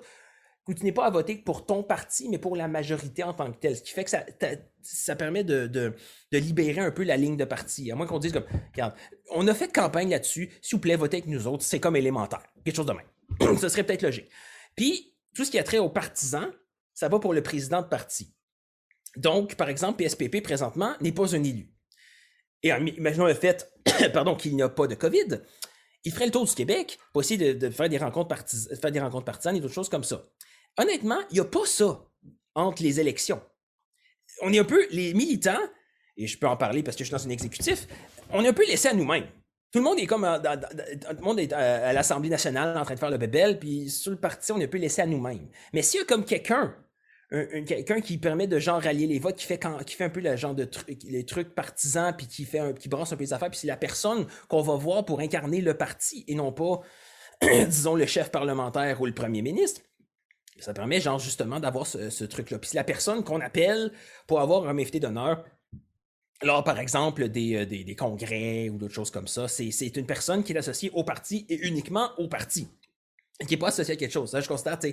où 0.69 0.73
tu 0.75 0.83
n'es 0.83 0.91
pas 0.91 1.07
à 1.07 1.09
voter 1.09 1.35
pour 1.35 1.65
ton 1.65 1.81
parti, 1.81 2.29
mais 2.29 2.37
pour 2.37 2.55
la 2.55 2.67
majorité 2.67 3.23
en 3.23 3.33
tant 3.33 3.51
que 3.51 3.57
tel. 3.57 3.75
Ce 3.75 3.81
qui 3.81 3.91
fait 3.91 4.03
que 4.03 4.11
ça, 4.11 4.23
ça 4.83 5.15
permet 5.15 5.43
de, 5.43 5.65
de, 5.65 5.93
libérer 6.31 6.79
un 6.79 6.91
peu 6.91 7.03
la 7.03 7.17
ligne 7.17 7.37
de 7.37 7.43
parti. 7.43 7.91
À 7.91 7.95
moins 7.95 8.05
qu'on 8.05 8.19
dise 8.19 8.31
comme, 8.31 8.45
regarde, 8.71 8.93
on 9.31 9.47
a 9.47 9.55
fait 9.55 9.73
campagne 9.73 10.11
là-dessus, 10.11 10.51
s'il 10.61 10.75
vous 10.75 10.81
plaît, 10.81 10.95
votez 10.95 11.17
avec 11.17 11.27
nous 11.27 11.47
autres, 11.47 11.63
c'est 11.63 11.79
comme 11.79 11.95
élémentaire. 11.95 12.43
Quelque 12.63 12.75
chose 12.75 12.85
de 12.85 12.93
même. 12.93 13.57
Ce 13.59 13.67
serait 13.67 13.83
peut-être 13.83 14.03
logique. 14.03 14.29
Puis, 14.75 15.15
tout 15.35 15.43
ce 15.43 15.49
qui 15.49 15.57
a 15.57 15.63
trait 15.63 15.79
aux 15.79 15.89
partisans, 15.89 16.51
ça 16.93 17.09
va 17.09 17.17
pour 17.17 17.33
le 17.33 17.41
président 17.41 17.81
de 17.81 17.87
parti. 17.87 18.31
Donc, 19.15 19.55
par 19.55 19.69
exemple, 19.69 20.03
PSPP 20.03 20.43
présentement 20.43 20.93
n'est 21.01 21.11
pas 21.11 21.35
un 21.35 21.43
élu. 21.43 21.73
Et 22.61 22.69
imaginons 22.69 23.25
le 23.25 23.33
fait 23.33 23.73
pardon, 24.13 24.35
qu'il 24.35 24.55
n'y 24.55 24.61
a 24.61 24.69
pas 24.69 24.85
de 24.85 24.93
COVID. 24.93 25.41
Il 26.03 26.11
ferait 26.11 26.27
le 26.27 26.31
tour 26.31 26.45
du 26.45 26.53
Québec 26.53 26.99
pour 27.11 27.23
essayer 27.23 27.55
de, 27.55 27.69
faire, 27.71 27.89
des 27.89 27.97
rencontres 27.97 28.35
faire 28.79 28.91
des 28.91 28.99
rencontres 28.99 29.25
partisanes 29.25 29.55
et 29.55 29.59
d'autres 29.59 29.73
choses 29.73 29.89
comme 29.89 30.03
ça. 30.03 30.23
Honnêtement, 30.77 31.19
il 31.29 31.35
n'y 31.35 31.39
a 31.39 31.45
pas 31.45 31.65
ça 31.65 32.05
entre 32.55 32.83
les 32.83 32.99
élections. 32.99 33.41
On 34.41 34.53
est 34.53 34.59
un 34.59 34.63
peu, 34.63 34.87
les 34.91 35.13
militants, 35.13 35.59
et 36.17 36.27
je 36.27 36.37
peux 36.37 36.47
en 36.47 36.57
parler 36.57 36.83
parce 36.83 36.95
que 36.95 37.03
je 37.03 37.09
suis 37.09 37.17
dans 37.17 37.25
un 37.25 37.31
exécutif, 37.31 37.87
on 38.31 38.43
est 38.43 38.49
un 38.49 38.53
peu 38.53 38.65
laissé 38.65 38.89
à 38.89 38.93
nous-mêmes. 38.93 39.27
Tout 39.71 39.79
le 39.79 39.85
monde 39.85 39.99
est 39.99 40.07
comme 40.07 40.23
tout 40.23 41.07
le 41.15 41.21
monde 41.21 41.39
est 41.39 41.53
à, 41.53 41.93
l'Assemblée 41.93 42.29
nationale 42.29 42.75
en 42.77 42.83
train 42.83 42.95
de 42.95 42.99
faire 42.99 43.11
le 43.11 43.17
bébel, 43.17 43.59
puis 43.59 43.89
sur 43.89 44.11
le 44.11 44.17
parti, 44.17 44.51
on 44.51 44.59
est 44.59 44.65
un 44.65 44.67
peu 44.67 44.77
laissé 44.77 45.01
à 45.01 45.05
nous-mêmes. 45.05 45.47
Mais 45.73 45.81
s'il 45.81 45.99
y 45.99 46.03
a 46.03 46.05
comme 46.05 46.25
quelqu'un, 46.25 46.75
quelqu'un 47.29 48.01
qui 48.01 48.17
permet 48.17 48.47
de 48.47 48.57
genre 48.57 48.81
rallier 48.81 49.05
les 49.05 49.19
votes, 49.19 49.35
qui 49.35 49.45
fait, 49.45 49.59
qui 49.85 49.95
fait 49.95 50.05
un 50.05 50.09
peu 50.09 50.21
le 50.21 50.35
genre 50.35 50.55
de 50.55 50.65
trucs, 50.65 51.03
les 51.03 51.23
trucs 51.23 51.53
partisans, 51.53 52.13
puis 52.17 52.27
qui 52.27 52.45
fait 52.45 52.77
qui 52.79 52.89
brasse 52.89 53.13
un 53.13 53.15
peu 53.15 53.23
les 53.23 53.33
affaires, 53.33 53.51
puis 53.51 53.59
c'est 53.59 53.67
la 53.67 53.77
personne 53.77 54.25
qu'on 54.47 54.61
va 54.61 54.75
voir 54.75 55.05
pour 55.05 55.19
incarner 55.19 55.61
le 55.61 55.75
parti 55.75 56.25
et 56.27 56.33
non 56.33 56.51
pas, 56.51 56.81
disons, 57.41 57.95
le 57.95 58.07
chef 58.07 58.31
parlementaire 58.31 58.99
ou 59.01 59.05
le 59.05 59.13
premier 59.13 59.43
ministre. 59.43 59.81
Ça 60.61 60.73
permet, 60.73 60.99
genre, 60.99 61.19
justement, 61.19 61.59
d'avoir 61.59 61.87
ce, 61.87 62.23
truc-là. 62.23 62.59
Puis 62.59 62.71
la 62.73 62.83
personne 62.83 63.23
qu'on 63.23 63.41
appelle 63.41 63.91
pour 64.27 64.41
avoir 64.41 64.67
un 64.67 64.77
invité 64.77 64.99
d'honneur, 64.99 65.43
lors, 66.41 66.63
par 66.63 66.79
exemple, 66.79 67.27
des, 67.29 67.55
euh, 67.55 67.65
des, 67.65 67.95
congrès 67.95 68.69
ou 68.69 68.77
d'autres 68.77 68.93
choses 68.93 69.11
comme 69.11 69.27
ça, 69.27 69.47
c'est 69.47 69.97
une 69.97 70.05
personne 70.05 70.43
qui 70.43 70.53
est 70.53 70.57
associée 70.57 70.89
au 70.93 71.03
parti 71.03 71.45
et 71.49 71.67
uniquement 71.67 72.11
au 72.17 72.27
parti, 72.27 72.67
qui 73.41 73.51
n'est 73.51 73.57
pas 73.57 73.67
associée 73.67 73.95
à 73.95 73.97
quelque 73.97 74.11
chose. 74.13 74.37
je 74.39 74.47
constate, 74.47 74.85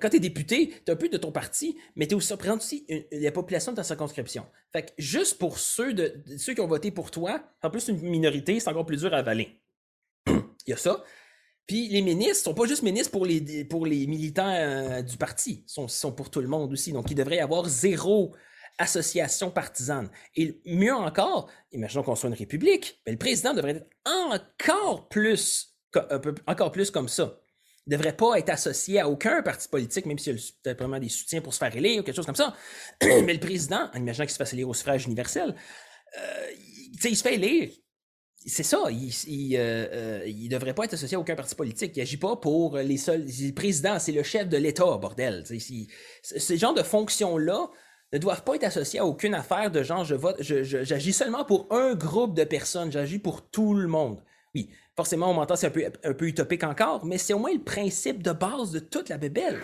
quand 0.00 0.08
tu 0.08 0.16
es 0.16 0.20
député, 0.20 0.72
tu 0.84 0.92
un 0.92 0.96
peu 0.96 1.08
de 1.08 1.16
ton 1.16 1.32
parti, 1.32 1.76
mais 1.96 2.06
tu 2.06 2.14
aussi, 2.14 2.32
représentes 2.32 2.60
aussi 2.60 2.86
la 3.10 3.32
population 3.32 3.72
de 3.72 3.76
ta 3.76 3.82
circonscription. 3.82 4.46
Fait 4.72 4.82
que 4.82 4.90
juste 4.98 5.38
pour 5.38 5.58
ceux, 5.58 5.94
ceux 6.38 6.54
qui 6.54 6.60
ont 6.60 6.68
voté 6.68 6.90
pour 6.90 7.10
toi, 7.10 7.42
en 7.62 7.70
plus 7.70 7.88
une 7.88 8.00
minorité, 8.00 8.60
c'est 8.60 8.68
encore 8.68 8.86
plus 8.86 9.00
dur 9.00 9.12
à 9.12 9.18
avaler. 9.18 9.60
Il 10.28 10.42
y 10.68 10.72
a 10.72 10.76
ça. 10.76 11.02
Les 11.72 12.02
ministres 12.02 12.44
sont 12.44 12.54
pas 12.54 12.66
juste 12.66 12.82
ministres 12.82 13.10
pour 13.10 13.24
les, 13.24 13.64
pour 13.64 13.86
les 13.86 14.06
militants 14.06 14.52
euh, 14.52 15.02
du 15.02 15.16
parti, 15.16 15.64
ils 15.66 15.88
sont, 15.88 16.12
pour 16.12 16.30
tout 16.30 16.40
le 16.40 16.48
monde 16.48 16.72
aussi. 16.72 16.92
Donc 16.92 17.10
il 17.10 17.14
devrait 17.14 17.36
y 17.36 17.40
avoir 17.40 17.68
zéro 17.68 18.34
association 18.78 19.50
partisane. 19.50 20.10
Et 20.36 20.60
mieux 20.66 20.94
encore, 20.94 21.50
imaginons 21.72 22.02
qu'on 22.02 22.14
soit 22.14 22.28
une 22.28 22.36
république, 22.36 23.00
mais 23.06 23.12
le 23.12 23.18
président 23.18 23.54
devrait 23.54 23.76
être 23.76 23.86
encore 24.04 25.08
plus, 25.08 25.74
un 25.94 26.18
peu, 26.18 26.34
encore 26.46 26.72
plus 26.72 26.90
comme 26.90 27.08
ça. 27.08 27.38
Il 27.86 27.92
ne 27.92 27.96
devrait 27.96 28.16
pas 28.16 28.38
être 28.38 28.50
associé 28.50 29.00
à 29.00 29.08
aucun 29.08 29.42
parti 29.42 29.68
politique, 29.68 30.06
même 30.06 30.18
s'il 30.18 30.36
a 30.36 30.40
peut-être 30.62 30.78
vraiment 30.78 31.00
des 31.00 31.08
soutiens 31.08 31.40
pour 31.40 31.52
se 31.52 31.58
faire 31.58 31.74
élire 31.74 32.00
ou 32.00 32.02
quelque 32.04 32.14
chose 32.14 32.26
comme 32.26 32.36
ça. 32.36 32.54
mais 33.02 33.32
le 33.32 33.40
président, 33.40 33.90
en 33.92 33.98
imaginant 33.98 34.24
qu'il 34.24 34.32
se 34.32 34.36
fasse 34.36 34.52
élire 34.52 34.68
au 34.68 34.74
suffrage 34.74 35.06
universel, 35.06 35.54
euh, 36.18 36.50
il 37.04 37.16
se 37.16 37.22
fait 37.22 37.34
élire 37.34 37.70
c'est 38.46 38.62
ça, 38.62 38.84
il, 38.90 39.08
il, 39.28 39.56
euh, 39.56 40.22
euh, 40.26 40.48
devrait 40.48 40.74
pas 40.74 40.84
être 40.84 40.94
associé 40.94 41.16
à 41.16 41.20
aucun 41.20 41.34
parti 41.34 41.54
politique. 41.54 41.92
Il 41.96 42.00
agit 42.00 42.16
pas 42.16 42.36
pour 42.36 42.76
les 42.76 42.96
seuls. 42.96 43.24
Le 43.24 43.52
président, 43.52 43.98
c'est 43.98 44.12
le 44.12 44.22
chef 44.22 44.48
de 44.48 44.56
l'État, 44.56 44.96
bordel. 44.96 45.44
ces 46.22 46.56
genres 46.56 46.74
de 46.74 46.82
fonctions-là 46.82 47.70
ne 48.12 48.18
doivent 48.18 48.42
pas 48.44 48.56
être 48.56 48.64
associés 48.64 49.00
à 49.00 49.06
aucune 49.06 49.34
affaire 49.34 49.70
de 49.70 49.82
genre 49.82 50.04
je 50.04 50.14
vote, 50.14 50.36
j'agis 50.40 51.12
seulement 51.12 51.44
pour 51.44 51.66
un 51.70 51.94
groupe 51.94 52.34
de 52.34 52.44
personnes, 52.44 52.92
j'agis 52.92 53.18
pour 53.18 53.48
tout 53.48 53.74
le 53.74 53.86
monde. 53.86 54.22
Oui, 54.54 54.68
forcément, 54.94 55.30
on 55.30 55.34
m'entend, 55.34 55.56
c'est 55.56 55.68
un 55.68 55.70
peu, 55.70 55.84
un 56.04 56.12
peu 56.12 56.26
utopique 56.26 56.64
encore, 56.64 57.06
mais 57.06 57.16
c'est 57.16 57.32
au 57.32 57.38
moins 57.38 57.52
le 57.52 57.62
principe 57.62 58.22
de 58.22 58.32
base 58.32 58.70
de 58.70 58.80
toute 58.80 59.08
la 59.08 59.16
bébelle. 59.16 59.60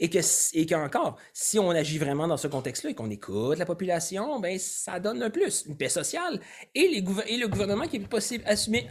Et 0.00 0.08
que, 0.08 0.18
et 0.54 0.66
qu'encore, 0.66 1.18
si 1.32 1.58
on 1.58 1.70
agit 1.70 1.98
vraiment 1.98 2.26
dans 2.26 2.36
ce 2.36 2.48
contexte-là 2.48 2.90
et 2.90 2.94
qu'on 2.94 3.10
écoute 3.10 3.58
la 3.58 3.66
population, 3.66 4.40
ben, 4.40 4.58
ça 4.58 5.00
donne 5.00 5.22
un 5.22 5.30
plus, 5.30 5.64
une 5.66 5.76
paix 5.76 5.88
sociale 5.88 6.40
et, 6.74 6.88
les 6.88 7.04
et 7.26 7.36
le 7.36 7.48
gouvernement 7.48 7.86
qui 7.86 7.96
est 7.96 8.08
possible, 8.08 8.44
assumé, 8.46 8.88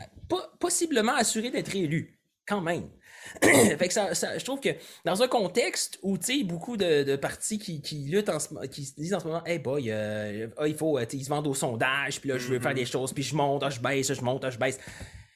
possiblement 0.60 1.16
assuré 1.16 1.49
d'être 1.49 1.76
élu, 1.76 2.20
quand 2.47 2.62
même. 2.62 2.89
fait 3.41 3.88
que 3.88 3.93
ça, 3.93 4.38
je 4.38 4.43
trouve 4.43 4.60
que 4.60 4.70
dans 5.06 5.22
un 5.22 5.28
contexte 5.28 5.99
où 6.02 6.18
beaucoup 6.43 6.76
de, 6.76 7.16
partis 7.16 7.60
qui, 7.60 7.82
qui, 7.82 8.06
luttent 8.10 8.30
en 8.30 8.39
ce, 8.39 8.47
qui 8.68 8.86
se 8.86 8.95
disent 8.95 9.14
en 9.14 9.20
ce 9.20 9.28
moment 9.28 9.43
hey 9.45 9.60
boy 9.60 9.91
euh, 9.91 10.47
ah, 10.58 10.68
il 10.68 10.76
faut 10.76 10.99
ils 10.99 11.24
se 11.24 11.30
vendent 11.30 11.47
au 11.47 11.54
sondage 11.54 12.20
puis 12.20 12.30
là 12.30 12.38
je 12.38 12.47
veux 12.47 12.60
faire 12.60 12.74
des 12.74 12.84
mm-hmm. 12.84 12.91
choses 12.91 13.14
puis 13.14 13.24
je 13.24 13.36
monte 13.36 13.64
ah, 13.64 13.70
je 13.70 13.80
baisse 13.80 14.12
je 14.12 14.22
monte 14.22 14.43
ah, 14.43 14.49
je 14.49 14.58
baisse 14.58 14.80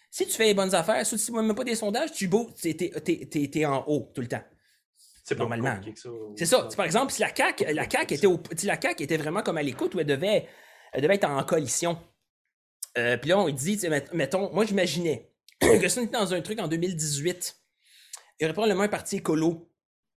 si 0.10 0.26
tu 0.26 0.34
fais 0.34 0.46
les 0.46 0.54
bonnes 0.54 0.74
affaires 0.74 1.06
si 1.06 1.18
tu 1.18 1.32
ne 1.32 1.42
même 1.42 1.56
pas 1.56 1.64
des 1.64 1.76
sondages 1.76 2.12
tu 2.12 2.28
beau 2.28 2.50
t'es, 2.60 2.92
es, 3.54 3.66
en 3.66 3.84
haut 3.88 4.12
tout 4.14 4.22
le 4.22 4.28
temps 4.28 4.44
c'est 5.26 5.40
normalement. 5.40 5.76
C'est 6.38 6.46
ça. 6.46 6.70
Par 6.78 6.86
exemple, 6.86 7.12
si 7.12 7.20
la 7.20 7.34
CAQ, 7.36 7.66
la 7.74 7.90
CAQ 7.90 8.14
était, 8.14 8.28
si 8.56 8.68
la 8.68 8.80
CAQ 8.80 9.04
était 9.04 9.18
vraiment 9.18 9.42
comme 9.42 9.58
à 9.58 9.64
l'écoute 9.64 9.96
où 9.96 10.00
elle 10.00 10.06
devait, 10.06 10.48
elle 10.94 11.02
devait 11.02 11.16
être 11.16 11.28
en 11.28 11.44
coalition. 11.44 11.98
Euh, 13.00 13.18
puis 13.18 13.32
là, 13.32 13.40
on 13.40 13.50
dit, 13.50 13.80
mettons, 14.14 14.54
moi 14.54 14.66
j'imaginais 14.66 15.34
que 15.60 15.88
si 15.88 15.98
on 15.98 16.04
était 16.04 16.18
dans 16.18 16.32
un 16.36 16.42
truc 16.42 16.60
en 16.60 16.68
2018, 16.68 17.56
il 18.40 18.44
y 18.44 18.46
aurait 18.46 18.54
probablement 18.54 18.84
un 18.84 18.88
parti 18.88 19.18
écolo 19.18 19.68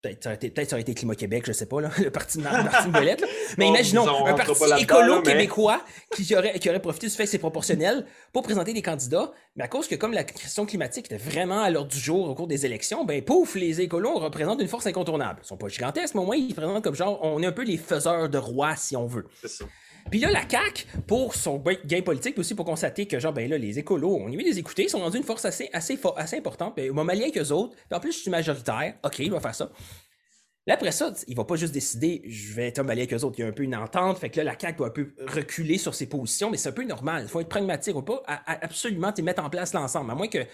Peut-être 0.02 0.22
ça, 0.24 0.30
aurait 0.72 0.82
été 0.82 0.94
Climat 0.94 1.14
Québec, 1.14 1.44
je 1.46 1.52
sais 1.52 1.66
pas, 1.66 1.80
là, 1.80 1.90
le 1.98 2.10
parti 2.10 2.38
de, 2.38 2.44
parti 2.44 2.88
de 2.88 3.26
Mais 3.58 3.68
imaginons 3.68 4.26
un 4.26 4.34
parti 4.34 4.64
écolo 4.78 5.22
québécois 5.22 5.82
qui 6.14 6.36
aurait, 6.36 6.58
qui 6.58 6.68
aurait 6.68 6.80
profité 6.80 7.06
du 7.06 7.14
fait 7.14 7.24
que 7.24 7.30
c'est 7.30 7.38
proportionnel 7.38 8.04
pour 8.32 8.42
présenter 8.42 8.72
des 8.72 8.82
candidats, 8.82 9.32
mais 9.56 9.64
à 9.64 9.68
cause 9.68 9.88
que 9.88 9.94
comme 9.94 10.12
la 10.12 10.24
question 10.24 10.66
climatique 10.66 11.06
était 11.06 11.16
vraiment 11.16 11.62
à 11.62 11.70
l'ordre 11.70 11.90
du 11.90 11.98
jour 11.98 12.28
au 12.28 12.34
cours 12.34 12.46
des 12.46 12.66
élections, 12.66 13.04
ben 13.04 13.22
pouf, 13.22 13.54
les 13.54 13.80
écolos 13.80 14.18
représentent 14.18 14.60
une 14.60 14.68
force 14.68 14.86
incontournable. 14.86 15.40
Ils 15.42 15.46
sont 15.46 15.56
pas 15.56 15.68
gigantesques, 15.68 16.14
mais 16.14 16.20
au 16.20 16.26
moins 16.26 16.36
ils 16.36 16.54
présentent 16.54 16.84
comme 16.84 16.94
genre, 16.94 17.18
on 17.22 17.42
est 17.42 17.46
un 17.46 17.52
peu 17.52 17.64
les 17.64 17.78
faiseurs 17.78 18.28
de 18.28 18.38
rois 18.38 18.76
si 18.76 18.96
on 18.96 19.06
veut. 19.06 19.26
C'est 19.40 19.48
ça. 19.48 19.64
Puis 20.10 20.20
là, 20.20 20.30
la 20.30 20.48
CAQ, 20.48 20.86
pour 21.06 21.34
son 21.34 21.62
gain 21.84 22.02
politique, 22.02 22.34
puis 22.34 22.40
aussi 22.40 22.54
pour 22.54 22.64
constater 22.64 23.06
que, 23.06 23.18
genre, 23.18 23.32
ben 23.32 23.48
là, 23.48 23.58
les 23.58 23.78
écolos, 23.78 24.16
on 24.20 24.28
est 24.28 24.36
mieux 24.36 24.44
les 24.44 24.58
écouter, 24.58 24.84
ils 24.84 24.90
sont 24.90 25.00
rendus 25.00 25.18
une 25.18 25.24
force 25.24 25.44
assez, 25.44 25.68
assez, 25.72 25.98
assez 26.16 26.36
importante, 26.36 26.74
puis 26.76 26.90
au 26.90 26.94
lien 26.94 27.30
qu'eux 27.30 27.50
autres, 27.50 27.74
puis 27.74 27.96
en 27.96 28.00
plus, 28.00 28.12
je 28.12 28.18
suis 28.18 28.30
majoritaire, 28.30 28.94
ok, 29.04 29.18
il 29.18 29.30
va 29.30 29.40
faire 29.40 29.54
ça. 29.54 29.70
Là, 30.66 30.74
après 30.74 30.90
ça, 30.90 31.12
il 31.28 31.36
va 31.36 31.44
pas 31.44 31.54
juste 31.54 31.72
décider, 31.72 32.22
je 32.26 32.52
vais 32.54 32.66
être 32.66 32.80
avec 32.80 33.12
eux 33.14 33.22
autres. 33.22 33.36
Il 33.38 33.42
y 33.42 33.44
a 33.44 33.48
un 33.48 33.52
peu 33.52 33.62
une 33.62 33.76
entente. 33.76 34.18
Fait 34.18 34.30
que 34.30 34.38
là, 34.38 34.44
la 34.44 34.58
CAQ 34.58 34.78
doit 34.78 34.88
un 34.88 34.90
peu 34.90 35.14
reculer 35.28 35.78
sur 35.78 35.94
ses 35.94 36.08
positions, 36.08 36.50
mais 36.50 36.56
c'est 36.56 36.70
un 36.70 36.72
peu 36.72 36.82
normal. 36.82 37.22
Il 37.22 37.28
faut 37.28 37.40
être 37.40 37.48
pragmatique. 37.48 37.94
On 37.94 38.02
peut 38.02 38.16
pas 38.16 38.42
absolument 38.46 39.12
mettre 39.22 39.44
en 39.44 39.48
place 39.48 39.74
l'ensemble. 39.74 40.10
À 40.10 40.16
moins 40.16 40.26
que 40.26 40.44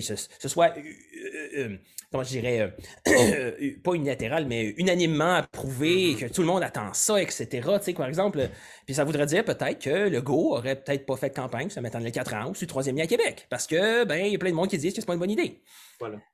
ce, 0.00 0.14
ce 0.16 0.48
soit, 0.48 0.74
euh, 0.76 0.80
euh, 0.80 1.58
euh, 1.58 1.76
comment 2.10 2.22
je 2.24 2.30
dirais, 2.30 2.74
pas 3.84 3.92
unilatéral, 3.94 4.46
mais 4.46 4.74
unanimement 4.78 5.34
approuvé, 5.34 6.12
mm-hmm. 6.12 6.18
que 6.18 6.26
tout 6.26 6.42
le 6.42 6.46
monde 6.46 6.62
attend 6.62 6.92
ça, 6.92 7.20
etc. 7.20 7.68
sais, 7.82 7.92
par 7.92 8.06
exemple, 8.06 8.48
puis 8.86 8.94
ça 8.94 9.04
voudrait 9.04 9.26
dire 9.26 9.44
peut-être 9.44 9.80
que 9.80 10.08
le 10.08 10.20
GO 10.22 10.54
aurait 10.56 10.76
peut-être 10.76 11.06
pas 11.06 11.16
fait 11.16 11.30
de 11.30 11.34
campagne, 11.34 11.70
ça 11.70 11.80
les 11.80 12.12
4 12.12 12.34
ans, 12.34 12.50
ou 12.50 12.54
sur 12.54 12.64
le 12.64 12.68
troisième 12.68 12.96
lien 12.96 13.04
à 13.04 13.06
Québec. 13.06 13.46
Parce 13.50 13.66
que, 13.66 14.04
ben, 14.04 14.26
il 14.26 14.32
y 14.32 14.36
a 14.36 14.38
plein 14.38 14.50
de 14.50 14.54
monde 14.54 14.68
qui 14.68 14.78
disent 14.78 14.94
que 14.94 15.00
c'est 15.00 15.06
pas 15.06 15.14
une 15.14 15.20
bonne 15.20 15.30
idée. 15.30 15.60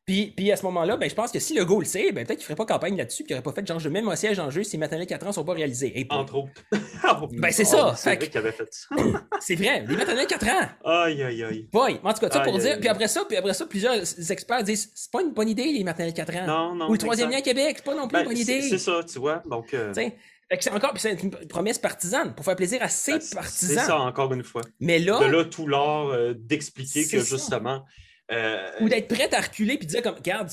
Puis, 0.04 0.32
puis 0.36 0.52
à 0.52 0.56
ce 0.56 0.64
moment-là, 0.64 0.96
ben, 0.96 1.08
je 1.08 1.14
pense 1.14 1.32
que 1.32 1.38
si 1.38 1.54
le 1.54 1.64
go 1.64 1.78
le 1.78 1.86
sait, 1.86 2.12
ben, 2.12 2.26
peut-être 2.26 2.38
qu'il 2.38 2.44
ferait 2.44 2.56
pas 2.56 2.66
campagne 2.66 2.96
là-dessus, 2.96 3.24
qu'il 3.24 3.34
n'aurait 3.34 3.42
pas 3.42 3.52
fait 3.52 3.66
genre 3.66 3.78
je 3.78 3.88
mets 3.88 4.02
mon 4.02 4.14
siège 4.14 4.38
en 4.38 4.50
jeu 4.50 4.62
si 4.62 4.76
les 4.76 5.06
4 5.06 5.26
ans 5.26 5.32
sont 5.32 5.44
pas 5.44 5.54
réalisés. 5.54 5.98
Et 5.98 6.06
Entre 6.10 6.36
autres. 6.36 6.62
ben 7.32 7.50
c'est 7.50 7.64
ça. 7.64 7.94
C'est 7.96 8.16
vrai 8.16 8.28
qu'il 8.28 8.38
avait 8.38 8.52
fait 8.52 8.68
ça. 8.70 8.94
c'est 9.40 9.54
vrai, 9.54 9.84
les 9.88 9.96
maternelles 9.96 10.26
4 10.26 10.46
ans. 10.46 10.68
Aïe, 11.04 11.22
aïe, 11.22 11.44
aïe. 11.44 11.68
Boy, 11.72 11.98
en 12.02 12.12
tout 12.12 12.20
cas, 12.20 12.30
ça 12.30 12.40
pour 12.40 12.58
dire. 12.58 12.78
Puis 12.78 12.88
après 12.88 13.08
ça, 13.08 13.24
puis 13.26 13.36
après 13.36 13.54
ça, 13.54 13.66
plusieurs 13.66 13.96
experts 14.30 14.64
disent 14.64 14.90
c'est 14.94 15.10
pas 15.10 15.22
une 15.22 15.32
bonne 15.32 15.48
idée, 15.48 15.72
les 15.72 15.84
maternelles 15.84 16.14
4 16.14 16.36
ans. 16.36 16.46
Non, 16.46 16.74
non. 16.74 16.88
Ou 16.88 16.92
le 16.92 16.98
troisième 16.98 17.30
lien 17.30 17.38
à 17.38 17.42
Québec, 17.42 17.76
c'est 17.76 17.84
pas 17.84 17.94
non 17.94 18.06
plus 18.06 18.18
une 18.18 18.24
ben, 18.24 18.28
bonne 18.28 18.38
idée. 18.38 18.62
C'est 18.62 18.78
ça, 18.78 19.00
tu 19.10 19.18
vois. 19.18 19.42
Donc. 19.46 19.72
Euh... 19.72 19.92
c'est 19.94 20.70
encore 20.70 20.92
c'est 20.96 21.22
une 21.22 21.30
promesse 21.30 21.78
partisane 21.78 22.34
pour 22.34 22.44
faire 22.44 22.56
plaisir 22.56 22.82
à 22.82 22.88
ses 22.88 23.12
ben, 23.12 23.20
partisans. 23.32 23.78
C'est 23.78 23.86
ça, 23.86 23.98
encore 24.00 24.32
une 24.34 24.44
fois. 24.44 24.62
Mais 24.80 24.98
là. 24.98 25.18
De 25.20 25.30
là, 25.30 25.44
tout 25.44 25.66
l'art 25.66 26.08
euh, 26.08 26.34
d'expliquer 26.36 27.06
que 27.06 27.20
justement. 27.20 27.84
Euh, 28.30 28.70
Ou 28.80 28.88
d'être 28.88 29.08
prêt 29.08 29.32
à 29.34 29.40
reculer 29.40 29.76
puis 29.76 29.86
dire 29.86 30.02
comme, 30.02 30.14
regarde, 30.14 30.50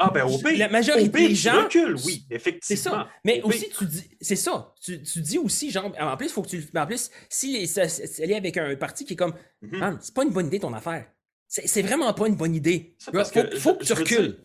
ah 0.00 0.10
ben 0.12 0.24
au 0.24 0.38
pire, 0.38 0.58
la 0.58 0.68
majorité 0.68 1.28
des 1.28 1.34
gens 1.34 1.64
recule, 1.64 1.96
oui, 2.04 2.24
effectivement. 2.30 2.60
C'est 2.62 2.76
ça. 2.76 3.08
Mais 3.24 3.42
aussi 3.42 3.68
tu 3.76 3.84
dis 3.84 4.08
c'est 4.20 4.36
ça, 4.36 4.72
tu, 4.80 5.02
tu, 5.02 5.20
dis 5.20 5.38
aussi 5.38 5.72
genre 5.72 5.92
en 5.98 6.16
plus 6.16 6.28
faut 6.28 6.42
que 6.42 6.48
tu 6.48 6.68
en 6.76 6.86
plus 6.86 7.10
si 7.28 7.66
ça, 7.66 7.82
est 7.84 8.34
avec 8.34 8.56
un 8.56 8.76
parti 8.76 9.04
qui 9.04 9.14
est 9.14 9.16
comme 9.16 9.34
mm 9.60 9.98
c'est 10.00 10.14
pas 10.14 10.22
une 10.22 10.30
bonne 10.30 10.46
idée 10.46 10.60
ton 10.60 10.72
affaire. 10.72 11.06
C'est 11.48 11.82
vraiment 11.82 12.12
pas 12.12 12.28
une 12.28 12.36
bonne 12.36 12.54
idée. 12.54 12.94
Il 13.00 13.24
faut, 13.58 13.74
que, 13.74 13.84
tu 13.84 13.92
recules. 13.94 14.38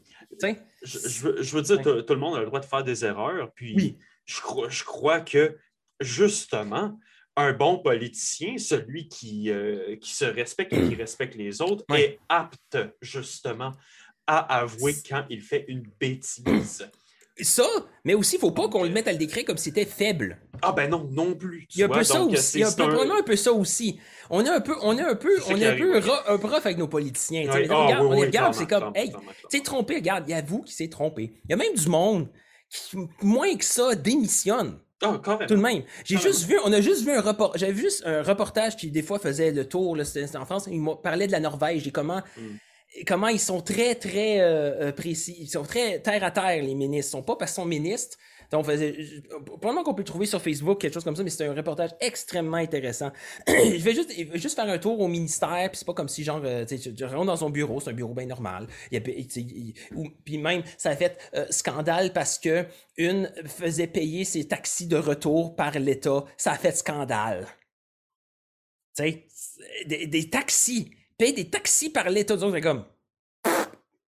je, 0.83 1.55
veux, 1.55 1.61
dire, 1.61 1.81
tout, 1.81 2.13
le 2.13 2.19
monde 2.19 2.37
a 2.37 2.39
le 2.39 2.45
droit 2.45 2.61
de 2.61 2.65
faire 2.65 2.83
des 2.83 3.03
erreurs. 3.03 3.51
Puis 3.53 3.97
je, 4.25 4.39
crois, 4.39 4.69
je 4.69 4.85
crois 4.85 5.19
que 5.19 5.57
justement, 5.99 6.97
un 7.35 7.53
bon 7.53 7.79
politicien, 7.79 8.57
celui 8.57 9.07
qui, 9.07 9.49
euh, 9.49 9.95
qui 9.97 10.13
se 10.13 10.25
respecte 10.25 10.73
et 10.73 10.87
qui 10.87 10.95
respecte 10.95 11.35
les 11.35 11.61
autres, 11.61 11.83
est 11.95 12.19
apte 12.29 12.77
justement 13.01 13.71
à 14.27 14.59
avouer 14.59 14.95
quand 15.07 15.25
il 15.29 15.41
fait 15.41 15.65
une 15.67 15.83
bêtise. 15.99 16.87
Ça, 17.41 17.65
mais 18.05 18.13
aussi, 18.13 18.35
il 18.35 18.37
ne 18.37 18.41
faut 18.41 18.51
pas 18.51 18.69
qu'on 18.69 18.83
le 18.83 18.91
mette 18.91 19.07
à 19.07 19.11
le 19.11 19.17
décrire 19.17 19.43
comme 19.43 19.57
si 19.57 19.65
c'était 19.65 19.85
faible. 19.85 20.39
Ah 20.61 20.71
ben 20.71 20.87
non, 20.87 21.09
non 21.11 21.33
plus. 21.33 21.67
Il 21.73 21.79
y 21.79 21.83
a 21.83 21.87
un 21.87 21.89
peu 21.89 22.03
ça 22.03 22.21
aussi. 22.21 22.59
Il 22.59 22.61
y 22.61 22.63
a 22.63 22.67
un... 22.67 23.23
peu 23.23 23.35
ça 23.35 23.51
aussi. 23.51 23.99
On 24.29 24.45
est 24.45 24.49
un 24.49 24.61
peu, 24.61 24.75
on 24.83 24.95
est 24.95 25.01
un 25.01 25.15
peu, 25.15 25.35
on 25.47 25.57
est 25.57 25.65
un 25.65 25.75
peu, 25.75 25.97
un 25.97 26.35
rough 26.35 26.65
avec 26.65 26.77
nos 26.77 26.87
politiciens. 26.87 27.49
on 27.49 27.53
regarde, 27.53 28.07
regarde 28.07 28.53
c'est 28.53 28.67
comme, 28.67 28.91
hey, 28.95 29.11
tu 29.49 29.57
sais, 29.57 29.63
trompé, 29.63 29.95
regarde, 29.95 30.25
il 30.27 30.31
y 30.31 30.35
a 30.35 30.43
vous 30.43 30.61
qui 30.61 30.73
s'est 30.73 30.89
trompé. 30.89 31.33
Il 31.45 31.49
y 31.49 31.53
a 31.53 31.57
même 31.57 31.73
du 31.73 31.89
monde 31.89 32.29
qui, 32.69 32.97
moins 33.23 33.55
que 33.55 33.65
ça, 33.65 33.95
démissionne. 33.95 34.77
Oh, 35.03 35.17
Tout 35.47 35.55
de 35.55 35.61
même. 35.61 35.83
J'ai 36.05 36.17
juste 36.17 36.45
vu, 36.45 36.57
on 36.63 36.71
a 36.71 36.81
juste 36.81 37.03
vu 37.03 37.11
un 37.11 37.21
reportage, 37.21 37.59
j'avais 37.59 37.75
juste 37.75 38.03
un 38.05 38.23
reportage 38.23 38.75
qui 38.75 38.89
des 38.89 39.01
fois 39.01 39.19
faisait 39.19 39.51
le 39.51 39.67
tour, 39.67 39.97
c'était 40.03 40.35
en 40.37 40.45
France, 40.45 40.67
il 40.71 40.83
parlait 41.01 41.27
de 41.27 41.31
la 41.31 41.39
Norvège 41.39 41.87
et 41.87 41.91
comment, 41.91 42.21
hmm. 42.37 43.03
comment 43.07 43.27
ils 43.27 43.39
sont 43.39 43.61
très, 43.61 43.95
très 43.95 44.39
euh, 44.39 44.87
euh, 44.87 44.91
précis, 44.91 45.35
ils 45.39 45.49
sont 45.49 45.63
très 45.63 45.99
terre 45.99 46.23
à 46.23 46.31
terre, 46.31 46.63
les 46.63 46.75
ministres. 46.75 47.09
Ils 47.09 47.11
sont 47.11 47.23
pas 47.23 47.35
parce 47.35 47.51
qu'ils 47.51 47.61
sont 47.61 47.67
ministres, 47.67 48.17
donc, 48.53 48.65
probablement 49.45 49.81
qu'on 49.81 49.95
peut 49.95 50.03
le 50.03 50.05
trouver 50.05 50.27
sur 50.27 50.39
Facebook, 50.39 50.79
quelque 50.79 50.93
chose 50.93 51.03
comme 51.03 51.15
ça, 51.15 51.23
mais 51.23 51.31
c'est 51.31 51.43
un 51.43 51.55
reportage 51.55 51.89
extrêmement 51.99 52.57
intéressant. 52.57 53.11
je, 53.47 53.81
vais 53.81 53.95
juste, 53.95 54.11
juste 54.35 54.55
faire 54.55 54.69
un 54.69 54.77
tour 54.77 54.99
au 54.99 55.07
ministère, 55.07 55.71
puis 55.71 55.79
c'est 55.79 55.87
pas 55.87 55.95
comme 55.95 56.07
si, 56.07 56.23
genre, 56.23 56.39
euh, 56.45 56.63
tu 56.63 57.03
rentres 57.03 57.25
dans 57.25 57.35
son 57.35 57.49
bureau, 57.49 57.79
c'est 57.79 57.89
un 57.89 57.93
bureau 57.93 58.13
bien 58.13 58.27
normal. 58.27 58.67
puis 58.91 60.37
même, 60.37 60.61
ça 60.77 60.91
a 60.91 60.95
fait 60.95 61.17
euh, 61.33 61.47
scandale 61.49 62.13
parce 62.13 62.37
que 62.37 62.67
une 62.95 63.31
faisait 63.47 63.87
payer 63.87 64.23
ses 64.23 64.47
taxis 64.47 64.85
de 64.85 64.97
retour 64.97 65.55
par 65.55 65.71
l'État. 65.79 66.23
Ça 66.37 66.51
a 66.51 66.57
fait 66.57 66.77
scandale. 66.77 67.47
Tu 68.95 69.03
sais, 69.03 69.25
des, 69.87 70.29
taxis, 70.29 70.91
payer 71.17 71.33
des 71.33 71.49
taxis 71.49 71.89
par 71.89 72.07
l'État, 72.07 72.35
c'est 72.37 72.61
comme. 72.61 72.85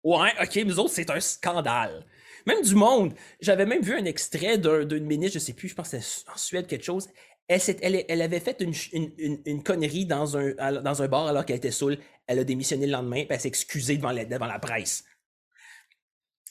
Ouais, 0.03 0.33
ok, 0.41 0.55
nous 0.65 0.77
autres, 0.77 0.93
c'est 0.93 1.09
un 1.09 1.21
scandale. 1.21 2.05
Même 2.45 2.61
du 2.61 2.75
monde. 2.75 3.13
J'avais 3.39 3.65
même 3.65 3.81
vu 3.81 3.93
un 3.95 4.05
extrait 4.05 4.57
d'une 4.57 5.05
ministre, 5.05 5.39
je 5.39 5.45
sais 5.45 5.53
plus, 5.53 5.69
je 5.69 5.75
pense 5.75 5.89
que 5.89 5.99
c'était 5.99 6.29
en 6.31 6.37
Suède, 6.37 6.67
quelque 6.67 6.85
chose. 6.85 7.07
Elle, 7.47 7.61
elle, 7.81 8.05
elle 8.07 8.21
avait 8.21 8.39
fait 8.39 8.59
une, 8.61 8.73
une, 8.91 9.41
une, 9.45 9.63
connerie 9.63 10.05
dans 10.05 10.35
un, 10.35 10.53
dans 10.81 11.01
un 11.03 11.07
bar 11.07 11.27
alors 11.27 11.45
qu'elle 11.45 11.57
était 11.57 11.71
saoule. 11.71 11.97
Elle 12.25 12.39
a 12.39 12.43
démissionné 12.43 12.87
le 12.87 12.91
lendemain, 12.91 13.23
puis 13.23 13.27
elle 13.29 13.39
s'est 13.39 13.47
excusée 13.47 13.97
devant 13.97 14.11
la, 14.11 14.25
devant 14.25 14.47
la 14.47 14.57
presse. 14.57 15.03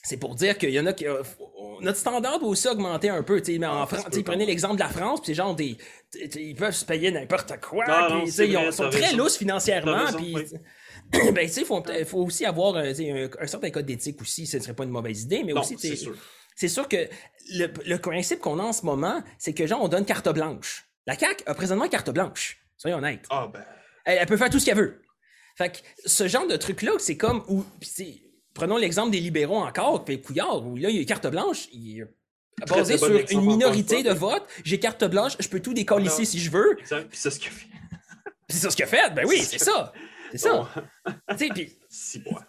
C'est 0.05 0.17
pour 0.17 0.35
dire 0.35 0.57
qu'il 0.57 0.69
y 0.69 0.79
en 0.79 0.85
a 0.85 0.93
qui. 0.93 1.07
Euh, 1.07 1.23
notre 1.81 1.97
standard 1.97 2.39
doit 2.39 2.49
aussi 2.49 2.67
augmenter 2.67 3.09
un 3.09 3.23
peu. 3.23 3.41
Mais 3.47 3.65
en 3.65 3.81
ah, 3.81 3.87
France, 3.87 4.05
prenez 4.23 4.45
l'exemple 4.45 4.75
de 4.75 4.81
la 4.81 4.89
France, 4.89 5.19
puis 5.21 5.33
genre 5.33 5.55
des. 5.55 5.77
Ils 6.35 6.55
peuvent 6.55 6.75
se 6.75 6.85
payer 6.85 7.09
n'importe 7.11 7.59
quoi. 7.59 7.85
ils 8.23 8.71
sont 8.71 8.89
très 8.89 9.13
lousses 9.13 9.37
financièrement. 9.37 10.05
ben, 11.33 11.47
tu 11.47 11.53
sais, 11.53 11.61
il 11.61 12.05
faut, 12.05 12.19
aussi 12.19 12.45
avoir 12.45 12.75
un, 12.75 12.93
certain 12.93 13.69
code 13.69 13.85
d'éthique 13.85 14.21
aussi, 14.21 14.45
ce 14.45 14.57
ne 14.57 14.61
serait 14.61 14.73
pas 14.73 14.83
une 14.83 14.89
mauvaise 14.91 15.23
idée, 15.23 15.43
mais 15.43 15.53
aussi, 15.53 15.75
c'est 15.77 15.95
sûr. 15.95 16.15
C'est 16.55 16.69
sûr 16.69 16.87
que 16.87 17.07
le, 17.51 17.97
principe 17.97 18.39
qu'on 18.39 18.59
a 18.59 18.63
en 18.63 18.73
ce 18.73 18.85
moment, 18.85 19.21
c'est 19.37 19.53
que, 19.53 19.67
genre, 19.67 19.81
on 19.81 19.89
donne 19.89 20.05
carte 20.05 20.29
blanche. 20.29 20.85
La 21.05 21.17
CAQ 21.17 21.43
a 21.45 21.53
présentement 21.53 21.87
carte 21.89 22.09
blanche. 22.09 22.65
Soyons 22.77 22.97
honnêtes. 22.97 23.25
Ah, 23.29 23.49
ben. 23.51 23.63
Elle, 24.05 24.25
peut 24.25 24.37
faire 24.37 24.49
tout 24.49 24.59
ce 24.59 24.65
qu'elle 24.65 24.77
veut. 24.77 25.01
Fait 25.57 25.69
que 25.69 25.77
ce 26.05 26.27
genre 26.27 26.47
de 26.47 26.55
truc-là, 26.55 26.91
c'est 26.99 27.17
comme 27.17 27.43
où. 27.47 27.65
Prenons 28.53 28.77
l'exemple 28.77 29.11
des 29.11 29.19
libéraux 29.19 29.57
encore, 29.57 30.05
puis 30.05 30.21
Couillard, 30.21 30.65
où 30.65 30.77
là, 30.77 30.89
il 30.89 30.95
y 30.95 30.97
a 30.97 31.01
une 31.01 31.05
carte 31.05 31.27
blanche, 31.27 31.67
il 31.73 31.99
est 31.99 32.05
basé 32.69 32.97
sur 32.97 33.09
une 33.31 33.41
minorité 33.41 34.01
de 34.01 34.11
vote. 34.11 34.47
J'ai 34.63 34.79
carte 34.79 35.03
blanche, 35.03 35.33
je 35.39 35.49
peux 35.49 35.59
tout 35.59 35.73
décoller 35.73 36.05
ici 36.05 36.25
si 36.25 36.39
je 36.39 36.49
veux. 36.49 36.77
Puis 36.77 36.87
c'est 37.11 37.31
ce 37.31 37.39
a 37.39 37.51
fait. 37.51 37.67
c'est 38.49 38.57
ça 38.57 38.69
ce 38.69 38.75
qu'il 38.77 38.85
a 38.85 38.87
fait, 38.87 39.13
ben 39.13 39.25
oui, 39.27 39.39
c'est 39.41 39.59
ça. 39.59 39.91
C'est 40.37 40.49
ça. 40.49 40.69
tu 41.31 41.37
sais, 41.37 41.49
puis. 41.49 41.71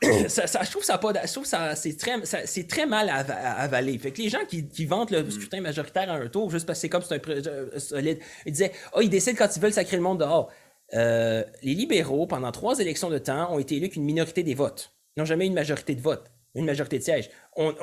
ça, 0.29 0.47
ça, 0.47 0.63
je 0.63 0.71
trouve 0.71 0.83
ça 0.83 0.99
pas. 0.99 1.13
Je 1.25 1.33
trouve 1.33 1.47
ça. 1.47 1.77
C'est 1.77 1.97
très, 1.97 2.15
c'est 2.25 2.67
très 2.67 2.87
mal 2.87 3.09
à, 3.09 3.19
avaler. 3.61 3.97
Fait 3.99 4.11
que 4.11 4.21
les 4.21 4.29
gens 4.29 4.45
qui, 4.49 4.69
qui 4.69 4.85
vantent 4.85 5.11
le 5.11 5.31
scrutin 5.31 5.61
majoritaire 5.61 6.11
à 6.11 6.15
un 6.15 6.29
tour, 6.29 6.51
juste 6.51 6.67
parce 6.67 6.79
que 6.79 6.81
c'est 6.83 6.89
comme 6.89 7.03
c'est 7.03 7.15
un 7.15 7.31
euh, 7.31 7.79
solide, 7.79 8.19
ils 8.45 8.53
disaient 8.53 8.73
Oh, 8.95 9.01
ils 9.01 9.09
décident 9.09 9.37
quand 9.37 9.55
ils 9.55 9.63
veulent 9.63 9.73
sacrer 9.73 9.97
le 9.97 10.03
monde 10.03 10.21
dehors. 10.21 10.51
Euh, 10.95 11.45
les 11.63 11.75
libéraux, 11.75 12.27
pendant 12.27 12.53
trois 12.53 12.79
élections 12.79 13.11
de 13.11 13.19
temps, 13.19 13.53
ont 13.53 13.59
été 13.59 13.77
élus 13.77 13.89
qu'une 13.89 14.05
minorité 14.05 14.43
des 14.43 14.55
votes. 14.55 14.93
Ils 15.17 15.21
n'ont 15.21 15.27
jamais 15.27 15.45
eu 15.45 15.49
une 15.49 15.55
majorité 15.55 15.95
de 15.95 16.01
votes, 16.01 16.31
une 16.55 16.67
majorité 16.67 16.99
de 16.99 17.05
sièges. 17.05 17.31
On, 17.57 17.75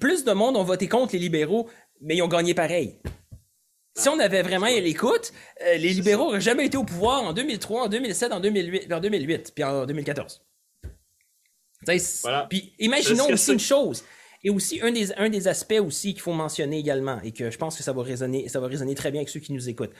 plus 0.00 0.24
de 0.24 0.32
monde 0.32 0.56
ont 0.56 0.64
voté 0.64 0.88
contre 0.88 1.12
les 1.14 1.18
libéraux, 1.18 1.68
mais 2.00 2.16
ils 2.16 2.22
ont 2.22 2.28
gagné 2.28 2.54
pareil. 2.54 2.98
Si 3.98 4.08
on 4.08 4.18
avait 4.20 4.42
vraiment 4.42 4.66
l'écoute, 4.66 5.32
euh, 5.60 5.74
les 5.74 5.92
libéraux 5.92 6.26
n'auraient 6.26 6.40
jamais 6.40 6.66
été 6.66 6.76
au 6.76 6.84
pouvoir 6.84 7.24
en 7.24 7.32
2003, 7.32 7.82
en 7.82 7.88
2007, 7.88 8.32
en 8.32 8.38
2008, 8.38 8.92
en 8.92 9.00
2008 9.00 9.52
puis 9.52 9.64
en 9.64 9.86
2014. 9.86 10.40
Puis 12.48 12.74
imaginons 12.78 13.28
aussi 13.28 13.52
une 13.52 13.58
chose. 13.58 14.04
Et 14.44 14.50
aussi, 14.50 14.80
un 14.82 14.92
des, 14.92 15.12
un 15.14 15.28
des 15.28 15.48
aspects 15.48 15.80
aussi 15.84 16.12
qu'il 16.12 16.22
faut 16.22 16.32
mentionner 16.32 16.78
également, 16.78 17.20
et 17.22 17.32
que 17.32 17.50
je 17.50 17.58
pense 17.58 17.76
que 17.76 17.82
ça 17.82 17.92
va 17.92 18.04
résonner, 18.04 18.48
ça 18.48 18.60
va 18.60 18.68
résonner 18.68 18.94
très 18.94 19.10
bien 19.10 19.20
avec 19.20 19.30
ceux 19.30 19.40
qui 19.40 19.52
nous 19.52 19.68
écoutent. 19.68 19.94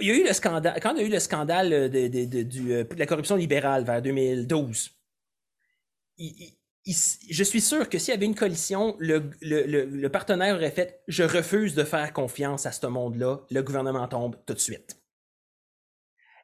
Il 0.00 0.06
y 0.06 0.10
a 0.12 0.14
eu 0.14 0.24
le 0.24 0.32
scandale, 0.32 0.78
quand 0.80 0.94
il 0.94 1.00
y 1.00 1.04
a 1.04 1.06
eu 1.08 1.10
le 1.10 1.18
scandale 1.18 1.90
de, 1.90 2.06
de 2.06 2.72
euh, 2.72 2.84
la 2.96 3.06
corruption 3.06 3.34
libérale 3.34 3.82
vers 3.84 4.02
2012, 4.02 4.90
il, 6.18 6.54
je 6.86 7.44
suis 7.44 7.60
sûr 7.62 7.88
que 7.88 7.98
s'il 7.98 8.12
y 8.12 8.16
avait 8.16 8.26
une 8.26 8.34
coalition, 8.34 8.96
le, 8.98 10.08
partenaire 10.08 10.56
aurait 10.56 10.70
fait 10.70 11.02
Je 11.08 11.22
refuse 11.22 11.74
de 11.74 11.84
faire 11.84 12.12
confiance 12.12 12.66
à 12.66 12.72
ce 12.72 12.86
monde-là, 12.86 13.40
le 13.50 13.62
gouvernement 13.62 14.06
tombe 14.06 14.36
tout 14.46 14.54
de 14.54 14.58
suite. 14.58 15.00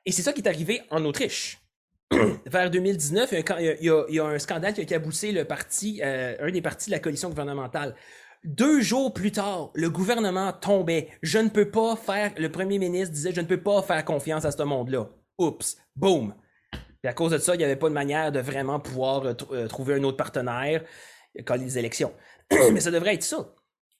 Et 0.06 0.12
c'est 0.12 0.22
ça 0.22 0.32
qui 0.32 0.40
est 0.40 0.48
arrivé 0.48 0.82
en 0.90 1.04
Autriche. 1.04 1.60
Vers 2.46 2.70
2019, 2.70 3.32
il 3.32 3.84
y, 3.84 4.18
a, 4.18 4.24
un 4.24 4.38
scandale 4.38 4.72
qui 4.72 4.80
a 4.80 4.84
caboussé 4.84 5.30
le 5.30 5.44
parti, 5.44 6.00
euh, 6.02 6.36
un 6.40 6.50
des 6.50 6.62
partis 6.62 6.90
de 6.90 6.94
la 6.94 7.00
coalition 7.00 7.28
gouvernementale. 7.28 7.94
Deux 8.42 8.80
jours 8.80 9.12
plus 9.12 9.32
tard, 9.32 9.70
le 9.74 9.90
gouvernement 9.90 10.52
tombait. 10.54 11.10
Je 11.22 11.38
ne 11.38 11.50
peux 11.50 11.70
pas 11.70 11.94
faire, 11.96 12.32
le 12.38 12.50
premier 12.50 12.78
ministre 12.78 13.12
disait, 13.12 13.32
je 13.34 13.42
ne 13.42 13.46
peux 13.46 13.62
pas 13.62 13.82
faire 13.82 14.02
confiance 14.06 14.46
à 14.46 14.50
ce 14.50 14.62
monde-là. 14.62 15.10
Oups, 15.38 15.76
boum. 15.94 16.34
Et 17.04 17.08
à 17.08 17.12
cause 17.12 17.32
de 17.32 17.38
ça, 17.38 17.54
il 17.54 17.58
n'y 17.58 17.64
avait 17.64 17.76
pas 17.76 17.88
de 17.88 17.94
manière 17.94 18.32
de 18.32 18.40
vraiment 18.40 18.78
pouvoir 18.80 19.24
euh, 19.24 19.34
euh, 19.52 19.68
trouver 19.68 19.94
un 19.94 20.02
autre 20.04 20.16
partenaire 20.16 20.84
quand 21.44 21.54
les 21.54 21.78
élections. 21.78 22.12
Mais 22.72 22.80
ça 22.80 22.90
devrait 22.90 23.14
être 23.14 23.22
ça. 23.22 23.54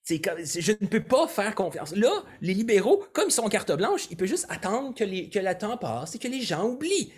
je 0.06 0.72
ne 0.80 0.86
peux 0.86 1.02
pas 1.02 1.26
faire 1.28 1.54
confiance. 1.54 1.94
Là, 1.94 2.10
les 2.40 2.54
libéraux, 2.54 3.04
comme 3.12 3.28
ils 3.28 3.32
sont 3.32 3.44
en 3.44 3.48
carte 3.48 3.72
blanche, 3.72 4.06
ils 4.10 4.16
peuvent 4.16 4.28
juste 4.28 4.46
attendre 4.48 4.94
que, 4.94 5.04
les, 5.04 5.30
que 5.30 5.38
le 5.38 5.56
temps 5.56 5.76
passe 5.76 6.14
et 6.14 6.18
que 6.18 6.28
les 6.28 6.42
gens 6.42 6.64
oublient. 6.64 7.12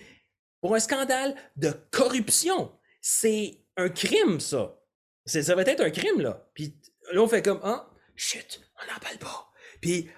Pour 0.61 0.77
un 0.77 0.79
scandale 0.79 1.35
de 1.57 1.73
corruption, 1.91 2.71
c'est 3.01 3.59
un 3.77 3.89
crime, 3.89 4.39
ça. 4.39 4.79
Ça 5.25 5.41
devrait 5.41 5.69
être 5.69 5.83
un 5.83 5.91
crime, 5.91 6.21
là. 6.21 6.49
Puis 6.55 6.77
là, 7.13 7.21
on 7.21 7.29
fait 7.29 7.43
comme, 7.43 7.61
ah, 7.65 7.91
chut, 8.15 8.61
on 8.81 8.93
n'en 8.93 8.99
parle 9.01 9.19
pas. 9.19 9.51
Puis 9.81 10.09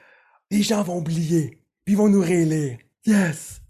les 0.51 0.62
gens 0.62 0.83
vont 0.83 0.99
oublier. 0.99 1.62
Puis 1.85 1.95
ils 1.95 1.97
vont 1.97 2.09
nous 2.09 2.21
réélire. 2.21 2.79
Yes! 3.07 3.61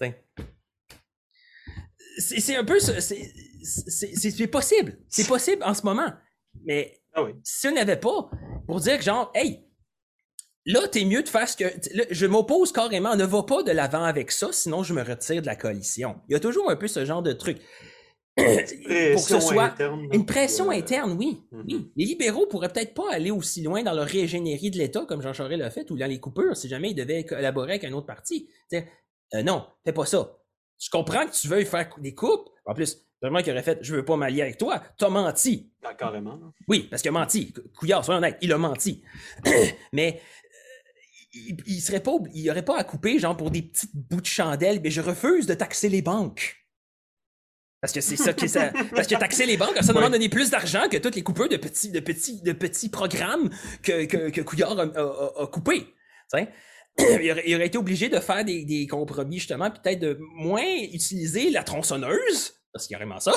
C'est 2.19 2.57
un 2.57 2.65
peu. 2.65 2.79
C'est 2.81 4.47
possible. 4.49 4.99
C'est 5.09 5.27
possible 5.27 5.63
en 5.65 5.75
ce 5.75 5.83
moment. 5.83 6.13
Mais 6.65 7.01
ah 7.15 7.25
si 7.43 7.69
on 7.69 7.73
n'avait 7.73 7.99
pas, 7.99 8.31
pour 8.67 8.81
dire 8.81 8.99
que 8.99 9.05
genre, 9.05 9.31
hey, 9.35 9.65
là, 10.67 10.87
t'es 10.89 11.05
mieux 11.05 11.23
de 11.23 11.29
faire 11.29 11.49
ce 11.49 11.57
que. 11.57 11.65
je 12.11 12.27
m'oppose 12.27 12.73
carrément, 12.73 13.17
ne 13.17 13.25
va 13.25 13.43
pas 13.43 13.63
de 13.63 13.73
l'avant 13.73 14.05
avec 14.05 14.31
ça, 14.31 14.49
sinon 14.53 14.83
je 14.83 14.95
me 14.95 15.03
retire 15.03 15.43
de 15.43 15.47
la 15.47 15.57
coalition. 15.57 16.17
Il 16.29 16.33
y 16.33 16.37
a 16.37 16.41
toujours 16.41 16.71
un 16.71 16.77
peu 16.77 16.89
ce 16.89 17.05
genre 17.05 17.23
de 17.23 17.33
truc. 17.33 17.59
pour 18.37 18.47
que 18.47 19.19
ce 19.19 19.39
soit 19.39 19.75
une 20.13 20.27
pression 20.27 20.71
euh, 20.71 20.75
interne, 20.75 21.13
oui. 21.13 21.41
Mm-hmm. 21.53 21.65
oui. 21.69 21.93
Les 21.95 22.05
libéraux 22.05 22.47
pourraient 22.47 22.69
peut-être 22.69 22.93
pas 22.93 23.13
aller 23.13 23.31
aussi 23.31 23.63
loin 23.63 23.85
dans 23.85 23.93
leur 23.93 24.09
régénérie 24.09 24.73
de 24.73 24.79
l'État 24.79 25.05
comme 25.07 25.23
Jean 25.23 25.33
Charest 25.33 25.61
l'a 25.61 25.71
fait 25.71 25.89
ou 25.93 25.97
dans 25.97 26.09
les 26.09 26.19
coupures 26.19 26.57
si 26.57 26.69
jamais 26.69 26.91
ils 26.91 26.97
devaient 26.97 27.25
collaborer 27.25 27.75
avec 27.75 27.85
un 27.85 27.93
autre 27.93 28.07
parti. 28.07 28.49
Euh, 28.73 29.43
non, 29.45 29.65
fais 29.85 29.93
pas 29.93 30.05
ça. 30.05 30.37
Je 30.79 30.91
comprends 30.91 31.27
que 31.27 31.33
tu 31.33 31.49
veuilles 31.49 31.67
faire 31.67 31.89
des 31.99 32.15
coupes. 32.15 32.51
En 32.67 32.75
plus, 32.75 32.99
vraiment 33.21 33.43
qu'il 33.43 33.53
aurait 33.53 33.63
fait 33.63 33.79
Je 33.83 33.97
veux 33.97 34.05
pas 34.05 34.17
m'allier 34.17 34.43
avec 34.43 34.59
toi. 34.59 34.83
T'as 34.99 35.09
menti. 35.09 35.73
Ben, 35.83 35.95
carrément. 35.95 36.39
Oui, 36.69 36.87
parce 36.91 37.03
qu'il 37.03 37.11
a 37.11 37.13
menti. 37.13 37.53
Couillard, 37.77 38.05
soyons 38.05 38.19
honnêtes, 38.19 38.39
il 38.41 38.53
a 38.53 38.59
menti. 38.59 39.03
mais 39.93 40.21
euh, 41.35 41.55
il, 41.67 41.81
serait 41.81 42.01
pas, 42.01 42.13
il 42.33 42.51
aurait 42.51 42.65
pas 42.65 42.79
à 42.79 42.85
couper, 42.85 43.19
genre, 43.19 43.37
pour 43.37 43.51
des 43.51 43.63
petites 43.63 43.95
bouts 43.95 44.21
de 44.21 44.27
chandelle, 44.27 44.81
mais 44.83 44.91
je 44.91 45.01
refuse 45.01 45.47
de 45.47 45.55
taxer 45.55 45.89
les 45.89 46.03
banques. 46.03 46.61
Parce 47.81 47.93
que 47.93 48.01
c'est 48.01 48.17
ça 48.17 48.33
qui 48.33 48.49
ça. 48.49 48.73
Parce 48.95 49.07
que 49.07 49.15
taxer 49.15 49.45
les 49.45 49.59
banques, 49.59 49.77
ça 49.83 49.93
demande 49.93 50.07
de 50.07 50.13
donner 50.13 50.31
plus 50.31 50.49
d'argent 50.49 50.89
que 50.91 50.97
tous 50.97 51.15
les 51.15 51.23
coupeurs 51.23 51.51
de 51.51 51.59
petits, 51.59 51.91
de 51.91 52.01
petits, 52.01 52.41
de 52.41 52.53
petits 52.53 52.89
programmes 52.89 53.51
que, 53.83 54.07
que, 54.07 54.41
Couillard 54.41 54.79
a, 54.79 54.85
a, 54.85 55.43
a 55.43 55.47
coupé. 55.49 55.95
il, 56.99 57.33
aurait, 57.33 57.67
été 57.67 57.79
obligé 57.79 58.09
de 58.09 58.19
faire 58.19 58.45
des, 58.45 58.87
compromis, 58.89 59.39
justement, 59.39 59.71
peut-être 59.71 60.01
de 60.01 60.19
moins 60.37 60.63
utiliser 60.93 61.51
la 61.51 61.63
tronçonneuse 61.63 62.55
parce 62.73 62.89
qu'il 62.89 62.95
y 62.95 62.97
a 62.97 63.05
vraiment 63.05 63.21
ça, 63.21 63.33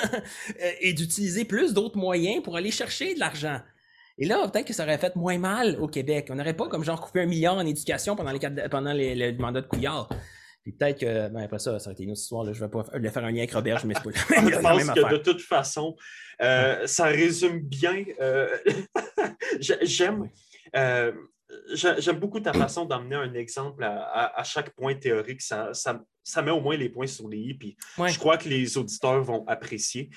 et 0.80 0.92
d'utiliser 0.94 1.44
plus 1.44 1.72
d'autres 1.72 1.96
moyens 1.96 2.42
pour 2.42 2.56
aller 2.56 2.72
chercher 2.72 3.14
de 3.14 3.20
l'argent. 3.20 3.60
Et 4.18 4.26
là, 4.26 4.48
peut-être 4.48 4.66
que 4.66 4.72
ça 4.72 4.82
aurait 4.82 4.98
fait 4.98 5.14
moins 5.14 5.38
mal 5.38 5.78
au 5.80 5.86
Québec. 5.86 6.26
On 6.30 6.34
n'aurait 6.34 6.56
pas 6.56 6.68
comme 6.68 6.82
genre 6.82 7.00
coupé 7.00 7.20
un 7.20 7.26
milliard 7.26 7.56
en 7.56 7.64
éducation 7.64 8.16
pendant, 8.16 8.32
les, 8.32 8.68
pendant 8.68 8.92
les, 8.92 9.14
le 9.14 9.38
mandat 9.38 9.60
de 9.60 9.68
Couillard. 9.68 10.08
Puis 10.64 10.72
peut-être 10.72 11.00
que, 11.00 11.28
ben 11.28 11.42
après 11.42 11.58
ça, 11.58 11.78
ça 11.78 11.88
aurait 11.88 11.94
été 11.94 12.04
une 12.04 12.10
autre 12.10 12.20
histoire. 12.20 12.42
Là. 12.42 12.52
Je 12.52 12.60
ne 12.60 12.66
vais 12.66 12.70
pas 12.70 12.84
le 12.94 13.10
faire 13.10 13.24
un 13.24 13.30
lien 13.30 13.38
avec 13.38 13.52
Robert, 13.52 13.78
je 13.78 13.86
m'explique. 13.86 14.16
je 14.28 14.58
pense 14.62 14.84
que 14.90 15.12
de 15.12 15.18
toute 15.18 15.42
façon, 15.42 15.94
euh, 16.42 16.86
ça 16.86 17.04
résume 17.04 17.60
bien. 17.60 18.04
Euh, 18.20 18.48
j'aime. 19.60 20.30
Euh, 20.74 21.12
j'aime 21.74 22.18
beaucoup 22.18 22.40
ta 22.40 22.52
façon 22.52 22.84
d'emmener 22.84 23.16
un 23.16 23.34
exemple 23.34 23.84
à, 23.84 24.42
chaque 24.44 24.74
point 24.74 24.94
théorique. 24.94 25.40
Ça, 25.40 25.70
ça, 25.72 26.42
met 26.42 26.50
au 26.50 26.60
moins 26.60 26.76
les 26.76 26.88
points 26.88 27.06
sur 27.06 27.28
les 27.28 27.38
i. 27.38 27.54
Puis 27.54 27.76
je 27.98 28.18
crois 28.18 28.36
que 28.36 28.48
les 28.48 28.76
auditeurs 28.76 29.22
vont 29.22 29.44
apprécier. 29.46 30.10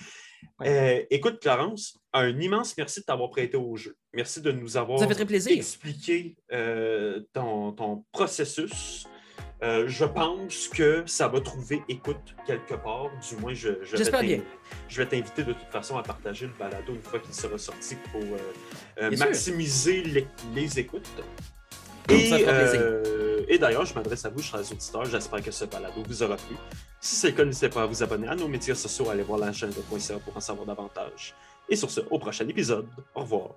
écoute, 1.09 1.39
Clarence, 1.39 1.97
un 2.14 2.39
immense 2.39 2.76
merci 2.77 3.01
de 3.01 3.05
t'avoir 3.05 3.30
prêté 3.30 3.57
au 3.57 3.76
jeu. 3.76 3.95
Merci 4.14 4.41
de 4.41 4.51
nous 4.51 4.77
avoir 4.77 5.01
expliqué 5.01 6.35
ton, 7.34 7.72
ton, 7.73 8.05
processus. 8.11 9.07
Euh, 9.64 9.86
je 9.88 10.06
pense 10.06 10.68
que 10.68 11.04
ça 11.08 11.28
va 11.28 11.42
trouver 11.42 11.82
écoute 11.90 12.36
quelque 12.46 12.76
part. 12.76 13.10
Du 13.28 13.36
moins, 13.38 13.54
je, 13.54 13.70
je 13.84 13.98
vais 13.98 14.42
je 14.88 15.02
vais 15.02 15.08
t'inviter 15.08 15.44
de 15.44 15.54
toute 15.54 15.72
façon 15.72 15.98
à 15.98 16.04
partager 16.04 16.46
le 16.46 16.54
balado 16.60 16.94
une 16.94 17.02
fois 17.02 17.20
qu'il 17.20 17.34
sera 17.34 17.58
sorti 17.58 17.96
pour 18.12 18.22
euh, 18.22 18.38
euh, 19.02 19.18
maximiser 19.18 20.04
les, 20.54 20.80
écoutes. 20.80 21.10
Et, 22.10 22.32
et 23.50 23.58
d'ailleurs, 23.58 23.86
je 23.86 23.94
m'adresse 23.96 24.26
à 24.26 24.30
vous, 24.30 24.42
chers 24.42 24.72
auditeurs. 24.72 25.06
J'espère 25.06 25.42
que 25.42 25.52
ce 25.52 25.66
balado 25.66 26.04
vous 26.08 26.24
aura 26.24 26.36
plu. 26.36 26.56
Si 27.02 27.16
c'est 27.16 27.32
le 27.32 27.34
cas, 27.34 27.46
n'hésitez 27.46 27.70
pas 27.70 27.84
à 27.84 27.86
vous 27.88 28.04
abonner 28.04 28.28
à 28.28 28.36
nos 28.36 28.48
médias 28.48 28.76
sociaux, 28.76 29.10
à 29.10 29.14
aller 29.14 29.24
voir 29.24 29.40
la 29.40 29.52
chaîne 29.52 29.72
de 29.72 30.00
.ca 30.00 30.20
pour 30.20 30.38
en 30.38 30.40
savoir 30.40 30.68
davantage. 30.68 31.34
Et 31.68 31.76
sur 31.76 31.90
ce, 31.90 32.02
au 32.12 32.20
prochain 32.20 32.48
épisode. 32.48 32.88
Au 33.16 33.22
revoir. 33.22 33.50